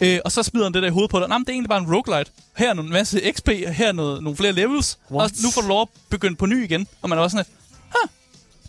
Øh, 0.00 0.18
og 0.24 0.32
så 0.32 0.42
smider 0.42 0.66
han 0.66 0.74
det 0.74 0.82
der 0.82 0.88
i 0.88 0.92
hovedet 0.92 1.10
på 1.10 1.20
dig. 1.20 1.28
Nej, 1.28 1.38
det 1.38 1.48
er 1.48 1.52
egentlig 1.52 1.68
bare 1.68 1.80
en 1.80 1.94
roguelite. 1.94 2.30
Her 2.56 2.68
er 2.68 2.74
en 2.74 2.90
masse 2.90 3.32
XP, 3.32 3.48
og 3.48 3.72
her 3.72 3.88
er 3.88 3.92
noget, 3.92 4.22
nogle 4.22 4.36
flere 4.36 4.52
levels. 4.52 4.98
What? 5.10 5.24
Og 5.24 5.30
nu 5.42 5.50
får 5.50 5.60
du 5.60 5.68
lov 5.68 5.82
at 5.82 5.88
begynde 6.10 6.36
på 6.36 6.46
ny 6.46 6.64
igen. 6.64 6.86
Og 7.02 7.08
man 7.08 7.18
er 7.18 7.22
også 7.22 7.36
sådan 7.36 7.52
huh, 7.88 8.10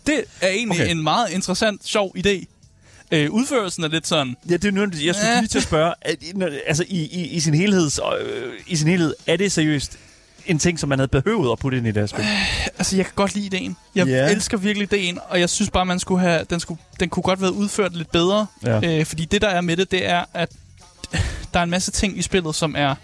det 0.06 0.24
er 0.40 0.48
egentlig 0.48 0.80
okay. 0.80 0.90
en 0.90 1.02
meget 1.02 1.30
interessant, 1.30 1.86
sjov 1.86 2.16
idé. 2.16 2.44
Øh, 3.10 3.30
udførelsen 3.30 3.84
er 3.84 3.88
lidt 3.88 4.06
sådan, 4.06 4.36
Ja, 4.48 4.56
det 4.56 4.64
er 4.64 4.72
nu, 4.72 4.80
jeg 4.80 5.14
skulle 5.14 5.38
lige 5.38 5.48
til 5.48 5.58
at 5.58 5.64
spørge, 5.64 5.94
at, 6.02 6.16
altså 6.66 6.84
i, 6.88 7.04
i, 7.04 7.26
i, 7.26 7.40
sin 7.40 7.54
helhed, 7.54 7.90
øh, 8.20 8.52
i 8.66 8.76
sin 8.76 8.88
helhed, 8.88 9.14
er 9.26 9.36
det 9.36 9.52
seriøst 9.52 9.98
en 10.46 10.58
ting, 10.58 10.78
som 10.78 10.88
man 10.88 10.98
havde 10.98 11.08
behøvet 11.08 11.52
at 11.52 11.58
putte 11.58 11.78
ind 11.78 11.86
i 11.86 11.90
det 11.90 12.02
her 12.02 12.06
spil? 12.06 12.24
altså 12.78 12.96
jeg 12.96 13.04
kan 13.04 13.14
godt 13.16 13.34
lide 13.34 13.46
ideen. 13.46 13.76
Jeg 13.94 14.08
yeah. 14.08 14.32
elsker 14.32 14.56
virkelig 14.56 14.92
ideen, 14.92 15.18
og 15.28 15.40
jeg 15.40 15.50
synes 15.50 15.70
bare, 15.70 15.86
man 15.86 15.98
skulle 15.98 16.20
have, 16.20 16.44
den, 16.50 16.60
skulle, 16.60 16.80
den 17.00 17.08
kunne 17.08 17.22
godt 17.22 17.40
være 17.40 17.52
udført 17.52 17.96
lidt 17.96 18.10
bedre. 18.10 18.46
Ja. 18.66 18.98
Øh, 18.98 19.06
fordi 19.06 19.24
det, 19.24 19.42
der 19.42 19.48
er 19.48 19.60
med 19.60 19.76
det, 19.76 19.90
det 19.90 20.06
er, 20.06 20.24
at 20.34 20.52
der 21.54 21.58
er 21.58 21.64
en 21.64 21.70
masse 21.70 21.90
ting 21.90 22.18
i 22.18 22.22
spillet, 22.22 22.54
som 22.54 22.74
er 22.78 22.94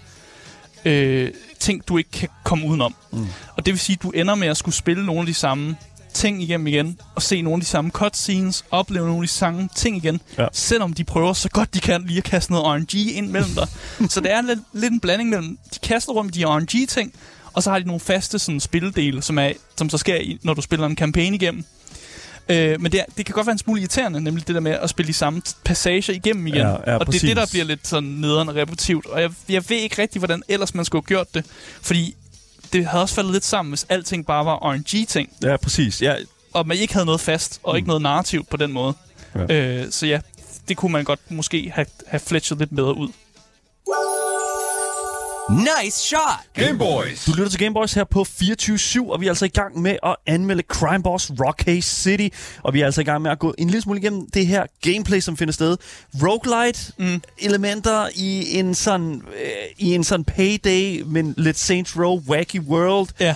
øh, 0.84 1.30
ting, 1.58 1.88
du 1.88 1.98
ikke 1.98 2.10
kan 2.10 2.28
komme 2.44 2.66
udenom. 2.66 2.94
Mm. 3.12 3.26
Og 3.56 3.66
det 3.66 3.72
vil 3.72 3.78
sige, 3.80 3.96
at 3.96 4.02
du 4.02 4.10
ender 4.10 4.34
med 4.34 4.48
at 4.48 4.56
skulle 4.56 4.74
spille 4.74 5.06
nogle 5.06 5.20
af 5.20 5.26
de 5.26 5.34
samme 5.34 5.76
ting 6.14 6.42
igennem 6.42 6.66
igen, 6.66 6.98
og 7.14 7.22
se 7.22 7.42
nogle 7.42 7.56
af 7.56 7.60
de 7.60 7.66
samme 7.66 7.90
cutscenes, 7.90 8.64
opleve 8.70 9.06
nogle 9.06 9.22
af 9.22 9.26
de 9.26 9.32
samme 9.32 9.68
ting 9.76 9.96
igen, 9.96 10.20
Ja. 10.38 10.46
selvom 10.52 10.92
de 10.92 11.04
prøver 11.04 11.32
så 11.32 11.48
godt 11.48 11.74
de 11.74 11.80
kan 11.80 12.04
lige 12.06 12.18
at 12.18 12.24
kaste 12.24 12.52
noget 12.52 12.66
RNG 12.66 12.94
ind 13.16 13.28
mellem 13.30 13.50
dig. 13.54 13.68
så 14.12 14.20
det 14.20 14.32
er 14.32 14.42
lidt, 14.42 14.58
lidt 14.72 14.92
en 14.92 15.00
blanding 15.00 15.30
mellem, 15.30 15.58
de 15.74 15.78
kaster 15.78 16.12
rundt 16.12 16.36
med 16.36 16.44
de 16.46 16.50
RNG-ting, 16.54 17.12
og 17.52 17.62
så 17.62 17.70
har 17.70 17.78
de 17.78 17.84
nogle 17.86 18.00
faste 18.00 18.38
sådan, 18.38 18.60
spildele, 18.60 19.22
som, 19.22 19.38
er, 19.38 19.52
som 19.78 19.90
så 19.90 19.98
sker, 19.98 20.16
i, 20.16 20.38
når 20.42 20.54
du 20.54 20.62
spiller 20.62 20.86
en 20.86 20.96
kampagne 20.96 21.36
igennem. 21.36 21.64
Øh, 22.48 22.80
men 22.80 22.92
det, 22.92 23.00
er, 23.00 23.04
det 23.16 23.26
kan 23.26 23.32
godt 23.32 23.46
være 23.46 23.52
en 23.52 23.58
smule 23.58 23.80
irriterende, 23.80 24.20
nemlig 24.20 24.46
det 24.46 24.54
der 24.54 24.60
med 24.60 24.72
at 24.72 24.90
spille 24.90 25.08
de 25.08 25.12
samme 25.12 25.42
passager 25.64 26.12
igennem 26.14 26.46
igen. 26.46 26.58
Ja, 26.58 26.68
ja, 26.68 26.74
og 26.74 26.86
det 26.86 26.92
er 27.00 27.04
præcis. 27.04 27.20
det, 27.22 27.36
der 27.36 27.46
bliver 27.50 27.64
lidt 27.64 27.86
sådan 27.86 28.08
nederen 28.08 28.48
og 28.48 28.54
repetitivt. 28.54 29.06
Og 29.06 29.20
jeg, 29.20 29.30
jeg 29.48 29.64
ved 29.68 29.76
ikke 29.76 30.02
rigtig, 30.02 30.18
hvordan 30.18 30.42
ellers 30.48 30.74
man 30.74 30.84
skulle 30.84 31.02
have 31.02 31.06
gjort 31.08 31.34
det. 31.34 31.44
Fordi 31.82 32.14
det 32.74 32.86
havde 32.86 33.02
også 33.02 33.14
faldet 33.14 33.32
lidt 33.32 33.44
sammen, 33.44 33.70
hvis 33.70 33.86
alting 33.88 34.26
bare 34.26 34.44
var 34.44 34.58
RNG-ting. 34.72 35.32
Ja, 35.42 35.56
præcis. 35.56 36.02
Ja, 36.02 36.16
Og 36.52 36.66
man 36.66 36.76
ikke 36.76 36.92
havde 36.92 37.06
noget 37.06 37.20
fast, 37.20 37.60
og 37.62 37.76
ikke 37.76 37.88
noget 37.88 38.02
narrativ 38.02 38.46
på 38.50 38.56
den 38.56 38.72
måde. 38.72 38.94
Ja. 39.34 39.54
Øh, 39.82 39.90
så 39.90 40.06
ja, 40.06 40.20
det 40.68 40.76
kunne 40.76 40.92
man 40.92 41.04
godt 41.04 41.30
måske 41.30 41.70
have, 41.74 41.86
have 42.06 42.20
fletchet 42.20 42.58
lidt 42.58 42.76
bedre 42.76 42.96
ud. 42.96 43.08
Nice 45.50 45.98
shot! 45.98 46.40
Game 46.54 46.78
Boys. 46.78 47.24
Du 47.24 47.32
lytter 47.32 47.50
til 47.50 47.58
Gameboys 47.58 47.94
her 47.94 48.04
på 48.04 48.20
24-7, 48.28 49.10
og 49.10 49.20
vi 49.20 49.26
er 49.26 49.30
altså 49.30 49.44
i 49.44 49.48
gang 49.48 49.80
med 49.82 49.96
at 50.02 50.16
anmelde 50.26 50.62
Crime 50.68 51.02
Boss 51.02 51.32
Rockay 51.40 51.80
City. 51.80 52.28
Og 52.62 52.74
vi 52.74 52.80
er 52.80 52.84
altså 52.84 53.00
i 53.00 53.04
gang 53.04 53.22
med 53.22 53.30
at 53.30 53.38
gå 53.38 53.54
en 53.58 53.68
lille 53.68 53.82
smule 53.82 54.00
igennem 54.00 54.30
det 54.30 54.46
her 54.46 54.66
gameplay, 54.82 55.20
som 55.20 55.36
finder 55.36 55.52
sted. 55.52 55.76
Roguelite 56.22 56.92
mm. 56.98 57.22
elementer 57.38 58.08
i 58.14 58.58
en 58.58 58.74
sådan 58.74 59.14
øh, 59.14 59.50
i 59.78 59.94
en 59.94 60.04
sådan 60.04 60.24
payday, 60.24 61.02
men 61.06 61.34
lidt 61.36 61.58
Saints 61.58 61.96
Row 61.98 62.20
wacky 62.28 62.60
world. 62.60 63.08
Ja. 63.20 63.34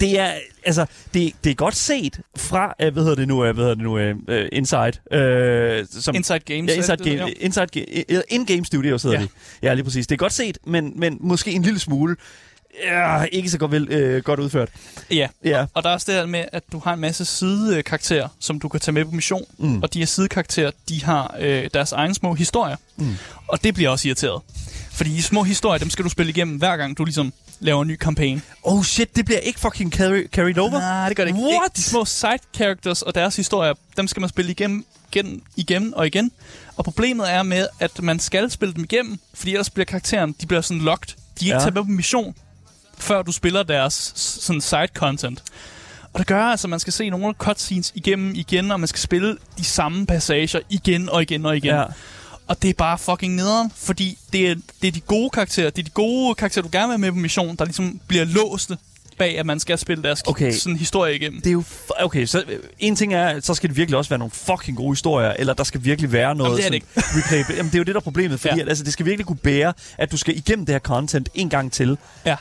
Det 0.00 0.18
er 0.20 0.32
altså 0.64 0.86
det, 1.14 1.32
det 1.44 1.50
er 1.50 1.54
godt 1.54 1.76
set 1.76 2.20
fra 2.36 2.74
øh, 2.80 2.92
hvad 2.92 3.02
hedder 3.02 3.16
det 3.16 3.28
nu, 3.28 3.44
øh, 3.44 3.54
hvad 3.54 3.64
hedder 3.64 3.74
det 3.74 3.84
nu, 3.84 3.98
øh, 3.98 4.48
Inside, 4.52 4.92
øh, 5.12 5.86
som 5.90 6.14
Inside 6.14 6.38
Games. 6.38 6.70
Ja, 6.70 6.76
Inside, 6.76 6.96
det 6.96 7.04
det, 7.04 7.18
game, 7.18 7.30
jo? 7.30 7.34
inside 7.40 7.66
game, 7.66 8.22
In-Game 8.28 8.64
Studios 8.64 9.02
hedder 9.02 9.16
Ja. 9.16 9.20
ja. 9.20 9.26
de. 9.62 9.68
Ja, 9.68 9.74
lige 9.74 9.84
præcis. 9.84 10.06
Det 10.06 10.14
er 10.14 10.18
godt 10.18 10.32
set, 10.32 10.58
men, 10.66 10.92
men 10.96 11.16
måske 11.20 11.50
en 11.50 11.62
lille 11.62 11.78
smule 11.78 12.16
ja, 12.84 13.22
ikke 13.22 13.50
så 13.50 13.58
godt, 13.58 13.70
vel, 13.72 13.88
øh, 13.90 14.22
godt 14.22 14.40
udført. 14.40 14.68
Ja. 15.10 15.28
Ja. 15.44 15.66
Og 15.74 15.82
der 15.82 15.88
er 15.88 15.92
også 15.94 16.12
det 16.12 16.14
her 16.14 16.26
med, 16.26 16.44
at 16.52 16.62
du 16.72 16.78
har 16.78 16.92
en 16.94 17.00
masse 17.00 17.24
sidekarakterer, 17.24 18.28
som 18.40 18.60
du 18.60 18.68
kan 18.68 18.80
tage 18.80 18.92
med 18.92 19.04
på 19.04 19.10
mission. 19.10 19.44
Mm. 19.58 19.82
Og 19.82 19.94
de 19.94 19.98
her 19.98 20.06
sidekarakterer, 20.06 20.70
de 20.88 21.04
har 21.04 21.34
øh, 21.40 21.70
deres 21.74 21.92
egne 21.92 22.14
små 22.14 22.34
historier. 22.34 22.76
Mm. 22.96 23.14
Og 23.48 23.64
det 23.64 23.74
bliver 23.74 23.90
også 23.90 24.08
irriteret. 24.08 24.42
Fordi 24.92 25.10
de 25.10 25.22
små 25.22 25.42
historier, 25.42 25.78
dem 25.78 25.90
skal 25.90 26.04
du 26.04 26.08
spille 26.10 26.30
igennem, 26.30 26.56
hver 26.56 26.76
gang 26.76 26.98
du 26.98 27.04
ligesom 27.04 27.32
laver 27.60 27.82
en 27.82 27.88
ny 27.88 27.96
kampagne. 27.96 28.42
Oh 28.62 28.84
shit, 28.84 29.16
det 29.16 29.24
bliver 29.24 29.38
ikke 29.38 29.60
fucking 29.60 29.92
carry, 29.92 30.28
carried 30.28 30.58
over? 30.58 30.70
Nej, 30.70 31.08
det 31.08 31.16
gør 31.16 31.24
det 31.24 31.28
ikke. 31.28 31.40
What? 31.40 31.76
De 31.76 31.82
små 31.82 32.04
side 32.04 32.38
characters 32.56 33.02
og 33.02 33.14
deres 33.14 33.36
historier, 33.36 33.74
dem 33.96 34.06
skal 34.08 34.20
man 34.20 34.28
spille 34.28 34.50
igennem, 34.50 34.86
igen, 35.12 35.42
igen 35.56 35.94
og 35.96 36.06
igen. 36.06 36.30
Og 36.76 36.84
problemet 36.84 37.32
er 37.32 37.42
med, 37.42 37.66
at 37.80 38.02
man 38.02 38.18
skal 38.20 38.50
spille 38.50 38.74
dem 38.74 38.84
igennem, 38.84 39.18
fordi 39.34 39.50
ellers 39.52 39.70
bliver 39.70 39.84
karakteren, 39.84 40.34
de 40.40 40.46
bliver 40.46 40.60
sådan 40.60 40.82
locked. 40.82 41.08
De 41.40 41.44
er 41.44 41.46
ikke 41.46 41.54
Ja. 41.54 41.60
taget 41.60 41.74
med 41.74 41.82
på 41.82 41.90
mission, 41.90 42.34
før 42.98 43.22
du 43.22 43.32
spiller 43.32 43.62
deres 43.62 44.12
sådan 44.16 44.60
side 44.60 44.88
content. 44.94 45.42
Og 46.12 46.18
det 46.18 46.26
gør 46.26 46.42
altså, 46.44 46.66
at 46.66 46.70
man 46.70 46.80
skal 46.80 46.92
se 46.92 47.10
nogle 47.10 47.34
cutscenes 47.38 47.92
igennem 47.94 48.32
igen, 48.34 48.70
og 48.70 48.80
man 48.80 48.86
skal 48.86 49.00
spille 49.00 49.36
de 49.58 49.64
samme 49.64 50.06
passager 50.06 50.60
igen 50.70 51.08
og 51.08 51.22
igen 51.22 51.46
og 51.46 51.56
igen. 51.56 51.74
Ja. 51.74 51.84
Og 52.46 52.62
det 52.62 52.70
er 52.70 52.74
bare 52.74 52.98
fucking 52.98 53.34
nederen, 53.34 53.72
fordi 53.76 54.18
det 54.32 54.50
er, 54.50 54.54
det 54.82 54.88
er 54.88 54.92
de 54.92 55.00
gode 55.00 55.30
karakterer, 55.30 55.70
det 55.70 55.78
er 55.78 55.82
de 55.84 55.90
gode 55.90 56.34
karakterer, 56.34 56.62
du 56.62 56.68
gerne 56.72 56.86
vil 56.86 56.92
have 56.92 56.98
med 56.98 57.12
på 57.12 57.18
mission, 57.18 57.56
der 57.56 57.64
ligesom 57.64 58.00
bliver 58.08 58.24
låste 58.24 58.76
bag, 59.18 59.38
at 59.38 59.46
man 59.46 59.60
skal 59.60 59.78
spille 59.78 60.02
deres 60.02 60.22
Okay. 60.26 60.52
sådan 60.52 60.76
historie 60.78 61.14
igennem. 61.16 61.40
Det 61.40 61.46
er 61.46 61.52
jo... 61.52 61.60
F- 61.60 62.04
okay, 62.04 62.26
så 62.26 62.42
øh, 62.48 62.58
en 62.78 62.96
ting 62.96 63.14
er, 63.14 63.40
så 63.40 63.54
skal 63.54 63.68
det 63.68 63.76
virkelig 63.76 63.98
også 63.98 64.08
være 64.08 64.18
nogle 64.18 64.30
fucking 64.30 64.76
gode 64.76 64.92
historier, 64.92 65.32
eller 65.38 65.54
der 65.54 65.64
skal 65.64 65.84
virkelig 65.84 66.12
være 66.12 66.34
noget... 66.34 66.58
Jamen, 66.64 66.72
det 66.72 66.82
er 66.96 67.00
det 67.00 67.04
sådan 67.04 67.38
replay. 67.40 67.56
Jamen, 67.56 67.70
det 67.70 67.74
er 67.74 67.78
jo 67.78 67.84
det, 67.84 67.94
der 67.94 68.00
er 68.00 68.04
problemet, 68.04 68.40
fordi 68.40 68.54
Ja. 68.56 68.62
at, 68.62 68.68
altså, 68.68 68.84
det 68.84 68.92
skal 68.92 69.06
virkelig 69.06 69.26
kunne 69.26 69.36
bære, 69.36 69.72
at 69.98 70.12
du 70.12 70.16
skal 70.16 70.36
igennem 70.36 70.66
det 70.66 70.72
her 70.74 70.80
content 70.80 71.28
en 71.34 71.48
gang 71.50 71.72
til. 71.72 71.98
Ja. 72.26 72.36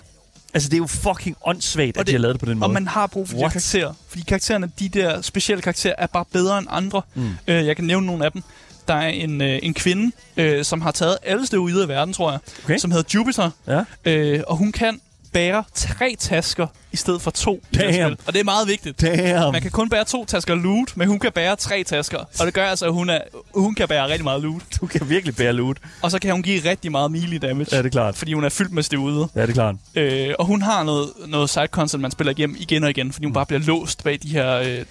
Altså, 0.54 0.70
det 0.70 0.76
er 0.76 0.78
jo 0.78 0.88
fucking 0.88 1.38
åndssvagt, 1.46 1.98
Og 1.98 2.02
at 2.02 2.08
det- 2.08 2.12
de 2.12 2.16
har 2.18 2.22
lavet 2.22 2.34
det 2.34 2.40
på 2.40 2.46
den 2.46 2.58
måde. 2.60 2.68
Og 2.70 2.74
man 2.74 2.88
har 2.88 3.08
brug 3.08 3.28
for 3.28 3.34
de 3.34 3.38
her 3.38 3.44
What? 3.44 3.52
karakterer. 3.54 3.94
Fordi 4.08 4.24
karaktererne, 4.28 4.72
de 4.80 4.90
der 4.90 5.22
specielle 5.22 5.62
karakterer, 5.62 5.94
er 5.98 6.08
bare 6.08 6.26
bedre 6.32 6.58
end 6.58 6.68
andre. 6.70 7.02
Mm. 7.16 7.30
Øh, 7.48 7.66
jeg 7.66 7.76
kan 7.76 7.86
nævne 7.86 8.08
nogle 8.08 8.26
af 8.26 8.32
dem. 8.32 8.44
Der 8.88 8.94
er 8.94 9.08
en, 9.08 9.42
øh, 9.42 9.60
en 9.64 9.74
kvinde, 9.74 10.12
øh, 10.38 10.66
som 10.66 10.82
har 10.82 10.92
taget 10.92 11.18
alle 11.24 11.46
steroider 11.46 11.86
i 11.86 11.88
verden, 11.88 12.14
tror 12.14 12.32
jeg. 12.32 12.40
Okay. 12.64 12.78
Som 12.78 12.92
hedder 12.92 13.06
Jupiter. 13.14 13.50
Ja. 13.68 13.84
Øh, 14.06 14.44
og 14.48 14.58
hun 14.58 14.72
kan 14.72 15.00
bære 15.34 15.64
tre 15.74 16.16
tasker 16.20 16.68
i 16.92 16.98
stedet 16.98 17.22
for 17.22 17.32
to. 17.32 17.64
Damn. 17.76 18.18
Og 18.28 18.34
det 18.34 18.40
er 18.40 18.44
meget 18.44 18.68
vigtigt. 18.68 19.02
Damn. 19.02 19.52
Man 19.52 19.62
kan 19.62 19.72
kun 19.72 19.90
bære 19.90 20.04
to 20.06 20.26
tasker 20.26 20.56
loot, 20.56 20.98
men 20.98 21.08
hun 21.08 21.20
kan 21.20 21.32
bære 21.32 21.56
tre 21.56 21.84
tasker. 21.84 22.18
Og 22.18 22.46
det 22.46 22.54
gør 22.54 22.66
altså, 22.66 22.86
at 22.86 22.94
hun, 22.94 23.10
er, 23.10 23.20
hun 23.54 23.76
kan 23.76 23.88
bære 23.88 24.08
rigtig 24.08 24.24
meget 24.24 24.42
loot. 24.42 24.62
Du 24.82 24.86
kan 24.88 25.10
virkelig 25.10 25.36
bære 25.36 25.54
loot. 25.54 25.78
Og 26.02 26.12
så 26.12 26.20
kan 26.20 26.32
hun 26.32 26.44
give 26.44 26.70
rigtig 26.70 26.92
meget 26.92 27.12
melee 27.12 27.40
damage. 27.40 27.68
Ja, 27.72 27.78
det 27.78 27.86
er 27.86 27.90
klart. 27.90 28.16
Fordi 28.16 28.34
hun 28.34 28.44
er 28.44 28.50
fyldt 28.50 28.72
med 28.72 28.84
steroider. 28.84 29.28
Ja, 29.36 29.42
det 29.42 29.50
er 29.50 29.54
klart. 29.54 29.76
Øh, 29.96 30.34
og 30.40 30.46
hun 30.46 30.62
har 30.62 30.84
noget, 30.84 31.10
noget 31.28 31.50
side 31.50 31.68
content, 31.68 32.02
man 32.02 32.12
spiller 32.12 32.32
igennem 32.32 32.56
igen 32.60 32.84
og 32.84 32.90
igen, 32.90 33.14
fordi 33.14 33.26
hun 33.26 33.34
bare 33.34 33.46
bliver 33.46 33.60
låst 33.60 34.04
bag 34.04 34.20
de 34.24 34.30
her 34.30 34.56
øh, 34.56 34.86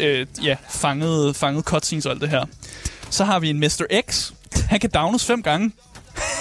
øh, 0.00 0.26
ja, 0.44 0.56
fangede, 0.70 1.34
fangede 1.34 1.62
cutscenes 1.62 2.06
og 2.06 2.12
alt 2.12 2.20
det 2.20 2.28
her. 2.28 2.44
Så 3.10 3.24
har 3.24 3.38
vi 3.38 3.50
en 3.50 3.56
Mr. 3.56 3.86
X. 3.90 4.32
Han 4.70 4.80
kan 4.80 4.90
downes 4.90 5.26
fem 5.26 5.42
gange 5.42 5.70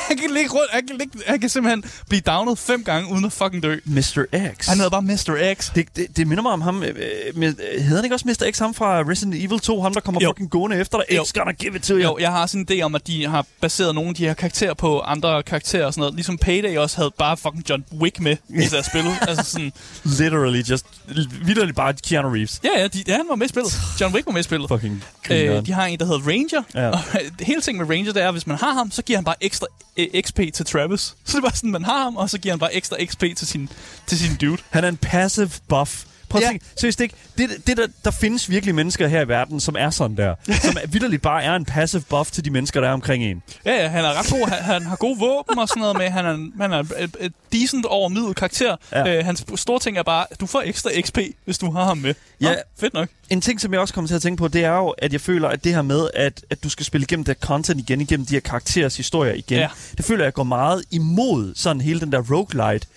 han, 0.07 0.17
kan 0.17 0.29
ligge 0.29 0.49
rundt, 0.49 0.71
han, 0.71 0.87
kan 0.87 0.97
ligge, 0.97 1.19
han 1.27 1.39
kan 1.39 1.49
simpelthen 1.49 1.83
blive 2.09 2.21
downet 2.21 2.57
fem 2.59 2.83
gange 2.83 3.11
uden 3.11 3.25
at 3.25 3.31
fucking 3.31 3.63
dø. 3.63 3.75
Mr. 3.85 4.25
X. 4.59 4.67
Han 4.67 4.77
hedder 4.77 4.89
bare 4.89 5.01
Mr. 5.01 5.53
X. 5.59 5.71
Det, 5.75 5.85
det, 5.95 6.17
det 6.17 6.27
minder 6.27 6.43
mig 6.43 6.51
om 6.51 6.61
ham. 6.61 6.83
Øh, 6.83 6.95
med, 7.35 7.47
øh, 7.47 7.81
hedder 7.81 7.95
han 7.95 8.03
ikke 8.05 8.15
også 8.15 8.27
Mr. 8.27 8.51
X, 8.51 8.59
ham 8.59 8.73
fra 8.73 8.99
Resident 9.01 9.35
Evil 9.35 9.59
2? 9.59 9.81
Ham, 9.81 9.93
der 9.93 10.01
kommer 10.01 10.21
Jo. 10.23 10.29
fucking 10.29 10.49
gående 10.49 10.77
efter 10.77 10.97
dig. 10.97 11.15
Jo. 11.17 11.23
X 11.25 11.33
gonna 11.33 11.51
give 11.51 11.75
it 11.75 11.81
to 11.81 11.93
you. 11.93 12.01
Jo, 12.01 12.17
jeg 12.19 12.31
har 12.31 12.45
sådan 12.45 12.65
en 12.69 12.79
idé 12.79 12.83
om, 12.83 12.95
at 12.95 13.07
de 13.07 13.25
har 13.27 13.45
baseret 13.61 13.95
nogle 13.95 14.09
af 14.09 14.15
de 14.15 14.25
her 14.25 14.33
karakterer 14.33 14.73
på 14.73 14.99
andre 14.99 15.43
karakterer 15.43 15.85
og 15.85 15.93
sådan 15.93 16.01
noget. 16.01 16.15
Ligesom 16.15 16.37
Payday 16.37 16.77
også 16.77 16.97
havde 16.97 17.11
bare 17.17 17.37
fucking 17.37 17.69
John 17.69 17.83
Wick 18.01 18.19
med 18.19 18.37
i 18.49 18.65
deres 18.71 18.85
spil. 18.85 19.03
altså 19.27 19.43
sådan, 19.51 19.73
Literally 20.03 20.61
just... 20.61 20.85
Vidderligt 21.45 21.75
bare 21.75 21.93
Keanu 21.93 22.29
Reeves. 22.29 22.59
ja, 22.63 22.81
ja, 22.81 22.87
de, 22.87 23.03
ja, 23.07 23.15
han 23.15 23.25
var 23.29 23.35
med 23.35 23.45
i 23.45 23.49
spillet. 23.49 23.73
John 24.01 24.15
Wick 24.15 24.25
var 24.25 24.31
med 24.33 24.39
i 24.39 24.43
spillet. 24.43 24.69
Fucking 24.69 25.03
Øh, 25.31 25.65
de 25.65 25.71
har 25.73 25.85
en, 25.85 25.99
der 25.99 26.05
hedder 26.05 26.19
Ranger. 26.27 26.63
Ja. 26.75 26.89
Og 26.89 26.99
hele 27.39 27.61
ting 27.61 27.77
med 27.77 27.89
Ranger, 27.89 28.13
det 28.13 28.23
er, 28.23 28.27
at 28.27 28.33
hvis 28.33 28.47
man 28.47 28.57
har 28.57 28.73
ham, 28.73 28.91
så 28.91 29.01
giver 29.01 29.17
han 29.17 29.23
bare 29.25 29.35
ekstra 29.41 29.66
ekstra 29.97 30.21
XP 30.21 30.53
til 30.53 30.65
Travis. 30.65 31.01
Så 31.25 31.31
det 31.31 31.35
er 31.35 31.41
bare 31.41 31.55
sådan, 31.55 31.71
man 31.71 31.85
har 31.85 32.03
ham, 32.03 32.17
og 32.17 32.29
så 32.29 32.37
giver 32.39 32.53
han 32.53 32.59
bare 32.59 32.73
ekstra 32.75 32.97
XP 33.05 33.23
til 33.37 33.47
sin, 33.47 33.69
til 34.07 34.19
sin 34.19 34.35
dude. 34.35 34.61
Han 34.69 34.83
er 34.83 34.87
en 34.87 34.97
passive 34.97 35.51
buff. 35.69 36.03
Prøv 36.29 36.41
at 36.41 36.45
Ja. 36.53 36.57
tænke, 36.77 37.03
ikke, 37.03 37.15
det, 37.37 37.67
det 37.67 37.77
der, 37.77 37.87
der 38.05 38.11
findes 38.11 38.49
virkelig 38.49 38.75
mennesker 38.75 39.07
her 39.07 39.21
i 39.21 39.27
verden, 39.27 39.59
som 39.59 39.75
er 39.79 39.89
sådan 39.89 40.17
der. 40.17 40.35
som 40.65 40.77
er, 40.83 40.87
vidderligt 40.87 41.21
bare 41.21 41.43
er 41.43 41.55
en 41.55 41.65
passive 41.65 42.03
buff 42.09 42.31
til 42.31 42.45
de 42.45 42.49
mennesker, 42.49 42.81
der 42.81 42.87
er 42.89 42.93
omkring 42.93 43.23
en. 43.23 43.43
Ja, 43.65 43.75
ja, 43.81 43.87
han 43.87 44.05
er 44.05 44.19
ret 44.19 44.29
god. 44.29 44.47
Han, 44.49 44.63
han 44.63 44.83
har 44.83 44.95
gode 44.95 45.19
våben 45.19 45.59
og 45.59 45.67
sådan 45.67 45.81
noget 45.81 45.97
med. 45.97 46.09
Han 46.09 46.25
er, 46.25 46.61
han 46.61 46.71
er 46.73 46.79
et, 46.79 47.15
et 47.19 47.33
decent 47.51 47.85
over 47.85 48.09
middel 48.09 48.33
karakter. 48.33 48.75
Ja. 48.91 49.17
Øh, 49.17 49.25
hans 49.25 49.45
store 49.55 49.79
ting 49.79 49.97
er 49.97 50.03
bare, 50.03 50.25
du 50.39 50.45
får 50.45 50.61
ekstra 50.65 50.89
XP, 51.01 51.17
hvis 51.45 51.57
du 51.57 51.71
har 51.71 51.83
ham 51.83 51.97
med. 51.97 52.13
Ja. 52.41 52.49
Nå, 52.51 52.55
fedt 52.79 52.93
nok. 52.93 53.09
En 53.29 53.41
ting, 53.41 53.61
som 53.61 53.73
jeg 53.73 53.81
også 53.81 53.93
kommer 53.93 54.07
til 54.07 54.15
at 54.15 54.21
tænke 54.21 54.39
på, 54.39 54.47
det 54.47 54.63
er 54.63 54.75
jo, 54.77 54.87
at 54.89 55.13
jeg 55.13 55.21
føler, 55.21 55.47
at 55.49 55.63
det 55.63 55.73
her 55.73 55.81
med, 55.81 56.07
at, 56.13 56.45
at 56.49 56.63
du 56.63 56.69
skal 56.69 56.85
spille 56.85 57.05
igennem 57.05 57.23
det 57.25 57.37
content 57.39 57.79
igen, 57.79 58.01
igennem 58.01 58.25
de 58.25 58.33
her 58.33 58.39
karakterers 58.39 58.97
historier 58.97 59.33
igen, 59.33 59.57
Ja. 59.59 59.67
det 59.97 60.05
føler 60.05 60.23
jeg 60.23 60.33
går 60.33 60.43
meget 60.43 60.83
imod 60.91 61.53
sådan 61.55 61.81
hele 61.81 61.99
den 61.99 62.11
der 62.11 62.21
roguelite 62.31 62.87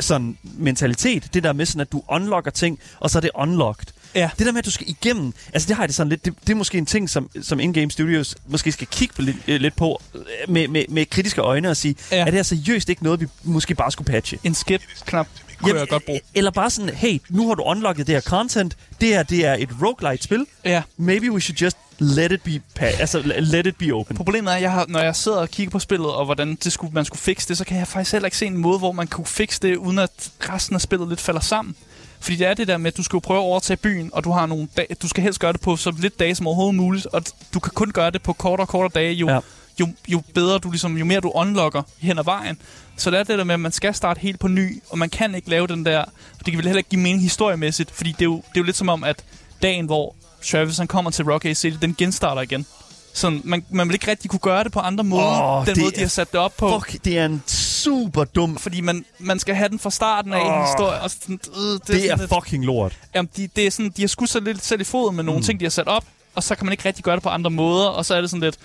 sådan 0.00 0.38
mentalitet. 0.42 1.34
Det 1.34 1.42
der 1.44 1.52
med 1.52 1.66
sådan, 1.66 1.80
at 1.80 1.92
du 1.92 2.02
unlocker 2.08 2.50
ting, 2.50 2.78
og 3.00 3.10
så 3.10 3.18
er 3.18 3.20
det 3.20 3.30
unlocked. 3.34 3.86
Ja. 4.14 4.30
Det 4.38 4.46
der 4.46 4.52
med, 4.52 4.58
at 4.58 4.64
du 4.64 4.70
skal 4.70 4.88
igennem, 4.88 5.32
altså 5.52 5.68
det 5.68 5.76
har 5.76 5.82
jeg 5.82 5.88
det 5.88 5.96
sådan 5.96 6.08
lidt, 6.08 6.24
det, 6.24 6.34
det 6.40 6.50
er 6.50 6.54
måske 6.54 6.78
en 6.78 6.86
ting, 6.86 7.10
som, 7.10 7.30
som 7.42 7.60
In-Game 7.60 7.90
Studios 7.90 8.36
måske 8.46 8.72
skal 8.72 8.86
kigge 8.86 9.14
på 9.14 9.22
lidt, 9.22 9.36
øh, 9.48 9.60
lidt 9.60 9.76
på 9.76 10.02
øh, 10.14 10.20
med, 10.48 10.68
med, 10.68 10.84
med 10.88 11.06
kritiske 11.06 11.40
øjne 11.40 11.70
og 11.70 11.76
sige, 11.76 11.94
ja. 12.12 12.20
er 12.20 12.24
det 12.24 12.34
her 12.34 12.42
seriøst 12.42 12.88
ikke 12.88 13.04
noget, 13.04 13.20
vi 13.20 13.26
måske 13.42 13.74
bare 13.74 13.90
skulle 13.92 14.12
patche? 14.12 14.38
En 14.44 14.54
skip-knap 14.54 15.26
kunne 15.62 15.78
jeg 15.80 15.88
godt 15.88 16.04
bruge. 16.06 16.20
Eller 16.34 16.50
bare 16.50 16.70
sådan, 16.70 16.94
hey, 16.94 17.18
nu 17.28 17.48
har 17.48 17.54
du 17.54 17.62
unlocket 17.62 18.06
det 18.06 18.14
her 18.14 18.20
content, 18.22 18.76
det 19.00 19.08
her 19.08 19.22
det 19.22 19.46
er 19.46 19.54
et 19.54 19.68
roguelite-spil, 19.82 20.46
Ja. 20.64 20.82
maybe 20.96 21.32
we 21.32 21.40
should 21.40 21.56
just 21.58 21.76
let 21.98 22.32
it 22.32 22.42
be, 22.42 22.60
pa- 22.80 23.00
altså 23.00 23.22
let 23.36 23.66
it 23.66 23.76
be 23.76 23.92
open. 23.92 24.16
Problemet 24.16 24.52
er, 24.52 24.56
jeg 24.56 24.72
har, 24.72 24.84
når 24.88 25.00
jeg 25.00 25.16
sidder 25.16 25.38
og 25.38 25.48
kigger 25.48 25.70
på 25.70 25.78
spillet, 25.78 26.06
og 26.14 26.24
hvordan 26.24 26.54
det 26.64 26.72
skulle, 26.72 26.92
man 26.94 27.04
skulle 27.04 27.20
fikse 27.20 27.48
det, 27.48 27.58
så 27.58 27.64
kan 27.64 27.78
jeg 27.78 27.88
faktisk 27.88 28.12
heller 28.12 28.26
ikke 28.26 28.36
se 28.36 28.46
en 28.46 28.56
måde, 28.56 28.78
hvor 28.78 28.92
man 28.92 29.06
kunne 29.06 29.26
fikse 29.26 29.60
det, 29.62 29.76
uden 29.76 29.98
at 29.98 30.10
resten 30.40 30.74
af 30.74 30.80
spillet 30.80 31.08
lidt 31.08 31.20
falder 31.20 31.40
sammen. 31.40 31.74
Fordi 32.20 32.36
det 32.36 32.46
er 32.46 32.54
det 32.54 32.68
der 32.68 32.76
med, 32.76 32.92
at 32.92 32.96
du 32.96 33.02
skal 33.02 33.16
jo 33.16 33.20
prøve 33.20 33.38
at 33.38 33.42
overtage 33.44 33.76
byen, 33.76 34.10
og 34.12 34.24
du 34.24 34.30
har 34.32 34.46
nogle 34.46 34.68
dage, 34.76 34.86
du 35.02 35.08
skal 35.08 35.22
helst 35.22 35.40
gøre 35.40 35.52
det 35.52 35.60
på 35.60 35.76
så 35.76 35.92
lidt 35.98 36.18
dage 36.18 36.34
som 36.34 36.46
overhovedet 36.46 36.74
muligt, 36.74 37.06
og 37.06 37.22
du 37.54 37.60
kan 37.60 37.72
kun 37.74 37.90
gøre 37.90 38.10
det 38.10 38.22
på 38.22 38.32
kortere 38.32 38.64
og 38.64 38.68
kortere 38.68 39.02
dage, 39.02 39.12
jo, 39.14 39.28
ja. 39.30 39.38
Jo, 39.80 39.88
jo 40.08 40.22
bedre 40.34 40.58
du 40.58 40.70
ligesom, 40.70 40.96
jo 40.96 41.04
mere 41.04 41.20
du 41.20 41.30
unlocker 41.34 41.82
hen 41.98 42.18
ad 42.18 42.24
vejen. 42.24 42.58
Så 42.96 43.10
det 43.10 43.18
er 43.20 43.24
det 43.24 43.38
der 43.38 43.44
med, 43.44 43.54
at 43.54 43.60
man 43.60 43.72
skal 43.72 43.94
starte 43.94 44.20
helt 44.20 44.40
på 44.40 44.48
ny, 44.48 44.82
og 44.90 44.98
man 44.98 45.10
kan 45.10 45.34
ikke 45.34 45.50
lave 45.50 45.66
den 45.66 45.84
der, 45.86 46.04
det 46.38 46.44
kan 46.44 46.56
vel 46.56 46.64
heller 46.64 46.78
ikke 46.78 46.90
give 46.90 47.00
mening 47.00 47.22
historiemæssigt, 47.22 47.90
fordi 47.90 48.12
det 48.12 48.20
er 48.20 48.24
jo, 48.24 48.36
det 48.36 48.44
er 48.56 48.60
jo 48.60 48.62
lidt 48.62 48.76
som 48.76 48.88
om, 48.88 49.04
at 49.04 49.24
dagen, 49.62 49.86
hvor 49.86 50.14
Travis 50.50 50.78
han 50.78 50.86
kommer 50.86 51.10
til 51.10 51.24
Rocky 51.32 51.54
City, 51.54 51.76
den 51.82 51.94
genstarter 51.98 52.42
igen. 52.42 52.66
Sådan, 53.14 53.40
man, 53.44 53.64
man 53.70 53.88
vil 53.88 53.94
ikke 53.94 54.10
rigtig 54.10 54.30
kunne 54.30 54.40
gøre 54.40 54.64
det 54.64 54.72
på 54.72 54.80
andre 54.80 55.04
måder, 55.04 55.42
Åh, 55.60 55.66
den 55.66 55.76
måde, 55.80 55.90
de 55.90 55.96
er- 55.96 56.00
har 56.00 56.08
sat 56.08 56.32
det 56.32 56.40
op 56.40 56.52
på. 56.56 56.80
Fuck, 56.80 57.04
det 57.04 57.18
er 57.18 57.24
en 57.26 57.42
super 57.46 58.24
dum... 58.24 58.56
Fordi 58.56 58.80
man, 58.80 59.04
man 59.18 59.38
skal 59.38 59.54
have 59.54 59.68
den 59.68 59.78
fra 59.78 59.90
starten 59.90 60.32
af 60.32 60.40
en 60.40 60.52
Åh. 60.52 60.62
historie. 60.66 61.00
Og 61.00 61.10
sådan, 61.10 61.40
øh, 61.56 61.62
det, 61.62 61.86
Det 61.86 62.00
sådan 62.00 62.10
er 62.10 62.16
lidt- 62.16 62.30
fucking 62.34 62.64
lort. 62.64 62.98
Jamen, 63.14 63.28
de, 63.36 63.48
det 63.56 63.66
er 63.66 63.70
sådan, 63.70 63.92
de 63.96 64.02
har 64.02 64.06
skudt 64.08 64.30
sig 64.30 64.42
lidt 64.42 64.64
selv 64.64 64.80
i 64.80 64.84
foden 64.84 65.16
med 65.16 65.24
nogle 65.24 65.38
mm. 65.38 65.44
ting, 65.44 65.60
de 65.60 65.64
har 65.64 65.70
sat 65.70 65.88
op, 65.88 66.04
og 66.34 66.42
så 66.42 66.54
kan 66.54 66.66
man 66.66 66.72
ikke 66.72 66.84
rigtig 66.84 67.04
gøre 67.04 67.14
det 67.16 67.22
på 67.22 67.28
andre 67.28 67.50
måder, 67.50 67.86
og 67.86 68.04
så 68.04 68.14
er 68.14 68.20
det 68.20 68.30
sådan 68.30 68.40
lidt, 68.42 68.56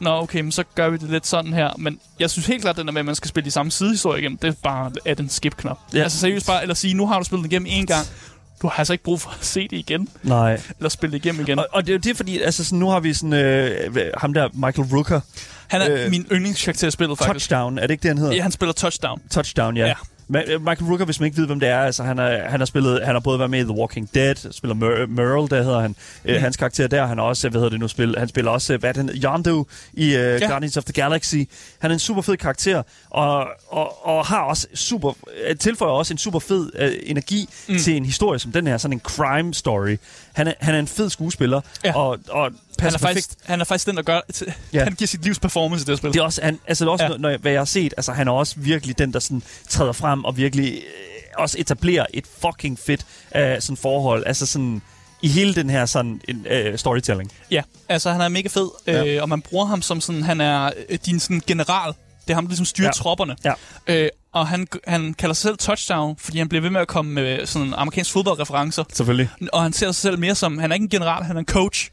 nå 0.00 0.10
okay, 0.10 0.40
men 0.40 0.52
så 0.52 0.64
gør 0.74 0.88
vi 0.88 0.96
det 0.96 1.10
lidt 1.10 1.26
sådan 1.26 1.52
her. 1.52 1.70
Men 1.78 2.00
jeg 2.18 2.30
synes 2.30 2.46
helt 2.46 2.62
klart, 2.62 2.76
den 2.76 2.86
der 2.86 2.92
med, 2.92 3.00
at 3.00 3.06
man 3.06 3.14
skal 3.14 3.28
spille 3.28 3.44
de 3.44 3.50
samme 3.50 3.72
sidehistorie 3.72 4.20
igennem, 4.20 4.38
det 4.38 4.48
er 4.48 4.54
bare 4.62 4.92
at 5.04 5.20
en 5.20 5.28
skip-knap. 5.28 5.78
Ja. 5.94 6.02
Altså 6.02 6.18
seriøst 6.18 6.46
bare, 6.46 6.62
eller 6.62 6.74
sige, 6.74 6.94
nu 6.94 7.06
har 7.06 7.18
du 7.18 7.24
spillet 7.24 7.44
den 7.44 7.52
igennem 7.52 7.66
en 7.70 7.86
gang, 7.86 8.06
du 8.62 8.68
har 8.68 8.78
altså 8.78 8.92
ikke 8.92 9.04
brug 9.04 9.20
for 9.20 9.30
at 9.30 9.44
se 9.44 9.68
det 9.68 9.76
igen, 9.76 10.08
Nej. 10.22 10.60
eller 10.78 10.88
spille 10.88 11.12
det 11.12 11.24
igennem 11.24 11.40
igen. 11.40 11.58
Og, 11.58 11.66
og 11.72 11.86
det 11.86 11.92
er 11.92 11.94
jo 11.94 12.00
det, 12.00 12.16
fordi 12.16 12.38
altså, 12.38 12.64
sådan, 12.64 12.78
nu 12.78 12.88
har 12.88 13.00
vi 13.00 13.14
sådan, 13.14 13.32
øh, 13.32 13.90
ham 14.18 14.34
der, 14.34 14.48
Michael 14.52 14.88
Rooker, 14.94 15.20
Han 15.66 15.80
er 15.82 16.04
øh, 16.04 16.10
min 16.10 16.26
yndlingskarakter 16.32 16.88
i 16.88 16.90
spillet, 16.90 17.18
faktisk. 17.18 17.48
Touchdown, 17.50 17.78
er 17.78 17.82
det 17.82 17.90
ikke 17.90 18.02
det, 18.02 18.08
han 18.08 18.18
hedder? 18.18 18.34
Ja, 18.34 18.42
han 18.42 18.52
spiller 18.52 18.72
touchdown. 18.72 19.20
Touchdown, 19.30 19.76
ja. 19.76 19.86
Ja. 19.86 19.94
Øh, 20.36 20.60
Michael 20.60 20.88
Rooker, 20.88 21.04
hvis 21.04 21.20
man 21.20 21.26
ikke 21.26 21.38
ved, 21.38 21.46
hvem 21.46 21.60
det 21.60 21.68
er, 21.68 21.80
altså 21.80 22.02
han, 22.02 22.18
er, 22.18 22.48
han 22.48 22.60
har 22.60 22.66
spillet, 22.66 23.00
han 23.04 23.14
har 23.14 23.20
både 23.20 23.38
været 23.38 23.50
med 23.50 23.60
i 23.60 23.62
The 23.62 23.72
Walking 23.72 24.14
Dead, 24.14 24.52
spiller 24.52 24.74
Mer- 24.74 25.06
Merle, 25.06 25.48
der 25.48 25.62
hedder 25.62 25.80
han, 25.80 25.90
mm. 26.24 26.30
øh, 26.30 26.40
hans 26.40 26.56
karakter 26.56 26.86
der, 26.86 27.06
han 27.06 27.18
har 27.18 27.24
også, 27.24 27.48
hvad 27.48 27.60
hedder 27.60 27.70
det 27.70 27.80
nu, 27.80 27.88
spil, 27.88 28.14
han 28.18 28.28
spiller 28.28 28.50
også, 28.50 28.72
øh, 28.72 28.80
hvad 28.80 28.94
det, 28.94 29.20
Yondu 29.24 29.66
i 29.92 30.04
øh, 30.04 30.12
ja. 30.12 30.46
Guardians 30.48 30.76
of 30.76 30.84
the 30.84 30.92
Galaxy. 30.92 31.36
Han 31.78 31.90
er 31.90 31.92
en 31.94 31.98
super 31.98 32.22
fed 32.22 32.36
karakter, 32.36 32.82
og, 33.10 33.46
og, 33.68 34.06
og 34.06 34.26
har 34.26 34.40
også 34.40 34.66
super, 34.74 35.12
øh, 35.48 35.56
tilføjer 35.56 35.92
også 35.92 36.14
en 36.14 36.18
super 36.18 36.38
fed 36.38 36.70
øh, 36.78 36.92
energi 37.02 37.48
mm. 37.68 37.78
til 37.78 37.96
en 37.96 38.04
historie 38.04 38.38
som 38.38 38.52
den 38.52 38.66
her, 38.66 38.78
sådan 38.78 38.92
en 38.92 39.00
crime 39.00 39.54
story. 39.54 39.96
Han 40.40 40.48
er, 40.48 40.52
han 40.60 40.74
er 40.74 40.78
en 40.78 40.88
fed 40.88 41.10
skuespiller, 41.10 41.60
Ja. 41.84 41.96
og, 41.96 42.18
og 42.28 42.50
Han 42.80 42.94
er, 42.94 42.98
faktisk, 42.98 43.30
han 43.44 43.60
er 43.60 43.64
faktisk 43.64 43.86
den, 43.86 43.96
der 43.96 44.02
gør... 44.02 44.20
Ja. 44.40 44.52
Ja. 44.72 44.84
Han 44.88 44.92
giver 44.94 45.08
sit 45.08 45.22
livs 45.24 45.38
performance 45.38 45.82
i 45.82 45.84
det 45.84 45.98
spil. 45.98 46.12
det 46.12 46.18
er 46.18 46.22
også, 46.24 46.42
han, 46.42 46.58
altså 46.66 46.84
det 46.84 46.88
er 46.88 46.92
også 46.92 47.04
Ja. 47.04 47.10
ja. 47.10 47.16
når, 47.16 47.28
jeg, 47.28 47.38
hvad 47.38 47.52
jeg 47.52 47.60
har 47.60 47.64
set, 47.64 47.94
altså 47.96 48.12
han 48.12 48.28
er 48.28 48.32
også 48.32 48.54
virkelig 48.58 48.98
den, 48.98 49.12
der 49.12 49.18
sådan 49.18 49.42
træder 49.68 49.92
frem 49.92 50.24
og 50.24 50.36
virkelig 50.36 50.72
øh, 50.72 50.80
også 51.38 51.56
etablerer 51.58 52.06
et 52.14 52.24
fucking 52.40 52.78
fedt 52.78 53.06
øh, 53.36 53.60
sådan 53.60 53.76
forhold, 53.76 54.24
altså 54.26 54.46
sådan 54.46 54.82
i 55.22 55.28
hele 55.28 55.54
den 55.54 55.70
her 55.70 55.86
sådan 55.86 56.20
en, 56.28 56.46
øh, 56.50 56.78
storytelling. 56.78 57.32
Ja, 57.50 57.62
altså 57.88 58.10
han 58.10 58.20
er 58.20 58.28
mega 58.28 58.48
fed, 58.48 58.68
Ja. 58.86 59.04
øh, 59.04 59.22
og 59.22 59.28
man 59.28 59.42
bruger 59.42 59.66
ham 59.66 59.82
som 59.82 60.00
sådan, 60.00 60.22
han 60.22 60.40
er 60.40 60.70
øh, 60.88 60.98
din 61.06 61.20
sådan 61.20 61.42
general. 61.46 61.92
Det 62.24 62.30
er 62.30 62.34
ham, 62.34 62.44
der 62.44 62.48
ligesom 62.50 62.66
styrer 62.66 62.84
ja. 62.86 62.88
Ja. 62.88 63.02
tropperne. 63.02 63.36
Ja. 63.44 63.52
Øh, 63.86 64.08
og 64.32 64.48
han, 64.48 64.66
han 64.86 65.14
kalder 65.14 65.34
sig 65.34 65.42
selv 65.42 65.58
touchdown, 65.58 66.16
fordi 66.18 66.38
han 66.38 66.48
bliver 66.48 66.62
ved 66.62 66.70
med 66.70 66.80
at 66.80 66.88
komme 66.88 67.12
med 67.12 67.46
sådan 67.46 67.74
amerikansk 67.76 68.12
fodboldreferencer. 68.12 68.84
Selvfølgelig. 68.92 69.30
Og 69.52 69.62
han 69.62 69.72
ser 69.72 69.86
sig 69.86 69.94
selv 69.94 70.18
mere 70.18 70.34
som, 70.34 70.58
han 70.58 70.70
er 70.70 70.74
ikke 70.74 70.84
en 70.84 70.90
general, 70.90 71.24
han 71.24 71.36
er 71.36 71.40
en 71.40 71.46
coach. 71.46 71.90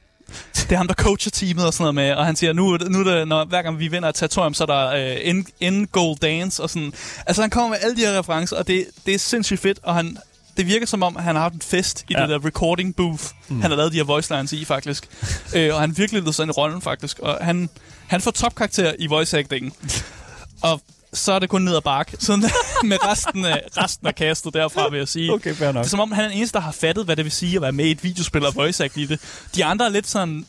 Det 0.53 0.71
er 0.71 0.77
ham, 0.77 0.87
der 0.87 0.93
coacher 0.93 1.31
teamet 1.31 1.65
og 1.65 1.73
sådan 1.73 1.83
noget 1.83 1.95
med, 1.95 2.11
og 2.11 2.25
han 2.25 2.35
siger, 2.35 2.53
nu, 2.53 2.77
nu 2.77 3.03
det, 3.03 3.27
når, 3.27 3.45
hver 3.45 3.61
gang 3.61 3.79
vi 3.79 3.87
vinder 3.87 4.09
et 4.09 4.15
territorium, 4.15 4.53
så 4.53 4.63
er 4.63 4.65
der 4.65 4.87
øh, 4.87 5.17
end, 5.21 5.45
end 5.59 5.87
goal 5.87 6.17
dance 6.21 6.63
og 6.63 6.69
sådan. 6.69 6.93
Altså 7.27 7.41
han 7.41 7.49
kommer 7.49 7.69
med 7.69 7.77
alle 7.81 7.95
de 7.95 8.01
her 8.01 8.19
referencer, 8.19 8.57
og 8.57 8.67
det, 8.67 8.85
det 9.05 9.13
er 9.13 9.19
sindssygt 9.19 9.59
fedt, 9.59 9.79
og 9.83 9.95
han, 9.95 10.17
det 10.57 10.67
virker 10.67 10.85
som 10.85 11.03
om, 11.03 11.15
han 11.15 11.35
har 11.35 11.41
haft 11.41 11.53
en 11.53 11.61
fest 11.61 12.05
i 12.09 12.13
ja. 12.13 12.21
Det 12.21 12.29
der 12.29 12.45
recording 12.45 12.95
booth, 12.95 13.23
mm. 13.47 13.61
han 13.61 13.71
har 13.71 13.77
lavet 13.77 13.91
de 13.91 13.97
her 13.97 14.03
voice 14.03 14.35
lines 14.35 14.53
i, 14.53 14.65
faktisk. 14.65 15.07
øh, 15.55 15.75
og 15.75 15.81
han 15.81 15.97
virkelig 15.97 16.23
lød 16.23 16.33
sådan 16.33 16.49
i 16.49 16.51
rollen, 16.51 16.81
faktisk. 16.81 17.19
Og 17.19 17.37
han, 17.41 17.69
han 18.07 18.21
får 18.21 18.31
topkarakter 18.31 18.93
i 18.99 19.07
voice 19.07 19.39
acting. 19.39 19.75
og 20.61 20.81
så 21.17 21.31
er 21.31 21.39
det 21.39 21.49
kun 21.49 21.61
ned 21.61 21.75
ad 21.75 21.81
bakke. 21.81 22.17
Sådan 22.25 22.43
med 22.83 22.97
resten 23.07 23.45
af, 23.45 23.61
resten 23.77 24.07
af 24.07 24.13
castet 24.13 24.53
derfra, 24.53 24.89
vil 24.89 24.97
jeg 24.97 25.07
sige. 25.07 25.33
Okay, 25.33 25.55
fair 25.55 25.71
nok. 25.71 25.83
Det 25.83 25.87
er 25.87 25.89
som 25.89 25.99
om, 25.99 26.11
han 26.11 26.23
er 26.23 26.27
den 26.29 26.37
eneste, 26.37 26.53
der 26.53 26.63
har 26.63 26.71
fattet, 26.71 27.05
hvad 27.05 27.15
det 27.15 27.25
vil 27.25 27.31
sige 27.31 27.55
at 27.55 27.61
være 27.61 27.71
med 27.71 27.85
i 27.85 27.91
et 27.91 28.03
videospil 28.03 28.45
og 28.45 28.55
voice 28.55 28.83
act 28.83 28.97
i 28.97 29.05
det. 29.05 29.19
De 29.55 29.65
andre 29.65 29.85
er 29.85 29.89
lidt 29.89 30.07
sådan... 30.07 30.45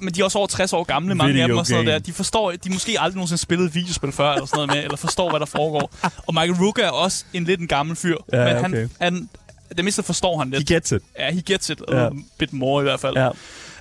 Men 0.00 0.14
de 0.14 0.20
er 0.20 0.24
også 0.24 0.38
over 0.38 0.46
60 0.46 0.72
år 0.72 0.84
gamle, 0.84 1.14
mange 1.14 1.30
af 1.30 1.34
dem 1.34 1.44
Video 1.44 1.58
og 1.58 1.66
sådan 1.66 1.84
noget 1.84 2.00
der. 2.00 2.06
De 2.06 2.12
forstår, 2.12 2.52
de 2.52 2.70
måske 2.72 3.00
aldrig 3.00 3.16
nogensinde 3.16 3.42
spillet 3.42 3.66
et 3.66 3.74
videospil 3.74 4.12
før, 4.12 4.32
eller 4.32 4.46
sådan 4.46 4.56
noget 4.56 4.70
med, 4.70 4.84
eller 4.84 4.96
forstår, 4.96 5.30
hvad 5.30 5.40
der 5.40 5.46
foregår. 5.46 5.90
Og 6.26 6.34
Michael 6.34 6.52
Rooker 6.52 6.84
er 6.84 6.90
også 6.90 7.24
en 7.32 7.44
lidt 7.44 7.60
en 7.60 7.68
gammel 7.68 7.96
fyr. 7.96 8.16
Ja, 8.32 8.44
men 8.44 8.56
okay. 8.56 8.78
han, 8.78 8.90
han, 9.00 9.28
det 9.76 9.84
mindste 9.84 10.02
forstår 10.02 10.38
han 10.38 10.52
He 10.52 10.58
lidt. 10.58 10.68
gets 10.68 10.92
it. 10.92 11.02
Ja, 11.18 11.30
he 11.32 11.42
gets 11.46 11.70
it. 11.70 11.82
Ja. 11.88 12.02
Ja. 12.02 12.08
Bit 12.38 12.52
more 12.52 12.82
i 12.82 12.84
hvert 12.84 13.00
fald. 13.00 13.16
Ja. 13.16 13.28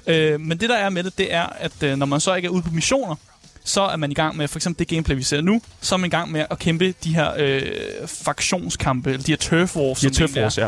Øh, 0.07 0.39
men 0.39 0.59
det, 0.59 0.69
der 0.69 0.75
er 0.75 0.89
med 0.89 1.03
det, 1.03 1.17
det 1.17 1.33
er, 1.33 1.45
at 1.59 1.83
øh, 1.83 1.97
når 1.97 2.05
man 2.05 2.19
så 2.19 2.35
ikke 2.35 2.45
er 2.45 2.49
ude 2.49 2.61
på 2.61 2.69
missioner, 2.71 3.15
så 3.63 3.81
er 3.81 3.95
man 3.95 4.11
i 4.11 4.13
gang 4.13 4.37
med, 4.37 4.47
for 4.47 4.59
eksempel 4.59 4.79
det 4.79 4.87
gameplay, 4.87 5.15
vi 5.15 5.23
ser 5.23 5.41
nu, 5.41 5.61
så 5.81 5.95
er 5.95 5.97
man 5.99 6.07
i 6.07 6.09
gang 6.09 6.31
med 6.31 6.45
at 6.49 6.59
kæmpe 6.59 6.93
de 7.03 7.15
her 7.15 7.31
øh, 7.37 7.61
fraktionskampe, 8.07 9.09
eller 9.09 9.23
de 9.23 9.31
her 9.31 9.37
turf 9.37 9.75
wars, 9.75 9.99
De 9.99 10.05
er 10.05 10.09
det 10.09 10.17
turf 10.17 10.37
wars, 10.37 10.57
ja. 10.57 10.67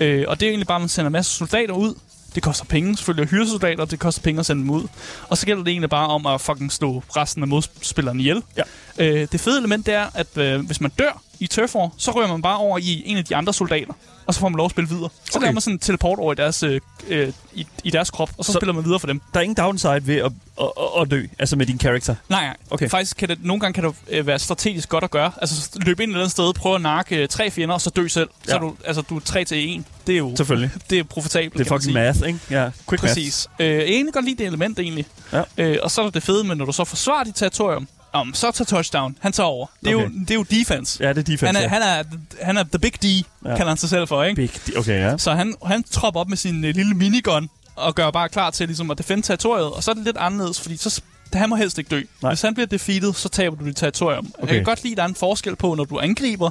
Øh, 0.00 0.24
og 0.28 0.40
det 0.40 0.46
er 0.46 0.50
egentlig 0.50 0.66
bare, 0.66 0.76
at 0.76 0.82
man 0.82 0.88
sender 0.88 1.06
en 1.06 1.12
masse 1.12 1.36
soldater 1.36 1.74
ud. 1.74 1.94
Det 2.34 2.42
koster 2.42 2.64
penge 2.64 2.96
selvfølgelig 2.96 3.22
at 3.22 3.30
hyre 3.30 3.46
soldater, 3.46 3.84
det 3.84 3.98
koster 3.98 4.22
penge 4.22 4.38
at 4.40 4.46
sende 4.46 4.62
dem 4.62 4.70
ud. 4.70 4.86
Og 5.28 5.38
så 5.38 5.46
gælder 5.46 5.62
det 5.64 5.70
egentlig 5.70 5.90
bare 5.90 6.08
om 6.08 6.26
at 6.26 6.40
fucking 6.40 6.72
slå 6.72 7.02
resten 7.16 7.42
af 7.42 7.48
modspillerne 7.48 8.20
ihjel. 8.20 8.42
Ja. 8.56 8.62
Øh, 8.98 9.28
det 9.32 9.40
fede 9.40 9.58
element 9.58 9.86
det 9.86 9.94
er, 9.94 10.06
at 10.14 10.36
øh, 10.36 10.66
hvis 10.66 10.80
man 10.80 10.90
dør 10.98 11.22
i 11.40 11.46
Turf 11.46 11.74
War, 11.74 11.90
så 11.98 12.10
rører 12.10 12.28
man 12.28 12.42
bare 12.42 12.56
over 12.58 12.78
i 12.78 13.02
en 13.06 13.16
af 13.16 13.24
de 13.24 13.36
andre 13.36 13.54
soldater. 13.54 13.92
Og 14.26 14.34
så 14.34 14.40
får 14.40 14.48
man 14.48 14.56
lov 14.56 14.64
at 14.64 14.70
spille 14.70 14.88
videre. 14.88 15.08
Så 15.24 15.30
okay. 15.38 15.44
Laver 15.44 15.52
man 15.52 15.60
sådan 15.60 15.74
en 15.74 15.78
teleport 15.78 16.18
over 16.18 16.32
i 16.32 16.36
deres, 16.36 16.62
øh, 16.62 16.80
øh, 17.08 17.32
i, 17.54 17.66
i 17.84 17.90
deres 17.90 18.10
krop, 18.10 18.30
og 18.38 18.44
så, 18.44 18.46
så 18.46 18.52
Så- 18.52 18.58
spiller 18.58 18.72
man 18.72 18.84
videre 18.84 19.00
for 19.00 19.06
dem. 19.06 19.20
Der 19.34 19.40
er 19.40 19.42
ingen 19.44 19.56
downside 19.56 20.06
ved 20.06 20.16
at, 20.16 20.32
at, 20.60 20.66
at, 20.96 21.02
at 21.02 21.10
dø, 21.10 21.26
altså 21.38 21.56
med 21.56 21.66
din 21.66 21.78
character. 21.80 22.14
Nej, 22.28 22.44
nej. 22.44 22.56
Okay. 22.70 22.88
Faktisk 22.88 23.16
kan 23.16 23.28
det, 23.28 23.38
nogle 23.44 23.60
gange 23.60 23.74
kan 23.74 23.84
det 23.84 23.94
øh, 24.08 24.26
være 24.26 24.38
strategisk 24.38 24.88
godt 24.88 25.04
at 25.04 25.10
gøre. 25.10 25.32
Altså 25.40 25.70
løbe 25.80 26.02
ind 26.02 26.10
et 26.10 26.12
eller 26.12 26.20
andet 26.24 26.32
sted, 26.32 26.52
prøve 26.54 26.74
at 26.74 26.80
nakke 26.80 27.16
øh, 27.16 27.28
tre 27.28 27.50
fjender, 27.50 27.74
og 27.74 27.80
så 27.80 27.90
dø 27.90 28.08
selv. 28.08 28.28
Så 28.44 28.50
Ja. 28.50 28.54
er 28.56 28.58
du, 28.60 28.74
altså, 28.84 29.02
du 29.02 29.16
er 29.16 29.20
3 29.20 29.44
til 29.44 29.76
1. 29.78 29.84
Det 30.06 30.12
er 30.12 30.18
jo 30.18 30.36
Selvfølgelig. 30.36 30.70
det 30.90 30.98
er 30.98 31.02
profitabelt. 31.04 31.58
Det 31.58 31.70
er 31.72 31.76
fucking 31.76 31.94
math, 31.94 32.18
ikke? 32.26 32.38
Ja, 32.50 32.70
quick 32.88 33.02
math. 33.02 33.14
Præcis. 33.14 33.48
Øh, 33.58 33.68
jeg 33.68 33.86
kan 33.86 34.08
godt 34.12 34.24
lide 34.24 34.36
det 34.38 34.46
element, 34.46 34.78
egentlig. 34.78 35.06
Ja. 35.32 35.42
Øh, 35.58 35.78
og 35.82 35.90
så 35.90 36.02
er 36.02 36.10
det 36.10 36.22
fede, 36.22 36.44
men 36.44 36.58
når 36.58 36.64
du 36.64 36.72
så 36.72 36.84
forsvarer 36.84 37.24
dit 37.24 37.34
territorium, 37.34 37.88
om, 38.14 38.34
så 38.34 38.50
tager 38.50 38.66
touchdown. 38.66 39.16
Han 39.20 39.32
tager 39.32 39.46
over. 39.46 39.66
Det 39.84 39.90
er, 39.90 39.94
Okay. 39.96 40.04
jo, 40.04 40.10
det 40.20 40.30
er 40.30 40.34
jo 40.34 40.42
defense. 40.42 41.04
Ja, 41.04 41.08
det 41.08 41.18
er 41.18 41.22
defense. 41.22 41.46
Han 41.46 41.56
er, 41.56 41.60
ja. 41.60 41.68
han, 41.68 41.82
er, 41.82 42.04
han 42.44 42.56
er 42.56 42.62
the 42.64 42.78
big 42.78 43.02
D, 43.02 43.04
ja. 43.04 43.22
kalder 43.56 43.68
han 43.68 43.76
sig 43.76 43.88
selv 43.88 44.08
for, 44.08 44.24
ikke? 44.24 44.48
Big. 44.64 44.76
Okay, 44.78 45.00
ja. 45.00 45.18
Så 45.18 45.32
han, 45.34 45.54
han 45.66 45.82
tropper 45.90 46.20
op 46.20 46.28
med 46.28 46.36
sin 46.36 46.64
øh, 46.64 46.74
lille 46.74 46.94
minigun 46.94 47.50
og 47.76 47.94
gør 47.94 48.10
bare 48.10 48.28
klar 48.28 48.50
til 48.50 48.66
ligesom, 48.68 48.90
at 48.90 48.98
defende 48.98 49.22
territoriet. 49.26 49.66
Og 49.66 49.82
så 49.82 49.90
er 49.90 49.94
det 49.94 50.04
lidt 50.04 50.16
anderledes, 50.16 50.60
fordi 50.60 50.76
så, 50.76 51.02
han 51.32 51.48
må 51.48 51.56
helst 51.56 51.78
ikke 51.78 51.88
dø. 51.88 52.02
Nej. 52.22 52.30
Hvis 52.30 52.42
han 52.42 52.54
bliver 52.54 52.66
defeated, 52.66 53.12
så 53.14 53.28
taber 53.28 53.56
du 53.56 53.64
dit 53.64 53.76
territorium. 53.76 54.26
Okay. 54.38 54.46
Jeg 54.48 54.54
kan 54.56 54.64
godt 54.64 54.82
lide, 54.82 54.92
at 54.92 54.96
der 54.96 55.02
er 55.02 55.08
en 55.08 55.14
forskel 55.14 55.56
på, 55.56 55.74
når 55.74 55.84
du 55.84 55.98
angriber. 56.00 56.50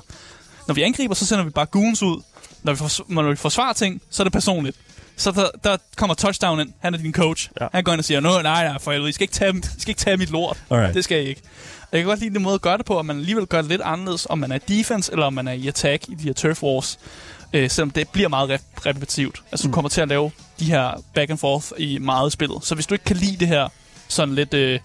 Når 0.67 0.73
vi 0.73 0.81
angriber, 0.81 1.15
så 1.15 1.25
sender 1.25 1.43
vi 1.43 1.49
bare 1.49 1.65
goons 1.65 2.03
ud. 2.03 2.21
Når 2.63 2.73
vi, 2.73 2.77
fors- 2.85 3.13
når 3.13 3.23
vi 3.29 3.35
forsvarer 3.35 3.73
ting, 3.73 4.01
så 4.09 4.23
er 4.23 4.25
det 4.25 4.33
personligt. 4.33 4.77
Så 5.17 5.31
der, 5.31 5.47
der 5.63 5.77
kommer 5.97 6.13
touchdown 6.13 6.59
ind. 6.59 6.69
Han 6.79 6.93
er 6.93 6.97
din 6.97 7.13
coach. 7.13 7.49
Ja. 7.61 7.67
Han 7.73 7.83
går 7.83 7.91
ind 7.91 7.99
og 7.99 8.05
siger, 8.05 8.19
nej, 8.19 8.41
nej, 8.43 8.79
for 8.79 8.91
helvede, 8.91 9.09
I 9.09 9.13
skal 9.13 9.23
ikke 9.23 9.33
tage, 9.33 9.57
I 9.57 9.79
skal 9.81 9.89
ikke 9.91 9.99
tage 10.01 10.17
mit 10.17 10.29
lort. 10.29 10.57
Alright. 10.69 10.93
Det 10.93 11.03
skal 11.03 11.25
I 11.25 11.29
ikke. 11.29 11.41
Jeg 11.91 11.99
kan 12.01 12.07
godt 12.07 12.19
lide 12.19 12.33
den 12.33 12.41
måde 12.43 12.55
at 12.55 12.61
gøre 12.61 12.77
det 12.77 12.85
på, 12.85 12.99
at 12.99 13.05
man 13.05 13.17
alligevel 13.17 13.45
gør 13.45 13.61
det 13.61 13.69
lidt 13.69 13.81
anderledes, 13.81 14.27
om 14.29 14.37
man 14.39 14.51
er 14.51 14.57
defense, 14.57 15.11
eller 15.11 15.25
om 15.25 15.33
man 15.33 15.47
er 15.47 15.51
i 15.51 15.67
attack 15.67 16.09
i 16.09 16.15
de 16.15 16.23
her 16.23 16.33
turf 16.33 16.63
wars. 16.63 16.99
Øh, 17.53 17.69
selvom 17.69 17.91
det 17.91 18.09
bliver 18.09 18.29
meget 18.29 18.51
rep- 18.51 18.85
repetitivt. 18.85 19.43
Altså, 19.51 19.63
du 19.63 19.67
Mm. 19.69 19.73
kommer 19.73 19.89
til 19.89 20.01
at 20.01 20.07
lave 20.07 20.31
de 20.59 20.65
her 20.65 21.03
back 21.13 21.29
and 21.29 21.37
forth 21.37 21.67
i 21.77 21.97
meget 21.97 22.31
spillet. 22.31 22.57
Så 22.65 22.75
hvis 22.75 22.85
du 22.87 22.93
ikke 22.93 23.05
kan 23.05 23.15
lide 23.17 23.37
det 23.37 23.47
her 23.47 23.67
sådan 24.07 24.35
lidt... 24.35 24.53
Øh, 24.53 24.79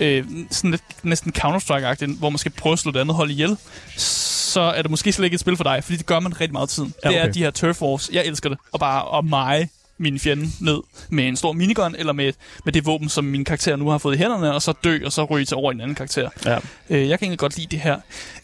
øh, 0.00 0.24
sådan 0.50 0.70
lidt 0.70 0.82
næsten 1.02 1.32
Counter-Strike-agtigt, 1.38 2.18
hvor 2.18 2.30
man 2.30 2.38
skal 2.38 2.52
prøve 2.52 2.72
at 2.72 2.78
slå 2.78 2.92
det 2.92 3.00
andet 3.00 3.16
hold 3.16 3.30
ihjel, 3.30 3.56
så 3.96 4.60
er 4.60 4.82
det 4.82 4.90
måske 4.90 5.12
slet 5.12 5.24
ikke 5.24 5.34
et 5.34 5.40
spil 5.40 5.56
for 5.56 5.64
dig, 5.64 5.84
fordi 5.84 5.96
det 5.96 6.06
gør 6.06 6.20
man 6.20 6.40
rigtig 6.40 6.52
meget 6.52 6.68
tiden. 6.68 6.94
Ja, 7.04 7.08
Det 7.08 7.16
er 7.18 7.22
okay. 7.22 7.34
de 7.34 7.38
her 7.38 7.50
turf 7.50 7.82
wars. 7.82 8.10
Jeg 8.12 8.26
elsker 8.26 8.48
det. 8.48 8.58
Og 8.72 8.80
bare 8.80 9.18
at 9.18 9.24
meje 9.24 9.68
min 9.98 10.18
fjende 10.18 10.48
ned 10.60 10.78
med 11.08 11.24
en 11.28 11.36
stor 11.36 11.52
minigun, 11.52 11.94
eller 11.98 12.12
med, 12.12 12.32
med 12.64 12.72
det 12.72 12.86
våben, 12.86 13.08
som 13.08 13.24
min 13.24 13.44
karakter 13.44 13.76
nu 13.76 13.88
har 13.88 13.98
fået 13.98 14.14
i 14.14 14.18
hænderne, 14.18 14.54
og 14.54 14.62
så 14.62 14.72
dø, 14.84 14.98
og 15.04 15.12
så 15.12 15.24
ryge 15.24 15.44
til 15.44 15.56
over 15.56 15.72
i 15.72 15.74
en 15.74 15.80
anden 15.80 15.94
karakter. 15.94 16.28
Ja. 16.44 16.58
Øh, 16.90 17.08
jeg 17.08 17.18
kan 17.18 17.26
egentlig 17.26 17.38
godt 17.38 17.56
lide 17.56 17.66
det 17.70 17.80
her 17.80 17.96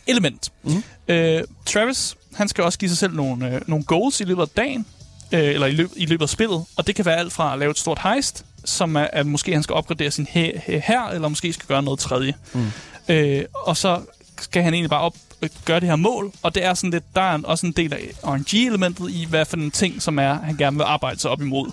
element. 0.07 0.53
Mhm. 0.63 0.85
Øh, 1.09 1.43
Travis, 1.67 2.17
han 2.35 2.49
skal 2.49 2.65
også 2.65 2.79
give 2.79 2.89
sig 2.89 2.99
selv 2.99 3.15
nogle, 3.15 3.55
øh, 3.55 3.61
nogle 3.67 3.85
goals 3.85 4.21
i 4.21 4.25
løbet 4.25 4.43
af 4.43 4.49
dagen. 4.49 4.87
øh, 5.33 5.41
eller 5.41 5.67
i, 5.67 5.73
løb, 5.73 5.91
i 5.97 6.07
løbet 6.07 6.23
af 6.25 6.29
spillet. 6.29 6.65
Og 6.77 6.87
det 6.87 6.95
kan 6.95 7.05
være 7.05 7.17
alt 7.17 7.33
fra 7.33 7.53
at 7.53 7.59
lave 7.59 7.71
et 7.71 7.79
stort 7.79 7.99
heist, 8.03 8.45
som 8.65 8.97
er, 8.97 9.07
at 9.13 9.27
måske 9.27 9.53
han 9.53 9.63
skal 9.63 9.75
opgradere 9.75 10.11
sin 10.11 10.27
her, 10.27 11.09
eller 11.09 11.29
måske 11.29 11.53
skal 11.53 11.67
gøre 11.67 11.83
noget 11.83 12.01
tredje. 12.01 12.35
Mm. 12.53 12.67
Øh, 13.09 13.45
og 13.55 13.77
så 13.77 14.01
skal 14.41 14.63
han 14.63 14.75
egentlig 14.75 14.91
bare 14.91 15.01
op, 15.01 15.15
øh, 15.43 15.49
gøre 15.65 15.81
det 15.81 15.89
her 15.89 15.97
mål, 15.97 16.33
og 16.43 16.55
det 16.55 16.65
er 16.65 16.75
sådan 16.75 16.91
lidt, 16.91 17.05
der 17.15 17.21
er 17.21 17.39
også 17.45 17.67
en 17.67 17.73
del 17.73 17.93
af 17.93 18.11
RNG-elementet 18.25 19.11
i, 19.11 19.27
hvad 19.31 19.45
for 19.45 19.57
en 19.57 19.71
ting, 19.71 20.03
som 20.03 20.19
er, 20.19 20.35
han 20.35 20.57
gerne 20.57 20.77
vil 20.77 20.85
arbejde 20.85 21.21
sig 21.21 21.31
op 21.31 21.41
imod. 21.41 21.71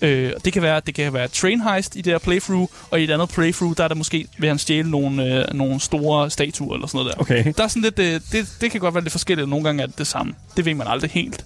Øh, 0.00 0.32
det 0.44 0.52
kan 0.52 0.62
være, 0.62 0.80
det 0.86 0.94
kan 0.94 1.12
være 1.12 1.28
train 1.28 1.60
heist 1.60 1.96
i 1.96 2.00
det 2.00 2.12
her 2.12 2.18
playthrough, 2.18 2.68
og 2.90 3.00
i 3.00 3.04
et 3.04 3.10
andet 3.10 3.28
playthrough, 3.28 3.76
der 3.76 3.84
er 3.84 3.88
der 3.88 3.94
måske, 3.94 4.26
vil 4.38 4.48
han 4.48 4.58
stjæle 4.58 4.90
nogle, 4.90 5.24
øh, 5.24 5.54
nogle 5.54 5.80
store 5.80 6.30
statuer 6.30 6.74
eller 6.74 6.86
sådan 6.86 6.98
noget 6.98 7.14
der. 7.14 7.20
Okay. 7.20 7.52
Der 7.56 7.64
er 7.64 7.68
sådan 7.68 7.82
lidt, 7.82 7.98
øh, 7.98 8.20
det, 8.32 8.56
det 8.60 8.70
kan 8.70 8.80
godt 8.80 8.94
være 8.94 9.04
lidt 9.04 9.12
forskelligt, 9.12 9.48
nogle 9.48 9.64
gange 9.64 9.82
er 9.82 9.86
det 9.86 9.98
det 9.98 10.06
samme. 10.06 10.34
Det 10.56 10.64
ved 10.64 10.74
man 10.74 10.86
aldrig 10.86 11.10
helt. 11.10 11.44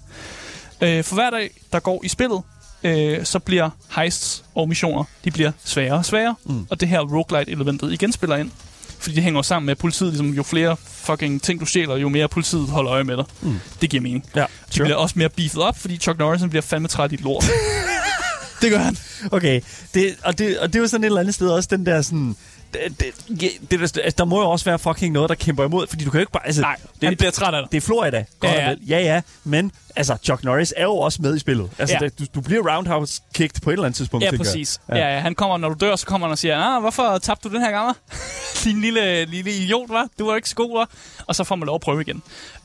Øh, 0.81 1.03
for 1.03 1.15
hver 1.15 1.29
dag, 1.29 1.49
der 1.73 1.79
går 1.79 2.01
i 2.03 2.07
spillet, 2.07 2.41
øh, 2.83 3.25
så 3.25 3.39
bliver 3.39 3.69
heists 3.95 4.43
og 4.55 4.69
missioner, 4.69 5.03
de 5.25 5.31
bliver 5.31 5.51
sværere 5.65 5.97
og 5.97 6.05
sværere, 6.05 6.35
mm. 6.45 6.67
og 6.69 6.79
det 6.79 6.87
her 6.87 6.99
roguelite-elementet 6.99 7.91
igen 7.93 8.11
spiller 8.11 8.35
ind. 8.35 8.51
Fordi 8.99 9.15
det 9.15 9.23
hænger 9.23 9.41
sammen 9.41 9.65
med 9.65 9.75
politiet. 9.75 10.09
Ligesom, 10.09 10.29
jo 10.29 10.43
flere 10.43 10.75
fucking 10.87 11.41
ting, 11.41 11.59
du 11.59 11.65
stjæler, 11.65 11.97
jo 11.97 12.09
mere 12.09 12.27
politiet 12.27 12.67
holder 12.69 12.91
øje 12.93 13.03
med 13.03 13.17
dig. 13.17 13.25
Mm. 13.41 13.59
Det 13.81 13.89
giver 13.89 14.01
mening. 14.03 14.25
Ja, 14.35 14.41
De 14.41 14.73
sure. 14.73 14.85
bliver 14.85 14.97
også 14.97 15.13
mere 15.19 15.29
beefet 15.29 15.61
op, 15.61 15.77
fordi 15.77 15.97
Chuck 15.97 16.19
Norris 16.19 16.41
bliver 16.49 16.61
fandme 16.61 16.87
træt 16.87 17.11
i 17.11 17.15
et 17.15 17.21
lort. 17.21 17.43
det 18.61 18.71
gør 18.71 18.77
han. 18.77 18.97
Okay, 19.31 19.61
det, 19.93 20.15
og, 20.23 20.37
det, 20.37 20.59
og 20.59 20.67
det 20.67 20.75
er 20.75 20.79
jo 20.81 20.87
sådan 20.87 21.03
et 21.03 21.05
eller 21.05 21.19
andet 21.21 21.35
sted 21.35 21.49
også 21.49 21.67
den 21.71 21.85
der 21.85 22.01
sådan... 22.01 22.35
Det, 22.73 22.97
det, 22.99 23.71
det, 23.71 23.81
altså, 23.81 24.13
der 24.17 24.25
må 24.25 24.41
jo 24.41 24.49
også 24.49 24.65
være 24.65 24.79
fucking 24.79 25.13
noget, 25.13 25.29
der 25.29 25.35
kæmper 25.35 25.63
imod, 25.65 25.87
fordi 25.87 26.03
du 26.05 26.11
kan 26.11 26.17
jo 26.17 26.21
ikke 26.21 26.31
bare... 26.31 26.45
Altså, 26.45 26.61
Nej, 26.61 26.75
det, 27.01 27.07
han 27.09 27.17
bliver 27.17 27.31
træt 27.31 27.53
af 27.53 27.61
dig. 27.61 27.71
Det 27.71 27.77
er 27.77 27.81
Florida, 27.81 28.25
godt 28.39 28.53
Ja, 28.53 28.69
ja, 28.69 28.75
ja. 28.87 28.99
ja. 28.99 29.13
ja, 29.13 29.21
men 29.43 29.71
altså, 29.95 30.17
Chuck 30.23 30.43
Norris 30.43 30.73
er 30.77 30.83
jo 30.83 30.97
også 30.97 31.21
med 31.21 31.35
i 31.35 31.39
spillet. 31.39 31.69
Altså, 31.77 31.97
Ja. 32.01 32.05
det, 32.05 32.19
du, 32.19 32.25
du 32.35 32.41
bliver 32.41 32.75
roundhouse 32.75 33.21
kicked 33.33 33.61
på 33.61 33.69
et 33.69 33.73
eller 33.73 33.85
andet 33.85 33.97
tidspunkt, 33.97 34.23
Ja, 34.25 34.29
tænker 34.29 34.45
jeg. 34.45 34.51
præcis. 34.53 34.79
Ja. 34.89 35.13
ja, 35.13 35.19
han 35.19 35.35
kommer, 35.35 35.57
når 35.57 35.69
du 35.69 35.75
dør, 35.85 35.95
så 35.95 36.05
kommer 36.05 36.27
han 36.27 36.31
og 36.31 36.37
siger, 36.37 36.57
ah, 36.75 36.81
hvorfor 36.81 37.17
tabte 37.17 37.49
du 37.49 37.53
den 37.55 37.63
her 37.63 37.71
gang, 37.71 37.89
hva'? 38.11 38.63
Din 38.63 38.81
lille, 38.81 39.25
lille 39.25 39.51
idiot, 39.51 39.89
var. 39.89 40.07
Du 40.19 40.25
var 40.27 40.35
ikke 40.35 40.49
så 40.49 40.55
god, 40.55 40.77
var. 40.77 40.89
Og 41.27 41.35
så 41.35 41.43
får 41.43 41.55
man 41.55 41.65
lov 41.65 41.75
at 41.75 41.81
prøve 41.81 42.01
igen. 42.01 42.23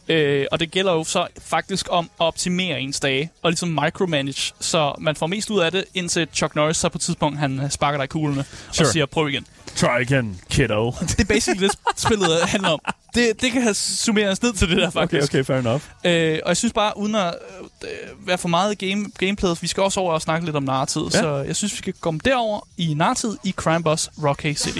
Øh, 0.08 0.46
og 0.52 0.60
det 0.60 0.70
gælder 0.70 0.92
jo 0.92 1.04
så 1.04 1.26
faktisk 1.44 1.86
om 1.90 2.04
at 2.20 2.24
optimere 2.26 2.80
ens 2.80 3.00
dage, 3.00 3.30
og 3.42 3.50
ligesom 3.50 3.78
micromanage, 3.84 4.52
så 4.60 4.94
man 4.98 5.16
får 5.16 5.26
mest 5.26 5.50
ud 5.50 5.60
af 5.60 5.72
det, 5.72 5.84
indtil 5.94 6.28
Chuck 6.34 6.54
Norris 6.56 6.76
så 6.76 6.88
på 6.88 6.98
et 6.98 7.02
tidspunkt, 7.02 7.38
han 7.38 7.70
sparker 7.70 7.98
dig 7.98 8.04
i 8.04 8.06
kuglerne 8.06 8.44
Sure. 8.72 8.86
og 8.88 8.92
siger, 8.92 9.06
prøv 9.06 9.28
igen. 9.28 9.46
Try 9.76 10.00
again, 10.00 10.40
kiddo. 10.50 10.90
Det 11.08 11.20
er 11.20 11.24
basically 11.24 11.68
det, 11.68 11.78
spillet 11.96 12.40
handler 12.42 12.68
om. 12.70 12.80
Det, 13.14 13.40
det 13.42 13.52
kan 13.52 13.74
summeres 13.74 14.42
ned 14.42 14.52
til 14.52 14.68
det 14.68 14.76
der, 14.76 14.86
Okay, 14.88 14.92
faktisk. 15.00 15.34
okay, 15.34 15.44
fair 15.44 15.56
enough. 15.58 15.82
Øh, 16.04 16.38
og 16.42 16.48
jeg 16.48 16.56
synes 16.56 16.72
bare, 16.72 16.96
uden 16.98 17.14
at 17.14 17.34
øh, 17.82 17.88
være 18.28 18.38
for 18.38 18.48
meget 18.48 18.82
i 18.82 18.88
game, 18.88 19.06
gameplayet, 19.18 19.62
vi 19.62 19.66
skal 19.66 19.82
også 19.82 20.00
over 20.00 20.12
og 20.12 20.22
snakke 20.22 20.44
lidt 20.46 20.56
om 20.56 20.62
narratid, 20.62 21.02
ja. 21.02 21.10
Så 21.20 21.36
jeg 21.36 21.56
synes, 21.56 21.72
vi 21.72 21.76
skal 21.76 21.92
komme 22.00 22.20
derover 22.24 22.68
i 22.76 22.94
narratid 22.94 23.36
i 23.44 23.52
Crime 23.56 23.82
Boss 23.82 24.10
Rocky 24.24 24.54
City. 24.56 24.78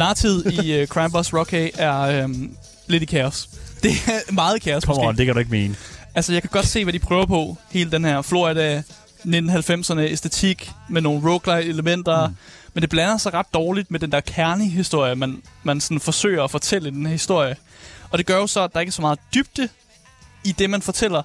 Narratid 0.00 0.46
i 0.46 0.82
uh, 0.82 0.86
Crime 0.88 1.10
Boss 1.10 1.34
Rocky 1.34 1.70
er 1.74 2.24
um, 2.24 2.56
lidt 2.86 3.02
i 3.02 3.06
kaos. 3.06 3.48
Det 3.82 3.90
er 3.90 4.32
meget 4.42 4.62
kaos, 4.62 4.82
Come 4.84 4.94
måske. 4.96 5.08
on, 5.08 5.16
det 5.16 5.26
kan 5.26 5.34
du 5.34 5.38
ikke 5.38 5.50
mene. 5.50 5.76
Altså, 6.14 6.32
jeg 6.32 6.42
kan 6.42 6.50
godt 6.52 6.66
se, 6.66 6.84
hvad 6.84 6.92
de 6.92 6.98
prøver 6.98 7.26
på. 7.26 7.56
Hele 7.70 7.90
den 7.90 8.04
her 8.04 8.22
Florida 8.22 8.82
1990'erne 9.24 10.00
æstetik 10.00 10.70
med 10.88 11.02
nogle 11.02 11.30
roguelite-elementer. 11.30 12.28
Mm. 12.28 12.34
Men 12.74 12.82
det 12.82 12.90
blander 12.90 13.16
sig 13.16 13.34
ret 13.34 13.46
dårligt 13.54 13.90
med 13.90 14.00
den 14.00 14.12
der 14.12 14.20
kernehistorie, 14.20 15.14
man, 15.14 15.42
man 15.62 15.80
sådan 15.80 16.00
forsøger 16.00 16.44
at 16.44 16.50
fortælle 16.50 16.88
i 16.88 16.92
den 16.92 17.06
her 17.06 17.12
historie. 17.12 17.56
Og 18.10 18.18
det 18.18 18.26
gør 18.26 18.36
jo 18.36 18.46
så, 18.46 18.60
at 18.60 18.74
der 18.74 18.80
ikke 18.80 18.90
er 18.90 18.92
så 18.92 19.02
meget 19.02 19.18
dybde 19.34 19.68
i 20.44 20.52
det, 20.52 20.70
man 20.70 20.82
fortæller. 20.82 21.22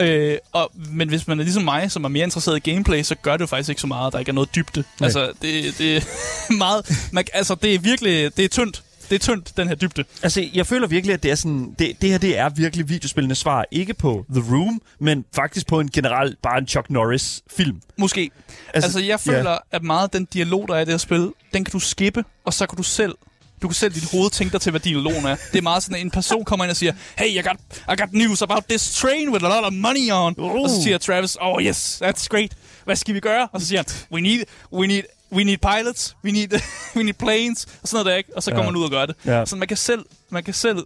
Øh, 0.00 0.38
og, 0.52 0.70
men 0.74 1.08
hvis 1.08 1.28
man 1.28 1.38
er 1.38 1.42
ligesom 1.42 1.62
mig, 1.62 1.90
som 1.90 2.04
er 2.04 2.08
mere 2.08 2.24
interesseret 2.24 2.66
i 2.66 2.70
gameplay, 2.70 3.02
så 3.02 3.14
gør 3.14 3.32
det 3.32 3.40
jo 3.40 3.46
faktisk 3.46 3.68
ikke 3.68 3.80
så 3.80 3.86
meget, 3.86 4.12
der 4.12 4.18
ikke 4.18 4.28
er 4.28 4.34
noget 4.34 4.54
dybde. 4.54 4.84
Nej. 5.00 5.06
Altså, 5.06 5.32
det, 5.42 5.78
det 5.78 5.96
er 5.96 6.00
meget... 6.64 7.08
Man, 7.12 7.24
altså, 7.32 7.54
det 7.54 7.74
er 7.74 7.78
virkelig... 7.78 8.36
Det 8.36 8.44
er 8.44 8.48
tyndt. 8.48 8.82
Det 9.10 9.14
er 9.14 9.18
tyndt, 9.18 9.56
den 9.56 9.68
her 9.68 9.74
dybde. 9.74 10.04
Altså, 10.22 10.48
jeg 10.54 10.66
føler 10.66 10.86
virkelig, 10.86 11.14
at 11.14 11.22
det 11.22 11.30
er 11.30 11.34
sådan... 11.34 11.74
Det, 11.78 11.92
det 12.00 12.10
her, 12.10 12.18
det 12.18 12.38
er 12.38 12.48
virkelig 12.48 12.88
videospillende 12.88 13.34
svar. 13.34 13.64
Ikke 13.70 13.94
på 13.94 14.24
The 14.30 14.54
Room, 14.54 14.82
men 15.00 15.24
faktisk 15.34 15.66
på 15.66 15.80
en 15.80 15.90
generelt 15.90 16.42
bare 16.42 16.58
en 16.58 16.66
Chuck 16.66 16.90
Norris-film. 16.90 17.80
Måske. 17.96 18.30
Altså, 18.74 18.86
altså 18.86 19.00
jeg 19.00 19.20
føler, 19.20 19.50
yeah. 19.50 19.58
at 19.72 19.82
meget 19.82 20.02
af 20.02 20.10
den 20.10 20.24
dialog, 20.24 20.68
der 20.68 20.74
er 20.74 20.78
i 20.78 20.84
det 20.84 20.92
her 20.92 20.98
spil, 20.98 21.32
den 21.52 21.64
kan 21.64 21.72
du 21.72 21.78
skippe, 21.78 22.24
og 22.44 22.54
så 22.54 22.66
kan 22.66 22.76
du 22.76 22.82
selv 22.82 23.14
du 23.62 23.68
kan 23.68 23.74
selv 23.74 23.94
dit 23.94 24.10
hoved 24.10 24.30
tænke 24.30 24.52
dig 24.52 24.60
til, 24.60 24.70
hvad 24.70 24.80
dialogen 24.80 25.24
er. 25.26 25.36
Det 25.52 25.58
er 25.58 25.62
meget 25.62 25.82
sådan, 25.82 25.96
at 25.96 26.00
en 26.02 26.10
person 26.10 26.44
kommer 26.44 26.64
ind 26.64 26.70
og 26.70 26.76
siger, 26.76 26.92
Hey, 27.18 27.26
I 27.26 27.42
got, 27.42 27.56
I 27.92 28.00
got 28.00 28.12
news 28.12 28.42
about 28.42 28.64
this 28.68 28.94
train 28.94 29.28
with 29.28 29.44
a 29.44 29.48
lot 29.48 29.64
of 29.64 29.72
money 29.72 30.12
on. 30.12 30.34
Uh. 30.38 30.52
Og 30.62 30.70
så 30.70 30.82
siger 30.82 30.98
Travis, 30.98 31.36
Oh 31.40 31.62
yes, 31.62 32.02
that's 32.04 32.26
great. 32.28 32.52
Hvad 32.84 32.96
skal 32.96 33.14
vi 33.14 33.20
gøre? 33.20 33.48
Og 33.52 33.60
så 33.60 33.66
siger 33.66 33.78
han, 33.78 33.86
We 34.12 34.20
need, 34.20 34.44
we 34.72 34.86
need, 34.86 35.02
we 35.32 35.44
need 35.44 35.58
pilots, 35.58 36.16
we 36.24 36.30
need, 36.30 36.48
we 36.96 37.02
need 37.02 37.14
planes, 37.14 37.66
og 37.82 37.88
sådan 37.88 37.94
noget 38.04 38.06
der, 38.12 38.16
ikke? 38.16 38.36
Og 38.36 38.42
så 38.42 38.50
går 38.50 38.58
Ja. 38.58 38.64
man 38.64 38.76
ud 38.76 38.84
og 38.84 38.90
gør 38.90 39.06
det. 39.06 39.16
Ja. 39.26 39.44
Så 39.46 39.56
man 39.56 39.68
kan 39.68 39.76
selv, 39.76 40.04
man 40.30 40.44
kan 40.44 40.54
selv 40.54 40.78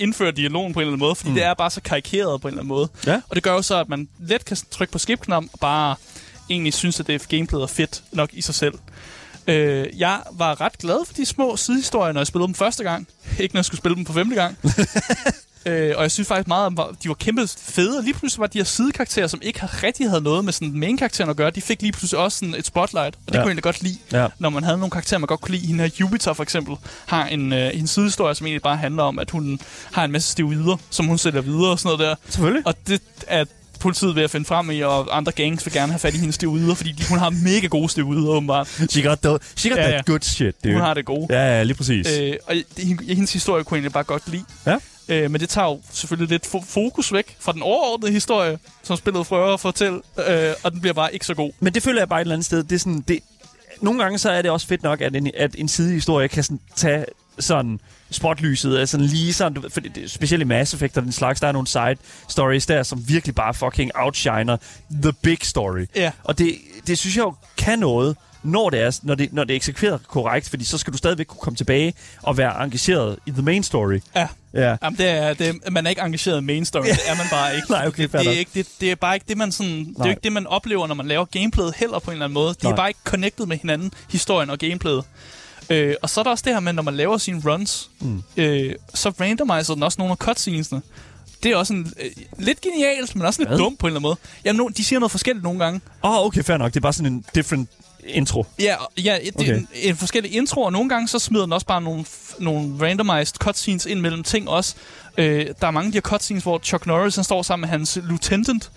indføre 0.00 0.30
dialogen 0.32 0.72
på 0.72 0.80
en 0.80 0.82
eller 0.82 0.92
anden 0.92 1.06
måde, 1.06 1.14
fordi 1.14 1.28
mm. 1.28 1.34
det 1.34 1.44
er 1.44 1.54
bare 1.54 1.70
så 1.70 1.80
karikeret 1.80 2.40
på 2.40 2.48
en 2.48 2.52
eller 2.54 2.60
anden 2.60 2.68
måde. 2.68 2.88
Ja. 3.06 3.20
Og 3.28 3.34
det 3.36 3.42
gør 3.42 3.52
jo 3.52 3.62
så, 3.62 3.76
at 3.80 3.88
man 3.88 4.08
let 4.20 4.44
kan 4.44 4.56
trykke 4.70 4.92
på 4.92 4.98
skip-knap 4.98 5.44
og 5.52 5.58
bare 5.60 5.96
egentlig 6.50 6.74
synes, 6.74 7.00
at 7.00 7.06
det 7.06 7.14
er 7.14 7.18
gameplayet 7.28 7.62
er 7.62 7.66
fedt 7.66 8.02
nok 8.12 8.30
i 8.32 8.42
sig 8.42 8.54
selv. 8.54 8.74
Øh, 9.46 9.86
jeg 9.98 10.20
var 10.32 10.60
ret 10.60 10.78
glad 10.78 11.06
for 11.06 11.14
de 11.14 11.26
små 11.26 11.56
sidehistorier, 11.56 12.12
når 12.12 12.20
jeg 12.20 12.26
spillede 12.26 12.46
dem 12.46 12.54
første 12.54 12.82
gang. 12.84 13.08
Ikke 13.38 13.54
når 13.54 13.58
jeg 13.58 13.64
skulle 13.64 13.78
spille 13.78 13.96
dem 13.96 14.04
på 14.04 14.12
femte 14.12 14.34
gang. 14.34 14.58
øh, 15.66 15.92
og 15.96 16.02
jeg 16.02 16.10
synes 16.10 16.28
faktisk 16.28 16.48
meget, 16.48 16.72
at 16.78 16.86
de 17.02 17.08
var 17.08 17.14
kæmpe 17.14 17.48
fede. 17.58 18.02
Lige 18.02 18.14
pludselig 18.14 18.40
var 18.40 18.46
de 18.46 18.58
her 18.58 18.64
sidekarakterer, 18.64 19.26
som 19.26 19.40
ikke 19.42 19.60
har 19.60 19.82
rigtig 19.82 20.08
havde 20.08 20.20
noget 20.22 20.44
med 20.44 20.52
sådan 20.52 20.72
main-karakteren 20.78 21.30
at 21.30 21.36
gøre, 21.36 21.50
de 21.50 21.60
fik 21.60 21.82
lige 21.82 21.92
pludselig 21.92 22.20
også 22.20 22.38
sådan 22.38 22.54
et 22.54 22.66
spotlight. 22.66 23.14
Og 23.14 23.20
det 23.26 23.34
Ja. 23.34 23.38
kunne 23.38 23.40
jeg 23.40 23.46
egentlig 23.46 23.62
godt 23.62 23.82
lide. 23.82 23.98
Ja. 24.12 24.26
Når 24.38 24.50
man 24.50 24.62
havde 24.64 24.78
nogle 24.78 24.90
karakterer, 24.90 25.18
man 25.18 25.26
godt 25.26 25.40
kunne 25.40 25.54
lide. 25.56 25.66
Hende 25.66 25.84
her 25.84 25.90
Jupiter 26.00 26.32
for 26.32 26.42
eksempel 26.42 26.76
har 27.06 27.26
en, 27.26 27.52
øh, 27.52 27.70
en 27.78 27.86
sidehistorie, 27.86 28.34
som 28.34 28.46
egentlig 28.46 28.62
bare 28.62 28.76
handler 28.76 29.02
om, 29.02 29.18
at 29.18 29.30
hun 29.30 29.60
har 29.92 30.04
en 30.04 30.12
masse 30.12 30.32
steroider, 30.32 30.76
som 30.90 31.06
hun 31.06 31.18
sælger 31.18 31.40
videre 31.40 31.70
og 31.70 31.78
sådan 31.78 31.98
noget 31.98 32.10
der. 32.10 32.30
Selvfølgelig. 32.32 32.66
Og 32.66 32.74
det 32.86 33.00
er 33.26 33.44
politiet 33.76 34.14
ved 34.16 34.22
at 34.22 34.30
finde 34.30 34.46
frem 34.46 34.70
i, 34.70 34.80
og 34.80 35.16
andre 35.16 35.32
gangs 35.32 35.66
vil 35.66 35.72
gerne 35.72 35.92
have 35.92 35.98
fat 35.98 36.14
i 36.14 36.18
hendes 36.18 36.34
steroider, 36.34 36.74
fordi 36.74 36.92
de, 36.92 37.04
hun 37.08 37.18
har 37.18 37.30
mega 37.30 37.66
gode 37.66 37.88
steroider, 37.88 38.28
åbenbart. 38.28 38.68
She 38.68 39.02
got, 39.02 39.18
the, 39.18 39.38
she 39.56 39.70
got 39.70 39.78
Ja, 39.78 39.84
ja, 39.84 39.90
that 39.90 40.06
good 40.06 40.20
shit, 40.20 40.64
dude. 40.64 40.72
Hun 40.74 40.82
har 40.82 40.94
det 40.94 41.04
gode. 41.04 41.26
Ja, 41.30 41.56
ja, 41.56 41.62
lige 41.62 41.76
præcis. 41.76 42.18
Øh, 42.18 42.34
og 42.46 42.54
det, 42.76 43.00
hendes 43.08 43.32
historie 43.32 43.64
kunne 43.64 43.76
jeg 43.76 43.80
egentlig 43.80 43.92
bare 43.92 44.04
godt 44.04 44.22
lide. 44.28 44.44
Ja. 44.66 44.76
Øh, 45.08 45.30
men 45.30 45.40
det 45.40 45.48
tager 45.48 45.66
jo 45.68 45.80
selvfølgelig 45.92 46.30
lidt 46.30 46.46
fo- 46.46 46.64
fokus 46.68 47.12
væk 47.12 47.36
fra 47.40 47.52
den 47.52 47.62
overordnede 47.62 48.12
historie, 48.12 48.58
som 48.82 48.96
spillet 48.96 49.26
prøver 49.26 49.54
at 49.54 49.60
fortælle, 49.60 50.00
øh, 50.28 50.52
og 50.62 50.72
den 50.72 50.80
bliver 50.80 50.94
bare 50.94 51.12
ikke 51.14 51.26
så 51.26 51.34
god. 51.34 51.52
Men 51.60 51.74
det 51.74 51.82
føler 51.82 52.00
jeg 52.00 52.08
bare 52.08 52.20
et 52.20 52.24
eller 52.24 52.34
andet 52.34 52.46
sted. 52.46 52.62
Det 52.62 52.72
er 52.72 52.78
sådan, 52.78 53.04
det, 53.08 53.18
nogle 53.80 54.02
gange 54.02 54.18
så 54.18 54.30
er 54.30 54.42
det 54.42 54.50
også 54.50 54.66
fedt 54.66 54.82
nok, 54.82 55.00
at 55.00 55.16
en, 55.16 55.30
at 55.36 55.54
en 55.58 55.68
sidehistorie 55.68 56.28
kan 56.28 56.42
sådan 56.42 56.60
tage 56.76 57.04
sådan 57.38 57.80
spotlyset, 58.10 58.78
altså 58.78 58.92
sådan 58.92 59.06
lige 59.06 59.32
sådan, 59.32 59.54
du 59.54 59.60
ved, 59.60 59.70
fordi 59.70 59.88
det, 59.88 60.10
specielt 60.10 60.42
i 60.42 60.44
Mass 60.44 60.74
Effect 60.74 60.96
og 60.96 61.02
den 61.02 61.12
slags, 61.12 61.40
der 61.40 61.48
er 61.48 61.52
nogle 61.52 61.66
side 61.68 61.96
stories 62.28 62.66
der, 62.66 62.82
som 62.82 63.08
virkelig 63.08 63.34
bare 63.34 63.54
fucking 63.54 63.90
outshiner 63.94 64.56
the 65.02 65.12
big 65.12 65.38
story. 65.42 65.86
Ja. 65.96 66.10
Og 66.24 66.38
det, 66.38 66.54
det 66.86 66.98
synes 66.98 67.16
jeg 67.16 67.22
jo 67.22 67.34
kan 67.56 67.78
noget, 67.78 68.16
når 68.42 68.70
det, 68.70 68.80
er, 68.80 68.98
når, 69.02 69.14
det, 69.14 69.32
når 69.32 69.44
det 69.44 69.52
er 69.52 69.56
eksekveret 69.56 70.00
korrekt, 70.08 70.48
fordi 70.48 70.64
så 70.64 70.78
skal 70.78 70.92
du 70.92 70.98
stadigvæk 70.98 71.26
kunne 71.26 71.40
komme 71.40 71.56
tilbage 71.56 71.94
og 72.22 72.36
være 72.36 72.64
engageret 72.64 73.18
i 73.26 73.30
the 73.30 73.42
main 73.42 73.62
story. 73.62 74.00
Ja. 74.16 74.28
Ja. 74.54 74.76
Jamen, 74.82 74.98
det 74.98 75.08
er, 75.08 75.34
det 75.34 75.48
er, 75.48 75.70
man 75.70 75.86
er 75.86 75.90
ikke 75.90 76.02
engageret 76.02 76.40
i 76.40 76.44
main 76.44 76.64
story. 76.64 76.84
Det 76.84 76.98
er 77.06 77.16
man 77.16 77.26
bare 77.30 77.56
ikke. 77.56 77.70
Nej, 77.76 77.86
okay, 77.86 78.08
fair 78.08 78.22
det, 78.22 78.34
er 78.34 78.38
ikke, 78.38 78.50
det, 78.54 78.66
det 78.80 78.90
er 78.90 78.94
bare 78.94 79.14
ikke 79.14 79.26
det, 79.28 79.36
man 79.36 79.52
sådan, 79.52 79.72
det 79.72 79.94
er 79.96 79.98
Nej. 79.98 80.08
ikke 80.10 80.20
det, 80.24 80.32
man 80.32 80.46
oplever, 80.46 80.86
når 80.86 80.94
man 80.94 81.06
laver 81.08 81.24
gameplayet 81.24 81.74
heller 81.76 81.98
på 81.98 82.10
en 82.10 82.12
eller 82.12 82.24
anden 82.24 82.34
måde. 82.34 82.54
De 82.54 82.58
Nej. 82.62 82.72
er 82.72 82.76
bare 82.76 82.88
ikke 82.88 83.00
connected 83.04 83.46
med 83.46 83.56
hinanden, 83.56 83.92
historien 84.10 84.50
og 84.50 84.58
gameplayet. 84.58 85.04
Øh, 85.70 85.94
og 86.02 86.10
så 86.10 86.20
er 86.20 86.24
der 86.24 86.30
også 86.30 86.42
det 86.46 86.52
her 86.52 86.60
med, 86.60 86.72
når 86.72 86.82
man 86.82 86.96
laver 86.96 87.18
sine 87.18 87.42
runs, 87.46 87.90
mm. 88.00 88.22
øh, 88.36 88.74
så 88.94 89.12
randomiser 89.20 89.74
den 89.74 89.82
også 89.82 89.96
nogle 89.98 90.12
af 90.12 90.16
cutscenesene. 90.16 90.82
Det 91.42 91.52
er 91.52 91.56
også 91.56 91.74
en, 91.74 91.92
øh, 92.02 92.10
lidt 92.38 92.60
genialt, 92.60 93.16
men 93.16 93.26
også 93.26 93.40
lidt 93.40 93.48
Hvad? 93.48 93.58
dumt 93.58 93.78
på 93.78 93.86
en 93.86 93.88
eller 93.88 94.00
anden 94.00 94.08
måde. 94.08 94.16
Jamen, 94.44 94.58
no, 94.58 94.68
de 94.68 94.84
siger 94.84 94.98
noget 94.98 95.10
forskelligt 95.10 95.44
nogle 95.44 95.58
gange. 95.64 95.80
Åh, 96.04 96.10
oh, 96.10 96.26
okay, 96.26 96.42
fair 96.42 96.56
nok. 96.56 96.74
Det 96.74 96.76
er 96.76 96.80
bare 96.80 96.92
sådan 96.92 97.12
en 97.12 97.24
different 97.34 97.70
intro. 98.06 98.46
Ja, 98.58 98.74
ja 98.96 99.18
det 99.24 99.32
okay. 99.36 99.52
Er 99.52 99.56
en, 99.56 99.68
en 99.74 99.96
forskellig 99.96 100.32
intro, 100.34 100.62
og 100.62 100.72
nogle 100.72 100.88
gange 100.88 101.08
så 101.08 101.18
smider 101.18 101.44
den 101.44 101.52
også 101.52 101.66
bare 101.66 101.82
nogle, 101.82 102.04
nogle 102.38 102.86
randomized 102.86 103.36
cutscenes 103.38 103.86
ind 103.86 104.00
mellem 104.00 104.22
ting 104.22 104.48
også. 104.48 104.74
Øh, 105.18 105.46
der 105.60 105.66
er 105.66 105.70
mange 105.70 105.86
af 105.86 105.92
de 105.92 105.96
her 105.96 106.00
cutscenes, 106.02 106.42
hvor 106.42 106.58
Chuck 106.58 106.86
Norris 106.86 107.14
han 107.14 107.24
står 107.24 107.42
sammen 107.42 107.60
med 107.60 107.68
hans 107.68 107.98
lieutenant, 108.04 108.70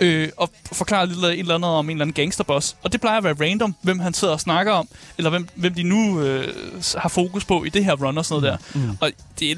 øh, 0.00 0.28
og 0.36 0.50
forklarer 0.72 1.04
lidt 1.06 1.18
et 1.18 1.38
eller 1.38 1.54
andet 1.54 1.70
om 1.70 1.84
en 1.90 1.96
eller 1.96 2.04
anden 2.04 2.14
gangsterboss. 2.14 2.76
Og 2.82 2.92
det 2.92 3.00
plejer 3.00 3.18
at 3.18 3.24
være 3.24 3.36
random, 3.40 3.74
hvem 3.82 3.98
han 3.98 4.14
sidder 4.14 4.34
og 4.34 4.40
snakker 4.40 4.72
om, 4.72 4.88
eller 5.18 5.30
hvem, 5.30 5.48
hvem 5.54 5.74
de 5.74 5.82
nu 5.82 6.20
øh, 6.20 6.54
har 6.96 7.08
fokus 7.08 7.44
på 7.44 7.64
i 7.64 7.68
det 7.68 7.84
her 7.84 7.92
run 7.94 8.18
og 8.18 8.24
sådan 8.24 8.42
noget 8.42 8.60
der. 8.74 8.78
Mm. 8.80 8.96
Og 9.00 9.10
det 9.40 9.50
er 9.50 9.56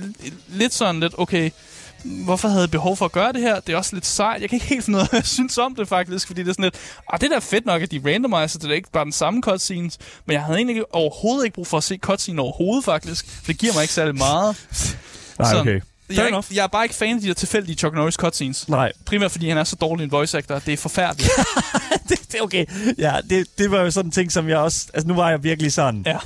lidt 0.48 0.74
sådan 0.74 1.00
lidt, 1.00 1.14
okay, 1.18 1.50
hvorfor 2.04 2.48
havde 2.48 2.60
jeg 2.60 2.70
behov 2.70 2.96
for 2.96 3.04
at 3.04 3.12
gøre 3.12 3.32
det 3.32 3.40
her? 3.40 3.60
Det 3.60 3.72
er 3.72 3.76
også 3.76 3.96
lidt 3.96 4.06
sejt. 4.06 4.40
Jeg 4.40 4.48
kan 4.50 4.56
ikke 4.56 4.66
helt 4.66 4.84
finde 4.84 4.96
ud 4.96 5.00
af, 5.02 5.08
hvad 5.08 5.18
jeg 5.20 5.26
synes 5.26 5.58
om 5.58 5.74
det 5.74 5.88
faktisk, 5.88 6.26
fordi 6.26 6.42
det 6.42 6.48
er 6.48 6.52
sådan 6.52 6.62
lidt, 6.64 6.76
ah, 7.12 7.20
det 7.20 7.26
er 7.26 7.30
da 7.32 7.38
fedt 7.38 7.66
nok, 7.66 7.82
at 7.82 7.90
de 7.90 8.00
randomiser, 8.06 8.58
det 8.58 8.70
er 8.70 8.74
ikke 8.74 8.90
bare 8.92 9.04
den 9.04 9.12
samme 9.12 9.42
cutscenes, 9.42 9.98
men 10.26 10.34
jeg 10.34 10.42
havde 10.42 10.58
egentlig 10.58 10.94
overhovedet 10.94 11.44
ikke 11.44 11.54
brug 11.54 11.66
for 11.66 11.76
at 11.76 11.84
se 11.84 11.96
cutscene 12.02 12.42
overhovedet 12.42 12.84
faktisk, 12.84 13.26
for 13.30 13.46
det 13.46 13.58
giver 13.58 13.72
mig 13.74 13.82
ikke 13.82 13.94
særlig 13.94 14.14
meget. 14.16 14.56
Nej, 15.38 15.52
Så- 15.52 15.60
okay. 15.60 15.80
Jeg 16.10 16.16
er, 16.18 16.26
ikke, 16.26 16.54
jeg 16.54 16.62
er 16.62 16.66
bare 16.66 16.84
ikke 16.84 16.94
fan 16.94 17.14
af 17.16 17.20
de 17.22 17.28
der 17.28 17.34
tilfældige 17.34 17.76
Chuck 17.76 17.94
Norris 17.94 18.14
cutscenes. 18.14 18.68
Nej, 18.68 18.92
Primært 19.04 19.30
fordi 19.30 19.48
han 19.48 19.58
er 19.58 19.64
så 19.64 19.76
dårlig 19.76 20.04
en 20.04 20.10
voice 20.10 20.38
actor. 20.38 20.58
Det 20.58 20.72
er 20.72 20.76
forfærdeligt. 20.76 21.30
det, 22.08 22.32
det, 22.32 22.40
okay. 22.42 22.66
Ja, 22.98 23.16
det, 23.30 23.46
det 23.58 23.70
var 23.70 23.80
jo 23.80 23.90
sådan 23.90 24.08
en 24.08 24.12
ting, 24.12 24.32
som 24.32 24.48
jeg 24.48 24.58
også... 24.58 24.86
Altså, 24.94 25.08
nu 25.08 25.14
var 25.14 25.30
jeg 25.30 25.44
virkelig 25.44 25.72
sådan... 25.72 26.02
ja. 26.06 26.18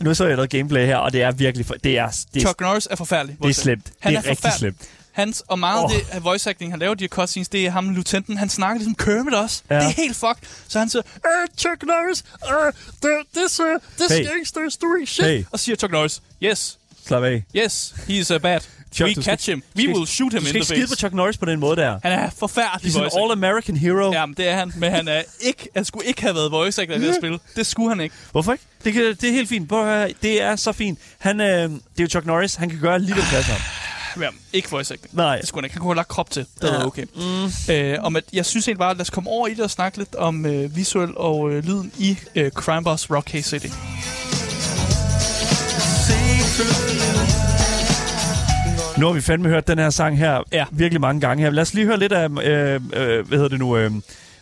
Nu 0.00 0.14
så 0.14 0.26
jeg 0.26 0.36
noget 0.36 0.50
gameplay 0.50 0.86
her, 0.86 0.96
og 0.96 1.12
det 1.12 1.22
er 1.22 1.32
virkelig... 1.32 1.66
For, 1.66 1.74
det 1.74 1.98
er, 1.98 2.24
det, 2.34 2.42
Chuck 2.42 2.60
Norris 2.60 2.88
er 2.90 2.96
forfærdig. 2.96 3.36
det 3.42 3.48
er 3.48 3.52
slemt. 3.54 3.92
Han 4.00 4.12
det 4.12 4.18
er 4.18 4.22
er, 4.22 4.28
rigtig 4.30 4.36
forfærdelig. 4.42 4.58
slemt. 4.58 4.88
Hans, 5.12 5.42
og 5.48 5.58
meget 5.58 5.84
oh. 5.84 5.90
af 5.94 6.00
det 6.14 6.24
voice 6.24 6.50
acting, 6.50 6.72
han 6.72 6.78
laver, 6.78 6.94
de 6.94 7.04
her 7.04 7.08
cutscenes, 7.08 7.48
det 7.48 7.66
er 7.66 7.70
ham, 7.70 7.90
lieutenanten. 7.90 8.36
Han 8.36 8.48
snakker 8.48 8.78
ligesom 8.78 8.94
Kermit 8.94 9.34
også. 9.34 9.62
Ja. 9.70 9.74
Det 9.74 9.84
er 9.84 9.88
helt 9.88 10.16
fuck. 10.16 10.38
Så 10.68 10.78
han 10.78 10.88
siger, 10.88 11.02
uh, 11.02 11.56
Chuck 11.58 11.82
Norris, 11.82 12.24
the, 13.02 13.10
this, 13.40 13.60
uh, 13.60 13.66
this 13.98 14.12
Hey. 14.18 14.26
gangster 14.28 14.60
doing 14.82 15.08
shit. 15.08 15.26
Hey. 15.26 15.44
Og 15.52 15.60
siger 15.60 15.76
Chuck 15.76 15.92
Norris, 15.92 16.22
yes, 16.42 16.78
Slap 17.06 17.22
af. 17.22 17.44
yes, 17.56 17.94
he 18.08 18.14
is 18.18 18.30
uh, 18.30 18.40
bad. 18.40 18.60
Chuck, 18.94 19.06
We 19.08 19.14
du 19.14 19.22
skal- 19.22 19.24
catch 19.32 19.48
him. 19.50 19.60
du 19.60 19.66
We 19.76 19.82
skal- 19.82 19.94
will 19.94 20.06
shoot 20.06 20.32
him 20.32 20.40
Du 20.40 20.46
in 20.46 20.48
skal 20.48 20.52
the 20.52 20.58
ikke 20.58 20.66
skide 20.66 20.86
på 20.86 20.90
face. 20.90 20.98
Chuck 21.00 21.14
Norris 21.14 21.36
på 21.38 21.44
den 21.44 21.60
måde 21.60 21.76
der. 21.76 21.98
Han 22.02 22.12
er 22.12 22.30
forfærdelig 22.38 22.92
He's 22.92 22.96
an 22.96 23.02
voice 23.02 23.16
actor. 23.16 23.34
all-American 23.34 23.76
hero. 23.78 24.12
Jamen, 24.12 24.34
det 24.36 24.48
er 24.48 24.54
han, 24.56 24.72
men 24.76 24.90
han, 24.92 25.08
er 25.08 25.22
ikke, 25.40 25.68
han 25.74 25.84
skulle 25.84 26.06
ikke 26.06 26.22
have 26.22 26.34
været 26.34 26.50
voice 26.50 26.82
actor 26.82 26.94
i 26.94 26.98
det 26.98 27.06
her 27.06 27.14
spil. 27.20 27.38
Det 27.56 27.66
skulle 27.66 27.88
han 27.88 28.00
ikke. 28.00 28.14
Hvorfor 28.32 28.52
ikke? 28.52 28.64
Det, 28.84 28.92
kan, 28.92 29.02
det 29.02 29.24
er 29.24 29.32
helt 29.32 29.48
fint. 29.48 29.70
Det 30.22 30.42
er 30.42 30.56
så 30.56 30.72
fint. 30.72 30.98
Han, 31.18 31.40
øh, 31.40 31.46
det 31.46 31.70
er 31.70 31.78
jo 32.00 32.06
Chuck 32.06 32.26
Norris. 32.26 32.54
Han 32.54 32.70
kan 32.70 32.78
gøre 32.78 32.98
lige 32.98 33.14
det 33.14 33.24
passer. 33.30 33.52
ham. 33.52 33.60
Jamen, 34.22 34.40
ikke 34.52 34.70
voice 34.70 34.94
acting. 34.94 35.16
Nej. 35.16 35.36
Det 35.38 35.48
skulle 35.48 35.62
han 35.62 35.64
ikke. 35.64 35.74
Han 35.74 35.80
kunne 35.80 35.90
have 35.90 35.96
lagt 35.96 36.08
krop 36.08 36.30
til. 36.30 36.46
Det 36.62 36.68
Ja. 36.68 36.74
er 36.74 36.84
okay. 36.84 37.04
Mm. 37.68 37.74
Øh, 37.74 37.98
om 38.04 38.16
at, 38.16 38.24
jeg 38.32 38.46
synes 38.46 38.68
egentlig 38.68 38.78
bare, 38.78 38.94
lad 38.94 39.00
os 39.00 39.10
komme 39.10 39.30
over 39.30 39.46
i 39.48 39.54
det 39.54 39.60
og 39.60 39.70
snakke 39.70 39.98
lidt 39.98 40.14
om 40.14 40.46
øh, 40.46 40.76
visuel 40.76 41.10
og 41.16 41.50
øh, 41.50 41.64
lyden 41.64 41.92
i 41.98 42.18
øh, 42.34 42.50
Crime 42.50 42.84
Boss 42.84 43.10
Rock 43.10 43.30
City. 43.30 43.66
Nu 48.98 49.06
har 49.06 49.12
vi 49.12 49.20
fandme 49.20 49.48
hørt 49.48 49.66
den 49.68 49.78
her 49.78 49.90
sang 49.90 50.18
her 50.18 50.42
Ja. 50.52 50.64
virkelig 50.72 51.00
mange 51.00 51.20
gange 51.20 51.42
her. 51.42 51.50
Lad 51.50 51.62
os 51.62 51.74
lige 51.74 51.86
høre 51.86 51.98
lidt 51.98 52.12
af, 52.12 52.28
øh, 52.28 52.74
øh, 52.74 52.80
hvad 53.28 53.38
hedder 53.38 53.48
det 53.48 53.58
nu, 53.58 53.76
øh, 53.76 53.90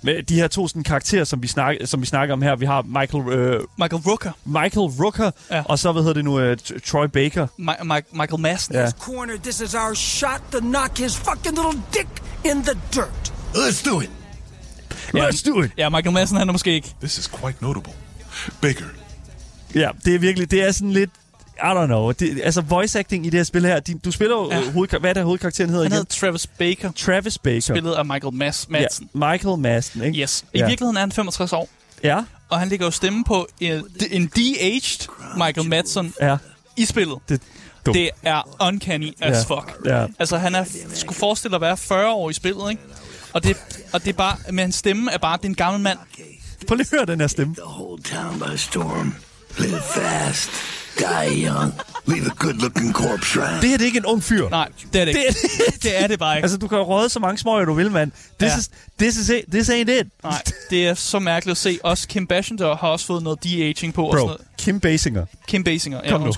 med 0.03 0.23
de 0.23 0.35
her 0.35 0.49
to 0.49 0.69
sådan, 0.69 0.83
karakterer, 0.83 1.25
som 1.25 1.43
vi, 1.43 1.47
snak, 1.49 1.77
som 1.85 2.01
vi 2.01 2.07
snakker 2.07 2.33
om 2.33 2.43
her. 2.43 2.57
Vi 2.57 2.67
har 2.67 2.83
Michael, 2.83 3.29
øh, 3.39 3.61
Michael 3.79 4.03
Rooker. 4.03 4.31
Michael 4.45 4.87
Rooker, 5.01 5.31
Ja. 5.51 5.63
og 5.65 5.79
så, 5.79 5.93
hvad 5.93 6.03
hedder 6.03 6.15
det 6.15 6.25
nu, 6.25 6.41
øh, 6.41 6.57
Troy 6.87 7.07
Baker. 7.07 7.47
Mi- 7.47 7.83
Mi- 7.83 8.19
Michael 8.21 8.41
Madsen. 8.41 8.75
Ja. 8.75 8.91
corner. 8.91 9.35
This 9.43 9.61
is 9.61 9.75
our 9.75 9.95
shot 9.95 10.43
to 10.53 10.59
knock 10.59 10.99
his 10.99 11.17
fucking 11.17 11.57
little 11.57 11.83
dick 11.95 12.09
in 12.45 12.63
the 12.63 12.75
dirt. 12.95 13.33
Let's 13.55 13.91
do 13.91 14.01
it. 14.01 14.11
Let's 15.15 15.51
do 15.51 15.61
it! 15.63 15.71
Ja, 15.79 15.89
Michael 15.89 16.13
Madsen, 16.13 16.37
han 16.37 16.49
er 16.49 16.53
måske 16.53 16.73
ikke. 16.75 16.95
This 17.01 17.19
is 17.19 17.31
quite 17.41 17.59
notable. 17.65 17.93
Baker, 18.61 18.85
Ja, 19.75 19.89
det 20.05 20.15
er 20.15 20.19
virkelig, 20.19 20.51
det 20.51 20.63
er 20.69 20.73
sådan 20.73 20.91
lidt, 20.93 21.11
I 21.57 21.61
don't 21.61 21.87
know. 21.87 22.11
Det, 22.13 22.41
altså, 22.45 22.61
voice 22.61 22.99
acting 22.99 23.27
i 23.27 23.31
det 23.31 23.39
her 23.39 23.45
spil 23.45 23.65
her, 23.65 23.81
de, 23.81 23.95
du 24.05 24.11
spiller 24.11 24.37
jo, 24.37 24.51
Ja. 24.51 24.59
ja. 24.59 24.71
hovedkar- 24.71 24.99
hvad 24.99 25.11
er 25.11 25.15
det, 25.15 25.23
hovedkarakteren 25.25 25.71
hedder 25.71 25.83
Han 25.85 25.93
igen? 25.93 25.97
hedder 25.97 26.21
Travis 26.27 26.47
Baker, 26.47 26.93
Travis 26.93 27.39
Baker. 27.39 27.61
spillet 27.61 27.93
af 27.93 28.05
Michael 28.07 28.35
Mas- 28.35 28.67
Madsen. 28.69 29.09
Ja, 29.15 29.33
Michael 29.33 29.59
Madsen, 29.59 30.03
ikke? 30.03 30.21
Yes. 30.23 30.45
I 30.55 30.59
Ja. 30.59 30.67
virkeligheden 30.67 30.97
er 30.97 31.01
han 31.01 31.13
65 31.13 31.53
år, 31.53 31.69
Ja, 32.05 32.25
og 32.49 32.59
han 32.59 32.69
ligger 32.69 32.87
jo 32.87 32.91
stemme 32.91 33.25
på 33.25 33.47
en, 33.61 33.85
en 34.11 34.27
de-aged 34.37 35.09
Michael 35.37 35.69
Madsen 35.69 36.15
ja. 36.21 36.37
i 36.77 36.85
spillet. 36.85 37.19
Det, 37.29 37.41
dumt. 37.87 37.95
Det 37.95 38.11
er 38.23 38.57
uncanny 38.69 39.13
as 39.21 39.47
Ja. 39.51 39.57
fuck. 39.57 39.73
Ja. 39.87 40.07
Altså, 40.19 40.39
han 40.39 40.55
er, 40.55 40.65
skulle 40.95 41.19
forestille 41.19 41.55
at 41.55 41.61
være 41.61 41.77
40 41.77 42.13
år 42.13 42.31
i 42.31 42.33
spillet, 42.33 42.71
ikke? 42.71 42.83
Og 43.33 43.45
det, 43.45 43.57
og 43.93 44.05
det 44.05 44.09
er 44.09 44.17
bare, 44.17 44.37
men 44.51 44.59
hans 44.59 44.75
stemme 44.75 45.13
er 45.13 45.19
bare, 45.19 45.37
det 45.37 45.45
er 45.45 45.49
en 45.49 45.55
gammel 45.55 45.83
mand. 45.83 45.99
Prøv 46.69 46.77
lige 46.77 46.87
at 46.93 46.99
høre 46.99 47.07
den 47.07 47.21
her 47.21 47.27
stemme. 47.27 47.55
The 47.55 47.65
whole 47.67 48.03
town 48.03 48.39
by 48.39 48.57
storm. 48.57 49.15
Live 49.59 49.81
fast. 49.95 50.51
Die 50.99 51.45
young. 51.47 51.75
Leave 52.07 52.27
a 52.27 52.35
good 52.39 52.53
looking 52.55 52.93
corpse 52.95 53.41
right. 53.41 53.63
Det 53.63 53.69
her 53.71 53.77
det 53.77 53.85
er 53.85 53.87
ikke 53.87 53.99
en 53.99 54.07
ung 54.07 54.23
fyr. 54.25 54.49
Nej, 54.49 54.69
det 54.93 55.01
er 55.01 55.05
det 55.05 55.17
ikke. 55.17 55.21
Det 55.73 55.83
Det 55.83 56.03
er 56.03 56.07
det 56.07 56.19
bare 56.19 56.37
ikke. 56.37 56.45
Altså, 56.45 56.59
du 56.59 56.69
kan 56.69 56.79
råde 56.79 57.09
så 57.09 57.21
mange 57.21 57.39
smøger, 57.39 57.65
du 57.65 57.75
vil, 57.75 57.91
mand. 57.91 58.13
This, 58.41 58.53
Ja. 58.53 58.59
is, 58.59 58.71
this, 58.99 59.17
is 59.17 59.29
it. 59.29 59.45
this 59.53 59.71
ain't 59.71 59.91
it. 60.01 60.07
Nej, 60.25 60.43
det 60.71 60.87
er 60.89 60.95
så 60.95 61.19
mærkeligt 61.19 61.51
at 61.51 61.59
se. 61.59 61.79
Også 61.85 62.09
Kim 62.09 62.27
Basinger 62.27 62.77
har 62.77 62.89
også 62.89 63.07
fået 63.07 63.23
noget 63.23 63.45
de-aging 63.45 63.95
på. 63.95 64.05
Og 64.07 64.13
sådan 64.13 64.21
Bro, 64.21 64.27
noget. 64.27 64.41
Kim 64.59 64.81
Basinger. 64.81 65.27
Kim 65.49 65.65
Basinger, 65.65 66.01
ja, 66.05 66.11
Kom 66.11 66.21
nu. 66.21 66.33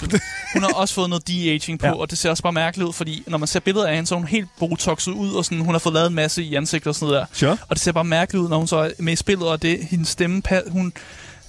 Hun 0.53 0.63
har 0.63 0.73
også 0.75 0.95
fået 0.95 1.09
noget 1.11 1.29
de-aging 1.29 1.79
på, 1.81 1.87
Ja. 1.87 1.93
og 1.93 2.11
det 2.11 2.19
ser 2.19 2.31
også 2.31 2.43
bare 2.43 2.53
mærkeligt 2.53 2.89
ud, 2.89 2.93
fordi 2.93 3.23
når 3.27 3.39
man 3.39 3.47
ser 3.49 3.61
billeder 3.61 3.87
af 3.87 3.95
hende, 3.95 4.09
så 4.09 4.15
er 4.15 4.19
hun 4.19 4.29
helt 4.29 4.49
botoxet 4.59 5.13
ud, 5.13 5.33
og 5.33 5.45
sådan, 5.45 5.61
hun 5.61 5.75
har 5.75 5.79
fået 5.79 5.93
lavet 5.95 6.07
en 6.09 6.15
masse 6.15 6.43
i 6.43 6.55
ansigtet 6.55 6.87
og 6.87 6.95
sådan 6.95 7.07
noget 7.13 7.21
der. 7.21 7.27
Sure. 7.39 7.57
Og 7.69 7.77
det 7.77 7.81
ser 7.81 7.93
bare 7.93 8.05
mærkeligt 8.05 8.43
ud, 8.45 8.49
når 8.49 8.59
hun 8.59 8.67
så 8.67 8.77
er 8.77 8.91
med 8.99 9.13
i 9.13 9.17
spillet, 9.17 9.49
og 9.49 9.63
det, 9.63 9.79
hendes 9.91 10.09
stemme, 10.09 10.43
hun... 10.69 10.93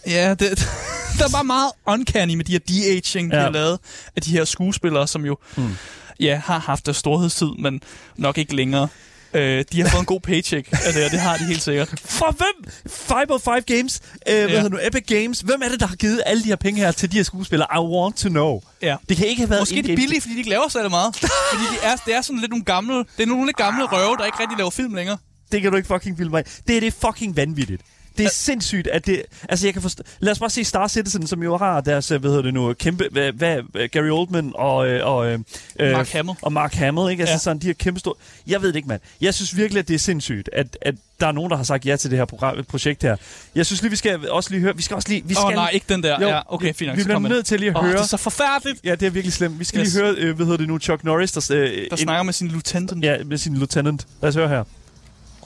Ja, 0.07 0.29
det, 0.33 0.39
der 1.19 1.25
er 1.25 1.29
bare 1.31 1.43
meget 1.43 1.71
uncanny 1.87 2.33
med 2.35 2.45
de 2.45 2.51
her 2.51 2.59
de-aging, 2.59 3.31
ja. 3.31 3.37
de 3.37 3.41
har 3.43 3.49
lavet 3.51 3.79
af 4.15 4.21
de 4.21 4.31
her 4.31 4.45
skuespillere, 4.45 5.07
som 5.07 5.25
jo 5.25 5.37
mm. 5.57 5.75
ja, 6.19 6.41
har 6.45 6.59
haft 6.59 6.85
deres 6.85 6.97
storhedstid, 6.97 7.47
men 7.59 7.81
nok 8.17 8.37
ikke 8.37 8.55
længere. 8.55 8.87
Øh, 9.33 9.65
de 9.71 9.81
har 9.81 9.89
fået 9.89 9.99
en 9.99 10.05
god 10.05 10.19
paycheck 10.21 10.67
af 10.71 10.93
det, 10.93 11.05
og 11.05 11.11
det 11.11 11.19
har 11.19 11.37
de 11.37 11.45
helt 11.45 11.61
sikkert. 11.61 11.99
For 12.05 12.31
hvem? 12.31 12.71
505 12.91 13.63
Games, 13.63 14.01
øh, 14.29 14.35
hvad 14.35 14.47
Ja. 14.47 14.47
hedder 14.61 14.69
nu, 14.69 14.77
Epic 14.87 15.03
Games. 15.07 15.39
Hvem 15.41 15.61
er 15.65 15.69
det, 15.69 15.79
der 15.79 15.87
har 15.87 15.95
givet 15.95 16.21
alle 16.25 16.43
de 16.43 16.47
her 16.47 16.55
penge 16.55 16.79
her 16.81 16.91
til 16.91 17.11
de 17.11 17.17
her 17.17 17.23
skuespillere? 17.23 17.67
I 17.75 17.79
want 17.79 18.17
to 18.17 18.29
know. 18.29 18.61
Ja. 18.81 18.95
Det 19.09 19.17
kan 19.17 19.27
ikke 19.27 19.41
have 19.41 19.49
været 19.49 19.61
Måske 19.61 19.77
er 19.77 19.81
det 19.81 19.89
in-game- 19.89 19.95
billigt, 19.95 20.21
fordi 20.23 20.33
de 20.33 20.37
ikke 20.37 20.49
laver 20.49 20.67
særlig 20.69 20.91
meget. 20.91 21.15
fordi 21.15 21.63
de 21.73 21.77
er, 21.83 21.95
det 22.05 22.15
er 22.15 22.21
sådan 22.21 22.39
lidt 22.39 22.49
nogle 22.51 22.65
gamle, 22.65 22.93
det 22.97 23.23
er 23.23 23.25
nogle 23.25 23.45
lidt 23.45 23.57
gamle 23.57 23.83
røve, 23.85 24.17
der 24.17 24.25
ikke 24.25 24.39
rigtig 24.39 24.57
laver 24.57 24.69
film 24.71 24.93
længere. 24.93 25.17
Det 25.51 25.61
kan 25.61 25.71
du 25.71 25.77
ikke 25.77 25.87
fucking 25.87 26.17
filme 26.17 26.31
mig. 26.31 26.43
Det 26.67 26.75
er 26.77 26.79
det 26.79 26.93
fucking 26.93 27.37
vanvittigt. 27.37 27.81
Det 28.17 28.25
er 28.25 28.29
sindssygt, 28.29 28.87
at 28.87 29.05
det... 29.05 29.21
Altså, 29.49 29.67
jeg 29.67 29.73
kan 29.73 29.81
forstå... 29.81 30.03
Lad 30.19 30.31
os 30.31 30.39
bare 30.39 30.49
se 30.49 30.63
Star 30.63 30.87
Citizen, 30.87 31.27
som 31.27 31.43
jo 31.43 31.57
har 31.57 31.81
deres, 31.81 32.11
øh, 32.11 32.19
hvad 32.19 32.29
hedder 32.29 32.43
det 32.43 32.53
nu, 32.53 32.73
kæmpe... 32.73 33.07
Hvad, 33.11 33.31
hvad, 33.31 33.87
Gary 33.91 34.09
Oldman 34.09 34.51
og... 34.55 34.87
øh, 34.87 35.07
og 35.07 35.27
øh, 35.31 35.39
Mark 35.79 36.09
Hamill. 36.09 36.37
Og 36.41 36.53
Mark 36.53 36.73
Hamill, 36.73 37.11
ikke? 37.11 37.21
Altså, 37.21 37.33
Ja. 37.33 37.37
sådan, 37.39 37.59
de 37.61 37.67
her 37.67 37.73
kæmpe 37.73 37.99
store... 37.99 38.15
Jeg 38.47 38.61
ved 38.61 38.67
det 38.69 38.75
ikke, 38.75 38.87
mand. 38.87 39.01
Jeg 39.21 39.33
synes 39.33 39.57
virkelig, 39.57 39.79
at 39.79 39.87
det 39.87 39.93
er 39.93 39.99
sindssygt, 39.99 40.49
at, 40.53 40.77
at 40.81 40.95
der 41.19 41.27
er 41.27 41.31
nogen, 41.31 41.49
der 41.51 41.57
har 41.57 41.63
sagt 41.63 41.85
ja 41.85 41.95
til 41.95 42.09
det 42.11 42.17
her 42.17 42.25
program, 42.25 42.63
projekt 42.63 43.03
her. 43.03 43.15
Jeg 43.55 43.65
synes 43.65 43.81
lige, 43.81 43.89
vi 43.89 43.95
skal 43.95 44.29
også 44.31 44.49
lige 44.49 44.61
høre... 44.61 44.75
Vi 44.75 44.81
skal 44.81 44.95
også 44.95 45.09
lige... 45.09 45.23
Vi 45.25 45.33
Åh 45.33 45.35
skal, 45.35 45.45
oh, 45.45 45.53
nej, 45.53 45.69
ikke 45.73 45.85
den 45.89 46.03
der. 46.03 46.21
Jo, 46.21 46.27
ja, 46.27 46.53
okay, 46.53 46.73
fint 46.73 46.87
nok. 46.89 46.97
Vi 46.97 47.03
bliver 47.03 47.19
nødt 47.19 47.45
til 47.45 47.59
lige 47.59 47.69
at 47.69 47.75
Åh, 47.77 47.83
høre... 47.83 47.93
det 47.93 47.99
er 48.01 48.05
så 48.05 48.17
forfærdeligt. 48.17 48.79
Ja, 48.83 48.95
det 48.95 49.05
er 49.05 49.09
virkelig 49.09 49.33
slemt. 49.33 49.59
Vi 49.59 49.63
skal 49.65 49.81
Yes. 49.81 49.93
lige 49.93 50.03
høre, 50.03 50.15
øh, 50.17 50.35
hvad 50.35 50.45
hedder 50.45 50.57
det 50.57 50.67
nu, 50.67 50.79
Chuck 50.79 51.03
Norris, 51.03 51.31
der, 51.31 51.47
øh, 51.55 51.69
Der 51.69 51.87
en- 51.91 51.97
snakker 51.97 52.23
med 52.23 52.33
sin 52.33 52.47
lieutenant. 52.47 53.03
Ja, 53.03 53.17
med 53.25 53.37
sin 53.37 53.53
lieutenant. 53.57 54.07
Lad 54.21 54.29
os 54.29 54.35
høre 54.35 54.47
her. 54.49 54.63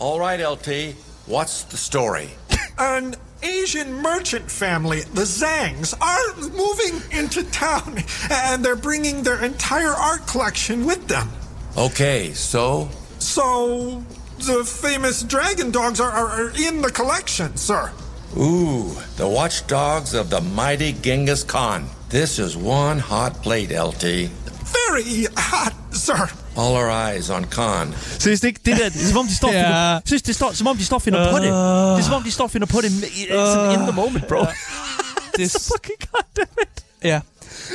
All 0.01 0.21
right, 0.21 0.41
LT. 0.41 0.95
What's 1.27 1.67
the 1.69 1.77
story? 1.77 2.25
An 2.79 3.15
Asian 3.43 3.93
merchant 3.93 4.49
family, 4.49 5.01
the 5.13 5.23
Zangs, 5.23 5.93
are 5.99 6.49
moving 6.51 7.01
into 7.17 7.43
town 7.51 8.01
and 8.31 8.63
they're 8.63 8.77
bringing 8.77 9.21
their 9.23 9.43
entire 9.43 9.89
art 9.91 10.25
collection 10.27 10.85
with 10.85 11.05
them. 11.07 11.29
Okay, 11.77 12.31
so 12.33 12.89
So, 13.19 14.01
the 14.37 14.63
famous 14.63 15.23
dragon 15.23 15.71
dogs 15.71 15.99
are, 15.99 16.09
are, 16.09 16.27
are 16.27 16.49
in 16.57 16.81
the 16.81 16.89
collection, 16.89 17.57
sir. 17.57 17.91
Ooh, 18.37 18.95
the 19.17 19.27
watchdogs 19.27 20.13
of 20.13 20.29
the 20.29 20.39
mighty 20.39 20.93
Genghis 20.93 21.43
Khan. 21.43 21.85
This 22.09 22.39
is 22.39 22.55
one 22.55 22.99
hot 22.99 23.43
plate, 23.43 23.71
LT. 23.71 24.29
Very 24.87 25.25
hot, 25.35 25.75
sir. 25.91 26.29
All 26.57 26.73
our 26.75 26.89
eyes 27.11 27.29
on 27.29 27.45
Khan. 27.51 27.95
Seriøst 28.19 28.43
ikke? 28.43 28.59
Det 28.65 28.77
der, 28.77 28.89
det 28.89 29.03
er 29.03 29.07
som 29.07 29.17
om 29.17 29.27
de 29.27 29.35
står 29.35 29.47
og 29.47 29.53
Ja. 29.53 29.63
finder, 29.67 29.99
synes, 30.05 30.21
det 30.21 30.35
står, 30.35 30.53
som 30.53 30.67
om 30.67 30.77
de 30.77 30.85
står 30.85 30.95
og 30.95 31.01
finder 31.01 31.31
på 31.31 31.37
det. 31.37 31.43
Det 31.45 31.99
er 31.99 32.03
som 32.03 32.13
om 32.13 32.23
de 32.23 32.31
står 32.31 32.43
og 32.43 32.51
finder 32.51 32.67
på 32.67 32.81
det 32.81 32.91
i- 32.91 33.27
sådan 33.29 33.71
in 33.73 33.79
the 33.79 33.91
moment, 33.91 34.27
bro. 34.27 34.39
Det 35.37 35.45
er, 35.55 35.59
Fucking 35.73 35.99
goddammit. 36.11 36.83
ja. 37.03 37.19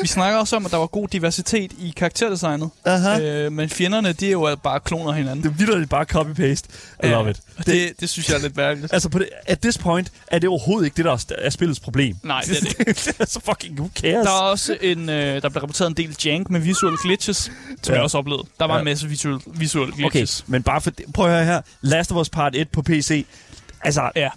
Vi 0.02 0.08
snakker 0.08 0.38
også 0.38 0.56
om, 0.56 0.64
at 0.66 0.70
der 0.72 0.76
var 0.78 0.86
god 0.86 1.08
diversitet 1.08 1.72
i 1.78 1.92
karakterdesignet. 1.96 2.70
Aha. 2.84 3.20
Øh, 3.20 3.52
men 3.52 3.68
fjenderne, 3.68 4.12
de 4.12 4.26
er 4.26 4.30
jo 4.30 4.56
bare 4.62 4.80
kloner 4.80 5.12
hinanden. 5.12 5.42
Det 5.44 5.50
er 5.50 5.66
vildt 5.66 5.90
bare 5.90 6.06
copy-paste. 6.14 6.68
I 7.04 7.06
love 7.10 7.30
it. 7.30 7.40
Det, 7.58 7.66
det, 7.66 7.92
det 8.00 8.08
synes 8.10 8.28
jeg 8.28 8.36
er 8.36 8.40
lidt 8.40 8.56
mærkeligt. 8.56 8.92
Altså, 8.92 9.08
på 9.08 9.18
det, 9.18 9.28
at 9.46 9.60
this 9.60 9.78
point 9.78 10.12
er 10.26 10.38
det 10.38 10.48
overhovedet 10.48 10.84
ikke 10.86 10.96
det, 10.96 11.04
der 11.04 11.12
er, 11.12 11.24
er 11.38 11.50
spillets 11.50 11.80
problem. 11.80 12.16
Nej, 12.22 12.40
det 12.40 12.56
er 12.56 12.60
det 12.60 12.78
ikke. 12.78 12.92
det 13.04 13.16
er 13.20 13.24
så 13.26 13.40
fucking 13.44 13.78
who 13.80 13.90
cares? 14.02 14.24
Der 14.26 14.32
er 14.32 14.42
også 14.50 14.76
en, 14.80 15.08
øh, 15.08 15.42
der 15.42 15.48
blev 15.48 15.60
rapporteret 15.60 15.88
en 15.90 15.96
del 15.96 16.16
jank 16.24 16.50
med 16.50 16.60
visuelle 16.60 16.98
glitches, 17.02 17.36
som 17.36 17.52
Ja. 17.88 17.92
jeg 17.94 18.02
også 18.02 18.18
oplevede. 18.18 18.44
Der 18.58 18.64
var 18.66 18.74
Ja. 18.74 18.78
en 18.80 18.84
masse 18.84 19.08
visuelle, 19.08 19.40
visuelle 19.46 19.92
Okay, 19.94 20.02
glitches. 20.18 20.44
men 20.46 20.62
bare 20.62 20.80
for... 20.80 20.90
Prøv 21.14 21.26
at 21.26 21.32
høre 21.32 21.44
her. 21.44 21.60
Last 21.80 22.12
of 22.12 22.16
Us 22.16 22.28
Part 22.28 22.56
1 22.56 22.68
på 22.68 22.82
PC. 22.82 23.26
Altså, 23.80 24.10
Ja. 24.16 24.28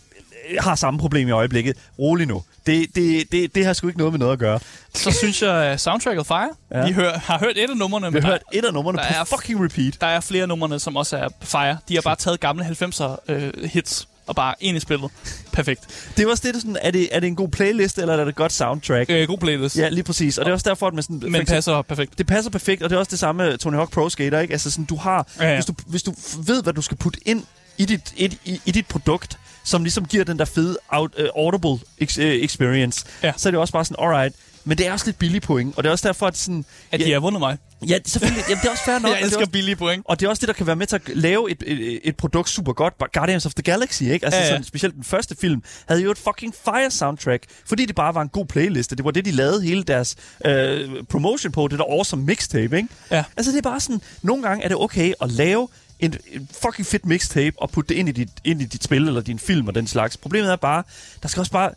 har 0.60 0.76
samme 0.76 0.99
problem 0.99 1.28
i 1.28 1.32
øjeblikket. 1.32 1.78
Rolig 1.99 2.28
nu. 2.28 2.43
Det, 2.68 2.95
det, 2.95 3.32
det, 3.32 3.55
det 3.55 3.65
har 3.65 3.74
sgu 3.74 3.88
ikke 3.88 3.97
noget 3.97 4.13
med 4.13 4.20
noget 4.20 4.34
at 4.34 4.39
gøre. 4.39 4.59
Så 4.93 5.11
synes 5.11 5.41
jeg, 5.41 5.55
at 5.65 5.82
soundtracket 5.82 6.28
Fire. 6.28 6.49
Ja. 6.72 6.86
Vi 6.88 6.91
hør, 6.93 7.11
har 7.18 7.39
hørt 7.39 7.57
et 7.57 7.70
af 7.70 7.78
numrene, 7.78 8.11
Vi 8.13 8.20
har 8.20 8.28
hørt 8.28 8.41
et 8.53 8.65
af 8.65 8.74
numrene 8.74 8.97
der 8.97 9.03
på 9.07 9.13
er- 9.20 9.24
fucking 9.24 9.63
repeat. 9.65 9.97
der 10.01 10.07
er 10.07 10.20
flere 10.20 10.41
af 10.41 10.47
numrene, 10.47 10.80
som 10.80 10.95
også 10.95 11.18
er 11.18 11.28
Fire. 11.41 11.78
De 11.89 11.95
har 11.95 12.01
bare 12.01 12.15
taget 12.15 12.39
gamle 12.39 12.65
90'er 12.65 13.15
øh, 13.30 13.51
hits 13.65 14.07
og 14.28 14.36
bare 14.36 14.53
ind 14.59 14.78
i 14.78 14.80
spillet. 14.80 15.11
Perfekt. 15.51 16.11
Det 16.18 16.26
er 16.26 16.30
også 16.30 16.43
det, 16.45 16.53
der 16.53 16.59
sådan, 16.59 16.78
er 16.82 16.91
det, 16.91 17.09
er 17.11 17.20
det 17.20 17.28
en 17.28 17.36
god 17.36 17.49
playlist, 17.49 17.97
eller 17.97 18.13
er 18.13 18.18
det 18.18 18.28
et 18.28 18.36
godt 18.36 18.51
soundtrack? 18.53 19.09
Øh, 19.09 19.28
god 19.28 19.38
playlist. 19.38 19.78
Ja, 19.78 19.89
lige 19.89 20.03
præcis. 20.03 20.38
Og 20.38 20.45
det 20.45 20.49
er 20.51 20.53
også 20.53 20.70
derfor, 20.70 20.88
at 20.88 20.93
man 20.93 21.03
sådan... 21.03 21.15
men 21.24 21.26
eksempel- 21.36 21.45
passer 21.53 21.82
perfekt. 21.82 22.18
det 22.18 22.28
passer 22.28 22.51
perfekt, 22.51 22.84
og 22.84 22.89
det 22.89 22.95
er 22.95 22.99
også 22.99 23.09
det 23.09 23.20
samme 23.20 23.43
med 23.43 23.57
Tony 23.57 23.76
Hawk 23.76 23.91
Pro 23.91 24.09
Skater, 24.09 24.39
ikke? 24.39 24.51
Altså 24.51 24.72
sådan, 24.72 24.86
du 24.86 24.95
har... 24.95 25.28
Ja, 25.39 25.47
ja. 25.49 25.55
Hvis, 25.55 25.65
du, 25.65 25.74
hvis 25.88 26.03
du 26.03 26.13
ved, 26.45 26.63
hvad 26.63 26.74
du 26.74 26.82
skal 26.82 26.97
putte 26.97 27.20
ind 27.26 27.43
i 27.78 27.86
dit, 27.86 28.13
i, 28.18 28.38
i, 28.45 28.61
i 28.65 28.72
dit 28.72 28.88
produkt, 28.88 29.38
som 29.68 29.84
ligesom 29.84 30.05
giver 30.05 30.24
den 30.24 30.39
der 30.39 30.45
fede 30.45 30.78
out, 30.89 31.11
uh, 31.20 31.26
audible 31.43 31.86
ex, 31.97 32.18
uh, 32.18 32.24
experience, 32.24 33.05
Ja. 33.24 33.34
så 33.38 33.49
er 33.49 33.51
det 33.51 33.59
også 33.59 33.74
bare 33.74 33.86
sådan, 33.86 34.03
alright. 34.05 34.36
Men 34.63 34.78
det 34.78 34.88
er 34.88 34.91
også 34.91 35.05
lidt 35.05 35.20
billig 35.20 35.41
point, 35.41 35.78
og 35.78 35.84
det 35.84 35.88
er 35.88 35.91
også 35.91 36.07
derfor, 36.07 36.28
at 36.28 36.38
sådan... 36.38 36.65
At 36.91 36.99
de 36.99 37.11
har 37.11 37.20
vundet 37.20 37.39
mig. 37.39 37.57
ja, 37.88 37.97
selvfølgelig. 38.05 38.43
Jamen, 38.49 38.61
det 38.61 38.68
er 38.68 38.72
også 38.72 38.84
fair 38.86 38.99
nok. 38.99 39.11
Jeg 39.11 39.20
er 39.20 39.24
elsker 39.26 39.39
også, 39.39 39.51
billige 39.51 39.76
point. 39.76 40.03
og 40.05 40.20
det 40.20 40.26
er 40.26 40.30
også 40.30 40.39
det, 40.41 40.47
der 40.47 40.53
kan 40.53 40.68
være 40.68 40.76
med 40.76 40.88
til 40.88 40.95
at 40.95 41.01
lave 41.15 41.51
et, 41.51 41.63
et, 41.68 41.99
et 42.03 42.15
produkt 42.18 42.49
super 42.49 42.74
godt. 42.74 42.93
Guardians 43.13 43.45
of 43.45 43.53
the 43.53 43.63
Galaxy, 43.63 44.01
ikke? 44.03 44.26
Altså 44.26 44.39
Ja, 44.39 44.43
ja. 44.45 44.49
Sådan, 44.49 44.63
specielt 44.63 44.95
den 44.95 45.03
første 45.03 45.36
film, 45.41 45.63
havde 45.88 46.01
jo 46.01 46.11
et 46.11 46.18
fucking 46.18 46.53
fire 46.65 46.91
soundtrack, 46.91 47.43
fordi 47.68 47.86
det 47.86 47.95
bare 47.95 48.15
var 48.15 48.22
en 48.22 48.30
god 48.30 48.45
playliste. 48.45 48.95
Det 48.95 49.05
var 49.05 49.11
det, 49.11 49.26
de 49.26 49.32
lavede 49.32 49.61
hele 49.63 49.84
deres 49.84 50.15
øh, 50.45 50.89
promotion 51.09 51.51
på, 51.51 51.68
det 51.68 51.80
der 51.80 51.86
awesome 51.86 52.24
mixtape, 52.26 52.78
ikke? 52.78 52.89
Ja. 53.11 53.24
Altså 53.38 53.51
det 53.51 53.57
er 53.57 53.61
bare 53.70 53.80
sådan, 53.80 54.01
nogle 54.22 54.43
gange 54.43 54.63
er 54.63 54.68
det 54.68 54.78
okay 54.78 55.13
at 55.22 55.32
lave 55.32 55.68
en, 55.99 56.13
en 56.31 56.49
fucking 56.61 56.85
fedt 56.87 57.05
mixtape 57.05 57.61
og 57.61 57.69
putte 57.69 57.89
det 57.93 57.95
ind 57.99 58.09
i, 58.09 58.11
dit, 58.11 58.29
ind 58.43 58.61
i 58.61 58.65
dit 58.65 58.83
spil 58.83 59.07
eller 59.07 59.21
din 59.21 59.39
film 59.39 59.67
og 59.67 59.75
den 59.75 59.87
slags. 59.87 60.17
Problemet 60.17 60.51
er 60.51 60.55
bare, 60.55 60.83
der 61.21 61.27
skal 61.27 61.39
også 61.39 61.51
bare, 61.51 61.71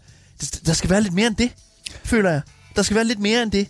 der 0.66 0.72
skal 0.72 0.90
være 0.90 1.00
lidt 1.02 1.14
mere 1.14 1.26
end 1.26 1.36
det, 1.36 1.50
føler 2.04 2.30
jeg. 2.30 2.40
Der 2.76 2.82
skal 2.82 2.94
være 2.94 3.04
lidt 3.04 3.18
mere 3.18 3.42
end 3.42 3.50
det. 3.52 3.68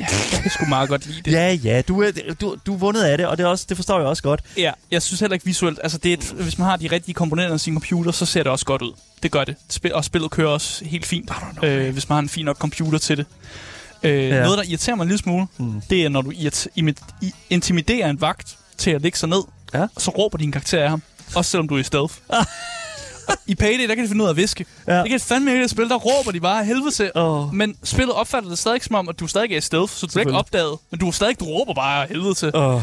Jeg 0.00 0.40
kan 0.42 0.50
sgu 0.50 0.64
meget 0.66 0.88
godt 0.88 1.06
lide 1.06 1.22
det. 1.24 1.32
Ja, 1.32 1.52
ja, 1.52 1.82
du 1.82 2.02
er, 2.02 2.10
du, 2.40 2.56
du 2.66 2.74
er 2.74 2.78
vundet 2.78 3.02
af 3.02 3.18
det, 3.18 3.26
og 3.26 3.38
det, 3.38 3.44
er 3.44 3.48
også, 3.48 3.66
det 3.68 3.76
forstår 3.76 3.98
jeg 3.98 4.06
også 4.06 4.22
godt. 4.22 4.40
Ja, 4.56 4.72
jeg 4.90 5.02
synes 5.02 5.20
heller 5.20 5.34
ikke 5.34 5.46
visuelt. 5.46 5.80
Altså, 5.82 5.98
det 5.98 6.08
er 6.08 6.16
et, 6.16 6.24
hvis 6.24 6.58
man 6.58 6.68
har 6.68 6.76
de 6.76 6.86
rigtige 6.92 7.14
komponenter 7.14 7.54
i 7.54 7.58
sin 7.58 7.74
computer, 7.74 8.10
så 8.12 8.26
ser 8.26 8.42
det 8.42 8.52
også 8.52 8.64
godt 8.64 8.82
ud. 8.82 8.92
Det 9.22 9.30
gør 9.30 9.44
det. 9.44 9.56
Spil, 9.68 9.94
og 9.94 10.04
spillet 10.04 10.30
kører 10.30 10.48
også 10.48 10.84
helt 10.84 11.06
fint, 11.06 11.30
øh, 11.62 11.92
hvis 11.92 12.08
man 12.08 12.14
har 12.16 12.22
en 12.22 12.28
fin 12.28 12.44
nok 12.44 12.56
computer 12.58 12.98
til 12.98 13.16
det. 13.16 13.26
Øh, 14.02 14.10
Ja. 14.28 14.36
ja. 14.36 14.42
Noget, 14.42 14.58
der 14.58 14.64
irriterer 14.64 14.96
mig 14.96 15.02
en 15.02 15.08
lille 15.08 15.18
smule, 15.22 15.46
mm. 15.58 15.80
det 15.90 16.04
er, 16.04 16.08
når 16.08 16.22
du 16.22 16.30
irrit- 16.32 16.66
intimiderer 17.50 18.10
en 18.10 18.20
vagt 18.20 18.56
til 18.78 18.90
at 18.90 19.02
lægge 19.02 19.18
sig 19.18 19.28
ned, 19.28 19.42
Ja. 19.74 19.82
og 19.94 20.02
så 20.02 20.10
råber 20.10 20.38
din 20.38 20.52
karakter 20.52 20.82
af 20.82 20.90
ham. 20.90 21.02
Også 21.34 21.50
selvom 21.50 21.68
du 21.68 21.74
er 21.74 21.78
i 21.78 21.82
stealth. 21.82 22.14
I 23.46 23.54
Payday, 23.54 23.88
der 23.88 23.94
kan 23.94 24.04
de 24.04 24.08
finde 24.08 24.22
ud 24.22 24.26
af 24.26 24.32
at 24.32 24.36
viske. 24.36 24.66
Ja. 24.86 25.02
Det 25.02 25.10
kan 25.10 25.20
fandme 25.20 25.50
ikke 25.50 25.62
det 25.62 25.70
spil, 25.70 25.88
der 25.88 25.96
råber 25.96 26.30
de 26.30 26.40
bare 26.40 26.64
helvede 26.64 26.90
til. 26.90 27.10
Åh. 27.14 27.54
Men 27.54 27.76
spillet 27.84 28.14
opfatter 28.14 28.48
det 28.48 28.58
stadig 28.58 28.84
som 28.84 28.94
om, 28.94 29.08
at 29.08 29.20
du 29.20 29.26
stadig 29.26 29.52
er 29.52 29.56
i 29.56 29.60
stealth, 29.60 29.92
så 29.92 30.06
du 30.06 30.18
er 30.18 30.20
ikke 30.20 30.32
opdaget. 30.32 30.78
Men 30.90 31.00
du 31.00 31.08
er 31.08 31.12
stadig, 31.12 31.40
du 31.40 31.44
råber 31.44 31.74
bare 31.74 32.06
helvede 32.06 32.34
til. 32.34 32.50
Oh. 32.54 32.82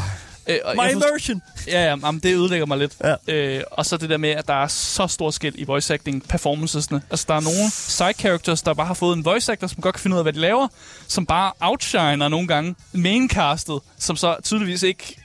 Øh, 0.49 0.55
My 0.75 0.81
jeg 0.81 0.91
immersion! 0.91 1.41
Ja, 1.67 1.83
ja, 1.83 1.89
jamen, 1.89 2.19
det 2.19 2.35
ødelægger 2.35 2.65
mig 2.65 2.77
lidt. 2.77 2.93
Ja. 3.03 3.33
Øh, 3.33 3.63
og 3.71 3.85
så 3.85 3.97
det 3.97 4.09
der 4.09 4.17
med, 4.17 4.29
at 4.29 4.47
der 4.47 4.53
er 4.53 4.67
så 4.67 5.07
stor 5.07 5.31
skæld 5.31 5.55
i 5.57 5.63
voice 5.63 5.93
acting 5.93 6.27
performancesne. 6.27 7.01
Altså, 7.09 7.25
der 7.29 7.35
er 7.35 7.39
nogle 7.39 7.71
side 7.71 8.13
characters, 8.13 8.61
der 8.61 8.73
bare 8.73 8.87
har 8.87 8.93
fået 8.93 9.17
en 9.17 9.25
voice 9.25 9.51
actor, 9.51 9.67
som 9.67 9.81
godt 9.81 9.95
kan 9.95 9.99
finde 10.01 10.13
ud 10.13 10.19
af, 10.19 10.25
hvad 10.25 10.33
de 10.33 10.39
laver, 10.39 10.67
som 11.07 11.25
bare 11.25 11.51
outshiner 11.59 12.27
nogle 12.27 12.47
gange 12.47 12.75
maincastet, 12.91 13.79
som 13.99 14.15
så 14.15 14.35
tydeligvis 14.43 14.83
ikke 14.83 15.17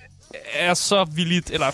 er 0.59 0.75
så 0.75 1.05
villigt, 1.15 1.51
eller 1.51 1.67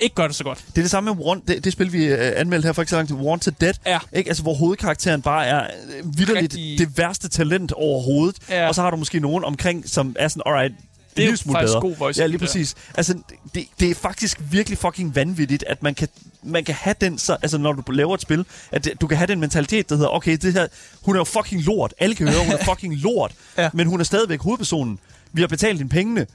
ikke 0.00 0.14
gør 0.14 0.26
det 0.26 0.36
så 0.36 0.44
godt. 0.44 0.58
Det 0.68 0.78
er 0.78 0.82
det 0.82 0.90
samme 0.90 1.14
med 1.14 1.24
Want, 1.24 1.48
det, 1.48 1.64
det 1.64 1.72
spil, 1.72 1.92
vi 1.92 2.04
øh, 2.04 2.32
anmeldte 2.36 2.66
her 2.66 2.72
for 2.72 2.82
ikke 2.82 2.90
så 2.90 2.96
lang 2.96 3.08
tid, 3.08 3.16
Wanted 3.16 3.52
Dead. 3.60 3.72
Ja. 3.86 3.98
Ikke? 4.12 4.28
Altså, 4.30 4.42
hvor 4.42 4.54
hovedkarakteren 4.54 5.22
bare 5.22 5.46
er 5.46 5.66
øh, 5.98 6.18
vidderligt 6.18 6.54
Rigtig- 6.54 6.78
det 6.78 6.98
værste 6.98 7.28
talent 7.28 7.72
overhovedet. 7.72 8.36
Ja. 8.48 8.68
Og 8.68 8.74
så 8.74 8.82
har 8.82 8.90
du 8.90 8.96
måske 8.96 9.20
nogen 9.20 9.44
omkring, 9.44 9.88
som 9.88 10.16
er 10.18 10.28
sådan, 10.28 10.42
alright, 10.46 10.74
Det 11.16 11.24
er 11.24 11.28
faktisk 11.30 11.52
bedre. 11.52 11.80
god 11.80 11.96
voice 11.96 12.20
Ja, 12.20 12.26
lige 12.26 12.38
præcis. 12.38 12.74
Altså, 12.96 13.18
det, 13.54 13.64
det 13.80 13.90
er 13.90 13.94
faktisk 13.94 14.40
virkelig 14.50 14.78
fucking 14.78 15.14
vanvittigt, 15.14 15.64
at 15.66 15.82
man 15.82 15.94
kan, 15.94 16.08
man 16.42 16.64
kan 16.64 16.74
have 16.74 16.94
den, 17.00 17.18
så, 17.18 17.36
altså 17.42 17.58
når 17.58 17.72
du 17.72 17.92
laver 17.92 18.14
et 18.14 18.20
spil, 18.20 18.44
at 18.72 18.84
det, 18.84 18.92
du 19.00 19.06
kan 19.06 19.16
have 19.18 19.26
den 19.26 19.40
mentalitet, 19.40 19.88
der 19.88 19.94
hedder, 19.96 20.10
okay, 20.10 20.36
det 20.42 20.52
her, 20.52 20.66
hun 21.02 21.14
er 21.16 21.20
jo 21.20 21.24
fucking 21.24 21.62
lort. 21.62 21.94
Alle 21.98 22.14
kan 22.14 22.28
høre, 22.28 22.44
hun 22.44 22.52
er 22.52 22.64
fucking 22.74 22.96
lort. 22.96 23.32
Ja. 23.58 23.70
Men 23.72 23.86
hun 23.86 24.00
er 24.00 24.04
stadigvæk 24.04 24.40
hovedpersonen. 24.40 24.98
Vi 25.32 25.40
har 25.42 25.48
betalt 25.48 25.78
dine 25.78 25.88
pengene. 25.88 26.26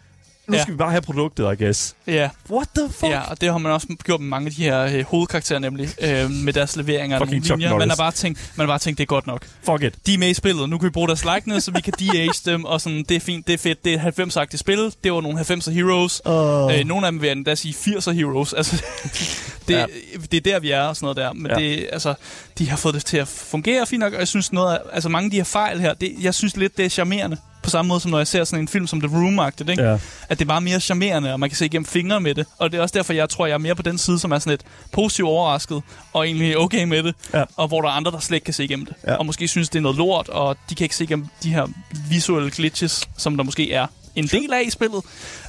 Nu 0.52 0.58
Ja. 0.58 0.62
skal 0.62 0.74
vi 0.74 0.78
bare 0.78 0.92
have 0.92 1.02
produktet, 1.02 1.54
I 1.60 1.64
guess. 1.64 1.96
Ja, 2.08 2.30
What 2.50 2.68
the 2.78 2.90
fuck? 2.94 3.12
ja, 3.12 3.20
og 3.30 3.42
det 3.42 3.52
har 3.52 3.58
man 3.58 3.72
også 3.72 3.88
gjort 4.04 4.20
med 4.20 4.30
mange 4.30 4.46
af 4.48 4.52
de 4.54 4.64
her 4.64 4.82
øh, 4.82 5.04
hovedkarakterer 5.06 5.60
nemlig, 5.60 5.90
øh, 6.02 6.32
med 6.32 6.54
deres 6.54 6.76
leveringer 6.76 7.18
Chuck 7.18 7.32
linjer. 7.32 7.58
Man 7.58 7.70
Norris. 7.70 7.90
har 7.90 7.96
bare 7.96 8.12
tænkt, 8.12 8.52
man 8.56 8.68
har 8.68 8.72
bare 8.72 8.80
tænkt, 8.80 8.98
det 8.98 9.04
er 9.04 9.08
godt 9.08 9.28
nok. 9.28 9.46
Fuck 9.66 9.84
it. 9.84 9.96
de 10.06 10.14
er 10.14 10.18
med 10.18 10.30
i 10.30 10.34
spillet. 10.34 10.70
Nu 10.70 10.78
kan 10.78 10.86
vi 10.86 10.92
bruge 10.92 11.08
deres 11.08 11.26
likeness, 11.36 11.66
så 11.66 11.72
vi 11.72 11.82
kan 11.82 11.94
de-age 12.00 12.34
dem, 12.46 12.66
og 12.66 12.82
sådan, 12.82 13.06
det 13.10 13.16
er 13.16 13.20
fint, 13.20 13.48
det 13.48 13.54
er 13.54 13.58
fedt, 13.58 13.86
det 13.86 13.94
er 13.94 14.00
90-agtigt 14.00 14.58
spil. 14.58 14.94
Det 15.04 15.14
var 15.14 15.22
nogle 15.22 15.40
90'er 15.42 15.72
heroes. 15.72 16.22
Åh. 16.26 16.74
Øh, 16.80 16.86
nogle 16.86 17.06
af 17.06 17.12
dem 17.12 17.22
vil 17.22 17.28
jeg 17.28 17.36
endda 17.38 17.56
sige 17.56 17.74
80'er 17.74 18.12
heroes. 18.12 18.54
Altså, 18.54 18.84
det, 19.68 19.74
Ja. 19.74 19.86
det 20.32 20.38
er 20.38 20.42
der, 20.42 20.60
vi 20.60 20.72
er 20.72 20.82
og 20.82 20.96
sådan 20.96 21.06
noget 21.06 21.18
der. 21.18 21.34
Men 21.34 21.52
ja. 21.52 21.56
det, 21.56 21.90
altså, 21.92 22.14
de 22.58 22.70
har 22.70 22.78
fået 22.78 22.94
det 22.96 23.06
til 23.06 23.18
at 23.18 23.28
fungere 23.28 23.86
fint 23.86 24.00
nok, 24.00 24.14
og 24.14 24.20
jeg 24.20 24.28
synes 24.28 24.54
noget 24.54 24.74
af, 24.76 24.80
altså 24.94 25.10
mange 25.10 25.26
af 25.26 25.32
de 25.32 25.38
her 25.38 25.44
fejl 25.44 25.80
her, 25.80 25.94
det, 25.94 26.16
jeg 26.22 26.34
synes 26.34 26.58
lidt, 26.58 26.78
det 26.78 26.86
er 26.86 26.90
charmerende. 26.90 27.38
På 27.64 27.70
samme 27.70 27.90
måde 27.90 28.00
som 28.00 28.12
når 28.12 28.18
jeg 28.18 28.28
ser 28.28 28.44
sådan 28.44 28.64
en 28.64 28.68
film 28.68 28.88
som 28.88 29.02
The 29.02 29.10
Room-agtigt, 29.10 29.70
ikke? 29.72 29.84
Ja. 29.84 29.98
At 30.30 30.40
det 30.40 30.42
er 30.42 30.50
bare 30.50 30.62
mere 30.62 30.80
charmerende, 30.80 31.34
og 31.34 31.40
man 31.40 31.50
kan 31.50 31.58
se 31.58 31.66
igennem 31.66 31.86
fingre 31.86 32.22
med 32.22 32.36
det. 32.36 32.46
Og 32.58 32.72
det 32.72 32.78
er 32.78 32.82
også 32.82 32.94
derfor, 32.94 33.14
jeg 33.14 33.30
tror, 33.30 33.46
jeg 33.46 33.54
er 33.54 33.58
mere 33.58 33.76
på 33.76 33.82
den 33.82 33.98
side, 33.98 34.20
som 34.20 34.32
er 34.32 34.40
sådan 34.40 34.52
lidt 34.52 34.64
positivt 34.92 35.28
overrasket, 35.28 35.82
og 36.14 36.26
egentlig 36.26 36.58
okay 36.58 36.84
med 36.84 37.04
det. 37.04 37.16
Ja. 37.34 37.44
Og 37.56 37.68
hvor 37.68 37.82
der 37.82 37.90
er 37.90 37.94
andre, 37.94 38.12
der 38.12 38.20
slet 38.20 38.36
ikke 38.36 38.46
kan 38.46 38.54
se 38.54 38.64
igennem 38.64 38.86
det. 38.86 38.96
Ja. 39.08 39.16
Og 39.16 39.26
måske 39.26 39.48
synes, 39.48 39.70
det 39.70 39.78
er 39.80 39.84
noget 39.84 39.98
lort, 39.98 40.30
og 40.30 40.58
de 40.70 40.76
kan 40.76 40.86
ikke 40.86 40.96
se 40.96 41.04
igennem 41.04 41.28
de 41.44 41.50
her 41.50 41.68
visuelle 42.10 42.52
glitches, 42.52 43.10
som 43.18 43.38
der 43.38 43.44
måske 43.44 43.74
er 43.74 43.88
en 44.16 44.28
del 44.28 44.54
af 44.54 44.62
i 44.66 44.70
spillet. 44.70 45.02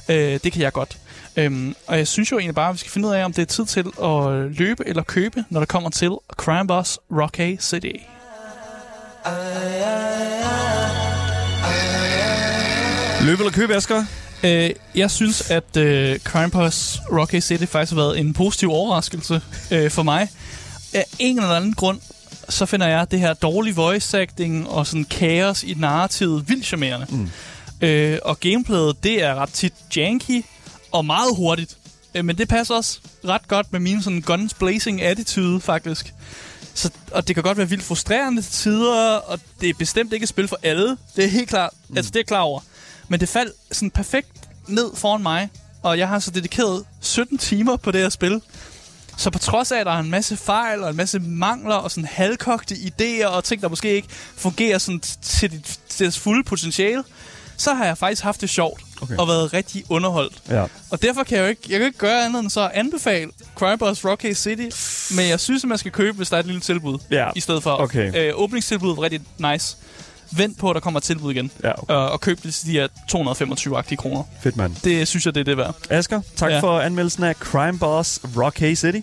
Øh, 0.09 0.39
det 0.43 0.51
kan 0.51 0.61
jeg 0.61 0.73
godt. 0.73 0.97
Øhm, 1.35 1.75
og 1.87 1.97
jeg 1.97 2.07
synes 2.07 2.31
jo 2.31 2.37
egentlig 2.37 2.55
bare, 2.55 2.69
at 2.69 2.73
vi 2.73 2.79
skal 2.79 2.91
finde 2.91 3.07
ud 3.07 3.13
af, 3.13 3.25
om 3.25 3.33
det 3.33 3.41
er 3.41 3.45
tid 3.45 3.65
til 3.65 3.85
at 4.03 4.57
løbe 4.57 4.87
eller 4.87 5.03
købe, 5.03 5.43
når 5.49 5.59
det 5.59 5.69
kommer 5.69 5.89
til 5.89 6.11
Crime 6.37 6.67
Boss 6.67 6.99
Rocky 7.11 7.57
City. 7.59 7.97
Løb 13.25 13.39
eller 13.39 13.51
køb, 13.51 13.69
Asger? 13.69 14.05
Øh, 14.43 14.69
jeg 14.95 15.11
synes, 15.11 15.51
at 15.51 15.77
øh, 15.77 16.19
Crime 16.19 16.51
Boss 16.51 16.99
Rocky 17.11 17.39
City 17.39 17.65
faktisk 17.65 17.91
har 17.91 18.01
været 18.01 18.19
en 18.19 18.33
positiv 18.33 18.71
overraskelse 18.71 19.41
øh, 19.71 19.91
for 19.91 20.03
mig. 20.03 20.29
Af 20.93 21.05
en 21.19 21.37
eller 21.37 21.55
anden 21.55 21.73
grund, 21.73 21.99
så 22.49 22.65
finder 22.65 22.87
jeg 22.87 23.11
det 23.11 23.19
her 23.19 23.33
dårlige 23.33 23.75
voice 23.75 24.21
acting 24.21 24.69
og 24.69 24.87
sådan 24.87 25.05
kaos 25.05 25.63
i 25.63 25.73
narrativet 25.73 26.49
vildt 26.49 26.65
charmerende. 26.65 27.07
Mm. 27.09 27.29
Øh, 27.81 28.19
og 28.23 28.39
gameplayet, 28.39 29.03
det 29.03 29.23
er 29.23 29.35
ret 29.35 29.49
tit 29.49 29.73
janky 29.95 30.45
og 30.91 31.05
meget 31.05 31.35
hurtigt. 31.35 31.77
Øh, 32.15 32.25
men 32.25 32.37
det 32.37 32.47
passer 32.47 32.75
også 32.75 32.99
ret 33.27 33.47
godt 33.47 33.71
med 33.71 33.79
min 33.79 34.01
sådan 34.01 34.21
guns 34.21 34.53
blazing 34.53 35.01
attitude, 35.01 35.61
faktisk. 35.61 36.13
Så, 36.73 36.89
og 37.11 37.27
det 37.27 37.35
kan 37.35 37.43
godt 37.43 37.57
være 37.57 37.69
vildt 37.69 37.83
frustrerende 37.83 38.41
til 38.41 38.51
tider, 38.51 39.15
og 39.15 39.39
det 39.61 39.69
er 39.69 39.73
bestemt 39.79 40.13
ikke 40.13 40.23
et 40.23 40.29
spil 40.29 40.47
for 40.47 40.59
alle. 40.63 40.97
Det 41.15 41.23
er 41.25 41.29
helt 41.29 41.49
klart. 41.49 41.73
Mm. 41.89 41.97
Altså, 41.97 42.11
det 42.11 42.19
er 42.19 42.23
klar 42.23 42.39
over. 42.41 42.61
Men 43.07 43.19
det 43.19 43.29
faldt 43.29 43.53
sådan 43.71 43.91
perfekt 43.91 44.27
ned 44.67 44.91
foran 44.95 45.21
mig, 45.23 45.49
og 45.83 45.97
jeg 45.97 46.07
har 46.07 46.19
så 46.19 46.31
dedikeret 46.31 46.85
17 47.01 47.37
timer 47.37 47.77
på 47.77 47.91
det 47.91 48.01
her 48.01 48.09
spil. 48.09 48.41
Så 49.17 49.29
på 49.29 49.39
trods 49.39 49.71
af, 49.71 49.79
at 49.79 49.85
der 49.85 49.91
er 49.91 49.99
en 49.99 50.09
masse 50.11 50.37
fejl 50.37 50.83
og 50.83 50.89
en 50.89 50.95
masse 50.95 51.19
mangler 51.19 51.75
og 51.75 51.91
sådan 51.91 52.09
halvkogte 52.11 52.75
idéer 52.75 53.25
og 53.25 53.43
ting, 53.43 53.61
der 53.61 53.69
måske 53.69 53.95
ikke 53.95 54.07
fungerer 54.37 54.77
sådan 54.77 54.99
til, 55.21 55.51
dit, 55.51 55.79
til 55.89 56.03
deres 56.05 56.19
fulde 56.19 56.43
potentiale, 56.43 57.03
så 57.57 57.73
har 57.73 57.85
jeg 57.85 57.97
faktisk 57.97 58.23
haft 58.23 58.41
det 58.41 58.49
sjovt 58.49 58.81
Okay. 59.01 59.15
og 59.17 59.27
været 59.27 59.53
rigtig 59.53 59.83
underholdt. 59.89 60.41
Ja. 60.49 60.65
Og 60.91 61.01
derfor 61.01 61.23
kan 61.23 61.37
jeg 61.37 61.43
jo 61.43 61.49
ikke, 61.49 61.61
jeg 61.69 61.79
kan 61.79 61.85
ikke 61.87 61.97
gøre 61.99 62.25
andet 62.25 62.39
end 62.39 62.49
så 62.49 62.61
at 62.65 62.71
anbefale 62.73 63.31
Crime 63.55 63.77
Boss 63.77 64.05
Rocky 64.05 64.33
City, 64.35 64.69
men 65.15 65.29
jeg 65.29 65.39
synes, 65.39 65.63
at 65.63 65.67
man 65.69 65.77
skal 65.77 65.91
købe, 65.91 66.17
hvis 66.17 66.29
der 66.29 66.35
er 66.35 66.39
et 66.39 66.45
lille 66.45 66.61
tilbud, 66.61 66.97
Ja, 67.11 67.29
i 67.35 67.39
stedet 67.39 67.63
for. 67.63 67.71
okay. 67.81 68.27
Øh, 68.27 68.33
åbningstilbuddet 68.39 68.97
var 68.97 69.03
rigtig 69.03 69.21
nice. 69.37 69.77
Vent 70.37 70.57
på, 70.59 70.69
at 70.69 70.73
der 70.73 70.79
kommer 70.79 70.97
et 70.97 71.03
tilbud 71.03 71.31
igen. 71.31 71.51
Ja, 71.63 71.71
okay. 71.81 71.93
og, 71.93 72.11
og 72.11 72.21
køb 72.21 72.43
det 72.43 72.53
til 72.53 72.67
de 72.67 72.71
her 72.71 72.87
225-agtige 72.87 73.95
kroner. 73.95 74.23
Fedt, 74.43 74.57
mand. 74.57 74.75
Det 74.83 75.07
synes 75.07 75.25
jeg, 75.25 75.35
det 75.35 75.41
er 75.41 75.45
det 75.45 75.57
værd. 75.57 75.75
Asger, 75.89 76.21
tak 76.35 76.51
ja. 76.51 76.59
For 76.59 76.79
anmeldelsen 76.79 77.23
af 77.23 77.35
Crime 77.35 77.79
Boss 77.79 78.19
Rocky 78.37 78.75
City. 78.75 78.99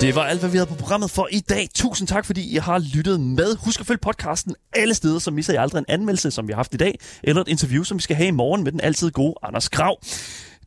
Det 0.00 0.14
var 0.14 0.22
alt, 0.24 0.40
hvad 0.40 0.50
vi 0.50 0.56
havde 0.56 0.68
på 0.68 0.74
programmet 0.74 1.10
for 1.10 1.28
i 1.32 1.40
dag. 1.40 1.68
Tusind 1.74 2.08
tak, 2.08 2.24
fordi 2.24 2.54
I 2.54 2.56
har 2.56 2.78
lyttet 2.78 3.20
med. 3.20 3.56
Husk 3.64 3.80
at 3.80 3.86
følge 3.86 3.98
podcasten 3.98 4.54
alle 4.72 4.94
steder, 4.94 5.18
så 5.18 5.30
misser 5.30 5.52
I 5.52 5.56
aldrig 5.56 5.78
en 5.78 5.84
anmeldelse, 5.88 6.30
som 6.30 6.48
vi 6.48 6.52
har 6.52 6.56
haft 6.56 6.74
i 6.74 6.76
dag, 6.76 6.98
eller 7.22 7.42
et 7.42 7.48
interview, 7.48 7.82
som 7.82 7.98
vi 7.98 8.02
skal 8.02 8.16
have 8.16 8.28
i 8.28 8.30
morgen 8.30 8.64
med 8.64 8.72
den 8.72 8.80
altid 8.80 9.10
gode 9.10 9.34
Anders 9.42 9.68
Grav. 9.68 9.98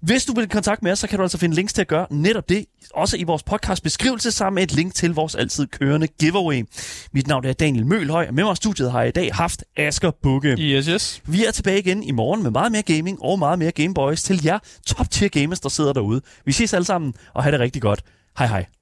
Hvis 0.02 0.26
du 0.26 0.34
vil 0.34 0.44
i 0.44 0.48
kontakt 0.48 0.84
med 0.84 0.92
os, 0.92 1.00
så 1.00 1.08
kan 1.08 1.18
du 1.18 1.24
altså 1.24 1.38
finde 1.38 1.56
links 1.56 1.74
til 1.74 1.82
at 1.82 1.88
gøre 1.88 2.08
netop 2.10 2.50
det, 2.50 2.66
også 2.94 3.18
i 3.18 3.24
vores 3.24 3.44
podcast 3.44 3.84
beskrivelse, 3.84 4.32
sammen 4.32 4.56
med 4.56 4.64
et 4.64 4.72
link 4.72 4.94
til 4.94 5.14
vores 5.14 5.36
altid 5.36 5.68
kørende 5.68 6.08
giveaway. 6.08 6.64
Mit 7.14 7.28
navn 7.28 7.46
er 7.46 7.54
Daniel 7.54 7.86
Mølhøj, 7.86 8.28
og 8.28 8.34
med 8.34 8.44
mig 8.44 8.54
i 8.54 8.56
studiet 8.56 8.92
har 8.92 9.00
jeg 9.00 9.08
i 9.08 9.12
dag 9.12 9.34
haft 9.34 9.64
Asger 9.78 10.12
Bukke. 10.24 10.56
Yes, 10.60 10.86
yes. 10.86 11.22
Vi 11.26 11.46
er 11.46 11.52
tilbage 11.52 11.80
igen 11.80 12.04
i 12.04 12.12
morgen 12.12 12.44
med 12.44 12.52
meget 12.52 12.72
mere 12.72 12.82
gaming 12.82 13.22
og 13.22 13.40
meget 13.40 13.60
mere 13.60 13.72
Gameboys 13.72 14.24
til 14.24 14.46
jer 14.46 14.60
top 14.88 15.12
tier 15.12 15.30
gamers, 15.30 15.60
der 15.60 15.70
sidder 15.70 15.94
derude. 15.94 16.22
Vi 16.46 16.52
ses 16.52 16.74
alle 16.74 16.86
sammen, 16.86 17.14
og 17.34 17.44
have 17.44 17.52
det 17.52 17.60
rigtig 17.60 17.82
godt. 17.82 18.02
Hej 18.38 18.48
hej. 18.48 18.81